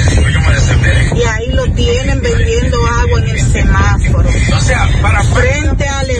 Y 1.17 1.23
ahí 1.23 1.53
lo 1.53 1.65
tienen 1.73 2.21
vendiendo 2.21 2.79
agua 2.87 3.21
en 3.21 3.29
el 3.29 3.41
semáforo. 3.41 4.29
Frente 5.35 5.89
al 5.89 6.11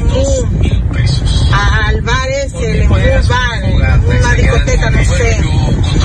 a- 1.53 1.87
al 1.89 2.01
bar 2.03 2.29
ese, 2.45 2.71
el 2.73 2.79
Lemú 2.81 2.95
Bar, 3.29 3.99
una 4.19 4.35
discoteca, 4.35 4.91
no 4.91 5.05
sé. 5.05 5.37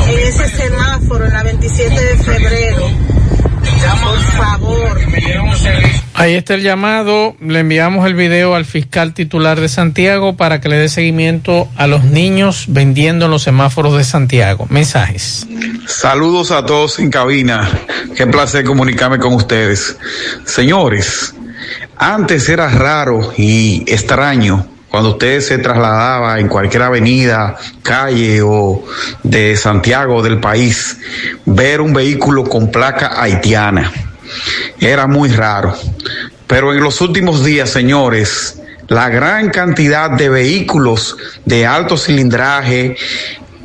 En 0.08 0.20
ese 0.28 0.48
semáforo, 0.50 1.26
en 1.26 1.34
la 1.34 1.44
27 1.44 2.02
de 2.02 2.18
febrero. 2.18 2.90
Por 4.04 4.20
favor. 4.38 4.71
Ahí 6.14 6.36
está 6.36 6.54
el 6.54 6.62
llamado. 6.62 7.36
Le 7.42 7.60
enviamos 7.60 8.06
el 8.06 8.14
video 8.14 8.54
al 8.54 8.66
fiscal 8.66 9.14
titular 9.14 9.60
de 9.60 9.70
Santiago 9.70 10.38
para 10.38 10.62
que 10.62 10.70
le 10.70 10.78
dé 10.78 10.88
seguimiento 10.88 11.68
a 11.78 11.88
los 11.88 12.04
niños 12.04 12.66
vendiendo 12.68 13.26
en 13.26 13.32
los 13.32 13.44
semáforos 13.44 13.98
de 13.98 14.04
Santiago. 14.04 14.68
Mensajes. 14.70 15.48
Saludos 15.88 16.52
a 16.52 16.66
todos 16.66 17.00
en 17.00 17.10
cabina. 17.10 17.68
Qué 18.16 18.28
placer 18.28 18.64
comunicarme 18.64 19.18
con 19.18 19.34
ustedes. 19.34 19.98
Señores, 20.46 21.34
antes 21.98 22.48
era 22.50 22.70
raro 22.70 23.34
y 23.38 23.84
extraño 23.88 24.68
cuando 24.92 25.12
usted 25.12 25.40
se 25.40 25.58
trasladaba 25.58 26.38
en 26.40 26.50
cualquier 26.50 26.84
avenida, 26.84 27.56
calle 27.82 28.42
o 28.44 28.84
de 29.24 29.56
Santiago 29.56 30.22
del 30.22 30.42
país, 30.42 30.98
ver 31.46 31.80
un 31.80 31.94
vehículo 31.94 32.44
con 32.44 32.70
placa 32.70 33.20
haitiana. 33.22 33.90
Era 34.80 35.08
muy 35.08 35.30
raro. 35.30 35.76
Pero 36.48 36.74
en 36.74 36.82
los 36.84 37.02
últimos 37.02 37.46
días, 37.46 37.70
señores, 37.70 38.62
la 38.88 39.10
gran 39.10 39.50
cantidad 39.50 40.12
de 40.12 40.30
vehículos 40.30 41.16
de 41.46 41.66
alto 41.66 41.98
cilindraje, 41.98 42.98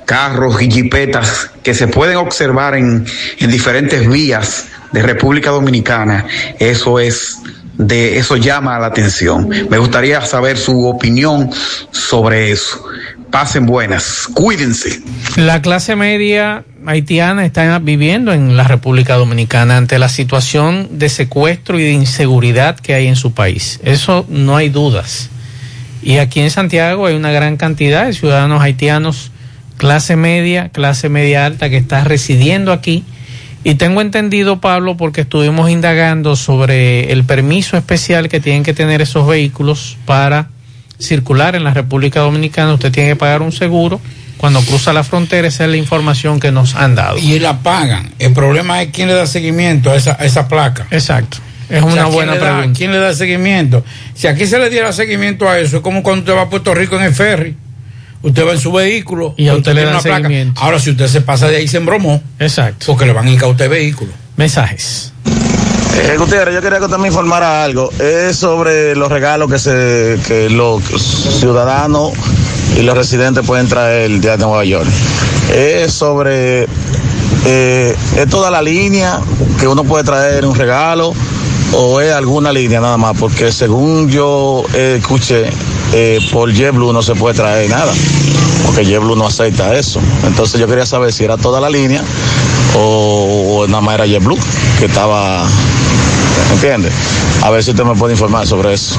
carros 0.04 0.62
y 0.62 0.70
jipetas 0.70 1.50
que 1.62 1.74
se 1.74 1.88
pueden 1.88 2.16
observar 2.16 2.76
en, 2.76 3.04
en 3.38 3.50
diferentes 3.50 4.08
vías 4.08 4.66
de 4.92 5.02
República 5.02 5.50
Dominicana, 5.50 6.26
eso 6.60 7.00
es 7.00 7.38
de 7.78 8.18
eso 8.18 8.36
llama 8.36 8.78
la 8.78 8.86
atención. 8.86 9.48
Me 9.70 9.78
gustaría 9.78 10.20
saber 10.22 10.56
su 10.56 10.86
opinión 10.86 11.50
sobre 11.90 12.50
eso. 12.50 12.84
Pasen 13.30 13.66
buenas, 13.66 14.28
cuídense. 14.34 15.00
La 15.36 15.60
clase 15.60 15.96
media 15.96 16.64
haitiana 16.86 17.44
está 17.44 17.78
viviendo 17.80 18.32
en 18.32 18.56
la 18.56 18.64
República 18.64 19.16
Dominicana 19.16 19.76
ante 19.76 19.98
la 19.98 20.08
situación 20.08 20.98
de 20.98 21.08
secuestro 21.08 21.78
y 21.78 21.82
de 21.82 21.92
inseguridad 21.92 22.78
que 22.78 22.94
hay 22.94 23.08
en 23.08 23.16
su 23.16 23.32
país. 23.32 23.80
Eso 23.84 24.24
no 24.28 24.56
hay 24.56 24.68
dudas. 24.68 25.30
Y 26.02 26.18
aquí 26.18 26.40
en 26.40 26.50
Santiago 26.50 27.06
hay 27.06 27.16
una 27.16 27.32
gran 27.32 27.56
cantidad 27.56 28.06
de 28.06 28.12
ciudadanos 28.12 28.62
haitianos, 28.62 29.32
clase 29.76 30.14
media, 30.16 30.68
clase 30.68 31.08
media 31.08 31.44
alta, 31.44 31.68
que 31.68 31.76
está 31.76 32.04
residiendo 32.04 32.72
aquí. 32.72 33.04
Y 33.68 33.74
tengo 33.74 34.00
entendido, 34.00 34.60
Pablo, 34.60 34.96
porque 34.96 35.22
estuvimos 35.22 35.68
indagando 35.70 36.36
sobre 36.36 37.10
el 37.12 37.24
permiso 37.24 37.76
especial 37.76 38.28
que 38.28 38.38
tienen 38.38 38.62
que 38.62 38.72
tener 38.74 39.02
esos 39.02 39.26
vehículos 39.26 39.96
para 40.06 40.50
circular 41.00 41.56
en 41.56 41.64
la 41.64 41.74
República 41.74 42.20
Dominicana. 42.20 42.74
Usted 42.74 42.92
tiene 42.92 43.08
que 43.08 43.16
pagar 43.16 43.42
un 43.42 43.50
seguro 43.50 44.00
cuando 44.36 44.60
cruza 44.62 44.92
la 44.92 45.02
frontera. 45.02 45.48
Esa 45.48 45.64
es 45.64 45.70
la 45.70 45.78
información 45.78 46.38
que 46.38 46.52
nos 46.52 46.76
han 46.76 46.94
dado. 46.94 47.18
Y 47.18 47.40
la 47.40 47.58
pagan. 47.58 48.12
El 48.20 48.32
problema 48.34 48.80
es 48.82 48.90
quién 48.92 49.08
le 49.08 49.14
da 49.14 49.26
seguimiento 49.26 49.90
a 49.90 49.96
esa, 49.96 50.16
a 50.16 50.24
esa 50.24 50.46
placa. 50.46 50.86
Exacto. 50.92 51.38
Es 51.68 51.82
una 51.82 52.02
¿quién 52.04 52.12
buena 52.12 52.36
da- 52.36 52.40
pregunta. 52.58 52.78
¿Quién 52.78 52.92
le 52.92 52.98
da 52.98 53.12
seguimiento? 53.14 53.84
Si 54.14 54.28
aquí 54.28 54.46
se 54.46 54.60
le 54.60 54.70
diera 54.70 54.92
seguimiento 54.92 55.48
a 55.48 55.58
eso, 55.58 55.78
es 55.78 55.82
como 55.82 56.04
cuando 56.04 56.20
usted 56.20 56.34
va 56.36 56.42
a 56.42 56.48
Puerto 56.48 56.72
Rico 56.72 56.94
en 56.98 57.02
el 57.02 57.12
ferry. 57.12 57.56
Usted 58.22 58.46
va 58.46 58.52
en 58.52 58.60
su 58.60 58.72
vehículo 58.72 59.34
Y 59.36 59.48
a 59.48 59.54
usted 59.54 59.74
le 59.74 59.82
dan 59.82 59.94
una 59.94 60.02
placa. 60.02 60.28
Ahora, 60.56 60.78
si 60.80 60.90
usted 60.90 61.06
se 61.06 61.20
pasa 61.20 61.48
de 61.48 61.56
ahí, 61.56 61.68
se 61.68 61.76
embromó. 61.76 62.22
Exacto. 62.38 62.86
Porque 62.86 63.06
le 63.06 63.12
van 63.12 63.26
a 63.26 63.30
ir 63.30 63.42
a 63.42 63.46
usted 63.46 63.68
vehículo. 63.68 64.12
Mensajes. 64.36 65.12
Eh, 65.98 66.16
Gutiérrez, 66.18 66.54
yo 66.54 66.60
quería 66.60 66.78
que 66.78 66.84
usted 66.84 66.98
me 66.98 67.08
informara 67.08 67.64
algo. 67.64 67.90
Es 67.98 68.36
sobre 68.36 68.94
los 68.94 69.10
regalos 69.10 69.50
que 69.50 69.58
se 69.58 70.18
que 70.26 70.50
los 70.50 70.82
ciudadanos 71.40 72.12
y 72.78 72.82
los 72.82 72.96
residentes 72.96 73.46
pueden 73.46 73.66
traer 73.68 74.10
el 74.10 74.20
día 74.20 74.32
de 74.32 74.38
Nueva 74.38 74.64
York. 74.64 74.86
Es 75.54 75.92
sobre 75.92 76.66
eh, 77.46 77.96
es 78.16 78.28
toda 78.28 78.50
la 78.50 78.60
línea 78.60 79.20
que 79.58 79.66
uno 79.68 79.84
puede 79.84 80.04
traer 80.04 80.44
un 80.44 80.54
regalo 80.54 81.14
o 81.72 82.00
es 82.00 82.12
alguna 82.12 82.52
línea 82.52 82.80
nada 82.80 82.96
más, 82.96 83.16
porque 83.18 83.50
según 83.52 84.10
yo 84.10 84.64
eh, 84.74 84.96
escuché 84.98 85.46
eh, 85.92 86.18
por 86.32 86.52
JetBlue 86.52 86.92
no 86.92 87.02
se 87.02 87.14
puede 87.14 87.34
traer 87.36 87.70
nada, 87.70 87.92
porque 88.64 88.84
JetBlue 88.84 89.16
no 89.16 89.26
acepta 89.26 89.74
eso. 89.76 90.00
Entonces 90.26 90.60
yo 90.60 90.66
quería 90.66 90.86
saber 90.86 91.12
si 91.12 91.24
era 91.24 91.36
toda 91.36 91.60
la 91.60 91.70
línea 91.70 92.02
o, 92.74 93.60
o 93.62 93.66
nada 93.66 93.80
más 93.80 93.94
era 93.94 94.06
JetBlue 94.06 94.38
que 94.78 94.86
estaba, 94.86 95.46
¿entiende? 96.52 96.90
A 97.42 97.50
ver 97.50 97.62
si 97.62 97.70
usted 97.70 97.84
me 97.84 97.94
puede 97.94 98.14
informar 98.14 98.46
sobre 98.46 98.74
eso. 98.74 98.96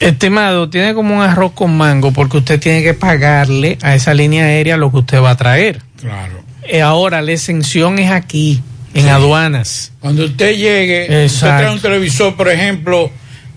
Estimado, 0.00 0.68
tiene 0.68 0.94
como 0.94 1.14
un 1.16 1.22
arroz 1.22 1.52
con 1.52 1.76
mango 1.76 2.10
porque 2.12 2.38
usted 2.38 2.58
tiene 2.58 2.82
que 2.82 2.92
pagarle 2.94 3.78
a 3.82 3.94
esa 3.94 4.12
línea 4.14 4.46
aérea 4.46 4.76
lo 4.76 4.90
que 4.90 4.98
usted 4.98 5.22
va 5.22 5.30
a 5.30 5.36
traer. 5.36 5.80
Claro. 6.00 6.42
Eh, 6.64 6.82
ahora, 6.82 7.22
la 7.22 7.32
exención 7.32 7.98
es 8.00 8.10
aquí, 8.10 8.60
en 8.94 9.04
Sí. 9.04 9.08
aduanas. 9.08 9.92
Cuando 10.00 10.24
usted 10.24 10.56
llegue, 10.56 11.02
usted 11.02 11.22
Exacto. 11.22 11.62
trae 11.62 11.72
un 11.72 11.80
televisor, 11.80 12.34
por 12.34 12.48
ejemplo, 12.48 13.10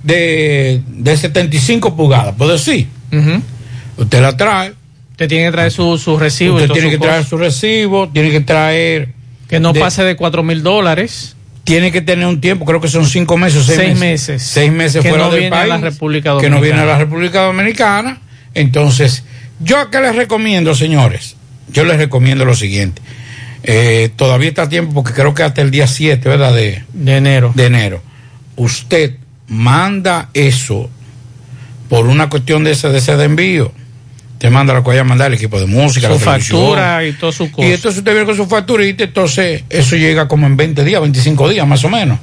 de, 0.05 0.81
de 0.87 1.17
75 1.17 1.95
pulgadas, 1.95 2.35
puedo 2.37 2.53
decir. 2.53 2.87
Usted 3.97 4.21
la 4.21 4.35
trae. 4.37 4.73
Usted 5.11 5.29
tiene 5.29 5.45
que 5.45 5.51
traer 5.53 5.71
su, 5.71 5.97
su 5.97 6.17
recibo. 6.17 6.55
Usted 6.57 6.69
tiene 6.71 6.89
que 6.89 6.97
traer 6.97 7.23
su 7.25 7.37
recibo, 7.37 8.09
tiene 8.09 8.31
que 8.31 8.41
traer. 8.41 9.09
Que 9.47 9.59
no 9.59 9.71
de- 9.73 9.79
pase 9.79 10.03
de 10.03 10.15
cuatro 10.15 10.43
mil 10.43 10.61
dólares. 10.63 11.35
Tiene 11.63 11.91
que 11.91 12.01
tener 12.01 12.27
un 12.27 12.41
tiempo, 12.41 12.63
creo 12.65 12.79
que 12.79 12.87
son 12.89 13.07
cinco 13.07 13.37
meses 13.37 13.61
o 13.61 13.63
seis, 13.63 13.77
Seis 13.79 13.89
meses. 13.97 14.29
meses. 14.29 14.41
Seis 14.43 14.71
meses 14.71 15.01
Que 15.01 15.09
fuera 15.09 15.23
no 15.25 15.31
del 15.31 15.39
viene 15.39 15.55
a 15.55 15.59
país. 15.59 15.69
la 15.69 15.77
República 15.79 16.37
Que 16.39 16.49
no 16.49 16.61
viene 16.61 16.79
a 16.81 16.85
la. 16.85 16.97
República 16.99 17.41
Dominicana. 17.43 18.19
Entonces, 18.53 19.23
yo 19.59 19.89
que 19.89 19.99
les 19.99 20.15
recomiendo, 20.15 20.75
señores, 20.75 21.35
yo 21.71 21.83
les 21.85 21.97
recomiendo 21.97 22.45
lo 22.45 22.53
siguiente. 22.53 23.01
Eh, 23.63 24.11
todavía 24.15 24.49
está 24.49 24.63
a 24.63 24.69
tiempo 24.69 24.93
porque 24.93 25.13
creo 25.13 25.33
que 25.33 25.41
hasta 25.41 25.61
el 25.61 25.71
día 25.71 25.87
7, 25.87 26.29
¿verdad? 26.29 26.53
De, 26.53 26.83
de 26.93 27.17
enero. 27.17 27.51
De 27.55 27.65
enero. 27.65 28.01
Usted 28.57 29.15
manda 29.47 30.29
eso 30.33 30.89
por 31.89 32.07
una 32.07 32.29
cuestión 32.29 32.63
de 32.63 32.71
ese, 32.71 32.89
de 32.89 32.97
ese 32.97 33.15
de 33.15 33.25
envío. 33.25 33.71
Te 34.37 34.49
manda 34.49 34.73
lo 34.73 34.83
que 34.83 34.89
vaya 34.89 35.01
a 35.01 35.05
mandar 35.05 35.27
el 35.27 35.35
equipo 35.35 35.59
de 35.59 35.65
música, 35.65 36.07
Su 36.07 36.13
la 36.13 36.19
factura 36.19 37.05
y 37.05 37.13
todo 37.13 37.31
su 37.31 37.51
costo. 37.51 37.63
Y 37.63 37.73
entonces 37.73 37.99
usted 37.99 38.11
viene 38.11 38.25
con 38.25 38.35
su 38.35 38.45
facturita, 38.47 39.05
entonces 39.05 39.63
eso 39.69 39.95
llega 39.95 40.27
como 40.27 40.45
en 40.45 40.57
20 40.57 40.83
días, 40.83 41.01
25 41.01 41.49
días 41.49 41.67
más 41.67 41.83
o 41.85 41.89
menos. 41.89 42.19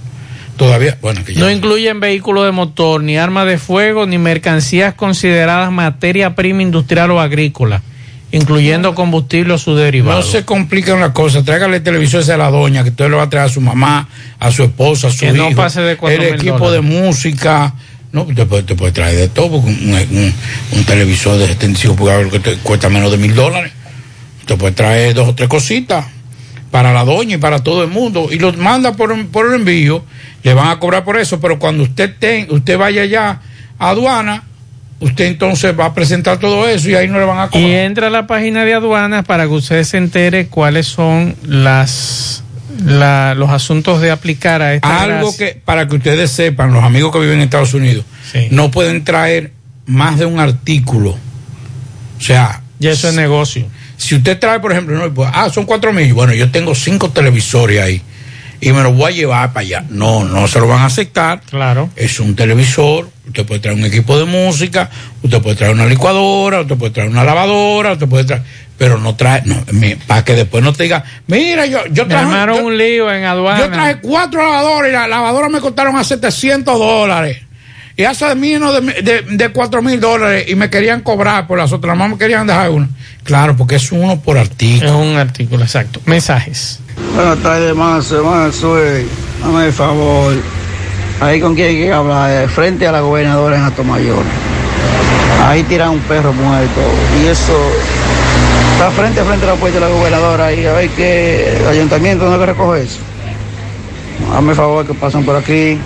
Todavía, 0.57 0.99
bueno, 1.01 1.25
que 1.25 1.35
ya. 1.35 1.41
No 1.41 1.51
incluyen 1.51 2.01
vehículos 2.01 2.45
de 2.45 2.53
motor, 2.53 3.03
ni 3.03 3.17
armas 3.17 3.47
de 3.47 3.57
fuego, 3.57 4.07
ni 4.07 4.19
mercancías 4.19 4.95
consideradas 4.95 5.73
materia 5.73 6.35
prima 6.35 6.63
industrial 6.63 7.11
o 7.13 7.21
agrícola, 7.21 7.83
incluyendo 8.33 8.95
combustible 8.95 9.55
o 9.55 9.59
su 9.59 9.75
derivado. 9.77 10.21
No 10.21 10.27
se 10.27 10.45
compliquen 10.45 10.99
las 11.01 11.11
cosas. 11.13 11.45
Tráigale 11.45 11.77
el 11.77 11.83
televisor 11.83 12.23
ese 12.23 12.33
a 12.33 12.37
la 12.37 12.51
doña, 12.51 12.83
que 12.83 12.91
usted 12.91 13.09
le 13.09 13.17
va 13.17 13.23
a 13.25 13.31
traer 13.31 13.47
a 13.47 13.49
su 13.51 13.61
mamá, 13.61 14.09
a 14.41 14.51
su 14.51 14.65
esposa, 14.65 15.09
a 15.09 15.11
su 15.13 15.21
Que 15.21 15.27
hijo. 15.27 15.37
no 15.37 15.55
pase 15.55 15.81
de 15.83 15.97
cuatro 15.97 16.21
El 16.23 16.31
mil 16.33 16.41
equipo 16.41 16.59
dólares. 16.69 16.91
de 16.91 17.01
música. 17.03 17.75
No, 18.11 18.25
te 18.27 18.45
puede, 18.45 18.63
te 18.65 18.75
puede 18.75 18.93
traer 18.93 19.17
de 19.17 19.29
todo, 19.29 19.51
porque 19.63 19.71
un, 19.71 19.95
un- 19.95 20.35
un 20.73 20.85
televisor 20.85 21.39
de 21.39 21.47
75 21.47 21.95
pulgadas 21.97 22.31
que 22.31 22.41
te 22.41 22.57
cuesta 22.57 22.89
menos 22.89 23.11
de 23.11 23.17
mil 23.19 23.35
dólares. 23.35 23.73
Te 24.47 24.57
puede 24.57 24.73
traer 24.75 25.15
dos 25.15 25.29
o 25.29 25.35
tres 25.35 25.49
cositas. 25.49 26.05
para 26.71 26.93
la 26.95 27.05
doña 27.05 27.35
y 27.37 27.39
para 27.39 27.59
todo 27.59 27.83
el 27.85 27.91
mundo 27.91 28.29
y 28.33 28.39
los 28.39 28.57
manda 28.57 28.93
por, 28.93 29.15
por 29.29 29.47
el 29.47 29.55
envío, 29.61 30.05
le 30.43 30.55
van 30.55 30.69
a 30.69 30.79
cobrar 30.79 31.05
por 31.05 31.19
eso, 31.19 31.39
pero 31.39 31.59
cuando 31.59 31.83
usted 31.83 32.15
ten, 32.19 32.47
usted 32.51 32.79
vaya 32.79 33.05
ya 33.05 33.43
a 33.79 33.91
aduana, 33.91 34.45
usted 35.03 35.27
entonces 35.27 35.79
va 35.79 35.87
a 35.87 35.95
presentar 35.95 36.39
todo 36.39 36.67
eso 36.69 36.89
y 36.89 36.95
ahí 36.95 37.09
no 37.09 37.19
le 37.19 37.25
van 37.27 37.39
a 37.39 37.49
cobrar. 37.49 37.69
Y 37.69 37.73
entra 37.75 38.07
a 38.07 38.11
la 38.11 38.27
página 38.27 38.65
de 38.65 38.75
aduanas 38.75 39.25
para 39.25 39.45
que 39.45 39.51
usted 39.53 39.83
se 39.85 39.99
entere 39.99 40.47
cuáles 40.47 40.87
son 40.87 41.37
las 41.45 42.43
la- 42.85 43.35
los 43.35 43.51
asuntos 43.51 44.01
de 44.01 44.11
aplicar 44.11 44.63
a 44.63 44.75
esta 44.75 45.03
Algo 45.03 45.29
gracia. 45.31 45.53
que, 45.53 45.61
para 45.61 45.87
que 45.87 45.97
ustedes 45.97 46.31
sepan, 46.31 46.73
los 46.73 46.83
amigos 46.83 47.13
que 47.13 47.19
viven 47.21 47.37
en 47.37 47.43
Estados 47.43 47.75
Unidos, 47.75 48.05
no 48.51 48.71
pueden 48.71 49.05
traer 49.05 49.53
más 49.87 50.19
de 50.19 50.25
un 50.25 50.41
artículo. 50.41 51.11
O 51.11 52.21
sea. 52.21 52.63
Y 52.81 52.87
eso 52.89 53.09
es 53.09 53.15
negocio. 53.15 53.67
Si 53.97 54.17
usted 54.17 54.39
trae, 54.39 54.59
por 54.59 54.73
ejemplo, 54.73 54.97
no, 54.99 55.13
pues, 55.15 55.29
ah, 55.33 55.49
son 55.51 55.65
cuatro 55.67 55.93
mil. 55.93 56.13
Bueno, 56.15 56.33
yo 56.33 56.51
tengo 56.51 56.75
cinco 56.75 57.11
televisores 57.11 57.81
ahí 57.81 58.03
y 58.61 58.73
me 58.73 58.83
los 58.83 58.97
voy 58.97 59.13
a 59.13 59.15
llevar 59.15 59.53
para 59.53 59.61
allá. 59.61 59.85
No, 59.91 60.25
no 60.25 60.49
se 60.49 60.59
lo 60.59 60.67
van 60.67 60.81
a 60.81 60.87
aceptar. 60.87 61.41
Claro. 61.43 61.91
Es 61.95 62.19
un 62.19 62.35
televisor. 62.35 63.11
Usted 63.27 63.47
puede 63.47 63.61
traer 63.61 63.77
un 63.79 63.85
equipo 63.85 64.19
de 64.19 64.25
música, 64.25 64.91
usted 65.23 65.41
puede 65.41 65.57
traer 65.57 65.73
una 65.75 65.87
licuadora, 65.87 66.63
usted 66.63 66.77
puede 66.77 66.93
traer 66.93 67.09
una 67.09 67.23
lavadora, 67.25 67.93
usted 67.93 68.09
puede 68.09 68.25
traer. 68.25 68.43
Pero 68.77 68.99
no 68.99 69.15
trae, 69.15 69.43
no, 69.45 69.63
para 70.09 70.25
que 70.25 70.35
después 70.35 70.65
no 70.65 70.73
te 70.73 70.83
diga, 70.85 71.05
mira, 71.29 71.67
yo, 71.67 71.87
yo 71.93 72.03
Me 72.05 72.11
traje. 72.11 72.25
armaron 72.25 72.57
yo- 72.59 72.65
un 72.67 72.77
lío 72.77 73.13
en 73.13 73.25
aduana. 73.25 73.61
yo 73.61 73.71
traje 73.71 73.99
cuatro 74.03 74.43
lavadoras 74.43 74.91
y 74.91 74.93
las 74.93 75.09
lavadoras 75.09 75.51
me 75.53 75.61
costaron 75.61 75.97
a 75.97 76.03
700 76.03 76.77
dólares. 76.79 77.39
Y 77.97 78.05
hace 78.05 78.35
menos 78.35 78.73
de, 78.75 79.03
de, 79.03 79.23
de 79.23 79.49
4 79.51 79.83
mil 79.83 80.01
dólares 80.01 80.47
y 80.49 80.55
me 80.57 80.69
querían 80.71 81.03
cobrar 81.03 81.47
por 81.47 81.59
las 81.59 81.73
otras, 81.73 81.97
más 81.97 82.09
me 82.11 82.19
querían 82.19 82.47
dejar 82.47 82.71
una. 82.71 82.89
Claro, 83.23 83.55
porque 83.57 83.77
es 83.77 83.93
uno 83.93 84.19
por 84.21 84.39
artículo. 84.39 84.89
Es 84.89 84.95
un 85.13 85.17
artículo, 85.17 85.63
exacto. 85.63 86.01
Mensajes. 86.07 86.81
Buenas 87.15 87.39
tardes, 87.39 87.75
Mazo, 87.77 88.25
Mazo, 88.25 88.83
eh, 88.83 89.07
dame 89.43 89.67
el 89.67 89.73
favor. 89.73 90.35
Ahí 91.23 91.41
con 91.41 91.55
quién 91.55 91.69
hay 91.69 91.77
que 91.77 91.93
hablar, 91.93 92.49
frente 92.49 92.85
a 92.85 92.91
la 92.91 93.01
gobernadora 93.01 93.57
en 93.57 93.63
Atomayor. 93.63 94.25
Ahí 95.45 95.63
tiran 95.63 95.91
un 95.91 96.01
perro 96.01 96.33
muerto 96.33 96.81
y 97.17 97.29
eso 97.29 97.57
está 98.73 98.91
frente 98.91 99.21
a 99.21 99.25
frente 99.25 99.47
a 99.47 99.51
la 99.51 99.55
puerta 99.55 99.79
de 99.79 99.87
la 99.87 99.93
gobernadora 99.93 100.47
ahí, 100.47 100.67
a 100.67 100.73
ver 100.73 100.91
que 100.91 101.59
el 101.59 101.69
ayuntamiento 101.69 102.29
no 102.29 102.37
que 102.41 102.47
recoge 102.47 102.83
eso. 102.83 102.99
El 104.37 104.55
favor 104.57 104.85
que 104.85 104.95
pasan 104.95 105.25
por 105.25 105.37
aquí. 105.37 105.79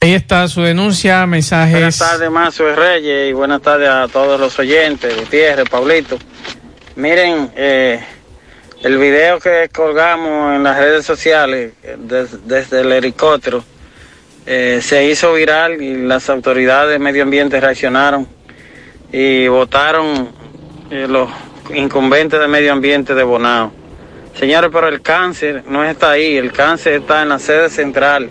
Ahí 0.00 0.14
está 0.14 0.46
su 0.46 0.62
denuncia, 0.62 1.26
mensajes. 1.26 1.72
Buenas 1.72 1.98
tardes, 1.98 2.30
Mazo 2.30 2.64
de 2.66 2.76
Reyes, 2.76 3.30
y 3.30 3.32
buenas 3.32 3.60
tardes 3.60 3.88
a 3.88 4.06
todos 4.06 4.38
los 4.38 4.56
oyentes, 4.56 5.16
Gutiérrez, 5.18 5.68
Pablito. 5.68 6.16
Miren, 6.94 7.50
eh, 7.56 8.00
el 8.84 8.98
video 8.98 9.40
que 9.40 9.70
colgamos 9.72 10.54
en 10.56 10.62
las 10.62 10.76
redes 10.76 11.06
sociales 11.06 11.72
des- 11.98 12.46
desde 12.46 12.82
el 12.82 12.92
helicóptero 12.92 13.64
eh, 14.44 14.80
se 14.82 15.06
hizo 15.06 15.32
viral 15.32 15.80
y 15.80 15.96
las 16.06 16.28
autoridades 16.28 16.90
de 16.92 16.98
medio 16.98 17.22
ambiente 17.22 17.58
reaccionaron 17.58 18.28
y 19.10 19.48
votaron 19.48 20.28
eh, 20.90 21.06
los 21.08 21.30
incumbentes 21.74 22.38
de 22.38 22.46
medio 22.46 22.74
ambiente 22.74 23.14
de 23.14 23.22
Bonao. 23.22 23.72
Señores, 24.38 24.68
pero 24.70 24.88
el 24.88 25.00
cáncer 25.00 25.62
no 25.66 25.82
está 25.82 26.10
ahí, 26.10 26.36
el 26.36 26.52
cáncer 26.52 26.94
está 27.00 27.22
en 27.22 27.30
la 27.30 27.38
sede 27.38 27.70
central 27.70 28.28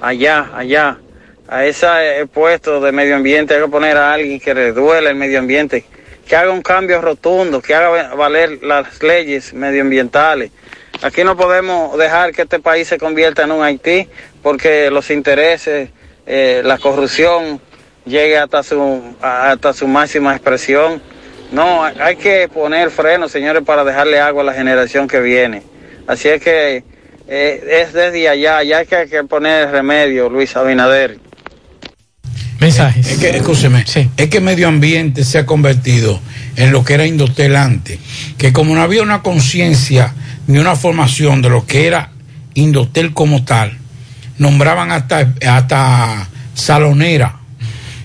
allá, 0.00 0.50
allá. 0.52 0.98
A 1.46 1.64
ese 1.64 1.86
eh, 2.22 2.26
puesto 2.26 2.80
de 2.80 2.90
medio 2.90 3.14
ambiente 3.14 3.54
hay 3.54 3.60
que 3.62 3.68
poner 3.68 3.96
a 3.96 4.14
alguien 4.14 4.40
que 4.40 4.52
le 4.52 4.72
duele 4.72 5.10
el 5.10 5.14
medio 5.16 5.38
ambiente, 5.38 5.84
que 6.26 6.36
haga 6.36 6.50
un 6.50 6.62
cambio 6.62 7.00
rotundo, 7.00 7.62
que 7.62 7.74
haga 7.74 8.14
valer 8.14 8.62
las 8.62 9.02
leyes 9.02 9.54
medioambientales. 9.54 10.50
Aquí 11.02 11.24
no 11.24 11.36
podemos 11.36 11.96
dejar 11.98 12.32
que 12.32 12.42
este 12.42 12.58
país 12.58 12.88
se 12.88 12.98
convierta 12.98 13.44
en 13.44 13.52
un 13.52 13.62
Haití 13.62 14.08
porque 14.42 14.90
los 14.90 15.10
intereses, 15.10 15.90
eh, 16.26 16.62
la 16.64 16.78
corrupción 16.78 17.60
llegue 18.04 18.38
hasta 18.38 18.62
su, 18.62 19.14
hasta 19.20 19.72
su 19.72 19.86
máxima 19.86 20.32
expresión. 20.34 21.00
No, 21.52 21.84
hay- 21.84 22.16
que 22.16 22.48
poner 22.48 22.90
freno, 22.90 23.28
señores, 23.28 23.62
para 23.64 23.84
dejarle 23.84 24.18
agua 24.18 24.42
a 24.42 24.46
la 24.46 24.52
generación 24.54 25.06
que 25.06 25.20
viene. 25.20 25.62
Así 26.08 26.28
es 26.28 26.42
que 26.42 26.82
eh, 27.28 27.82
es 27.82 27.92
desde 27.92 28.28
allá, 28.28 28.62
ya 28.62 28.78
hay 28.78 28.86
que, 28.86 28.96
hay 28.96 29.08
que 29.08 29.22
poner 29.24 29.70
remedio, 29.70 30.28
Luis 30.28 30.56
Abinader. 30.56 31.18
Mensajes. 32.60 33.06
Es 33.06 33.18
que, 33.18 33.36
escúcheme, 33.36 33.84
es 34.16 34.28
que 34.28 34.40
medio 34.40 34.68
ambiente 34.68 35.24
se 35.24 35.38
ha 35.38 35.46
convertido 35.46 36.20
en 36.56 36.72
lo 36.72 36.84
que 36.84 36.94
era 36.94 37.06
Indotel 37.06 37.54
antes, 37.54 37.98
que 38.38 38.52
como 38.52 38.74
no 38.74 38.80
había 38.80 39.02
una 39.02 39.22
conciencia 39.22 40.14
ni 40.46 40.58
una 40.58 40.74
formación 40.76 41.42
de 41.42 41.50
lo 41.50 41.66
que 41.66 41.86
era 41.86 42.10
Indotel 42.54 43.12
como 43.12 43.44
tal, 43.44 43.76
nombraban 44.38 44.90
hasta, 44.90 45.34
hasta 45.46 46.28
salonera 46.54 47.36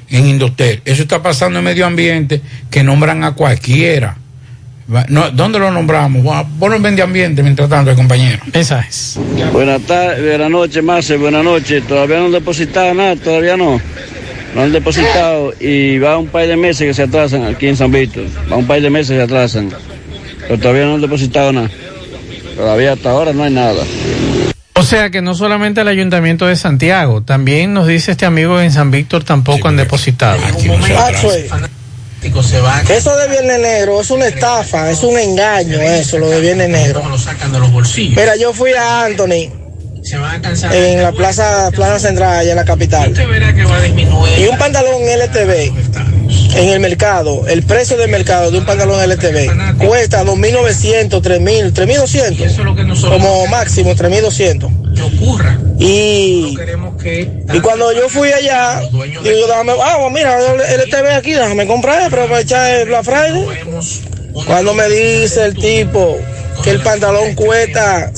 en 0.09 0.27
Indotel. 0.27 0.81
Eso 0.83 1.03
está 1.03 1.23
pasando 1.23 1.59
en 1.59 1.65
medio 1.65 1.85
ambiente, 1.85 2.41
que 2.69 2.83
nombran 2.83 3.23
a 3.23 3.31
cualquiera. 3.31 4.17
No, 5.07 5.31
¿Dónde 5.31 5.57
lo 5.57 5.71
nombramos? 5.71 6.21
Bueno, 6.21 6.49
Ponlo 6.59 6.75
en 6.75 6.81
medio 6.81 7.05
ambiente 7.05 7.41
mientras 7.41 7.69
tanto, 7.69 7.95
compañero. 7.95 8.39
Mensajes. 8.53 9.17
Buenas 9.53 9.81
tardes, 9.83 10.21
buenas 10.21 10.49
noches, 10.49 10.83
Marce, 10.83 11.15
buenas 11.15 11.45
noches. 11.45 11.87
Todavía 11.87 12.19
no 12.19 12.29
depositado 12.29 12.93
nada, 12.93 13.15
todavía 13.15 13.55
no. 13.55 13.79
No 14.55 14.63
han 14.63 14.71
depositado 14.71 15.53
y 15.59 15.97
va 15.99 16.17
un 16.17 16.27
par 16.27 16.47
de 16.47 16.57
meses 16.57 16.87
que 16.87 16.93
se 16.93 17.03
atrasan 17.03 17.45
aquí 17.45 17.67
en 17.67 17.77
San 17.77 17.91
Víctor. 17.91 18.25
Va 18.51 18.57
un 18.57 18.67
par 18.67 18.81
de 18.81 18.89
meses 18.89 19.11
que 19.11 19.15
se 19.15 19.21
atrasan. 19.21 19.69
Pero 20.41 20.57
todavía 20.59 20.85
no 20.85 20.95
han 20.95 21.01
depositado 21.01 21.53
nada. 21.53 21.69
Todavía 22.55 22.93
hasta 22.93 23.11
ahora 23.11 23.33
no 23.33 23.43
hay 23.43 23.51
nada. 23.51 23.83
O 24.73 24.83
sea 24.83 25.09
que 25.09 25.21
no 25.21 25.35
solamente 25.35 25.81
el 25.81 25.87
ayuntamiento 25.87 26.47
de 26.47 26.55
Santiago, 26.55 27.21
también 27.21 27.73
nos 27.73 27.87
dice 27.87 28.11
este 28.11 28.25
amigo 28.25 28.59
en 28.59 28.71
San 28.71 28.91
Víctor 28.91 29.23
tampoco 29.23 29.67
han 29.67 29.77
depositado. 29.77 30.41
Maxwell, 30.41 31.45
Eso 32.89 33.15
de 33.15 33.27
Viernes 33.29 33.59
Negro 33.59 34.01
es 34.01 34.09
una 34.09 34.27
estafa, 34.27 34.91
es 34.91 35.03
un 35.03 35.17
engaño 35.17 35.79
eso, 35.79 36.17
lo 36.17 36.29
de 36.29 36.41
Viernes 36.41 36.69
Negro. 36.69 37.03
Mira, 37.95 38.35
yo 38.35 38.53
fui 38.53 38.71
a 38.73 39.05
Anthony 39.05 39.60
en 40.73 41.01
la 41.01 41.11
plaza, 41.11 41.69
plaza 41.71 41.99
central, 41.99 42.39
allá 42.39 42.51
en 42.51 42.57
la 42.57 42.65
capital. 42.65 43.13
Y 44.37 44.47
un 44.47 44.57
pantalón 44.57 45.01
LTV 45.03 45.71
en 46.55 46.69
el 46.69 46.79
mercado, 46.79 47.47
el 47.47 47.63
precio 47.63 47.97
del 47.97 48.09
mercado 48.09 48.51
de 48.51 48.59
un 48.59 48.65
pantalón 48.65 49.01
LTV 49.01 49.77
cuesta 49.77 50.23
2.900, 50.23 51.09
3.000, 51.21 51.73
3.200, 51.73 53.09
como 53.09 53.47
máximo 53.47 53.95
3.200. 53.95 54.81
Y, 55.79 56.55
y 57.53 57.59
cuando 57.61 57.91
yo 57.93 58.09
fui 58.09 58.31
allá, 58.31 58.81
digo, 58.91 59.05
yo, 59.05 59.47
déjame, 59.47 59.73
ah, 59.81 60.09
mira, 60.11 60.37
el 60.39 60.81
LTV 60.81 61.15
aquí, 61.15 61.31
déjame 61.33 61.65
comprar 61.65 62.09
para 62.09 62.23
aprovechar 62.23 62.71
el 62.75 62.87
Black 62.87 63.03
Friday. 63.03 63.45
Cuando 64.45 64.73
me 64.73 64.87
dice 64.89 65.45
el 65.45 65.55
tipo 65.55 66.17
que 66.63 66.69
el 66.71 66.81
pantalón 66.81 67.33
cuesta 67.35 68.11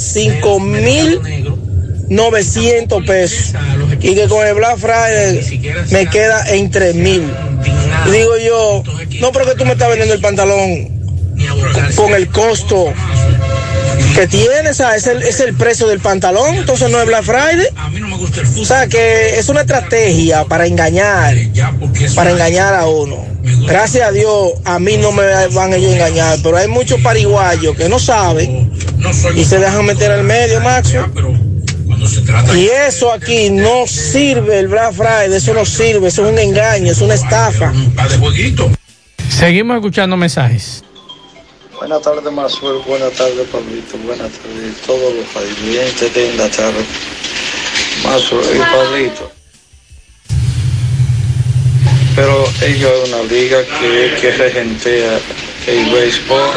5.900 2.16 3.06
pesos 3.06 3.54
y 4.02 4.16
que 4.16 4.28
con 4.28 4.46
el 4.46 4.54
Black 4.56 4.78
Friday 4.78 5.86
me 5.92 6.08
queda 6.08 6.44
en 6.50 6.72
3.000. 6.72 8.08
Y 8.08 8.12
digo 8.12 8.38
yo, 8.38 8.84
no, 9.22 9.32
pero 9.32 9.46
que 9.46 9.56
tú 9.56 9.66
me 9.66 9.74
estás 9.74 9.90
vendiendo 9.90 10.14
el 10.14 10.22
pantalón 10.22 10.90
con 11.96 12.14
el 12.14 12.28
costo 12.30 12.94
que 14.16 14.28
tiene, 14.28 14.70
es 14.70 15.08
el, 15.08 15.24
es 15.24 15.40
el 15.40 15.56
precio 15.56 15.88
del 15.88 16.00
pantalón, 16.00 16.56
entonces 16.56 16.90
no 16.90 17.00
es 17.00 17.08
Black 17.08 17.24
Friday. 17.24 17.68
O 18.60 18.66
sea, 18.66 18.88
que 18.88 19.40
es 19.40 19.50
una 19.50 19.62
estrategia 19.62 20.46
para 20.46 20.68
engañar, 20.68 21.36
para 22.16 22.32
engañar 22.32 22.76
a 22.76 22.88
uno. 22.88 23.26
Gracias 23.68 24.08
a 24.08 24.12
Dios, 24.12 24.54
a 24.66 24.80
mí 24.80 24.98
no 24.98 25.12
me 25.12 25.24
van 25.48 25.74
ellos 25.74 25.92
a 25.92 25.96
engañar, 25.96 26.40
pero 26.44 26.58
hay 26.58 26.68
muchos 26.68 27.02
pariguayos 27.02 27.76
que 27.76 27.90
no 27.90 28.00
saben 28.00 28.72
y 29.36 29.44
se 29.44 29.60
dejan 29.60 29.86
meter 29.86 30.12
al 30.12 30.24
medio, 30.24 30.62
Y 32.56 32.68
eso 32.68 33.12
aquí 33.12 33.50
no 33.50 33.88
sirve, 33.88 34.60
el 34.60 34.68
Black 34.68 34.94
Friday, 34.94 35.34
eso 35.34 35.54
no 35.54 35.66
sirve, 35.66 36.08
eso 36.08 36.26
es 36.26 36.32
un 36.32 36.40
engaño, 36.40 36.92
es 36.92 37.02
una 37.02 37.14
estafa. 37.14 37.74
Seguimos 39.30 39.78
escuchando 39.78 40.18
mensajes. 40.18 40.84
Buenas 41.78 42.02
tardes, 42.02 42.32
Mazuel. 42.32 42.82
Buenas 42.88 43.12
tardes, 43.14 43.48
Pablito. 43.52 43.98
Buenas 44.06 44.32
tardes 44.32 44.84
a 44.84 44.86
todos 44.86 45.14
los 45.14 45.36
oyentes 45.36 46.14
de 46.14 46.34
la 46.36 46.50
tarde. 46.50 46.86
Mazuel 48.04 48.56
y 48.56 48.60
Pablito. 48.60 49.32
Pero 52.16 52.46
ellos 52.62 52.92
es 53.04 53.10
una 53.10 53.24
liga 53.24 53.58
que, 53.82 54.16
que 54.22 54.32
regentea 54.32 55.20
el 55.68 55.86
béisbol. 55.92 56.52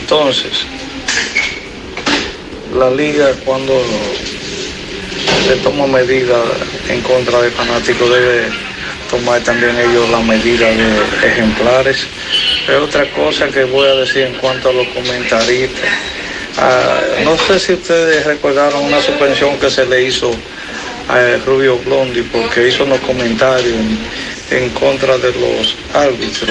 Entonces, 0.00 0.66
la 2.74 2.90
liga 2.90 3.32
cuando 3.44 3.74
se 5.46 5.56
toma 5.56 5.86
medidas 5.86 6.40
en 6.88 7.00
contra 7.02 7.42
de 7.42 7.50
fanáticos 7.50 8.10
debe 8.10 8.48
tomar 9.10 9.42
también 9.42 9.78
ellos 9.78 10.08
la 10.10 10.20
medida 10.20 10.66
de 10.68 11.28
ejemplares 11.28 12.06
Es 12.68 12.76
otra 12.76 13.10
cosa 13.10 13.48
que 13.48 13.64
voy 13.64 13.88
a 13.88 13.94
decir 13.96 14.22
en 14.22 14.34
cuanto 14.34 14.70
a 14.70 14.72
los 14.72 14.86
comentaristas. 14.88 15.90
Ah, 16.58 17.00
no 17.24 17.36
sé 17.36 17.58
si 17.58 17.72
ustedes 17.74 18.24
recordaron 18.24 18.84
una 18.84 19.00
suspensión 19.00 19.58
que 19.58 19.70
se 19.70 19.84
le 19.86 20.04
hizo 20.04 20.30
a 21.08 21.36
Rubio 21.44 21.78
Blondi 21.78 22.22
porque 22.22 22.68
hizo 22.68 22.84
unos 22.84 23.00
comentarios 23.00 23.74
en, 24.50 24.70
contra 24.70 25.18
de 25.18 25.32
los 25.32 25.76
árbitros 25.92 26.50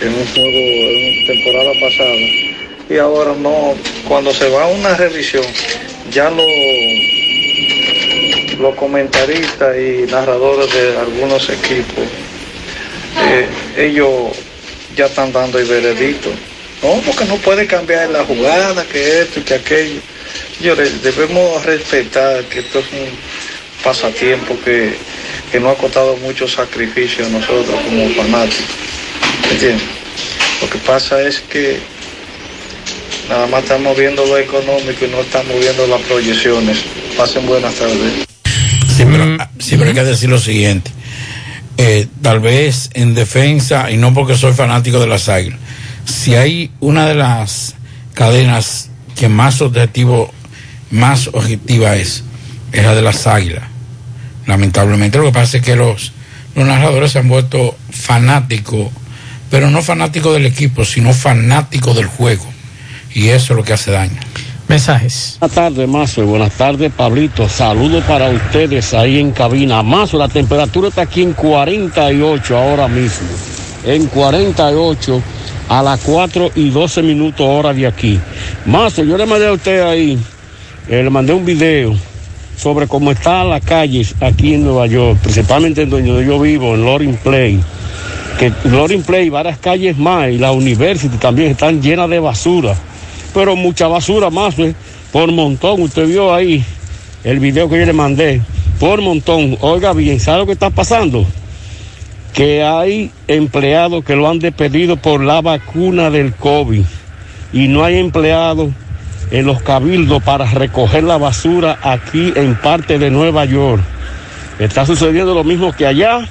en 0.00 0.08
un 0.08 0.26
juego, 0.26 0.48
en 0.48 1.26
temporada 1.26 1.72
pasada. 1.80 2.47
Y 2.90 2.96
ahora 2.98 3.34
no, 3.38 3.74
cuando 4.06 4.32
se 4.32 4.48
va 4.48 4.64
a 4.64 4.68
una 4.68 4.96
revisión, 4.96 5.44
ya 6.10 6.30
los 6.30 6.46
los 8.58 8.74
comentaristas 8.74 9.76
y 9.76 10.10
narradores 10.10 10.72
de 10.72 10.98
algunos 10.98 11.48
equipos, 11.48 12.04
eh, 13.30 13.46
ellos 13.76 14.32
ya 14.96 15.06
están 15.06 15.32
dando 15.32 15.58
el 15.58 15.66
veredicto. 15.66 16.30
No, 16.82 17.00
porque 17.06 17.24
no 17.24 17.36
puede 17.36 17.66
cambiar 17.66 18.10
la 18.10 18.24
jugada, 18.24 18.84
que 18.84 19.22
esto 19.22 19.40
y 19.40 19.42
que 19.42 19.54
aquello. 19.54 20.00
Yo 20.60 20.74
debemos 20.74 21.64
respetar 21.64 22.44
que 22.44 22.60
esto 22.60 22.80
es 22.80 22.86
un 22.86 23.08
pasatiempo 23.82 24.56
que, 24.64 24.94
que 25.50 25.60
nos 25.60 25.76
ha 25.76 25.80
costado 25.80 26.16
mucho 26.16 26.48
sacrificio 26.48 27.26
a 27.26 27.28
nosotros 27.28 27.80
como 27.84 28.08
fanáticos. 28.10 28.64
¿Entiendes? 29.50 29.86
Lo 30.60 30.68
que 30.68 30.78
pasa 30.78 31.22
es 31.22 31.40
que 31.40 31.78
nada 33.28 33.46
más 33.46 33.62
estamos 33.62 33.96
viendo 33.96 34.24
lo 34.24 34.38
económico 34.38 35.04
y 35.04 35.08
no 35.08 35.20
estamos 35.20 35.58
viendo 35.60 35.86
las 35.86 36.00
proyecciones. 36.02 36.78
Pasen 37.16 37.46
buenas 37.46 37.74
tardes. 37.74 38.26
Sí, 38.96 39.04
pero, 39.04 39.36
sí, 39.58 39.76
pero 39.76 39.90
hay 39.90 39.94
que 39.94 40.04
decir 40.04 40.28
lo 40.28 40.38
siguiente. 40.38 40.90
Eh, 41.76 42.06
tal 42.22 42.40
vez 42.40 42.90
en 42.94 43.14
defensa, 43.14 43.90
y 43.90 43.96
no 43.96 44.12
porque 44.12 44.36
soy 44.36 44.52
fanático 44.52 44.98
de 44.98 45.06
las 45.06 45.28
águilas, 45.28 45.60
si 46.04 46.34
hay 46.34 46.70
una 46.80 47.06
de 47.06 47.14
las 47.14 47.74
cadenas 48.14 48.90
que 49.14 49.28
más 49.28 49.60
objetivo, 49.60 50.32
más 50.90 51.28
objetiva 51.28 51.96
es, 51.96 52.24
es 52.72 52.82
la 52.84 52.94
de 52.94 53.02
las 53.02 53.26
águilas. 53.26 53.64
Lamentablemente 54.46 55.18
lo 55.18 55.24
que 55.26 55.32
pasa 55.32 55.58
es 55.58 55.62
que 55.62 55.76
los, 55.76 56.12
los 56.56 56.66
narradores 56.66 57.12
se 57.12 57.18
han 57.18 57.28
vuelto 57.28 57.76
fanáticos, 57.90 58.88
pero 59.50 59.70
no 59.70 59.82
fanáticos 59.82 60.34
del 60.34 60.46
equipo, 60.46 60.84
sino 60.84 61.12
fanáticos 61.12 61.94
del 61.94 62.06
juego. 62.06 62.57
Y 63.14 63.28
eso 63.28 63.52
es 63.52 63.56
lo 63.56 63.64
que 63.64 63.72
hace 63.72 63.90
daño. 63.90 64.18
Mensajes. 64.68 65.38
Buenas 65.40 65.54
tardes, 65.54 65.88
Mazo. 65.88 66.26
Buenas 66.26 66.52
tardes, 66.52 66.92
Pablito. 66.92 67.48
Saludos 67.48 68.04
para 68.04 68.28
ustedes 68.28 68.92
ahí 68.92 69.18
en 69.18 69.30
cabina. 69.30 69.82
Mazo, 69.82 70.18
la 70.18 70.28
temperatura 70.28 70.88
está 70.88 71.02
aquí 71.02 71.22
en 71.22 71.32
48 71.32 72.58
ahora 72.58 72.86
mismo. 72.86 73.28
En 73.86 74.06
48 74.08 75.22
a 75.70 75.82
las 75.82 76.00
4 76.00 76.50
y 76.54 76.68
12 76.68 77.02
minutos 77.02 77.46
hora 77.48 77.72
de 77.72 77.86
aquí. 77.86 78.20
Mazo, 78.66 79.04
yo 79.04 79.16
le 79.16 79.24
mandé 79.24 79.48
a 79.48 79.52
usted 79.52 79.80
ahí, 79.80 80.18
eh, 80.88 81.02
le 81.02 81.10
mandé 81.10 81.32
un 81.32 81.46
video 81.46 81.94
sobre 82.56 82.86
cómo 82.86 83.10
están 83.12 83.48
las 83.48 83.64
calles 83.64 84.14
aquí 84.20 84.52
en 84.52 84.64
Nueva 84.64 84.86
York, 84.86 85.18
principalmente 85.22 85.82
en 85.82 85.90
donde 85.90 86.26
yo 86.26 86.38
vivo, 86.40 86.74
en 86.74 86.84
Loring 86.84 87.16
Play. 87.16 87.60
Que 88.38 88.52
Loring 88.64 89.02
Play, 89.02 89.30
varias 89.30 89.58
calles 89.58 89.96
más 89.96 90.28
y 90.28 90.36
la 90.36 90.52
University 90.52 91.16
también 91.16 91.52
están 91.52 91.80
llenas 91.80 92.10
de 92.10 92.18
basura 92.18 92.76
pero 93.38 93.54
mucha 93.54 93.86
basura 93.86 94.30
más, 94.30 94.58
¿eh? 94.58 94.74
por 95.12 95.30
montón. 95.30 95.80
Usted 95.82 96.08
vio 96.08 96.34
ahí 96.34 96.64
el 97.22 97.38
video 97.38 97.70
que 97.70 97.78
yo 97.78 97.86
le 97.86 97.92
mandé, 97.92 98.42
por 98.80 99.00
montón. 99.00 99.56
Oiga 99.60 99.92
bien, 99.92 100.18
¿sabe 100.18 100.38
lo 100.38 100.46
que 100.46 100.54
está 100.54 100.70
pasando? 100.70 101.24
Que 102.34 102.64
hay 102.64 103.12
empleados 103.28 104.04
que 104.04 104.16
lo 104.16 104.28
han 104.28 104.40
despedido 104.40 104.96
por 104.96 105.22
la 105.22 105.40
vacuna 105.40 106.10
del 106.10 106.34
COVID 106.34 106.82
y 107.52 107.68
no 107.68 107.84
hay 107.84 107.98
empleados 107.98 108.70
en 109.30 109.46
los 109.46 109.62
cabildos 109.62 110.20
para 110.24 110.44
recoger 110.44 111.04
la 111.04 111.16
basura 111.16 111.78
aquí 111.80 112.32
en 112.34 112.56
parte 112.56 112.98
de 112.98 113.08
Nueva 113.12 113.44
York. 113.44 113.80
Está 114.58 114.84
sucediendo 114.84 115.32
lo 115.32 115.44
mismo 115.44 115.72
que 115.72 115.86
allá. 115.86 116.26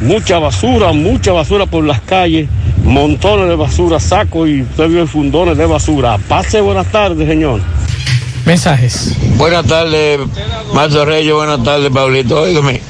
Mucha 0.00 0.38
basura, 0.38 0.92
mucha 0.92 1.32
basura 1.32 1.66
por 1.66 1.82
las 1.82 2.00
calles 2.02 2.48
montones 2.84 3.48
de 3.48 3.56
basura, 3.56 3.98
saco 3.98 4.46
y 4.46 4.62
usted 4.62 4.88
vio 4.88 5.06
fundones 5.06 5.56
de 5.56 5.66
basura. 5.66 6.18
Pase 6.28 6.60
buenas 6.60 6.90
tardes, 6.92 7.26
señor. 7.26 7.60
Mensajes. 8.44 9.12
Buenas 9.36 9.66
tardes, 9.66 10.20
Marzo 10.74 11.04
Reyes, 11.04 11.32
buenas 11.32 11.62
tardes, 11.64 11.90
Pablito. 11.90 12.42
Óigame, 12.42 12.80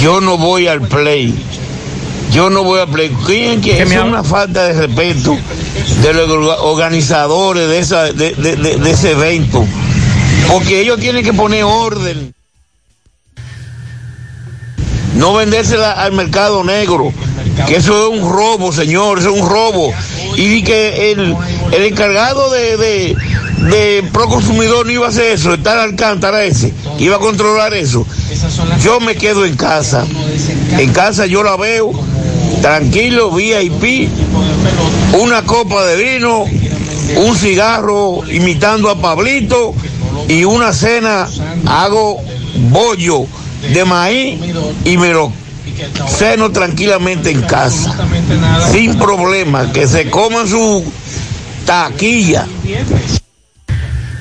yo 0.00 0.20
no 0.20 0.38
voy 0.38 0.68
al 0.68 0.80
play. 0.82 1.34
Yo 2.32 2.48
no 2.48 2.62
voy 2.62 2.78
al 2.78 2.88
play. 2.88 3.10
¿Quién 3.26 3.60
que 3.60 3.82
es 3.82 3.90
una 3.90 4.22
falta 4.22 4.68
de 4.68 4.86
respeto 4.86 5.36
de 6.02 6.12
los 6.12 6.60
organizadores 6.60 7.68
de, 7.68 7.78
esa, 7.80 8.12
de, 8.12 8.34
de, 8.34 8.54
de, 8.54 8.76
de 8.76 8.90
ese 8.90 9.12
evento? 9.12 9.66
Porque 10.48 10.80
ellos 10.80 11.00
tienen 11.00 11.24
que 11.24 11.32
poner 11.32 11.64
orden. 11.64 12.32
No 15.20 15.34
vendérsela 15.34 15.92
al 15.92 16.12
mercado 16.12 16.64
negro 16.64 17.12
que 17.66 17.76
eso 17.76 18.12
es 18.12 18.20
un 18.20 18.32
robo, 18.32 18.72
señor, 18.72 19.18
eso 19.18 19.34
es 19.34 19.40
un 19.40 19.48
robo. 19.48 19.92
Y 20.34 20.62
que 20.62 21.12
el, 21.12 21.36
el 21.72 21.82
encargado 21.84 22.50
de, 22.50 22.76
de, 22.78 24.04
Proconsumidor 24.12 24.86
no 24.86 24.92
iba 24.92 25.06
a 25.06 25.10
hacer 25.10 25.32
eso, 25.32 25.52
estar 25.52 25.78
al 25.78 25.90
Alcántara 25.90 26.42
ese, 26.44 26.72
iba 26.98 27.16
a 27.16 27.18
controlar 27.18 27.74
eso. 27.74 28.06
Yo 28.82 28.98
me 29.00 29.14
quedo 29.14 29.44
en 29.44 29.56
casa. 29.56 30.06
En 30.78 30.90
casa 30.94 31.26
yo 31.26 31.42
la 31.42 31.56
veo, 31.56 31.92
tranquilo, 32.62 33.30
VIP, 33.30 34.08
una 35.20 35.42
copa 35.42 35.84
de 35.84 36.14
vino, 36.14 36.44
un 37.16 37.36
cigarro 37.36 38.22
imitando 38.26 38.88
a 38.88 38.98
Pablito 38.98 39.74
y 40.28 40.44
una 40.44 40.72
cena, 40.72 41.28
hago 41.66 42.22
bollo 42.70 43.26
de 43.72 43.84
maíz 43.84 44.38
y 44.84 44.96
me 44.96 45.12
lo 45.12 45.32
ceno 46.08 46.50
tranquilamente 46.50 47.30
en 47.30 47.42
casa, 47.42 47.96
sin 48.72 48.98
problema, 48.98 49.72
que 49.72 49.86
se 49.86 50.10
coman 50.10 50.48
su 50.48 50.84
taquilla. 51.64 52.46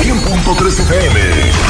100.3 0.02 0.68
FM. 0.68 1.69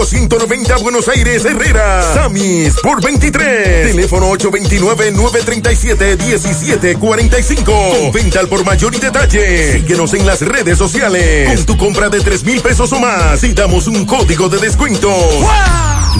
190 0.00 0.76
Buenos 0.78 1.06
Aires 1.08 1.44
Herrera. 1.44 2.02
Samis 2.14 2.74
por 2.82 3.02
23. 3.02 3.92
Teléfono 3.92 4.30
829 4.30 5.12
937 5.12 6.16
1745. 6.16 7.72
Con 7.72 8.12
venta 8.12 8.40
al 8.40 8.48
por 8.48 8.64
mayor 8.64 8.94
y 8.94 8.98
detalle. 8.98 9.74
Síguenos 9.74 10.14
en 10.14 10.26
las 10.26 10.40
redes 10.40 10.78
sociales. 10.78 11.54
Con 11.54 11.66
tu 11.66 11.76
compra 11.76 12.08
de 12.08 12.20
3 12.20 12.44
mil 12.44 12.60
pesos 12.60 12.90
o 12.92 12.98
más 12.98 13.44
y 13.44 13.52
damos 13.52 13.86
un 13.86 14.06
código 14.06 14.48
de 14.48 14.58
descuento. 14.58 15.10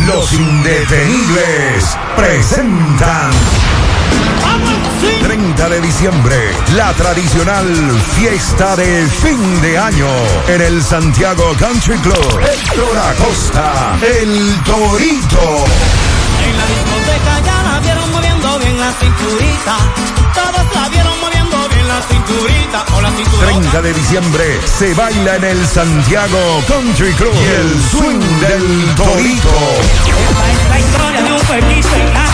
Los 0.07 0.33
indetenibles 0.33 1.97
presentan 2.15 3.31
30 5.63 5.69
de 5.69 5.81
diciembre, 5.81 6.37
la 6.75 6.93
tradicional 6.95 7.67
fiesta 8.17 8.75
de 8.75 9.07
fin 9.07 9.63
de 9.63 9.79
año 9.79 10.09
en 10.49 10.61
el 10.61 10.83
Santiago 10.83 11.55
Country 11.57 11.97
Club. 11.99 12.41
Héctor 12.41 12.99
Acosta, 12.99 13.97
el 14.03 14.61
Torito. 14.65 15.65
En 16.43 16.57
la 16.57 16.67
discoteca 16.67 17.41
ya 17.45 17.63
la 17.63 17.81
vieron 17.81 18.11
moviendo 18.11 18.59
bien 18.59 18.81
la 18.81 18.93
cinturita. 18.93 19.77
Todos 20.35 20.75
la 20.75 20.89
vieron 20.89 21.21
moviendo 21.21 21.69
bien 21.69 21.87
la 21.87 22.03
cinturita. 22.03 22.85
O 22.97 23.01
la 23.01 23.11
cinturita. 23.11 23.47
30 23.47 23.83
de 23.83 23.95
diciembre 23.95 24.61
se 24.65 24.95
baila 24.95 25.37
en 25.37 25.45
el 25.45 25.67
Santiago 25.69 26.65
Country 26.67 27.13
Club 27.13 27.35
y 27.35 27.47
el 27.47 27.83
swing 27.91 28.41
del 28.41 28.95
Torito. 28.97 29.59
Esta 30.07 30.51
es 30.51 30.69
la 30.71 30.81
historia 30.81 31.23
de 31.23 31.33
un 31.33 31.39
la 31.39 31.83
ciudad. 31.83 32.32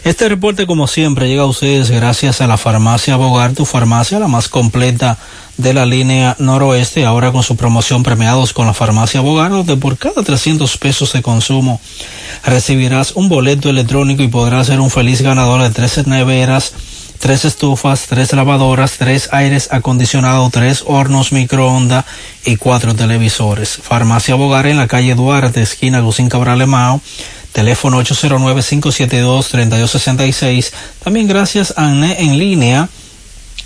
Este 0.05 0.29
reporte 0.29 0.65
como 0.65 0.87
siempre 0.87 1.27
llega 1.27 1.41
a 1.41 1.47
ustedes 1.47 1.91
gracias 1.91 2.39
a 2.39 2.47
la 2.47 2.55
farmacia 2.55 3.17
Bogar, 3.17 3.51
tu 3.51 3.65
farmacia 3.65 4.19
la 4.19 4.29
más 4.29 4.47
completa 4.47 5.17
de 5.57 5.73
la 5.73 5.85
línea 5.85 6.37
noroeste, 6.39 7.03
ahora 7.03 7.33
con 7.33 7.43
su 7.43 7.57
promoción 7.57 8.03
premiados 8.03 8.53
con 8.53 8.65
la 8.65 8.73
farmacia 8.73 9.19
Bogar, 9.19 9.51
donde 9.51 9.75
por 9.75 9.97
cada 9.97 10.23
300 10.23 10.77
pesos 10.77 11.11
de 11.11 11.21
consumo 11.21 11.81
recibirás 12.45 13.11
un 13.17 13.27
boleto 13.27 13.69
electrónico 13.69 14.23
y 14.23 14.29
podrás 14.29 14.67
ser 14.67 14.79
un 14.79 14.89
feliz 14.89 15.21
ganador 15.21 15.61
de 15.61 15.71
13 15.71 16.05
neveras, 16.05 16.73
tres 17.23 17.45
estufas, 17.45 18.07
tres 18.09 18.33
lavadoras, 18.33 18.97
tres 18.97 19.29
aires 19.31 19.69
acondicionados, 19.71 20.51
tres 20.51 20.83
hornos 20.85 21.31
microondas 21.31 22.03
y 22.43 22.57
cuatro 22.57 22.93
televisores. 22.95 23.79
Farmacia 23.81 24.35
Bogar 24.35 24.67
en 24.67 24.75
la 24.75 24.89
calle 24.89 25.15
Duarte, 25.15 25.61
esquina 25.61 26.01
Gusín 26.01 26.27
Cabral 26.27 26.61
Emao. 26.61 26.99
Teléfono 27.53 28.01
809-572-3266. 28.01 30.73
También 31.01 31.29
gracias 31.29 31.73
a 31.77 31.85
ANE 31.85 32.23
en 32.23 32.37
línea 32.37 32.89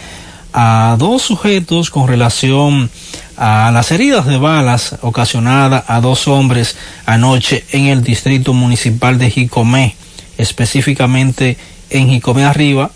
a 0.54 0.96
dos 1.00 1.22
sujetos 1.22 1.90
con 1.90 2.08
relación 2.08 2.90
a 3.38 3.72
las 3.72 3.92
heridas 3.92 4.26
de 4.26 4.38
balas 4.38 4.98
ocasionadas 5.02 5.86
a 5.88 6.02
dos 6.02 6.28
hombres 6.28 6.76
anoche 7.06 7.64
en 7.72 7.86
el 7.86 8.04
distrito 8.04 8.54
municipal 8.54 9.18
de 9.18 9.32
Jicomé, 9.32 9.96
específicamente 10.38 11.58
en 11.90 12.10
Jicomé 12.10 12.44
Arriba, 12.44 12.92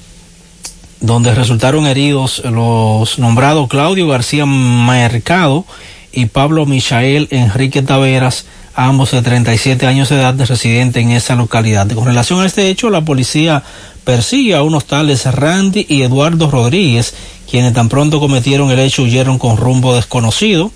donde 1.00 1.34
resultaron 1.34 1.86
heridos 1.86 2.42
los 2.46 3.20
nombrados 3.20 3.70
Claudio 3.70 4.08
García 4.08 4.46
Mercado 4.46 5.66
y 6.14 6.28
Pablo 6.28 6.66
Michael 6.66 7.28
Enrique 7.32 7.82
Taveras, 7.82 8.46
ambos 8.76 9.12
de 9.12 9.22
37 9.22 9.86
años 9.88 10.10
de 10.10 10.16
edad, 10.16 10.40
residente 10.46 11.00
en 11.00 11.12
esa 11.12 11.36
localidad. 11.36 11.90
Con 11.92 12.06
relación 12.06 12.42
a 12.42 12.46
este 12.46 12.70
hecho, 12.70 12.90
la 12.90 13.02
policía 13.02 13.64
persigue 14.04 14.56
a 14.56 14.64
unos 14.64 14.86
tales 14.86 15.26
Randy 15.26 15.86
y 15.90 16.04
Eduardo 16.04 16.50
Rodríguez, 16.50 17.14
quienes 17.50 17.74
tan 17.74 17.90
pronto 17.90 18.20
cometieron 18.20 18.72
el 18.72 18.80
hecho 18.80 19.04
huyeron 19.04 19.40
con 19.40 19.58
rumbo 19.58 19.96
desconocido. 19.96 20.72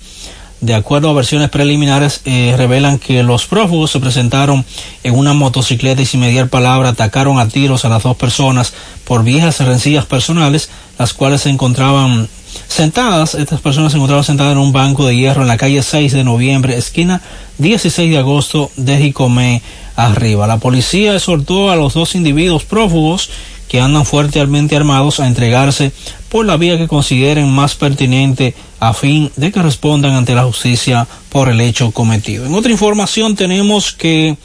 De 0.60 0.74
acuerdo 0.74 1.08
a 1.08 1.12
versiones 1.12 1.50
preliminares, 1.50 2.20
eh, 2.24 2.52
revelan 2.56 2.98
que 2.98 3.22
los 3.22 3.46
prófugos 3.46 3.92
se 3.92 4.00
presentaron 4.00 4.64
en 5.04 5.14
una 5.16 5.32
motocicleta 5.32 6.02
y 6.02 6.06
sin 6.06 6.18
mediar 6.18 6.48
palabra 6.48 6.88
atacaron 6.88 7.38
a 7.38 7.46
tiros 7.48 7.84
a 7.84 7.88
las 7.88 8.02
dos 8.02 8.16
personas 8.16 8.72
por 9.04 9.22
viejas 9.22 9.60
rencillas 9.60 10.04
personales, 10.04 10.68
las 10.98 11.14
cuales 11.14 11.42
se 11.42 11.50
encontraban 11.50 12.28
sentadas, 12.68 13.34
estas 13.34 13.60
personas 13.60 13.92
se 13.92 13.98
encontraban 13.98 14.24
sentadas 14.24 14.52
en 14.52 14.58
un 14.58 14.72
banco 14.72 15.06
de 15.06 15.16
hierro 15.16 15.42
en 15.42 15.48
la 15.48 15.56
calle 15.56 15.82
6 15.82 16.12
de 16.12 16.24
noviembre, 16.24 16.76
esquina 16.76 17.22
16 17.58 18.10
de 18.10 18.18
agosto 18.18 18.70
de 18.76 18.98
Jicomé 18.98 19.62
arriba. 19.96 20.46
La 20.46 20.58
policía 20.58 21.14
exhortó 21.14 21.70
a 21.70 21.76
los 21.76 21.94
dos 21.94 22.14
individuos 22.14 22.64
prófugos 22.64 23.30
que 23.68 23.80
andan 23.80 24.06
fuertemente 24.06 24.76
armados 24.76 25.20
a 25.20 25.26
entregarse 25.26 25.92
por 26.28 26.46
la 26.46 26.56
vía 26.56 26.78
que 26.78 26.88
consideren 26.88 27.50
más 27.50 27.74
pertinente 27.74 28.54
a 28.80 28.94
fin 28.94 29.30
de 29.36 29.50
que 29.50 29.62
respondan 29.62 30.12
ante 30.12 30.34
la 30.34 30.44
justicia 30.44 31.06
por 31.28 31.48
el 31.48 31.60
hecho 31.60 31.90
cometido. 31.90 32.46
En 32.46 32.54
otra 32.54 32.70
información 32.70 33.34
tenemos 33.34 33.92
que 33.92 34.36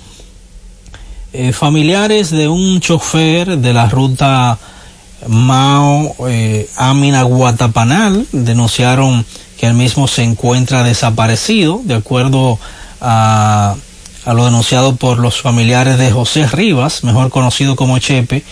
eh, 1.33 1.51
familiares 1.51 2.31
de 2.31 2.47
un 2.47 2.79
chofer 2.79 3.57
de 3.57 3.73
la 3.73 3.87
ruta 3.89 4.57
Mao 5.27 6.15
eh, 6.27 6.69
Amina 6.77 7.23
Guatapanal 7.23 8.25
denunciaron 8.31 9.25
que 9.57 9.67
el 9.67 9.73
mismo 9.73 10.07
se 10.07 10.23
encuentra 10.23 10.83
desaparecido, 10.83 11.81
de 11.83 11.95
acuerdo 11.95 12.59
a, 13.01 13.75
a 14.25 14.33
lo 14.33 14.45
denunciado 14.45 14.95
por 14.95 15.19
los 15.19 15.41
familiares 15.41 15.97
de 15.97 16.11
José 16.11 16.47
Rivas, 16.47 17.03
mejor 17.03 17.29
conocido 17.29 17.75
como 17.75 17.99
Chepe. 17.99 18.43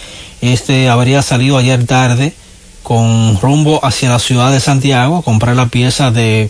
Este 0.42 0.90
habría 0.90 1.22
salido 1.22 1.58
ayer 1.58 1.86
tarde 1.86 2.34
con 2.84 3.40
rumbo 3.40 3.84
hacia 3.84 4.10
la 4.10 4.20
ciudad 4.20 4.52
de 4.52 4.60
Santiago 4.60 5.18
a 5.18 5.22
comprar 5.22 5.56
la 5.56 5.68
pieza 5.68 6.12
de, 6.12 6.50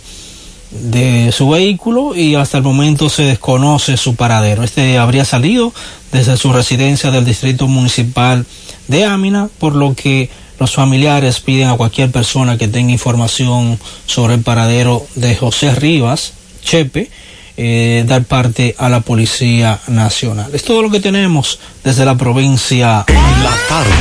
de 0.72 1.32
su 1.32 1.50
vehículo 1.50 2.16
y 2.16 2.36
hasta 2.36 2.58
el 2.58 2.64
momento 2.64 3.10
se 3.10 3.24
desconoce 3.24 3.98
su 3.98 4.16
paradero. 4.16 4.64
Este 4.64 4.98
habría 4.98 5.26
salido 5.26 5.74
desde 6.12 6.38
su 6.38 6.52
residencia 6.54 7.12
del 7.12 7.26
distrito 7.26 7.68
municipal 7.68 8.46
de 8.88 9.06
Amina, 9.06 9.50
por 9.60 9.76
lo 9.76 9.94
que 9.94 10.30
los 10.60 10.74
familiares 10.74 11.40
piden 11.40 11.70
a 11.70 11.78
cualquier 11.78 12.12
persona 12.12 12.58
que 12.58 12.68
tenga 12.68 12.92
información 12.92 13.80
sobre 14.06 14.36
el 14.36 14.42
paradero 14.42 15.06
de 15.16 15.36
José 15.36 15.74
Rivas, 15.74 16.34
Chepe, 16.64 17.10
eh, 17.58 18.06
dar 18.08 18.24
parte 18.24 18.76
a 18.78 18.88
la 18.88 19.02
Policía 19.02 19.80
Nacional. 19.88 20.52
Es 20.54 20.64
todo 20.64 20.82
lo 20.82 20.90
que 20.90 21.00
tenemos 21.00 21.60
desde 21.84 22.06
la 22.06 22.16
provincia. 22.16 23.06
En 23.08 23.44
la 23.44 23.56
tarde, 23.68 23.92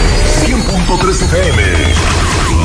100.3 0.46 1.22
FM. 1.22 2.19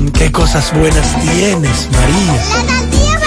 Mmm, 0.00 0.08
qué 0.08 0.32
cosas 0.32 0.72
buenas 0.72 1.20
tienes, 1.20 1.88
María. 1.92 2.32
La 2.32 2.80
tortilla 2.80 3.18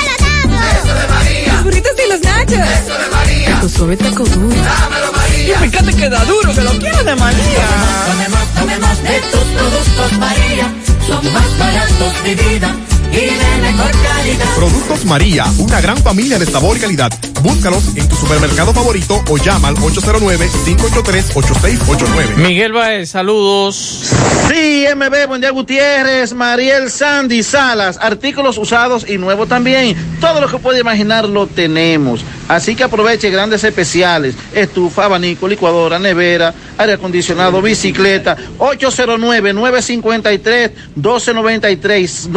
para 0.47 0.79
Eso 0.79 0.93
de 0.93 1.07
María. 1.07 1.53
Los 1.53 1.63
burritos 1.63 1.91
y 2.03 2.09
los 2.11 2.21
nachos. 2.21 2.53
Eso 2.53 2.97
de 2.97 3.09
María. 3.11 3.59
Tu 3.61 3.69
suave 3.69 3.97
taco 3.97 4.23
duro. 4.23 4.55
Dámelo, 4.55 5.11
María. 5.11 5.55
Y 5.55 5.69
fíjate 5.69 5.93
que 5.93 6.09
da 6.09 6.25
duro, 6.25 6.53
que 6.53 6.61
lo 6.61 6.71
quiero 6.79 7.03
de 7.03 7.15
María. 7.15 7.67
Tomemos, 8.07 8.47
tomemos 8.59 9.03
de 9.03 9.19
tus 9.31 9.43
productos, 9.57 10.13
María. 10.17 10.73
Son 11.05 11.33
más 11.33 11.57
baratos 11.59 12.23
de 12.23 12.35
vida 12.35 12.75
y 13.13 13.25
de 13.25 13.57
mejor 13.61 13.91
calidad. 13.91 14.45
Productos 14.55 15.05
María, 15.05 15.45
una 15.59 15.79
gran 15.81 15.97
familia 15.97 16.39
de 16.39 16.47
sabor 16.47 16.77
y 16.77 16.79
calidad. 16.79 17.11
Búscalos 17.41 17.95
en 17.95 18.09
tu 18.09 18.15
supermercado 18.15 18.73
favorito 18.73 19.23
o 19.29 19.37
llama 19.37 19.67
al 19.67 19.75
809-583-8689. 19.75 22.37
Miguel 22.37 22.71
Baez, 22.71 23.11
saludos. 23.11 24.09
Sí, 24.49 24.85
MB, 24.95 25.27
buen 25.27 25.41
día 25.41 25.51
Gutiérrez, 25.51 26.33
Mariel 26.33 26.89
Sandy 26.89 27.43
Salas, 27.43 27.99
artículos 28.01 28.57
usados 28.57 29.05
y 29.07 29.19
nuevos 29.19 29.47
también. 29.47 29.95
Todo 30.19 30.41
lo 30.41 30.49
que 30.49 30.57
puede 30.57 30.79
imaginar 30.79 31.27
lo 31.27 31.45
tenemos. 31.47 32.21
Así 32.47 32.75
que 32.75 32.83
aproveche 32.83 33.29
grandes 33.29 33.63
especiales, 33.63 34.33
estufa, 34.53 35.05
abanico, 35.05 35.47
licuadora, 35.47 35.99
nevera, 35.99 36.51
aire 36.77 36.93
acondicionado, 36.93 37.61
bicicleta. 37.61 38.35
809-953-1293. 38.57 40.71
1293 40.95 42.29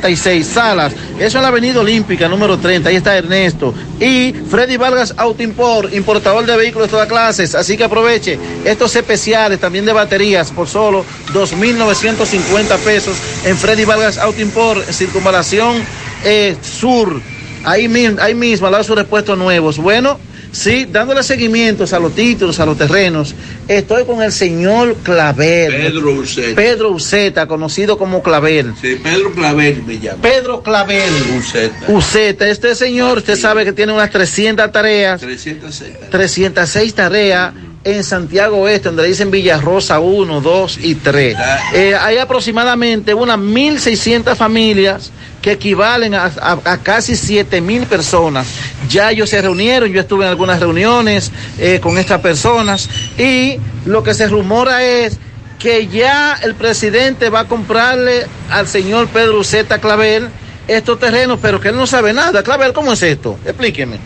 36, 0.00 0.46
Salas. 0.46 0.92
Eso 1.18 1.38
en 1.38 1.42
la 1.42 1.48
Avenida 1.48 1.80
Olímpica, 1.80 2.28
número 2.28 2.58
30. 2.58 2.88
Ahí 2.88 2.96
está 2.96 3.16
Ernesto. 3.16 3.74
Y 4.00 4.32
Freddy 4.32 4.76
Vargas 4.76 5.14
Autoimport, 5.16 5.92
importador 5.92 6.46
de 6.46 6.56
vehículos 6.56 6.88
de 6.88 6.92
todas 6.92 7.08
clases. 7.08 7.54
Así 7.54 7.76
que 7.76 7.84
aproveche 7.84 8.38
estos 8.64 8.94
especiales 8.96 9.58
también 9.58 9.84
de 9.84 9.92
baterías 9.92 10.50
por 10.50 10.68
solo 10.68 11.04
2.950 11.32 12.78
pesos 12.78 13.16
en 13.44 13.56
Freddy 13.56 13.84
Vargas 13.84 14.18
Autoimport, 14.18 14.88
Circunvalación 14.90 15.82
eh, 16.24 16.56
Sur. 16.62 17.20
Ahí, 17.64 17.92
ahí 18.20 18.34
mismo, 18.34 18.66
al 18.66 18.72
lado 18.72 18.84
sus 18.84 18.96
repuestos 18.96 19.36
nuevos. 19.36 19.78
Bueno 19.78 20.27
sí, 20.52 20.86
dándole 20.90 21.22
seguimientos 21.22 21.92
a 21.92 21.98
los 21.98 22.14
títulos, 22.14 22.60
a 22.60 22.66
los 22.66 22.76
terrenos. 22.76 23.34
Estoy 23.66 24.04
con 24.04 24.22
el 24.22 24.32
señor 24.32 24.96
Clavel. 25.02 25.72
Pedro 25.72 26.12
Uceta. 26.12 26.56
Pedro 26.56 26.90
Uceta, 26.90 27.46
conocido 27.46 27.98
como 27.98 28.22
Clavel. 28.22 28.74
Sí, 28.80 29.00
Pedro 29.02 29.32
Clavel 29.32 29.82
me 29.84 29.98
llama. 29.98 30.22
Pedro 30.22 30.62
Clavel. 30.62 31.12
Uceta. 31.36 31.84
Uceta, 31.88 32.48
este 32.48 32.74
señor, 32.74 33.18
usted 33.18 33.38
sabe 33.38 33.64
que 33.64 33.72
tiene 33.72 33.92
unas 33.92 34.10
300 34.10 34.70
tareas. 34.72 35.20
306. 35.20 36.10
306 36.10 36.94
tareas 36.94 37.52
en 37.94 38.04
Santiago 38.04 38.58
Oeste, 38.58 38.88
donde 38.88 39.06
dicen 39.06 39.30
Villarrosa 39.30 39.98
1, 40.00 40.40
2 40.40 40.78
y 40.82 40.94
3. 40.96 41.36
Eh, 41.74 41.94
hay 42.00 42.18
aproximadamente 42.18 43.14
unas 43.14 43.38
1.600 43.38 44.36
familias 44.36 45.10
que 45.42 45.52
equivalen 45.52 46.14
a, 46.14 46.24
a- 46.26 46.58
a 46.64 46.78
casi 46.78 47.12
7.000 47.14 47.86
personas. 47.86 48.46
Ya 48.88 49.10
ellos 49.10 49.30
se 49.30 49.40
reunieron, 49.40 49.90
yo 49.90 50.00
estuve 50.00 50.24
en 50.24 50.30
algunas 50.30 50.60
reuniones 50.60 51.30
eh, 51.58 51.78
con 51.80 51.96
estas 51.98 52.20
personas 52.20 52.88
y 53.18 53.56
lo 53.86 54.02
que 54.02 54.14
se 54.14 54.26
rumora 54.28 54.84
es 54.84 55.18
que 55.58 55.86
ya 55.88 56.38
el 56.42 56.54
presidente 56.54 57.30
va 57.30 57.40
a 57.40 57.44
comprarle 57.48 58.26
al 58.50 58.68
señor 58.68 59.08
Pedro 59.08 59.42
Zeta 59.44 59.78
Clavel 59.80 60.28
estos 60.68 60.98
terrenos, 61.00 61.38
pero 61.40 61.60
que 61.60 61.68
él 61.70 61.76
no 61.76 61.86
sabe 61.86 62.12
nada. 62.12 62.42
Clavel, 62.42 62.72
¿cómo 62.72 62.92
es 62.92 63.02
esto? 63.02 63.38
Explíqueme. 63.44 63.98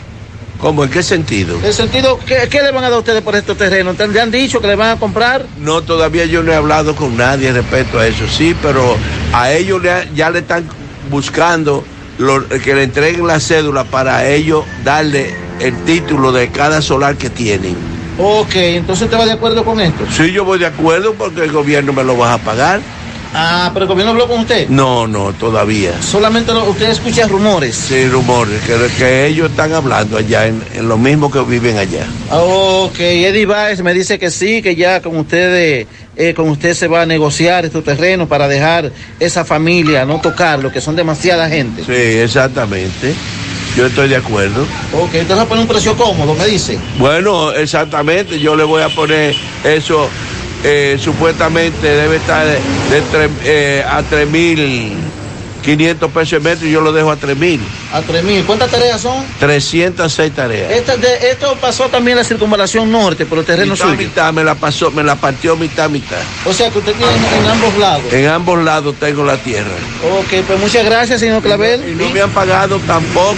¿Cómo? 0.62 0.84
¿En 0.84 0.90
qué 0.90 1.02
sentido? 1.02 1.58
El 1.64 1.74
sentido, 1.74 2.20
¿qué, 2.24 2.46
qué 2.48 2.62
le 2.62 2.70
van 2.70 2.84
a 2.84 2.88
dar 2.88 2.92
a 2.92 2.98
ustedes 3.00 3.20
por 3.22 3.34
estos 3.34 3.56
terrenos? 3.56 3.96
¿Le 3.98 4.20
han 4.20 4.30
dicho 4.30 4.60
que 4.60 4.68
le 4.68 4.76
van 4.76 4.90
a 4.96 4.96
comprar? 4.96 5.44
No, 5.58 5.82
todavía 5.82 6.24
yo 6.26 6.44
no 6.44 6.52
he 6.52 6.54
hablado 6.54 6.94
con 6.94 7.16
nadie 7.16 7.50
respecto 7.52 7.98
a 7.98 8.06
eso, 8.06 8.28
sí, 8.28 8.54
pero 8.62 8.96
a 9.32 9.50
ellos 9.50 9.82
ya 10.14 10.30
le 10.30 10.38
están 10.38 10.64
buscando 11.10 11.84
lo- 12.18 12.46
que 12.48 12.76
le 12.76 12.84
entreguen 12.84 13.26
la 13.26 13.40
cédula 13.40 13.82
para 13.82 14.28
ellos 14.28 14.64
darle 14.84 15.34
el 15.58 15.74
título 15.84 16.30
de 16.30 16.48
cada 16.52 16.80
solar 16.80 17.16
que 17.16 17.28
tienen. 17.28 17.74
Ok, 18.18 18.54
entonces 18.54 19.06
usted 19.06 19.18
va 19.18 19.26
de 19.26 19.32
acuerdo 19.32 19.64
con 19.64 19.80
esto. 19.80 20.04
Sí, 20.16 20.30
yo 20.30 20.44
voy 20.44 20.60
de 20.60 20.66
acuerdo 20.66 21.14
porque 21.14 21.42
el 21.42 21.50
gobierno 21.50 21.92
me 21.92 22.04
lo 22.04 22.16
va 22.16 22.34
a 22.34 22.38
pagar. 22.38 22.80
Ah, 23.34 23.70
pero 23.72 23.84
el 23.84 23.88
gobierno 23.88 24.10
habló 24.12 24.28
con 24.28 24.40
usted. 24.40 24.68
No, 24.68 25.06
no, 25.06 25.32
todavía. 25.32 26.00
Solamente 26.02 26.52
lo- 26.52 26.64
usted 26.68 26.90
escucha 26.90 27.26
rumores. 27.26 27.74
Sí, 27.76 28.06
rumores, 28.08 28.60
que, 28.62 28.76
que 28.98 29.26
ellos 29.26 29.50
están 29.50 29.72
hablando 29.72 30.18
allá, 30.18 30.46
en, 30.46 30.62
en 30.74 30.86
lo 30.88 30.98
mismo 30.98 31.30
que 31.30 31.40
viven 31.40 31.78
allá. 31.78 32.06
Ok, 32.30 32.98
Eddie 33.00 33.46
Baez 33.46 33.82
me 33.82 33.94
dice 33.94 34.18
que 34.18 34.30
sí, 34.30 34.60
que 34.60 34.76
ya 34.76 35.00
con 35.00 35.16
ustedes, 35.16 35.86
eh, 36.16 36.34
con 36.34 36.50
usted 36.50 36.74
se 36.74 36.88
va 36.88 37.02
a 37.02 37.06
negociar 37.06 37.64
estos 37.64 37.82
terrenos 37.84 38.28
para 38.28 38.48
dejar 38.48 38.92
esa 39.18 39.44
familia, 39.44 40.04
no 40.04 40.20
tocarlo, 40.20 40.70
que 40.70 40.80
son 40.82 40.94
demasiada 40.94 41.48
gente. 41.48 41.82
Sí, 41.84 42.18
exactamente. 42.20 43.14
Yo 43.76 43.86
estoy 43.86 44.10
de 44.10 44.16
acuerdo. 44.16 44.62
Ok, 44.92 45.14
entonces 45.14 45.38
va 45.38 45.42
a 45.42 45.46
poner 45.46 45.62
un 45.62 45.68
precio 45.68 45.96
cómodo, 45.96 46.34
me 46.34 46.46
dice. 46.46 46.78
Bueno, 46.98 47.52
exactamente, 47.52 48.38
yo 48.38 48.54
le 48.54 48.64
voy 48.64 48.82
a 48.82 48.90
poner 48.90 49.34
eso, 49.64 50.10
eh, 50.62 50.96
supuestamente 50.98 51.86
debe 51.86 52.16
estar 52.16 52.46
de, 52.46 52.52
de 52.88 53.02
tre- 53.10 53.30
eh, 53.44 53.84
a 53.88 54.02
3.500 55.62 56.10
pesos 56.10 56.32
el 56.34 56.40
metro 56.42 56.66
y 56.66 56.70
yo 56.72 56.80
lo 56.80 56.92
dejo 56.92 57.10
a 57.10 57.16
3.000. 57.18 57.60
A 57.92 58.00
3.000. 58.02 58.44
¿Cuántas 58.44 58.70
tareas 58.70 59.00
son? 59.00 59.24
306 59.40 60.32
tareas. 60.34 60.70
Esta 60.72 60.96
de- 60.96 61.30
esto 61.30 61.56
pasó 61.60 61.88
también 61.88 62.16
la 62.16 62.24
circunvalación 62.24 62.90
norte 62.90 63.26
por 63.26 63.38
los 63.38 63.46
terrenos 63.46 63.78
mitad, 63.78 63.84
suyos. 63.90 63.98
mitad, 64.08 64.32
me 64.32 64.44
la 64.44 64.54
pasó, 64.54 64.90
me 64.90 65.02
la 65.02 65.16
partió 65.16 65.56
mitad, 65.56 65.88
mitad. 65.88 66.18
O 66.44 66.52
sea 66.52 66.70
que 66.70 66.78
usted 66.78 66.92
tiene 66.94 67.12
en, 67.12 67.44
en 67.44 67.50
ambos 67.50 67.76
lados. 67.78 68.12
En 68.12 68.28
ambos 68.28 68.62
lados 68.62 68.94
tengo 68.98 69.24
la 69.24 69.36
tierra. 69.38 69.70
Ok, 70.18 70.44
pues 70.46 70.58
muchas 70.60 70.84
gracias, 70.84 71.20
señor 71.20 71.42
Clavel. 71.42 71.88
Y 71.88 71.94
no 71.94 72.08
me 72.10 72.20
han 72.20 72.30
pagado 72.30 72.78
tampoco. 72.80 73.36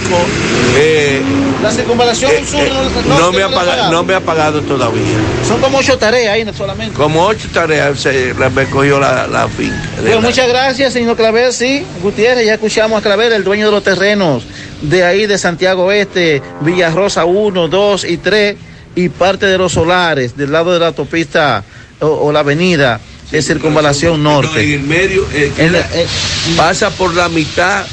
eh, 0.77 1.21
La 1.61 1.71
circunvalación 1.71 2.31
eh, 2.31 2.43
sur 2.49 2.59
eh, 2.61 2.71
no, 3.07 3.19
no, 3.19 3.31
me 3.31 3.43
ha 3.43 3.49
pagado, 3.49 3.91
no 3.91 4.03
me 4.03 4.13
ha 4.15 4.19
pagado 4.19 4.61
todavía. 4.61 5.01
Son 5.47 5.59
como 5.61 5.77
ocho 5.77 5.97
tareas 5.97 6.33
ahí 6.33 6.45
solamente. 6.55 6.95
Como 6.95 7.23
ocho 7.25 7.47
tareas 7.53 7.99
se 7.99 8.33
me 8.53 8.65
cogió 8.65 8.99
la, 8.99 9.27
la 9.27 9.47
finca. 9.47 9.75
Pues 10.01 10.21
muchas 10.21 10.47
gracias, 10.47 10.93
señor 10.93 11.15
Clavel. 11.15 11.53
Sí, 11.53 11.85
Gutiérrez, 12.15 12.45
ya 12.45 12.53
escuchamos 12.53 12.97
a 12.97 13.01
Clavel, 13.01 13.33
el 13.33 13.43
dueño 13.43 13.65
de 13.65 13.71
los 13.73 13.83
terrenos 13.83 14.43
de 14.81 15.03
ahí 15.03 15.25
de 15.25 15.37
Santiago 15.37 15.91
Este, 15.91 16.41
Villarrosa 16.61 17.25
1, 17.25 17.67
2 17.67 18.05
y 18.05 18.15
3, 18.15 18.55
y 18.95 19.09
parte 19.09 19.47
de 19.47 19.57
los 19.57 19.73
solares 19.73 20.37
del 20.37 20.53
lado 20.53 20.71
de 20.71 20.79
la 20.79 20.87
autopista 20.87 21.61
o, 21.99 22.07
o 22.07 22.31
la 22.31 22.39
avenida 22.39 23.01
de 23.31 23.41
Circunvalación 23.41 24.23
No, 24.23 24.37
en 24.37 24.43
Norte. 24.45 24.75
el 24.75 24.83
medio, 24.83 25.27
eh, 25.33 25.51
En 25.57 25.73
la- 25.73 25.79
eh, 25.79 26.07
pasa 26.55 26.89
por 26.89 27.13
la 27.13 27.27
mitad 27.27 27.85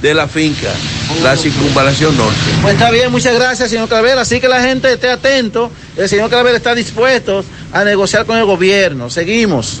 de 0.00 0.14
la 0.14 0.28
finca, 0.28 0.70
la 1.24 1.36
circunvalación 1.36 2.16
norte. 2.16 2.36
Pues 2.62 2.74
está 2.74 2.90
bien, 2.92 3.10
muchas 3.10 3.34
gracias, 3.34 3.68
señor 3.70 3.88
Clavel. 3.88 4.16
Así 4.18 4.38
que 4.40 4.46
la 4.46 4.60
gente 4.62 4.92
esté 4.92 5.10
atento. 5.10 5.72
El 5.96 6.08
señor 6.08 6.28
Clavel 6.30 6.54
está 6.54 6.72
dispuesto 6.74 7.44
a 7.72 7.82
negociar 7.82 8.26
con 8.26 8.36
el 8.38 8.44
gobierno. 8.44 9.10
Seguimos. 9.10 9.80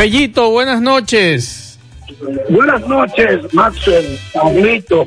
Fellito, 0.00 0.50
buenas 0.50 0.80
noches. 0.80 1.78
Buenas 2.48 2.88
noches, 2.88 3.52
Maxwell, 3.52 4.18
Pablito, 4.32 5.04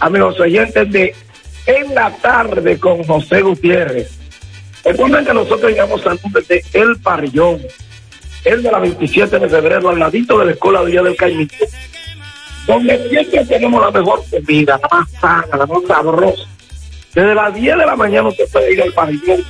amigos 0.00 0.38
oyentes 0.38 0.92
de 0.92 1.14
En 1.64 1.94
la 1.94 2.10
tarde 2.16 2.78
con 2.78 3.02
José 3.04 3.40
Gutiérrez. 3.40 4.10
Recuerden 4.84 5.24
que 5.24 5.32
nosotros 5.32 5.70
llegamos 5.70 6.06
al 6.06 6.20
nombre 6.22 6.42
de 6.46 6.62
El 6.74 7.00
Parrillón, 7.00 7.58
el 8.44 8.62
de 8.62 8.70
la 8.70 8.80
27 8.80 9.38
de 9.38 9.48
febrero, 9.48 9.88
al 9.88 9.98
ladito 9.98 10.38
de 10.38 10.44
la 10.44 10.52
Escuela 10.52 10.82
Villa 10.82 11.02
del 11.02 11.16
Caimito, 11.16 11.64
donde 12.66 13.08
siempre 13.08 13.46
tenemos 13.46 13.80
la 13.80 13.98
mejor 13.98 14.24
comida, 14.30 14.78
la 14.82 14.98
más 14.98 15.10
sana, 15.12 15.56
la 15.56 15.64
más 15.64 15.84
sabrosa. 15.88 16.42
Desde 17.14 17.34
las 17.34 17.54
10 17.54 17.78
de 17.78 17.86
la 17.86 17.96
mañana 17.96 18.28
usted 18.28 18.44
puede 18.52 18.74
ir 18.74 18.82
al 18.82 18.92
Parrillón. 18.92 19.42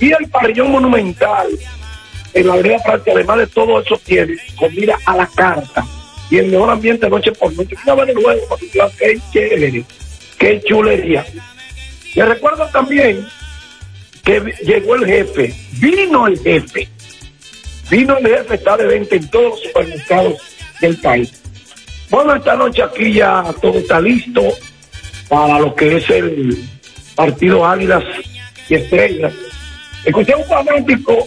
Y 0.00 0.10
el 0.10 0.26
Parrillón 0.30 0.72
Monumental, 0.72 1.48
en 2.34 2.46
la 2.46 2.54
avenida 2.54 2.78
Francia, 2.80 3.12
además 3.14 3.38
de 3.38 3.46
todo 3.46 3.80
eso, 3.80 4.00
tiene 4.04 4.36
comida 4.58 4.98
a 5.04 5.16
la 5.16 5.26
carta 5.26 5.84
y 6.30 6.38
el 6.38 6.48
mejor 6.48 6.70
ambiente 6.70 7.08
noche 7.08 7.32
por 7.32 7.52
noche. 7.54 7.76
Una 7.84 7.94
vez 7.94 8.14
luego, 8.14 8.58
qué 8.98 9.20
chévere, 9.32 9.84
qué 10.38 10.60
chulería. 10.62 11.24
Les 12.14 12.28
recuerdo 12.28 12.66
también 12.68 13.26
que 14.24 14.40
llegó 14.62 14.96
el 14.96 15.06
jefe, 15.06 15.54
vino 15.72 16.26
el 16.26 16.38
jefe, 16.40 16.88
vino 17.90 18.16
el 18.18 18.26
jefe, 18.26 18.54
está 18.54 18.76
de 18.76 18.86
venta 18.86 19.16
en 19.16 19.30
todos 19.30 19.50
los 19.50 19.62
supermercados 19.62 20.34
del 20.80 20.96
país. 20.96 21.42
Bueno, 22.10 22.34
esta 22.34 22.56
noche 22.56 22.82
aquí 22.82 23.12
ya 23.12 23.44
todo 23.60 23.78
está 23.78 24.00
listo 24.00 24.42
para 25.28 25.58
lo 25.58 25.74
que 25.74 25.96
es 25.96 26.10
el 26.10 26.68
partido 27.14 27.64
Águilas 27.64 28.04
y 28.68 28.74
Estrellas. 28.74 29.32
Escuché 30.04 30.34
un 30.34 30.44
fanático 30.44 31.26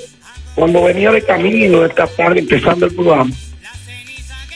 cuando 0.60 0.84
venía 0.84 1.10
de 1.10 1.22
camino 1.22 1.86
esta 1.86 2.06
tarde 2.06 2.41
empezando 2.41 2.86
el 2.86 2.94
programa 2.94 3.31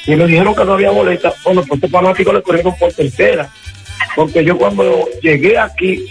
y 0.05 0.15
me 0.17 0.27
dijeron 0.27 0.53
que 0.53 0.65
no 0.65 0.73
había 0.73 0.91
boleta. 0.91 1.33
Bueno, 1.45 1.63
pues 1.63 1.81
este 1.81 1.87
fanático 1.87 2.33
le 2.33 2.41
corrieron 2.41 2.75
por 2.77 2.91
tercera, 2.91 3.49
porque 4.13 4.43
yo 4.43 4.57
cuando 4.57 5.07
llegué 5.21 5.57
aquí 5.57 6.05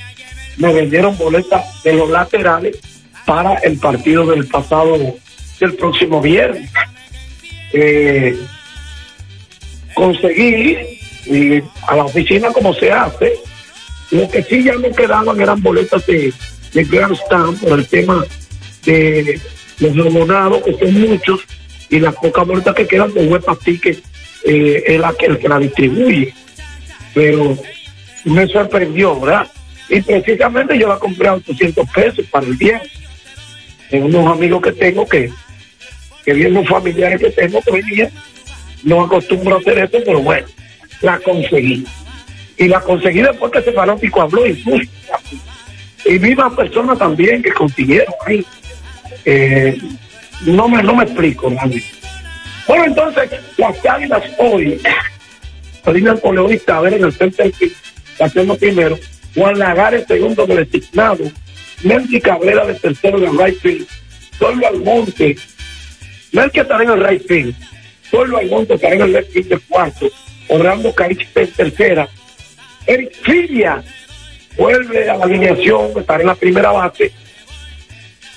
me 0.57 0.73
vendieron 0.73 1.17
boletas 1.19 1.83
de 1.83 1.93
los 1.93 2.09
laterales 2.09 2.79
para 3.27 3.57
el 3.57 3.79
partido 3.79 4.25
del 4.25 4.47
pasado, 4.47 4.97
del 5.61 5.75
próximo 5.75 6.23
viernes. 6.23 6.71
Eh, 7.75 8.35
conseguí 9.95 10.79
y 11.27 11.63
a 11.87 11.97
la 11.97 12.05
oficina 12.05 12.51
como 12.51 12.73
se 12.73 12.91
hace, 12.91 13.35
lo 14.11 14.27
que 14.31 14.43
sí 14.43 14.65
ya 14.65 14.73
no 14.73 14.91
quedaban 14.91 15.39
eran 15.39 15.63
boletas 15.63 16.07
de, 16.07 16.33
de 16.73 16.83
Stand 16.83 17.61
por 17.61 17.79
el 17.79 17.87
tema 17.87 18.25
de 18.87 19.39
los 19.79 19.97
hormonados, 19.97 20.63
que 20.63 20.79
son 20.79 21.01
muchos, 21.01 21.41
y 21.91 22.01
las 22.01 22.15
pocas 22.15 22.47
boletas 22.47 22.75
que 22.75 22.87
quedan 22.87 23.13
de 23.13 23.27
Web 23.27 23.45
Ticket 23.65 24.03
eh, 24.45 24.83
es 24.87 25.17
que, 25.17 25.27
el 25.27 25.39
que 25.39 25.49
la 25.49 25.59
distribuye. 25.59 26.35
Pero 27.15 27.59
me 28.25 28.47
sorprendió, 28.49 29.21
¿verdad? 29.21 29.47
Y 29.89 30.01
precisamente 30.01 30.79
yo 30.79 30.89
la 30.89 30.99
compré 30.99 31.29
a 31.29 31.35
800 31.35 31.91
pesos 31.91 32.27
para 32.31 32.47
el 32.47 32.57
día. 32.57 32.81
En 33.91 34.05
unos 34.05 34.27
amigos 34.27 34.63
que 34.63 34.73
tengo 34.73 35.07
que, 35.07 35.31
que 36.25 36.33
vienen 36.33 36.65
familiares 36.67 37.21
que 37.21 37.31
tengo 37.31 37.61
que 37.61 37.73
venir. 37.73 38.11
No 38.85 39.03
acostumbro 39.03 39.57
a 39.57 39.59
hacer 39.59 39.79
esto, 39.79 39.99
pero 40.05 40.21
bueno, 40.21 40.47
la 41.03 41.19
conseguí. 41.19 41.85
Y 42.57 42.69
la 42.69 42.81
conseguí 42.81 43.21
después 43.21 43.53
que 43.53 43.59
ese 43.59 43.73
fanático 43.73 44.23
habló 44.23 44.47
y. 44.47 44.65
Y 46.05 46.19
vi 46.19 46.35
más 46.35 46.53
personas 46.55 46.99
también 46.99 47.43
que 47.43 47.53
consiguieron 47.53 48.13
ahí. 48.27 48.45
Eh, 49.25 49.79
no, 50.47 50.69
me, 50.69 50.83
no 50.83 50.95
me 50.95 51.05
explico 51.05 51.49
realmente. 51.49 51.87
Bueno, 52.67 52.85
entonces, 52.87 53.31
las 53.57 53.85
águilas 53.87 54.23
hoy, 54.39 54.81
Salina 55.85 56.17
Coleonista, 56.17 56.79
a 56.79 56.81
ver 56.81 56.95
en 56.95 57.05
el 57.05 57.13
centro 57.13 57.45
la 58.19 58.55
primero, 58.57 58.99
Juan 59.35 59.59
Lagares 59.59 60.07
segundo 60.07 60.47
del 60.47 60.69
designado, 60.69 61.25
Melky 61.83 62.21
Cabrera 62.21 62.65
de 62.67 62.75
tercero 62.75 63.19
del 63.19 63.37
right 63.37 63.59
field, 63.61 63.87
Solo 64.39 64.67
Almonte, 64.69 65.37
Melky 66.33 66.61
estará 66.61 66.85
en 66.85 66.91
el 66.91 67.05
right 67.05 67.27
field, 67.27 67.55
Solo 68.11 68.39
Almonte 68.39 68.75
estará 68.75 68.95
en 68.95 69.03
el 69.03 69.13
left 69.13 69.33
field 69.33 69.49
de 69.49 69.59
cuarto, 69.59 70.11
Orlando 70.49 70.95
Caich 70.95 71.27
en 71.35 71.51
tercera, 71.53 72.09
Eric 72.87 73.13
Filia 73.23 73.83
vuelve 74.57 75.09
a 75.09 75.17
la 75.17 75.25
alineación, 75.25 75.91
estará 75.97 76.21
en 76.21 76.27
la 76.27 76.35
primera 76.35 76.71
base, 76.71 77.13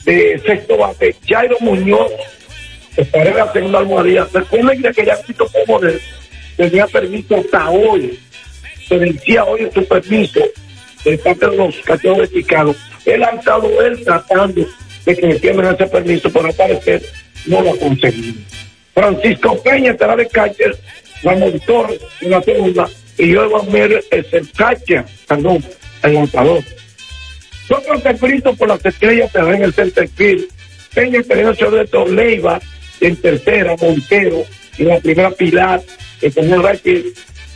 de 0.06 0.40
sexto 0.46 0.78
base, 0.78 1.16
Jairo 1.28 1.58
Muñoz 1.60 2.12
estará 2.96 3.30
en 3.30 3.38
la 3.38 3.54
segunda 3.54 3.80
almohadilla. 3.80 4.28
Recuerden 4.32 4.94
que 4.94 5.06
ya 5.06 5.22
Tito 5.22 5.48
Poder 5.66 6.00
tenía 6.56 6.88
permiso 6.88 7.36
hasta 7.38 7.70
hoy, 7.70 8.20
se 8.88 8.98
vencía 8.98 9.44
hoy 9.44 9.70
su 9.74 9.86
permiso 9.86 10.42
de 11.04 11.18
parte 11.18 11.50
de 11.50 11.58
los 11.58 11.76
cachorros 11.80 12.30
de 12.30 12.42
Chicago. 12.42 12.76
Él 13.06 13.24
ha 13.24 13.30
estado 13.30 13.82
él 13.82 14.04
tratando 14.04 14.66
de 15.06 15.16
que 15.16 15.28
le 15.28 15.36
ese 15.36 15.88
permiso, 15.88 16.30
pero 16.32 16.48
al 16.48 16.54
parecer 16.54 17.02
no 17.46 17.62
lo 17.62 17.74
ha 17.74 17.78
conseguido. 17.78 18.42
Francisco 18.94 19.62
Peña 19.62 19.92
estará 19.92 20.16
de 20.16 20.28
catcher, 20.28 20.76
Ramón 21.22 21.60
Torres 21.66 22.00
en 22.22 22.32
la 22.32 22.42
segunda, 22.42 22.90
y 23.18 23.32
yo 23.32 23.56
a 23.56 23.66
ver 23.66 24.04
es 24.10 24.34
el 24.34 24.52
catcher, 24.52 25.06
perdón, 25.28 25.64
el 26.04 26.14
lanzador. 26.14 26.64
Otro 27.70 28.00
temprito 28.00 28.56
por 28.56 28.68
las 28.68 28.86
estrellas 28.86 29.32
se 29.32 29.40
en 29.40 29.64
el 29.64 29.74
center 29.74 30.08
field. 30.10 30.46
Peña 30.94 31.20
estará 31.20 31.42
en 31.42 31.48
el 31.48 32.16
Leiva 32.16 32.62
en 33.02 33.16
tercera, 33.18 33.76
Montero 33.82 34.46
en 34.78 34.88
la 34.88 35.00
primera 35.00 35.32
pilar, 35.32 35.82
en 36.22 36.54
el 36.54 36.64
right 36.64 36.86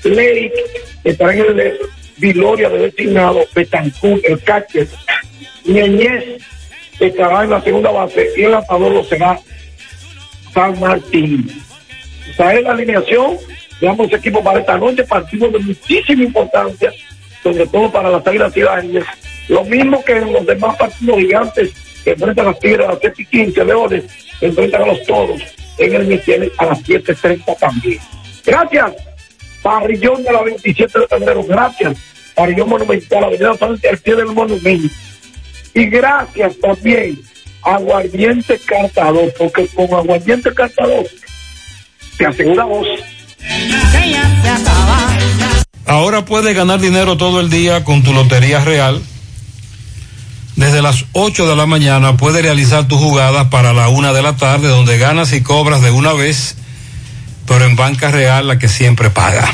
Lake 0.04 0.54
estará 1.04 1.34
en 1.34 1.60
el 1.60 1.80
Viloria 2.18 2.70
de 2.70 2.80
designado, 2.80 3.46
Betancourt, 3.56 4.24
el 4.26 4.42
catcher, 4.42 4.88
Ñeñez 5.66 6.42
estará 7.00 7.44
en 7.44 7.52
la 7.52 7.62
segunda 7.62 7.92
base 7.92 8.30
y 8.36 8.44
el 8.44 8.52
lanzador 8.52 8.92
lo 8.92 9.04
será 9.06 9.40
San 10.54 10.80
Martín. 10.80 11.50
traer 12.36 12.64
la 12.64 12.72
alineación 12.72 13.38
de 13.80 13.88
ambos 13.88 14.12
equipos 14.12 14.42
para 14.44 14.60
esta 14.60 14.78
noche, 14.78 15.04
partido 15.04 15.50
de 15.50 15.60
muchísima 15.60 16.24
importancia, 16.24 16.92
sobre 17.42 17.66
todo 17.68 17.92
para 17.92 18.10
las 18.10 18.26
Águilas 18.28 18.54
Ciudadanas. 18.54 19.06
Lo 19.50 19.66
mismo 19.66 20.04
que 20.06 20.14
en 20.14 20.32
los 20.32 20.46
demás 20.46 20.78
partidos 20.78 21.18
gigantes 21.18 21.72
que 22.04 22.12
enfrentan 22.12 22.48
a 22.48 22.52
las 22.52 22.60
Tigres 22.60 22.88
a 22.88 22.92
las 22.92 23.00
7 23.02 23.22
y 23.22 23.26
15, 23.26 23.66
Leones, 23.66 24.04
que 24.40 24.46
enfrentan 24.46 24.84
a 24.84 24.86
los 24.86 25.04
Toros 25.04 25.42
en 25.78 25.96
el 25.96 26.08
Michel 26.08 26.52
a 26.58 26.66
las 26.68 26.84
7.30 26.84 27.58
también. 27.58 28.00
Gracias, 28.46 28.94
Parrillón 29.62 30.24
de 30.24 30.32
la 30.32 30.44
27 30.44 31.00
de 31.00 31.08
febrero, 31.08 31.44
gracias, 31.44 31.98
Parrillón 32.36 32.70
Monumental, 32.70 33.24
Avenida 33.24 33.54
Francia, 33.56 33.90
al 33.90 33.98
pie 33.98 34.16
del 34.16 34.28
monumento. 34.28 34.94
Y 35.74 35.86
gracias 35.86 36.58
también 36.60 37.20
Aguardiente 37.62 38.60
Cartador, 38.60 39.34
porque 39.38 39.68
con 39.68 39.94
Aguardiente 39.94 40.54
Cartador 40.54 41.06
te 42.18 42.26
aseguramos 42.26 42.88
Ahora 45.86 46.24
puedes 46.24 46.56
ganar 46.56 46.80
dinero 46.80 47.18
todo 47.18 47.40
el 47.40 47.50
día 47.50 47.84
con 47.84 48.04
tu 48.04 48.14
Lotería 48.14 48.64
Real. 48.64 49.02
Desde 50.60 50.82
las 50.82 51.06
8 51.14 51.48
de 51.48 51.56
la 51.56 51.66
mañana 51.68 52.18
puedes 52.18 52.42
realizar 52.42 52.86
tus 52.86 53.00
jugadas 53.00 53.48
para 53.48 53.72
la 53.72 53.88
una 53.88 54.12
de 54.12 54.22
la 54.22 54.36
tarde, 54.36 54.68
donde 54.68 54.98
ganas 54.98 55.32
y 55.32 55.40
cobras 55.40 55.82
de 55.82 55.90
una 55.90 56.12
vez, 56.12 56.58
pero 57.48 57.64
en 57.64 57.78
Banca 57.78 58.12
Real 58.12 58.46
la 58.46 58.60
que 58.60 58.68
siempre 58.68 59.10
paga. 59.10 59.50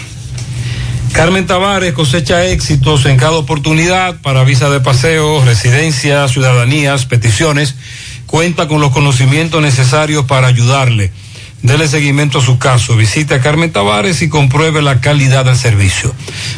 Carmen 1.14 1.46
Tavares 1.46 1.94
cosecha 1.94 2.46
éxitos 2.46 3.06
en 3.06 3.18
cada 3.18 3.34
oportunidad 3.34 4.20
para 4.22 4.44
visa 4.44 4.72
de 4.72 4.80
paseo, 4.80 5.46
residencias, 5.46 6.32
ciudadanías, 6.32 7.06
peticiones. 7.06 7.76
Cuenta 8.26 8.68
con 8.68 8.82
los 8.82 8.92
conocimientos 8.92 9.62
necesarios 9.62 10.26
para 10.26 10.48
ayudarle. 10.48 11.12
Dele 11.66 11.88
seguimiento 11.88 12.38
a 12.38 12.42
su 12.44 12.60
caso. 12.60 12.96
Visite 12.96 13.34
a 13.34 13.42
Carmen 13.42 13.72
Tavares 13.72 14.22
y 14.22 14.30
compruebe 14.30 14.84
la 14.84 15.02
calidad 15.02 15.46
del 15.46 15.58
servicio. 15.58 16.14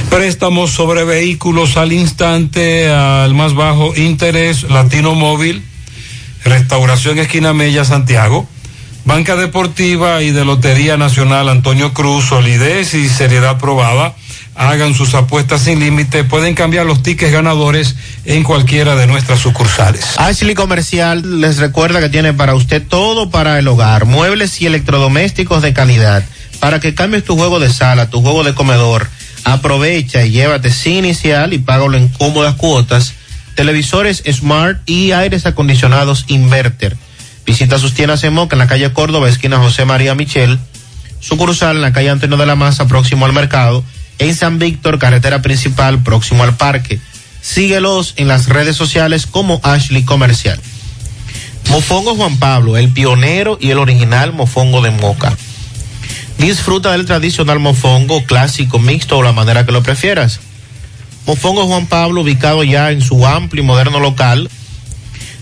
Préstamos 0.09 0.71
sobre 0.71 1.03
vehículos 1.05 1.77
al 1.77 1.93
instante, 1.93 2.89
al 2.89 3.35
más 3.35 3.55
bajo 3.55 3.95
interés, 3.97 4.63
Latino 4.65 5.15
Móvil 5.15 5.63
Restauración 6.45 7.19
Esquina 7.19 7.53
Mella, 7.53 7.85
Santiago. 7.85 8.49
Banca 9.05 9.35
Deportiva 9.35 10.23
y 10.23 10.31
de 10.31 10.45
Lotería 10.45 10.97
Nacional 10.97 11.49
Antonio 11.49 11.93
Cruz, 11.93 12.27
solidez 12.27 12.95
y 12.95 13.09
seriedad 13.09 13.59
probada. 13.59 14.15
Hagan 14.55 14.95
sus 14.95 15.15
apuestas 15.15 15.63
sin 15.63 15.81
límite. 15.81 16.23
Pueden 16.23 16.55
cambiar 16.55 16.87
los 16.87 17.03
tickets 17.03 17.33
ganadores 17.33 17.97
en 18.25 18.45
cualquiera 18.45 18.95
de 18.95 19.09
nuestras 19.09 19.41
sucursales. 19.41 20.05
Ashley 20.19 20.55
Comercial 20.55 21.41
les 21.41 21.57
recuerda 21.59 22.01
que 22.01 22.11
tiene 22.11 22.33
para 22.33 22.55
usted 22.55 22.83
todo 22.87 23.31
para 23.31 23.59
el 23.59 23.67
hogar, 23.67 24.05
muebles 24.05 24.61
y 24.61 24.67
electrodomésticos 24.67 25.63
de 25.63 25.73
calidad. 25.73 26.25
Para 26.61 26.79
que 26.79 26.95
cambies 26.95 27.25
tu 27.25 27.37
juego 27.37 27.59
de 27.59 27.73
sala, 27.73 28.09
tu 28.09 28.23
juego 28.23 28.45
de 28.45 28.55
comedor, 28.55 29.09
aprovecha 29.43 30.25
y 30.25 30.31
llévate 30.31 30.71
sin 30.71 30.99
inicial 30.99 31.53
y 31.55 31.59
págalo 31.59 31.97
en 31.97 32.07
cómodas 32.09 32.55
cuotas 32.55 33.15
televisores 33.55 34.23
Smart 34.31 34.79
y 34.89 35.13
aires 35.13 35.47
acondicionados 35.47 36.25
Inverter. 36.29 36.97
Visita 37.45 37.79
sus 37.79 37.95
tiendas 37.95 38.23
en 38.25 38.35
Moca 38.35 38.55
en 38.55 38.61
la 38.61 38.67
calle 38.67 38.93
Córdoba, 38.93 39.29
esquina 39.29 39.59
José 39.59 39.85
María 39.85 40.15
Michel, 40.15 40.59
sucursal 41.21 41.77
en 41.77 41.83
la 41.83 41.93
calle 41.93 42.11
Antonio 42.11 42.37
de 42.37 42.47
la 42.47 42.55
Maza, 42.55 42.87
próximo 42.87 43.27
al 43.27 43.33
mercado, 43.33 43.85
en 44.19 44.35
San 44.35 44.59
Víctor, 44.59 44.99
carretera 44.99 45.43
principal, 45.43 46.03
próximo 46.03 46.45
al 46.45 46.57
parque. 46.57 47.01
Síguelos 47.41 48.15
en 48.17 48.29
las 48.29 48.49
redes 48.49 48.77
sociales 48.77 49.27
como 49.27 49.61
Ashley 49.65 50.05
Comercial. 50.05 50.61
Mofongo 51.71 52.15
Juan 52.15 52.37
Pablo, 52.37 52.77
el 52.77 52.91
pionero 52.91 53.59
y 53.61 53.71
el 53.71 53.79
original 53.79 54.33
mofongo 54.33 54.81
de 54.81 54.91
Moca. 54.91 55.37
Disfruta 56.39 56.93
del 56.93 57.07
tradicional 57.07 57.59
mofongo 57.59 58.25
clásico, 58.25 58.79
mixto 58.79 59.19
o 59.19 59.23
la 59.23 59.33
manera 59.33 59.65
que 59.65 59.73
lo 59.73 59.83
prefieras. 59.83 60.41
Mofongo 61.27 61.67
Juan 61.67 61.87
Pablo, 61.87 62.23
ubicado 62.23 62.65
ya 62.65 62.91
en 62.91 63.01
su 63.01 63.27
amplio 63.27 63.63
y 63.63 63.67
moderno 63.67 64.01
local, 64.01 64.51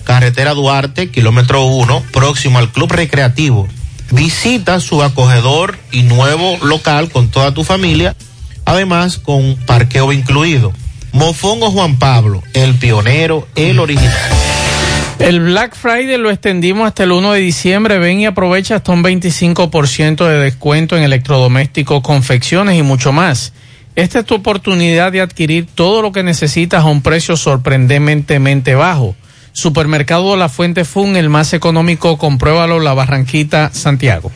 carretera 0.05 0.53
Duarte, 0.55 1.11
kilómetro 1.11 1.65
1, 1.65 2.05
próximo 2.13 2.59
al 2.59 2.71
Club 2.71 2.93
Recreativo. 2.93 3.67
Visita 4.11 4.81
su 4.81 5.03
acogedor 5.03 5.79
y 5.93 6.03
nuevo 6.03 6.59
local 6.63 7.11
con 7.11 7.31
toda 7.31 7.55
tu 7.55 7.65
familia, 7.65 8.15
además 8.65 9.19
con 9.19 9.57
parqueo 9.67 10.13
incluido. 10.13 10.73
Mofongo 11.13 11.71
Juan 11.71 11.99
Pablo, 11.99 12.43
el 12.53 12.75
pionero, 12.75 13.49
el 13.55 13.79
original. 13.79 14.31
El 15.19 15.41
Black 15.41 15.77
Friday 15.77 16.17
lo 16.17 16.31
extendimos 16.31 16.87
hasta 16.87 17.05
el 17.05 17.13
1 17.13 17.33
de 17.33 17.41
diciembre. 17.41 17.99
Ven 17.99 18.21
y 18.21 18.27
aprovecha 18.27 18.77
hasta 18.77 18.93
un 18.93 19.05
25% 19.05 20.27
de 20.27 20.39
descuento 20.39 20.97
en 20.97 21.03
electrodomésticos, 21.03 22.03
confecciones 22.03 22.79
y 22.79 22.83
mucho 22.83 23.13
más. 23.13 23.53
Esta 23.97 24.21
es 24.21 24.25
tu 24.27 24.35
oportunidad 24.37 25.11
de 25.11 25.21
adquirir 25.21 25.67
todo 25.75 26.01
lo 26.01 26.13
que 26.13 26.23
necesitas 26.23 26.85
a 26.85 26.89
un 26.89 27.03
precio 27.03 27.37
sorprendentemente 27.37 28.75
bajo. 28.75 29.17
Supermercado 29.53 30.37
La 30.37 30.49
Fuente 30.49 30.85
Fun, 30.85 31.17
el 31.17 31.29
más 31.29 31.53
económico, 31.53 32.17
compruébalo, 32.17 32.79
La 32.79 32.95
Barranquita, 32.95 33.71
Santiago. 33.73 34.31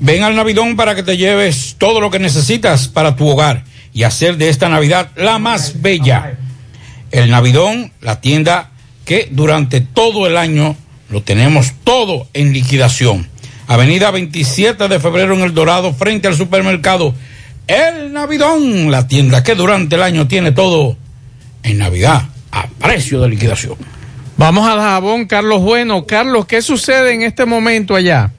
Ven 0.00 0.22
al 0.22 0.36
Navidón 0.36 0.76
para 0.76 0.94
que 0.94 1.02
te 1.02 1.16
lleves 1.16 1.76
todo 1.78 2.00
lo 2.00 2.10
que 2.10 2.18
necesitas 2.18 2.88
para 2.88 3.16
tu 3.16 3.26
hogar 3.26 3.64
y 3.94 4.02
hacer 4.02 4.36
de 4.36 4.50
esta 4.50 4.68
Navidad 4.68 5.10
la 5.16 5.38
más 5.38 5.80
bella. 5.80 6.36
El 7.10 7.30
Navidón, 7.30 7.92
la 8.02 8.20
tienda 8.20 8.70
que 9.06 9.28
durante 9.30 9.80
todo 9.80 10.26
el 10.26 10.36
año 10.36 10.76
lo 11.08 11.22
tenemos 11.22 11.72
todo 11.82 12.28
en 12.34 12.52
liquidación. 12.52 13.26
Avenida 13.66 14.10
27 14.10 14.86
de 14.86 15.00
febrero 15.00 15.34
en 15.34 15.40
El 15.40 15.54
Dorado, 15.54 15.94
frente 15.94 16.28
al 16.28 16.36
supermercado 16.36 17.14
el 17.68 18.12
Navidón, 18.12 18.90
la 18.90 19.06
tienda 19.06 19.42
que 19.42 19.54
durante 19.54 19.96
el 19.96 20.02
año 20.02 20.26
tiene 20.26 20.52
todo 20.52 20.96
en 21.62 21.78
Navidad 21.78 22.22
a 22.50 22.66
precio 22.80 23.20
de 23.20 23.28
liquidación. 23.28 23.76
Vamos 24.36 24.68
a 24.68 24.74
Jabón, 24.80 25.26
Carlos 25.26 25.62
Bueno. 25.62 26.04
Carlos, 26.06 26.46
¿qué 26.46 26.62
sucede 26.62 27.12
en 27.12 27.22
este 27.22 27.44
momento 27.44 27.94
allá? 27.94 28.30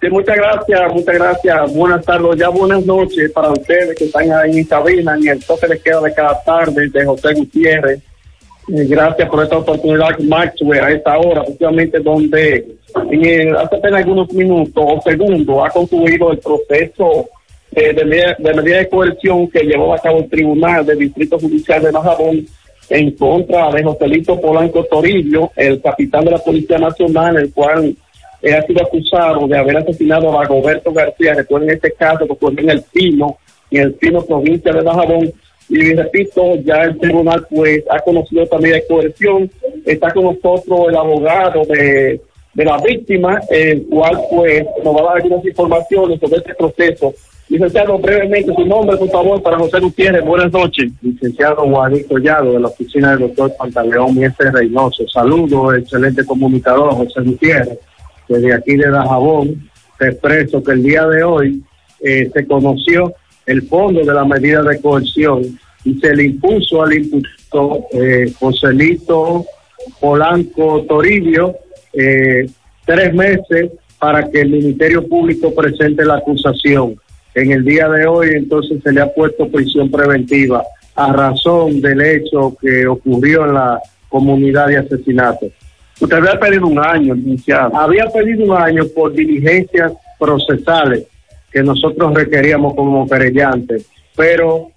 Sí, 0.00 0.08
muchas 0.08 0.36
gracias, 0.36 0.80
muchas 0.94 1.14
gracias. 1.14 1.74
Buenas 1.74 2.04
tardes, 2.06 2.38
ya 2.38 2.48
buenas 2.48 2.86
noches 2.86 3.30
para 3.32 3.50
ustedes 3.50 3.94
que 3.98 4.04
están 4.04 4.32
ahí 4.32 4.58
en 4.58 4.64
cabina, 4.64 5.14
en 5.14 5.28
el 5.28 5.44
toque 5.44 5.66
de 5.66 5.78
queda 5.78 6.00
de 6.00 6.14
cada 6.14 6.42
tarde 6.42 6.88
de 6.88 7.04
José 7.04 7.34
Gutiérrez. 7.34 7.98
Eh, 8.68 8.86
gracias 8.88 9.28
por 9.28 9.42
esta 9.42 9.58
oportunidad, 9.58 10.18
Maxwell, 10.20 10.84
a 10.84 10.90
esta 10.92 11.18
hora, 11.18 11.42
efectivamente, 11.42 11.98
donde 11.98 12.66
en 13.10 13.24
el- 13.24 13.56
hace 13.56 13.76
apenas 13.76 13.98
algunos 14.02 14.32
minutos 14.32 14.82
o 14.86 15.02
segundos 15.04 15.58
ha 15.66 15.70
concluido 15.70 16.32
el 16.32 16.38
proceso 16.38 17.28
eh, 17.72 17.92
de, 17.92 18.04
medida, 18.04 18.36
de 18.38 18.54
medida 18.54 18.78
de 18.78 18.88
coerción 18.88 19.48
que 19.48 19.62
llevó 19.62 19.94
a 19.94 19.98
cabo 19.98 20.18
el 20.18 20.28
Tribunal 20.28 20.84
del 20.84 20.98
Distrito 20.98 21.38
Judicial 21.38 21.82
de 21.82 21.92
Majabón 21.92 22.46
en 22.90 23.12
contra 23.12 23.70
de 23.70 23.84
Joselito 23.84 24.40
Polanco 24.40 24.84
Torillo, 24.84 25.52
el 25.54 25.80
capitán 25.80 26.24
de 26.24 26.32
la 26.32 26.38
Policía 26.38 26.78
Nacional, 26.78 27.36
el 27.36 27.52
cual 27.52 27.94
eh, 28.42 28.54
ha 28.54 28.62
sido 28.62 28.82
acusado 28.82 29.46
de 29.46 29.56
haber 29.56 29.76
asesinado 29.76 30.38
a 30.38 30.44
Roberto 30.44 30.92
García. 30.92 31.34
Recuerden 31.34 31.70
este 31.70 31.92
caso 31.92 32.26
que 32.26 32.32
ocurrió 32.32 32.60
en 32.60 32.70
El 32.70 32.82
Pino, 32.82 33.38
en 33.70 33.82
El 33.82 33.94
Pino, 33.94 34.22
provincia 34.22 34.72
de 34.72 34.82
Majabón. 34.82 35.32
Y 35.68 35.94
repito, 35.94 36.56
ya 36.64 36.82
el 36.82 36.98
tribunal 36.98 37.46
pues 37.48 37.84
ha 37.88 38.00
conocido 38.00 38.44
también 38.46 38.74
de 38.74 38.86
coerción. 38.88 39.48
Está 39.86 40.10
con 40.10 40.24
nosotros 40.24 40.88
el 40.88 40.96
abogado 40.96 41.64
de, 41.66 42.20
de 42.54 42.64
la 42.64 42.76
víctima, 42.78 43.40
el 43.50 43.86
cual 43.86 44.20
pues 44.30 44.64
nos 44.82 44.96
va 44.96 45.00
a 45.00 45.04
dar 45.04 45.16
algunas 45.18 45.44
informaciones 45.44 46.18
sobre 46.18 46.38
este 46.38 46.54
proceso. 46.56 47.14
Licenciado, 47.50 47.98
brevemente 47.98 48.54
su 48.54 48.64
nombre, 48.64 48.96
por 48.96 49.10
favor, 49.10 49.42
para 49.42 49.58
José 49.58 49.80
Gutiérrez. 49.80 50.24
Buenas 50.24 50.52
noches. 50.52 50.92
Licenciado 51.02 51.56
Juanito 51.56 52.06
Collado, 52.06 52.52
de 52.52 52.60
la 52.60 52.68
oficina 52.68 53.10
del 53.10 53.26
doctor 53.26 53.52
Pantaleón 53.58 54.14
Mieste 54.14 54.52
Reynoso. 54.52 55.08
Saludos, 55.08 55.76
excelente 55.76 56.24
comunicador, 56.24 56.94
José 56.94 57.22
Gutiérrez. 57.22 57.76
Desde 58.28 58.54
aquí 58.54 58.76
de 58.76 58.88
Dajabón, 58.88 59.68
te 59.98 60.10
expreso 60.10 60.62
que 60.62 60.70
el 60.70 60.84
día 60.84 61.04
de 61.08 61.24
hoy 61.24 61.60
eh, 61.98 62.30
se 62.32 62.46
conoció 62.46 63.14
el 63.46 63.62
fondo 63.62 63.98
de 64.04 64.14
la 64.14 64.24
medida 64.24 64.62
de 64.62 64.80
coerción 64.80 65.42
y 65.84 65.94
se 65.94 66.14
le 66.14 66.26
impuso 66.26 66.84
al 66.84 66.92
imputado 66.92 67.84
eh, 67.92 68.32
Joselito 68.38 69.44
Polanco 69.98 70.84
Toribio 70.88 71.56
eh, 71.94 72.48
tres 72.86 73.12
meses 73.12 73.72
para 73.98 74.30
que 74.30 74.42
el 74.42 74.50
Ministerio 74.50 75.08
Público 75.08 75.52
presente 75.52 76.04
la 76.04 76.14
acusación. 76.14 76.94
En 77.34 77.52
el 77.52 77.64
día 77.64 77.88
de 77.88 78.06
hoy 78.06 78.30
entonces 78.32 78.82
se 78.82 78.92
le 78.92 79.00
ha 79.00 79.12
puesto 79.12 79.48
prisión 79.48 79.90
preventiva 79.90 80.62
a 80.96 81.12
razón 81.12 81.80
del 81.80 82.00
hecho 82.00 82.56
que 82.60 82.86
ocurrió 82.86 83.46
en 83.46 83.54
la 83.54 83.80
comunidad 84.08 84.66
de 84.66 84.78
asesinato. 84.78 85.46
Usted 86.00 86.16
había 86.16 86.40
pedido 86.40 86.66
un 86.66 86.78
año, 86.78 87.14
licenciado. 87.14 87.76
Había 87.76 88.06
pedido 88.06 88.44
un 88.44 88.56
año 88.56 88.84
por 88.94 89.12
diligencias 89.12 89.92
procesales 90.18 91.06
que 91.52 91.62
nosotros 91.62 92.14
requeríamos 92.14 92.74
como 92.74 93.08
querellantes, 93.08 93.86
pero 94.16 94.70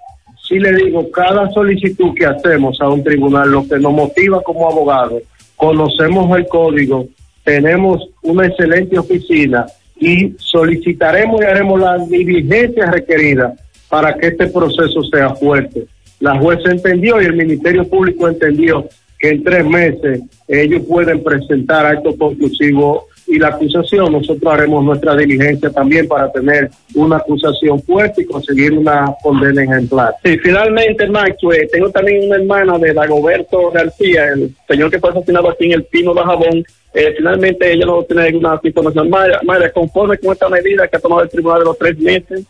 sí 0.48 0.60
le 0.60 0.74
digo, 0.74 1.10
cada 1.12 1.50
solicitud 1.52 2.14
que 2.16 2.26
hacemos 2.26 2.80
a 2.82 2.90
un 2.90 3.04
tribunal, 3.04 3.52
lo 3.52 3.68
que 3.68 3.80
nos 3.80 3.94
motiva 3.94 4.42
como 4.42 4.70
abogados, 4.70 5.24
conocemos 5.56 6.36
el 6.38 6.48
código, 6.48 7.08
tenemos 7.44 8.10
una 8.24 8.48
excelente 8.48 8.98
oficina 8.98 9.66
y 10.04 10.36
solicitaremos 10.38 11.42
y 11.42 11.46
haremos 11.46 11.80
las 11.80 12.10
diligencias 12.10 12.92
requeridas 12.92 13.54
para 13.90 14.14
que 14.16 14.28
este 14.28 14.48
proceso 14.48 15.02
sea 15.04 15.30
fuerte. 15.36 15.86
La 16.20 16.38
jueza 16.38 16.72
entendió 16.72 17.22
y 17.22 17.26
el 17.26 17.36
Ministerio 17.36 17.88
Público 17.88 18.28
entendió 18.28 18.88
que 19.20 19.30
en 19.30 19.44
tres 19.44 19.66
meses 19.66 20.22
ellos 20.48 20.82
pueden 20.88 21.24
presentar 21.24 21.86
actos 21.86 22.16
conclusivos 22.18 23.04
y 23.28 23.40
la 23.40 23.50
acusación, 23.50 24.12
nosotros 24.12 24.54
haremos 24.54 24.84
nuestra 24.84 25.16
diligencia 25.16 25.70
también 25.70 26.08
para 26.08 26.32
tener 26.32 26.70
una 26.94 27.18
acusación 27.18 27.82
fuerte 27.82 28.22
y 28.22 28.26
conseguir 28.26 28.74
una 28.74 29.16
condena 29.22 29.64
ejemplar. 29.64 30.14
Sí, 30.24 30.38
finalmente, 30.40 31.08
Max, 31.08 31.38
eh, 31.54 31.68
tengo 31.72 31.90
también 31.90 32.28
una 32.28 32.36
hermana 32.36 32.78
de 32.78 32.94
Dagoberto 32.94 33.72
García, 33.72 34.26
el 34.34 34.54
señor 34.68 34.92
que 34.92 35.00
fue 35.00 35.12
asesinado 35.12 35.50
aquí 35.50 35.66
en 35.66 35.74
el 35.74 35.84
Pino 35.86 36.14
de 36.14 36.22
Jabón. 36.22 36.64
Eh, 36.94 37.14
finalmente 37.18 37.72
ella 37.72 37.86
no 37.86 38.04
tiene 38.04 38.32
ninguna 38.32 38.60
información. 38.62 39.10
Mayra, 39.10 39.72
conforme 39.72 40.18
con 40.18 40.34
esta 40.34 40.50
medida 40.50 40.88
que 40.88 40.98
ha 40.98 41.00
tomado 41.00 41.24
el 41.24 41.30
tribunal 41.30 41.60
de 41.60 41.66
los 41.66 41.78
tres 41.78 41.98
meses. 41.98 42.46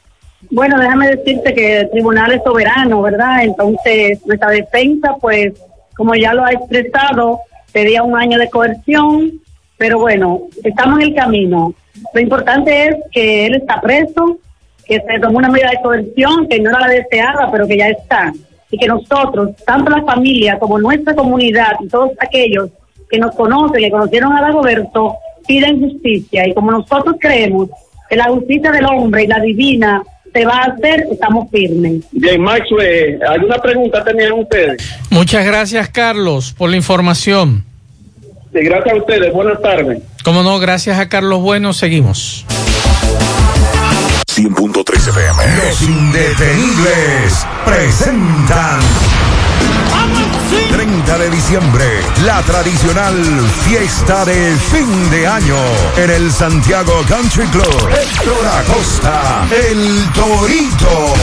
Bueno, 0.51 0.77
déjame 0.79 1.15
decirte 1.15 1.53
que 1.53 1.79
el 1.81 1.89
tribunal 1.91 2.33
es 2.33 2.43
soberano, 2.43 3.01
¿verdad? 3.01 3.43
Entonces, 3.43 4.19
nuestra 4.25 4.49
defensa, 4.49 5.15
pues, 5.21 5.53
como 5.95 6.15
ya 6.15 6.33
lo 6.33 6.43
ha 6.43 6.51
expresado, 6.51 7.39
pedía 7.71 8.03
un 8.03 8.17
año 8.17 8.37
de 8.37 8.49
coerción, 8.49 9.39
pero 9.83 9.99
bueno, 9.99 10.43
estamos 10.63 11.01
en 11.01 11.09
el 11.09 11.13
camino. 11.13 11.73
Lo 12.13 12.21
importante 12.21 12.87
es 12.87 12.95
que 13.11 13.47
él 13.47 13.55
está 13.55 13.81
preso, 13.81 14.37
que 14.85 14.95
se 14.95 15.19
tomó 15.19 15.39
una 15.39 15.49
medida 15.49 15.71
de 15.71 15.81
coerción 15.81 16.47
que 16.47 16.57
no 16.61 16.69
era 16.69 16.79
la 16.79 16.87
deseada, 16.87 17.51
pero 17.51 17.67
que 17.67 17.79
ya 17.79 17.89
está. 17.89 18.31
Y 18.71 18.77
que 18.77 18.87
nosotros, 18.87 19.49
tanto 19.65 19.91
la 19.91 20.01
familia 20.03 20.57
como 20.57 20.79
nuestra 20.79 21.13
comunidad 21.13 21.73
y 21.81 21.89
todos 21.89 22.11
aquellos 22.17 22.69
que 23.09 23.19
nos 23.19 23.35
conocen, 23.35 23.81
que 23.81 23.91
conocieron 23.91 24.31
a 24.31 24.39
Dagoberto, 24.39 25.17
piden 25.45 25.81
justicia. 25.81 26.47
Y 26.47 26.53
como 26.53 26.71
nosotros 26.71 27.17
creemos 27.19 27.67
que 28.09 28.15
la 28.15 28.29
justicia 28.29 28.71
del 28.71 28.85
hombre 28.85 29.25
y 29.25 29.27
la 29.27 29.41
divina 29.41 30.01
se 30.33 30.45
va 30.45 30.59
a 30.59 30.71
hacer, 30.71 31.07
estamos 31.11 31.51
firmes. 31.51 32.05
Bien, 32.13 32.41
Max, 32.41 32.61
eh, 32.81 33.19
¿alguna 33.27 33.57
pregunta 33.57 34.01
tenían 34.01 34.31
ustedes? 34.31 34.97
Muchas 35.09 35.45
gracias, 35.45 35.89
Carlos, 35.89 36.53
por 36.57 36.69
la 36.69 36.77
información. 36.77 37.65
Sí, 38.53 38.59
gracias 38.61 38.93
a 38.93 38.97
ustedes. 38.97 39.33
Buenas 39.33 39.61
tardes. 39.61 40.01
Como 40.23 40.43
no, 40.43 40.59
gracias 40.59 40.99
a 40.99 41.09
Carlos 41.09 41.41
Bueno, 41.41 41.73
seguimos. 41.73 42.45
100.3 44.31 45.09
FM. 45.09 45.57
Los 45.57 45.81
indetenibles 45.81 47.45
presentan 47.65 48.79
30 50.71 51.17
de 51.17 51.29
diciembre, 51.29 51.85
la 52.25 52.41
tradicional 52.41 53.15
fiesta 53.67 54.25
de 54.25 54.55
fin 54.71 55.09
de 55.11 55.27
año 55.27 55.57
en 55.97 56.09
el 56.09 56.31
Santiago 56.31 57.03
Country 57.07 57.45
Club. 57.47 57.89
Héctor 57.89 58.47
Acosta, 58.47 59.45
el 59.51 60.11
Torito. 60.13 61.13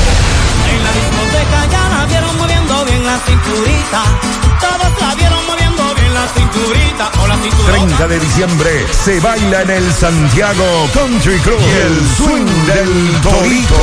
En 0.70 0.84
la 0.84 0.92
discoteca 0.92 1.66
ya 1.70 1.88
la 1.88 2.06
vieron 2.06 2.36
moviendo 2.36 2.84
bien 2.84 3.04
la 3.04 3.18
cinturita. 3.18 4.02
Todos 4.60 5.00
la 5.00 5.14
vieron 5.16 5.39
moviendo 6.20 6.20
bien 6.20 6.20
la 6.20 6.28
cinturita. 6.28 7.10
O 7.20 7.26
la 7.26 7.34
cinturita. 7.36 7.72
30 7.72 8.08
de 8.08 8.20
diciembre 8.20 8.86
se 8.90 9.18
baila 9.20 9.62
en 9.62 9.70
el 9.70 9.90
Santiago 9.92 10.90
Country 10.92 11.38
Club 11.40 11.58
y 11.60 11.70
el 11.86 12.06
swing 12.16 12.46
del 12.66 13.20
Torito. 13.22 13.80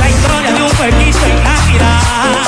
La 0.00 0.10
historia 0.10 0.52
de 0.52 0.62
un 0.62 0.70
pueblito 0.70 1.24
en 1.26 1.42
Navidad. 1.42 2.42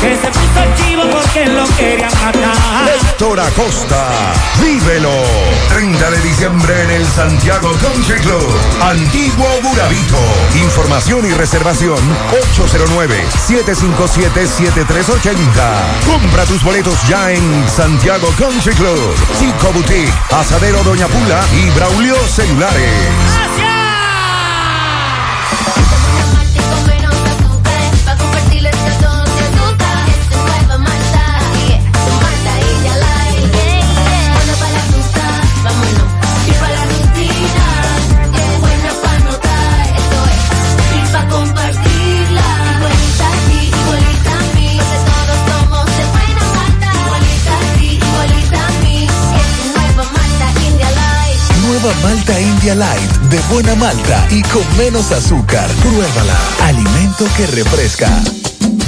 Que 0.00 0.16
se 0.16 0.28
puso 0.28 0.62
el 0.62 0.74
chivo 0.74 1.02
porque 1.10 1.46
lo 1.46 1.66
querían 1.76 2.12
matar. 2.22 2.88
Héctor 2.94 3.40
Acosta, 3.40 4.08
vívelo. 4.60 5.10
30 5.70 6.10
de 6.10 6.20
diciembre 6.20 6.82
en 6.82 6.90
el 6.90 7.06
Santiago 7.06 7.72
Country 7.80 8.20
Club, 8.20 8.46
Antiguo 8.82 9.48
Burabito. 9.62 10.18
Información 10.62 11.24
y 11.26 11.32
reservación 11.32 11.98
809-757-7380. 13.48 16.06
Compra 16.06 16.44
tus 16.44 16.62
boletos 16.62 16.98
ya 17.08 17.32
en 17.32 17.66
Santiago 17.68 18.15
Country 18.38 18.74
Club, 18.74 19.14
Chico 19.38 19.72
Boutique, 19.74 20.10
Asadero 20.30 20.82
Doña 20.84 21.06
Pula 21.06 21.44
y 21.52 21.68
Braulio 21.70 22.16
Celulares. 22.26 23.75
Malta 52.06 52.40
India 52.40 52.76
Light 52.76 53.10
de 53.30 53.40
buena 53.52 53.74
malta 53.74 54.28
y 54.30 54.40
con 54.42 54.62
menos 54.78 55.10
azúcar. 55.10 55.68
Pruébala. 55.82 56.36
Alimento 56.62 57.26
que 57.36 57.48
refresca. 57.48 58.08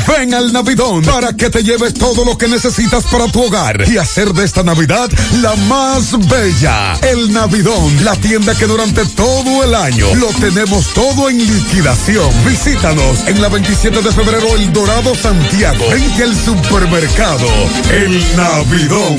Ven 0.07 0.33
al 0.35 0.53
Navidón 0.53 1.03
para 1.03 1.33
que 1.33 1.51
te 1.51 1.65
lleves 1.65 1.95
todo 1.95 2.25
lo 2.25 2.39
que 2.39 2.47
necesitas 2.47 3.03
para 3.07 3.27
tu 3.27 3.43
hogar 3.43 3.89
y 3.89 3.99
hacer 3.99 4.33
de 4.33 4.45
esta 4.45 4.63
Navidad 4.63 5.11
la 5.43 5.57
más 5.67 6.17
bella. 6.29 6.95
El 7.03 7.33
Navidón, 7.33 8.05
la 8.05 8.15
tienda 8.15 8.55
que 8.55 8.67
durante 8.67 9.05
todo 9.05 9.65
el 9.65 9.75
año 9.75 10.15
lo 10.15 10.29
tenemos 10.29 10.95
todo 10.95 11.29
en 11.29 11.39
liquidación. 11.39 12.31
Visítanos 12.47 13.27
en 13.27 13.43
la 13.43 13.49
27 13.49 14.01
de 14.01 14.13
febrero, 14.13 14.47
El 14.55 14.73
Dorado, 14.73 15.13
Santiago. 15.17 15.91
Vente 15.91 16.23
al 16.23 16.37
supermercado, 16.37 17.49
El 17.91 18.37
Navidón. 18.37 19.19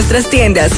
nuestras 0.00 0.30
tiendas. 0.30 0.72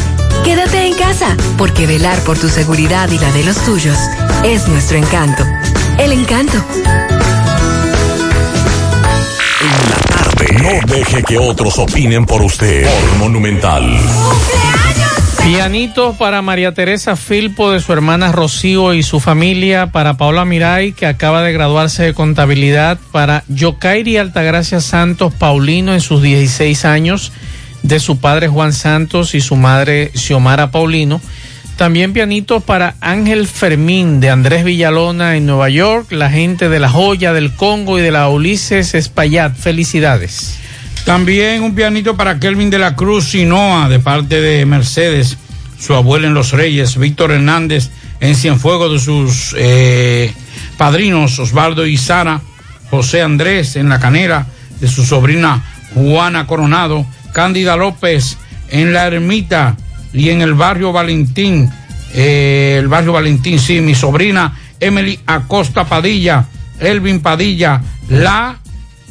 Quédate 0.44 0.84
en 0.84 0.94
casa, 0.94 1.36
porque 1.56 1.86
velar 1.86 2.18
por 2.24 2.36
tu 2.36 2.48
seguridad 2.48 3.08
y 3.08 3.20
la 3.20 3.30
de 3.30 3.44
los 3.44 3.56
tuyos 3.64 3.96
es 4.42 4.66
nuestro 4.66 4.98
encanto. 4.98 5.44
El 5.96 6.10
encanto. 6.10 6.58
No 10.60 10.92
deje 10.92 11.22
que 11.22 11.38
otros 11.38 11.78
opinen 11.78 12.26
por 12.26 12.42
usted. 12.42 12.84
Por 12.84 13.18
Monumental. 13.18 13.96
Pianito 15.44 16.14
para 16.14 16.42
María 16.42 16.74
Teresa 16.74 17.14
Filpo 17.14 17.70
de 17.70 17.78
su 17.78 17.92
hermana 17.92 18.32
Rocío 18.32 18.92
y 18.92 19.04
su 19.04 19.20
familia, 19.20 19.92
para 19.92 20.14
Paula 20.14 20.44
Miray, 20.44 20.94
que 20.94 21.06
acaba 21.06 21.42
de 21.42 21.52
graduarse 21.52 22.02
de 22.02 22.14
contabilidad, 22.14 22.98
para 23.12 23.44
Yokairi 23.46 24.16
Altagracia 24.16 24.80
Santos 24.80 25.32
Paulino 25.32 25.94
en 25.94 26.00
sus 26.00 26.22
16 26.22 26.84
años, 26.84 27.30
de 27.82 28.00
su 28.00 28.18
padre 28.18 28.48
Juan 28.48 28.72
Santos 28.72 29.34
y 29.34 29.40
su 29.40 29.56
madre 29.56 30.10
Xiomara 30.14 30.70
Paulino, 30.70 31.20
También 31.76 32.12
pianito 32.12 32.60
para 32.60 32.94
Ángel 33.00 33.46
Fermín 33.48 34.20
de 34.20 34.30
Andrés 34.30 34.62
Villalona 34.62 35.36
en 35.36 35.46
Nueva 35.46 35.68
York, 35.68 36.12
la 36.12 36.30
gente 36.30 36.68
de 36.68 36.78
la 36.78 36.88
Joya 36.88 37.32
del 37.32 37.54
Congo 37.54 37.98
y 37.98 38.02
de 38.02 38.12
la 38.12 38.28
Ulises 38.28 38.94
Espaillat. 38.94 39.56
Felicidades. 39.56 40.59
También 41.04 41.62
un 41.62 41.74
pianito 41.74 42.16
para 42.16 42.38
Kelvin 42.38 42.70
de 42.70 42.78
la 42.78 42.94
Cruz 42.94 43.30
Sinoa 43.30 43.88
de 43.88 43.98
parte 43.98 44.40
de 44.40 44.64
Mercedes, 44.66 45.36
su 45.80 45.94
abuela 45.94 46.28
en 46.28 46.34
Los 46.34 46.52
Reyes, 46.52 46.96
Víctor 46.96 47.32
Hernández 47.32 47.90
en 48.20 48.36
Cienfuegos 48.36 48.92
de 48.92 48.98
sus 49.00 49.56
eh, 49.59 50.32
padrinos 50.76 51.40
Osvaldo 51.40 51.84
y 51.86 51.96
Sara, 51.96 52.40
José 52.90 53.22
Andrés 53.22 53.74
en 53.74 53.88
La 53.88 53.98
Canera 53.98 54.46
de 54.78 54.86
su 54.86 55.04
sobrina 55.04 55.64
Juana 55.94 56.46
Coronado, 56.46 57.04
Cándida 57.32 57.76
López 57.76 58.36
en 58.70 58.92
La 58.92 59.06
Ermita 59.06 59.76
y 60.12 60.30
en 60.30 60.42
el 60.42 60.54
barrio 60.54 60.92
Valentín, 60.92 61.70
eh, 62.14 62.76
el 62.78 62.88
barrio 62.88 63.12
Valentín, 63.12 63.59
sí, 63.59 63.80
mi 63.80 63.94
sobrina 63.94 64.59
Emily 64.80 65.18
Acosta 65.26 65.84
Padilla, 65.84 66.44
Elvin 66.80 67.20
Padilla, 67.20 67.80
la, 68.09 68.59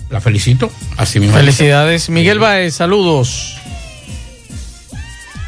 la 0.10 0.22
felicito, 0.22 0.70
así 0.98 1.20
mismo. 1.20 1.36
Felicidades. 1.36 2.10
Miguel 2.10 2.40
Baez, 2.40 2.76
saludos. 2.76 3.56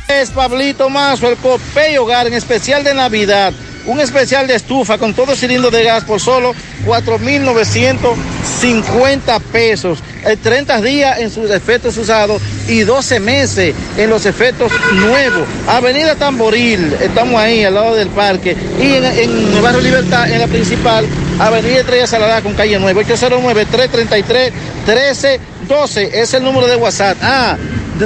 Es 0.07 0.29
Pablito 0.29 0.89
Mazo, 0.89 1.29
el 1.29 1.37
Copey 1.37 1.97
Hogar, 1.97 2.27
en 2.27 2.33
especial 2.33 2.83
de 2.83 2.93
Navidad. 2.93 3.53
Un 3.85 3.99
especial 3.99 4.47
de 4.47 4.55
estufa 4.55 4.97
con 4.97 5.13
todo 5.13 5.35
cilindro 5.35 5.69
de 5.69 5.83
gas 5.83 6.05
por 6.05 6.21
solo 6.21 6.55
4.950 6.85 9.41
pesos. 9.51 9.99
Eh, 10.25 10.37
30 10.41 10.81
días 10.81 11.19
en 11.19 11.29
sus 11.29 11.51
efectos 11.51 11.97
usados 11.97 12.41
y 12.69 12.79
12 12.81 13.19
meses 13.19 13.75
en 13.97 14.09
los 14.09 14.25
efectos 14.25 14.71
nuevos. 14.93 15.45
Avenida 15.67 16.15
Tamboril, 16.15 16.93
estamos 17.01 17.35
ahí 17.35 17.65
al 17.65 17.73
lado 17.73 17.93
del 17.95 18.07
parque. 18.07 18.55
Y 18.81 18.93
en, 18.93 19.03
en 19.03 19.53
el 19.53 19.61
barrio 19.61 19.81
Libertad, 19.81 20.31
en 20.31 20.39
la 20.39 20.47
principal, 20.47 21.05
Avenida 21.39 21.79
Estrella 21.79 22.07
Salada 22.07 22.41
con 22.41 22.53
calle 22.53 22.79
9, 22.79 23.05
809-333-1312. 24.87 26.09
Es 26.13 26.33
el 26.33 26.43
número 26.43 26.67
de 26.67 26.77
WhatsApp. 26.77 27.17
Ah, 27.21 27.57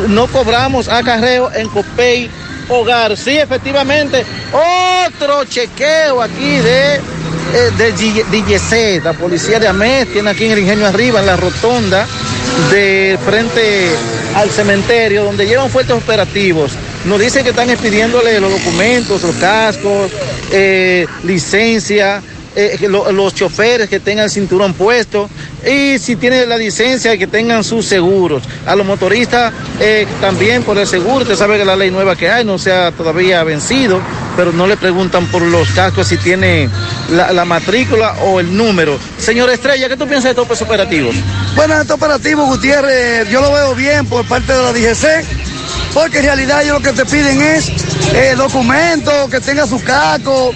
no 0.09 0.27
cobramos 0.27 0.87
acarreo 0.87 1.51
en 1.53 1.67
Copey 1.69 2.29
Hogar. 2.69 3.15
Sí, 3.15 3.37
efectivamente, 3.37 4.25
otro 5.07 5.45
chequeo 5.45 6.21
aquí 6.21 6.57
de, 6.57 6.95
eh, 6.95 7.71
de 7.77 7.91
DGC, 7.91 9.03
la 9.03 9.13
policía 9.13 9.59
de 9.59 9.67
Amés, 9.67 10.11
tiene 10.11 10.29
aquí 10.29 10.45
en 10.45 10.51
el 10.51 10.59
ingenio 10.59 10.87
arriba, 10.87 11.19
en 11.19 11.25
la 11.27 11.37
rotonda 11.37 12.05
de 12.71 13.17
frente 13.25 13.89
al 14.35 14.49
cementerio, 14.49 15.23
donde 15.23 15.45
llevan 15.45 15.69
fuertes 15.69 15.95
operativos. 15.95 16.71
Nos 17.05 17.19
dicen 17.19 17.43
que 17.43 17.51
están 17.51 17.69
expidiéndole 17.69 18.39
los 18.39 18.51
documentos, 18.51 19.23
los 19.23 19.35
cascos, 19.35 20.11
eh, 20.51 21.05
licencia, 21.23 22.21
eh, 22.59 22.87
los 22.89 23.35
choferes 23.35 23.87
que 23.87 23.99
tengan 23.99 24.25
el 24.25 24.31
cinturón 24.31 24.73
puesto 24.73 25.29
y 25.63 25.99
si 25.99 26.15
tienen 26.15 26.49
la 26.49 26.57
licencia 26.57 27.15
que 27.15 27.27
tengan 27.27 27.63
sus 27.63 27.85
seguros. 27.85 28.41
A 28.65 28.75
los 28.75 28.83
motoristas 28.83 29.53
eh, 29.79 30.07
también 30.19 30.63
por 30.63 30.75
el 30.79 30.87
seguro, 30.87 31.19
usted 31.19 31.35
sabe 31.35 31.59
que 31.59 31.65
la 31.65 31.75
ley 31.75 31.91
nueva 31.91 32.15
que 32.15 32.31
hay 32.31 32.43
no 32.43 32.57
se 32.57 32.73
ha 32.73 32.91
todavía 32.91 33.43
vencido, 33.43 34.01
pero 34.35 34.51
no 34.51 34.65
le 34.65 34.75
preguntan 34.75 35.27
por 35.27 35.43
los 35.43 35.69
cascos 35.69 36.07
si 36.07 36.17
tiene 36.17 36.67
la, 37.11 37.31
la 37.31 37.45
matrícula 37.45 38.15
o 38.23 38.39
el 38.39 38.57
número. 38.57 38.97
Señor 39.19 39.51
Estrella, 39.51 39.87
¿qué 39.87 39.95
tú 39.95 40.07
piensas 40.07 40.23
de 40.23 40.29
estos 40.31 40.47
pues, 40.47 40.59
operativos? 40.63 41.15
Bueno, 41.55 41.79
este 41.79 41.93
operativo, 41.93 42.43
Gutiérrez, 42.47 43.29
yo 43.29 43.39
lo 43.39 43.53
veo 43.53 43.75
bien 43.75 44.07
por 44.07 44.25
parte 44.25 44.51
de 44.51 44.63
la 44.63 44.73
DGC, 44.73 45.93
porque 45.93 46.17
en 46.17 46.23
realidad 46.23 46.63
ellos 46.63 46.81
lo 46.81 46.81
que 46.81 46.93
te 46.93 47.05
piden 47.05 47.39
es 47.39 47.69
eh, 48.15 48.33
documentos, 48.35 49.29
que 49.29 49.39
tenga 49.39 49.67
su 49.67 49.79
casco, 49.83 50.55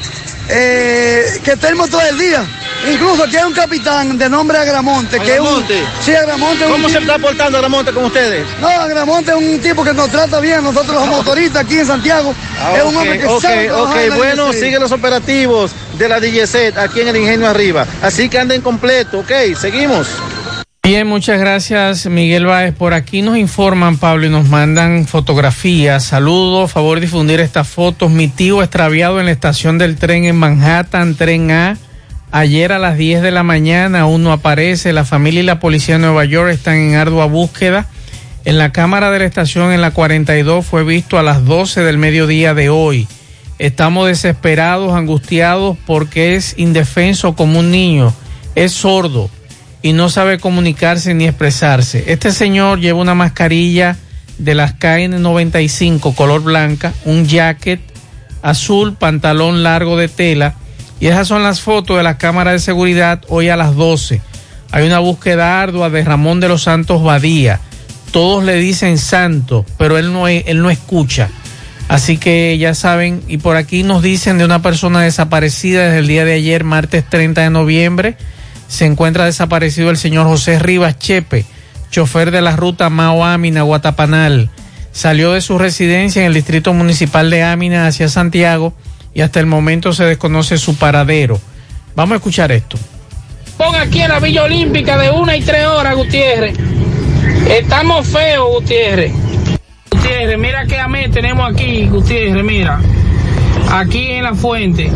eh, 0.51 1.39
que 1.43 1.51
estemos 1.53 1.89
todo 1.89 2.01
el 2.01 2.17
día. 2.17 2.43
Incluso 2.91 3.23
aquí 3.23 3.37
hay 3.37 3.43
un 3.43 3.53
capitán 3.53 4.17
de 4.17 4.27
nombre 4.27 4.57
Agramonte, 4.57 5.19
que 5.19 5.35
es 5.35 5.39
un... 5.39 5.63
Sí, 6.03 6.15
Agramonte. 6.15 6.65
un 6.65 6.71
¿Cómo 6.71 6.89
se 6.89 6.97
tipo- 6.97 7.11
está 7.11 7.19
portando 7.19 7.57
Agramonte 7.59 7.91
con 7.93 8.05
ustedes? 8.05 8.43
No, 8.59 8.67
Agramonte 8.67 9.31
es 9.31 9.37
un 9.37 9.59
tipo 9.59 9.83
que 9.83 9.93
nos 9.93 10.09
trata 10.09 10.39
bien, 10.39 10.63
nosotros 10.63 10.95
los 10.95 11.07
motoristas 11.07 11.63
aquí 11.63 11.77
en 11.77 11.85
Santiago. 11.85 12.33
Ah, 12.59 12.73
es 12.77 12.83
un 12.83 12.95
hombre 12.95 13.19
que 13.19 13.25
ok, 13.27 13.41
sabe 13.41 13.65
trabajar 13.67 13.97
ok, 13.97 14.01
en 14.03 14.09
la 14.09 14.15
bueno, 14.17 14.53
sigue 14.53 14.79
los 14.79 14.91
operativos 14.91 15.71
de 15.97 16.09
la 16.09 16.19
DGC 16.19 16.75
aquí 16.77 17.01
en 17.01 17.07
el 17.09 17.17
Ingenio 17.17 17.47
Arriba. 17.47 17.85
Así 18.01 18.29
que 18.29 18.39
anden 18.39 18.61
completo, 18.61 19.19
ok, 19.19 19.31
seguimos. 19.59 20.07
Bien, 20.93 21.07
muchas 21.07 21.39
gracias 21.39 22.05
Miguel 22.07 22.45
Báez. 22.45 22.75
Por 22.75 22.93
aquí 22.93 23.21
nos 23.21 23.37
informan, 23.37 23.97
Pablo, 23.97 24.25
y 24.25 24.29
nos 24.29 24.49
mandan 24.49 25.07
fotografías. 25.07 26.03
Saludos, 26.03 26.73
favor 26.73 26.99
difundir 26.99 27.39
estas 27.39 27.69
fotos. 27.69 28.11
Mi 28.11 28.27
tío 28.27 28.61
extraviado 28.61 29.21
en 29.21 29.27
la 29.27 29.31
estación 29.31 29.77
del 29.77 29.95
tren 29.95 30.25
en 30.25 30.35
Manhattan, 30.35 31.15
tren 31.15 31.49
A. 31.49 31.77
Ayer 32.33 32.73
a 32.73 32.77
las 32.77 32.97
10 32.97 33.21
de 33.21 33.31
la 33.31 33.41
mañana 33.41 34.01
aún 34.01 34.21
no 34.21 34.33
aparece. 34.33 34.91
La 34.91 35.05
familia 35.05 35.39
y 35.39 35.45
la 35.45 35.61
policía 35.61 35.95
de 35.95 36.01
Nueva 36.01 36.25
York 36.25 36.49
están 36.49 36.75
en 36.75 36.95
ardua 36.95 37.25
búsqueda. 37.25 37.87
En 38.43 38.57
la 38.57 38.73
cámara 38.73 39.11
de 39.11 39.19
la 39.19 39.25
estación 39.25 39.71
en 39.71 39.79
la 39.79 39.91
42 39.91 40.65
fue 40.65 40.83
visto 40.83 41.17
a 41.17 41.23
las 41.23 41.45
12 41.45 41.83
del 41.83 41.99
mediodía 41.99 42.53
de 42.53 42.67
hoy. 42.67 43.07
Estamos 43.59 44.07
desesperados, 44.07 44.91
angustiados 44.91 45.77
porque 45.87 46.35
es 46.35 46.53
indefenso 46.57 47.33
como 47.33 47.59
un 47.59 47.71
niño. 47.71 48.13
Es 48.55 48.73
sordo 48.73 49.29
y 49.81 49.93
no 49.93 50.09
sabe 50.09 50.39
comunicarse 50.39 51.13
ni 51.13 51.25
expresarse. 51.25 52.05
Este 52.07 52.31
señor 52.31 52.79
lleva 52.79 52.99
una 52.99 53.15
mascarilla 53.15 53.97
de 54.37 54.55
las 54.55 54.77
KN95 54.77 56.15
color 56.15 56.41
blanca, 56.41 56.93
un 57.05 57.27
jacket 57.27 57.81
azul, 58.41 58.95
pantalón 58.95 59.63
largo 59.63 59.97
de 59.97 60.07
tela 60.07 60.55
y 60.99 61.07
esas 61.07 61.27
son 61.27 61.43
las 61.43 61.61
fotos 61.61 61.97
de 61.97 62.03
la 62.03 62.17
cámara 62.17 62.51
de 62.51 62.59
seguridad 62.59 63.21
hoy 63.27 63.49
a 63.49 63.57
las 63.57 63.75
12. 63.75 64.21
Hay 64.71 64.85
una 64.85 64.99
búsqueda 64.99 65.61
ardua 65.61 65.89
de 65.89 66.03
Ramón 66.03 66.39
de 66.39 66.47
los 66.47 66.63
Santos 66.63 67.03
Badía. 67.03 67.59
Todos 68.11 68.43
le 68.43 68.55
dicen 68.55 68.97
santo, 68.97 69.65
pero 69.77 69.97
él 69.97 70.13
no, 70.13 70.27
él 70.27 70.61
no 70.61 70.69
escucha. 70.69 71.29
Así 71.87 72.17
que 72.17 72.57
ya 72.57 72.73
saben, 72.73 73.21
y 73.27 73.37
por 73.37 73.57
aquí 73.57 73.83
nos 73.83 74.01
dicen 74.01 74.37
de 74.37 74.45
una 74.45 74.61
persona 74.61 75.01
desaparecida 75.01 75.85
desde 75.85 75.99
el 75.99 76.07
día 76.07 76.23
de 76.23 76.33
ayer, 76.33 76.63
martes 76.63 77.03
30 77.09 77.41
de 77.41 77.49
noviembre. 77.49 78.15
Se 78.71 78.85
encuentra 78.85 79.25
desaparecido 79.25 79.89
el 79.89 79.97
señor 79.97 80.27
José 80.27 80.57
Rivas 80.57 80.97
Chepe, 80.97 81.43
chofer 81.89 82.31
de 82.31 82.41
la 82.41 82.55
ruta 82.55 82.89
Mao 82.89 83.25
Ámina, 83.25 83.63
Guatapanal. 83.63 84.49
Salió 84.93 85.33
de 85.33 85.41
su 85.41 85.57
residencia 85.57 86.21
en 86.21 86.27
el 86.27 86.33
distrito 86.33 86.71
municipal 86.71 87.29
de 87.29 87.43
Ámina 87.43 87.85
hacia 87.85 88.07
Santiago 88.07 88.73
y 89.13 89.21
hasta 89.21 89.41
el 89.41 89.45
momento 89.45 89.91
se 89.91 90.05
desconoce 90.05 90.57
su 90.57 90.77
paradero. 90.77 91.37
Vamos 91.97 92.13
a 92.13 92.15
escuchar 92.15 92.53
esto. 92.53 92.77
Pon 93.57 93.75
aquí 93.75 94.03
en 94.03 94.07
la 94.07 94.21
Villa 94.21 94.43
Olímpica 94.43 94.97
de 94.97 95.11
una 95.11 95.35
y 95.35 95.41
tres 95.41 95.65
horas, 95.65 95.93
Gutiérrez. 95.93 96.57
Estamos 97.49 98.07
feos, 98.07 98.49
Gutiérrez. 98.53 99.11
Gutiérrez, 99.91 100.39
mira 100.39 100.65
qué 100.65 100.79
amé 100.79 101.09
tenemos 101.09 101.51
aquí, 101.51 101.87
Gutiérrez, 101.87 102.41
mira. 102.45 102.79
Aquí 103.71 104.11
en 104.11 104.23
la 104.23 104.35
fuente. 104.35 104.91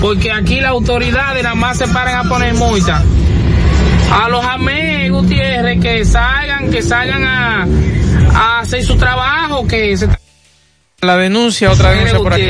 Porque 0.00 0.30
aquí 0.30 0.60
las 0.60 0.70
autoridades 0.70 1.42
nada 1.42 1.54
más 1.54 1.78
se 1.78 1.88
paran 1.88 2.26
a 2.26 2.28
poner 2.28 2.54
multa. 2.54 3.02
A 4.12 4.28
los 4.28 4.44
amé, 4.44 5.08
Gutiérrez, 5.10 5.80
que 5.80 6.04
salgan, 6.04 6.70
que 6.70 6.82
salgan 6.82 7.24
a, 7.24 7.66
a 8.34 8.60
hacer 8.60 8.84
su 8.84 8.96
trabajo, 8.96 9.66
que 9.66 9.96
se... 9.96 10.08
La 11.00 11.16
denuncia, 11.16 11.70
otra 11.70 11.90
denuncia 11.90 12.18
por 12.18 12.32
aquí. 12.34 12.42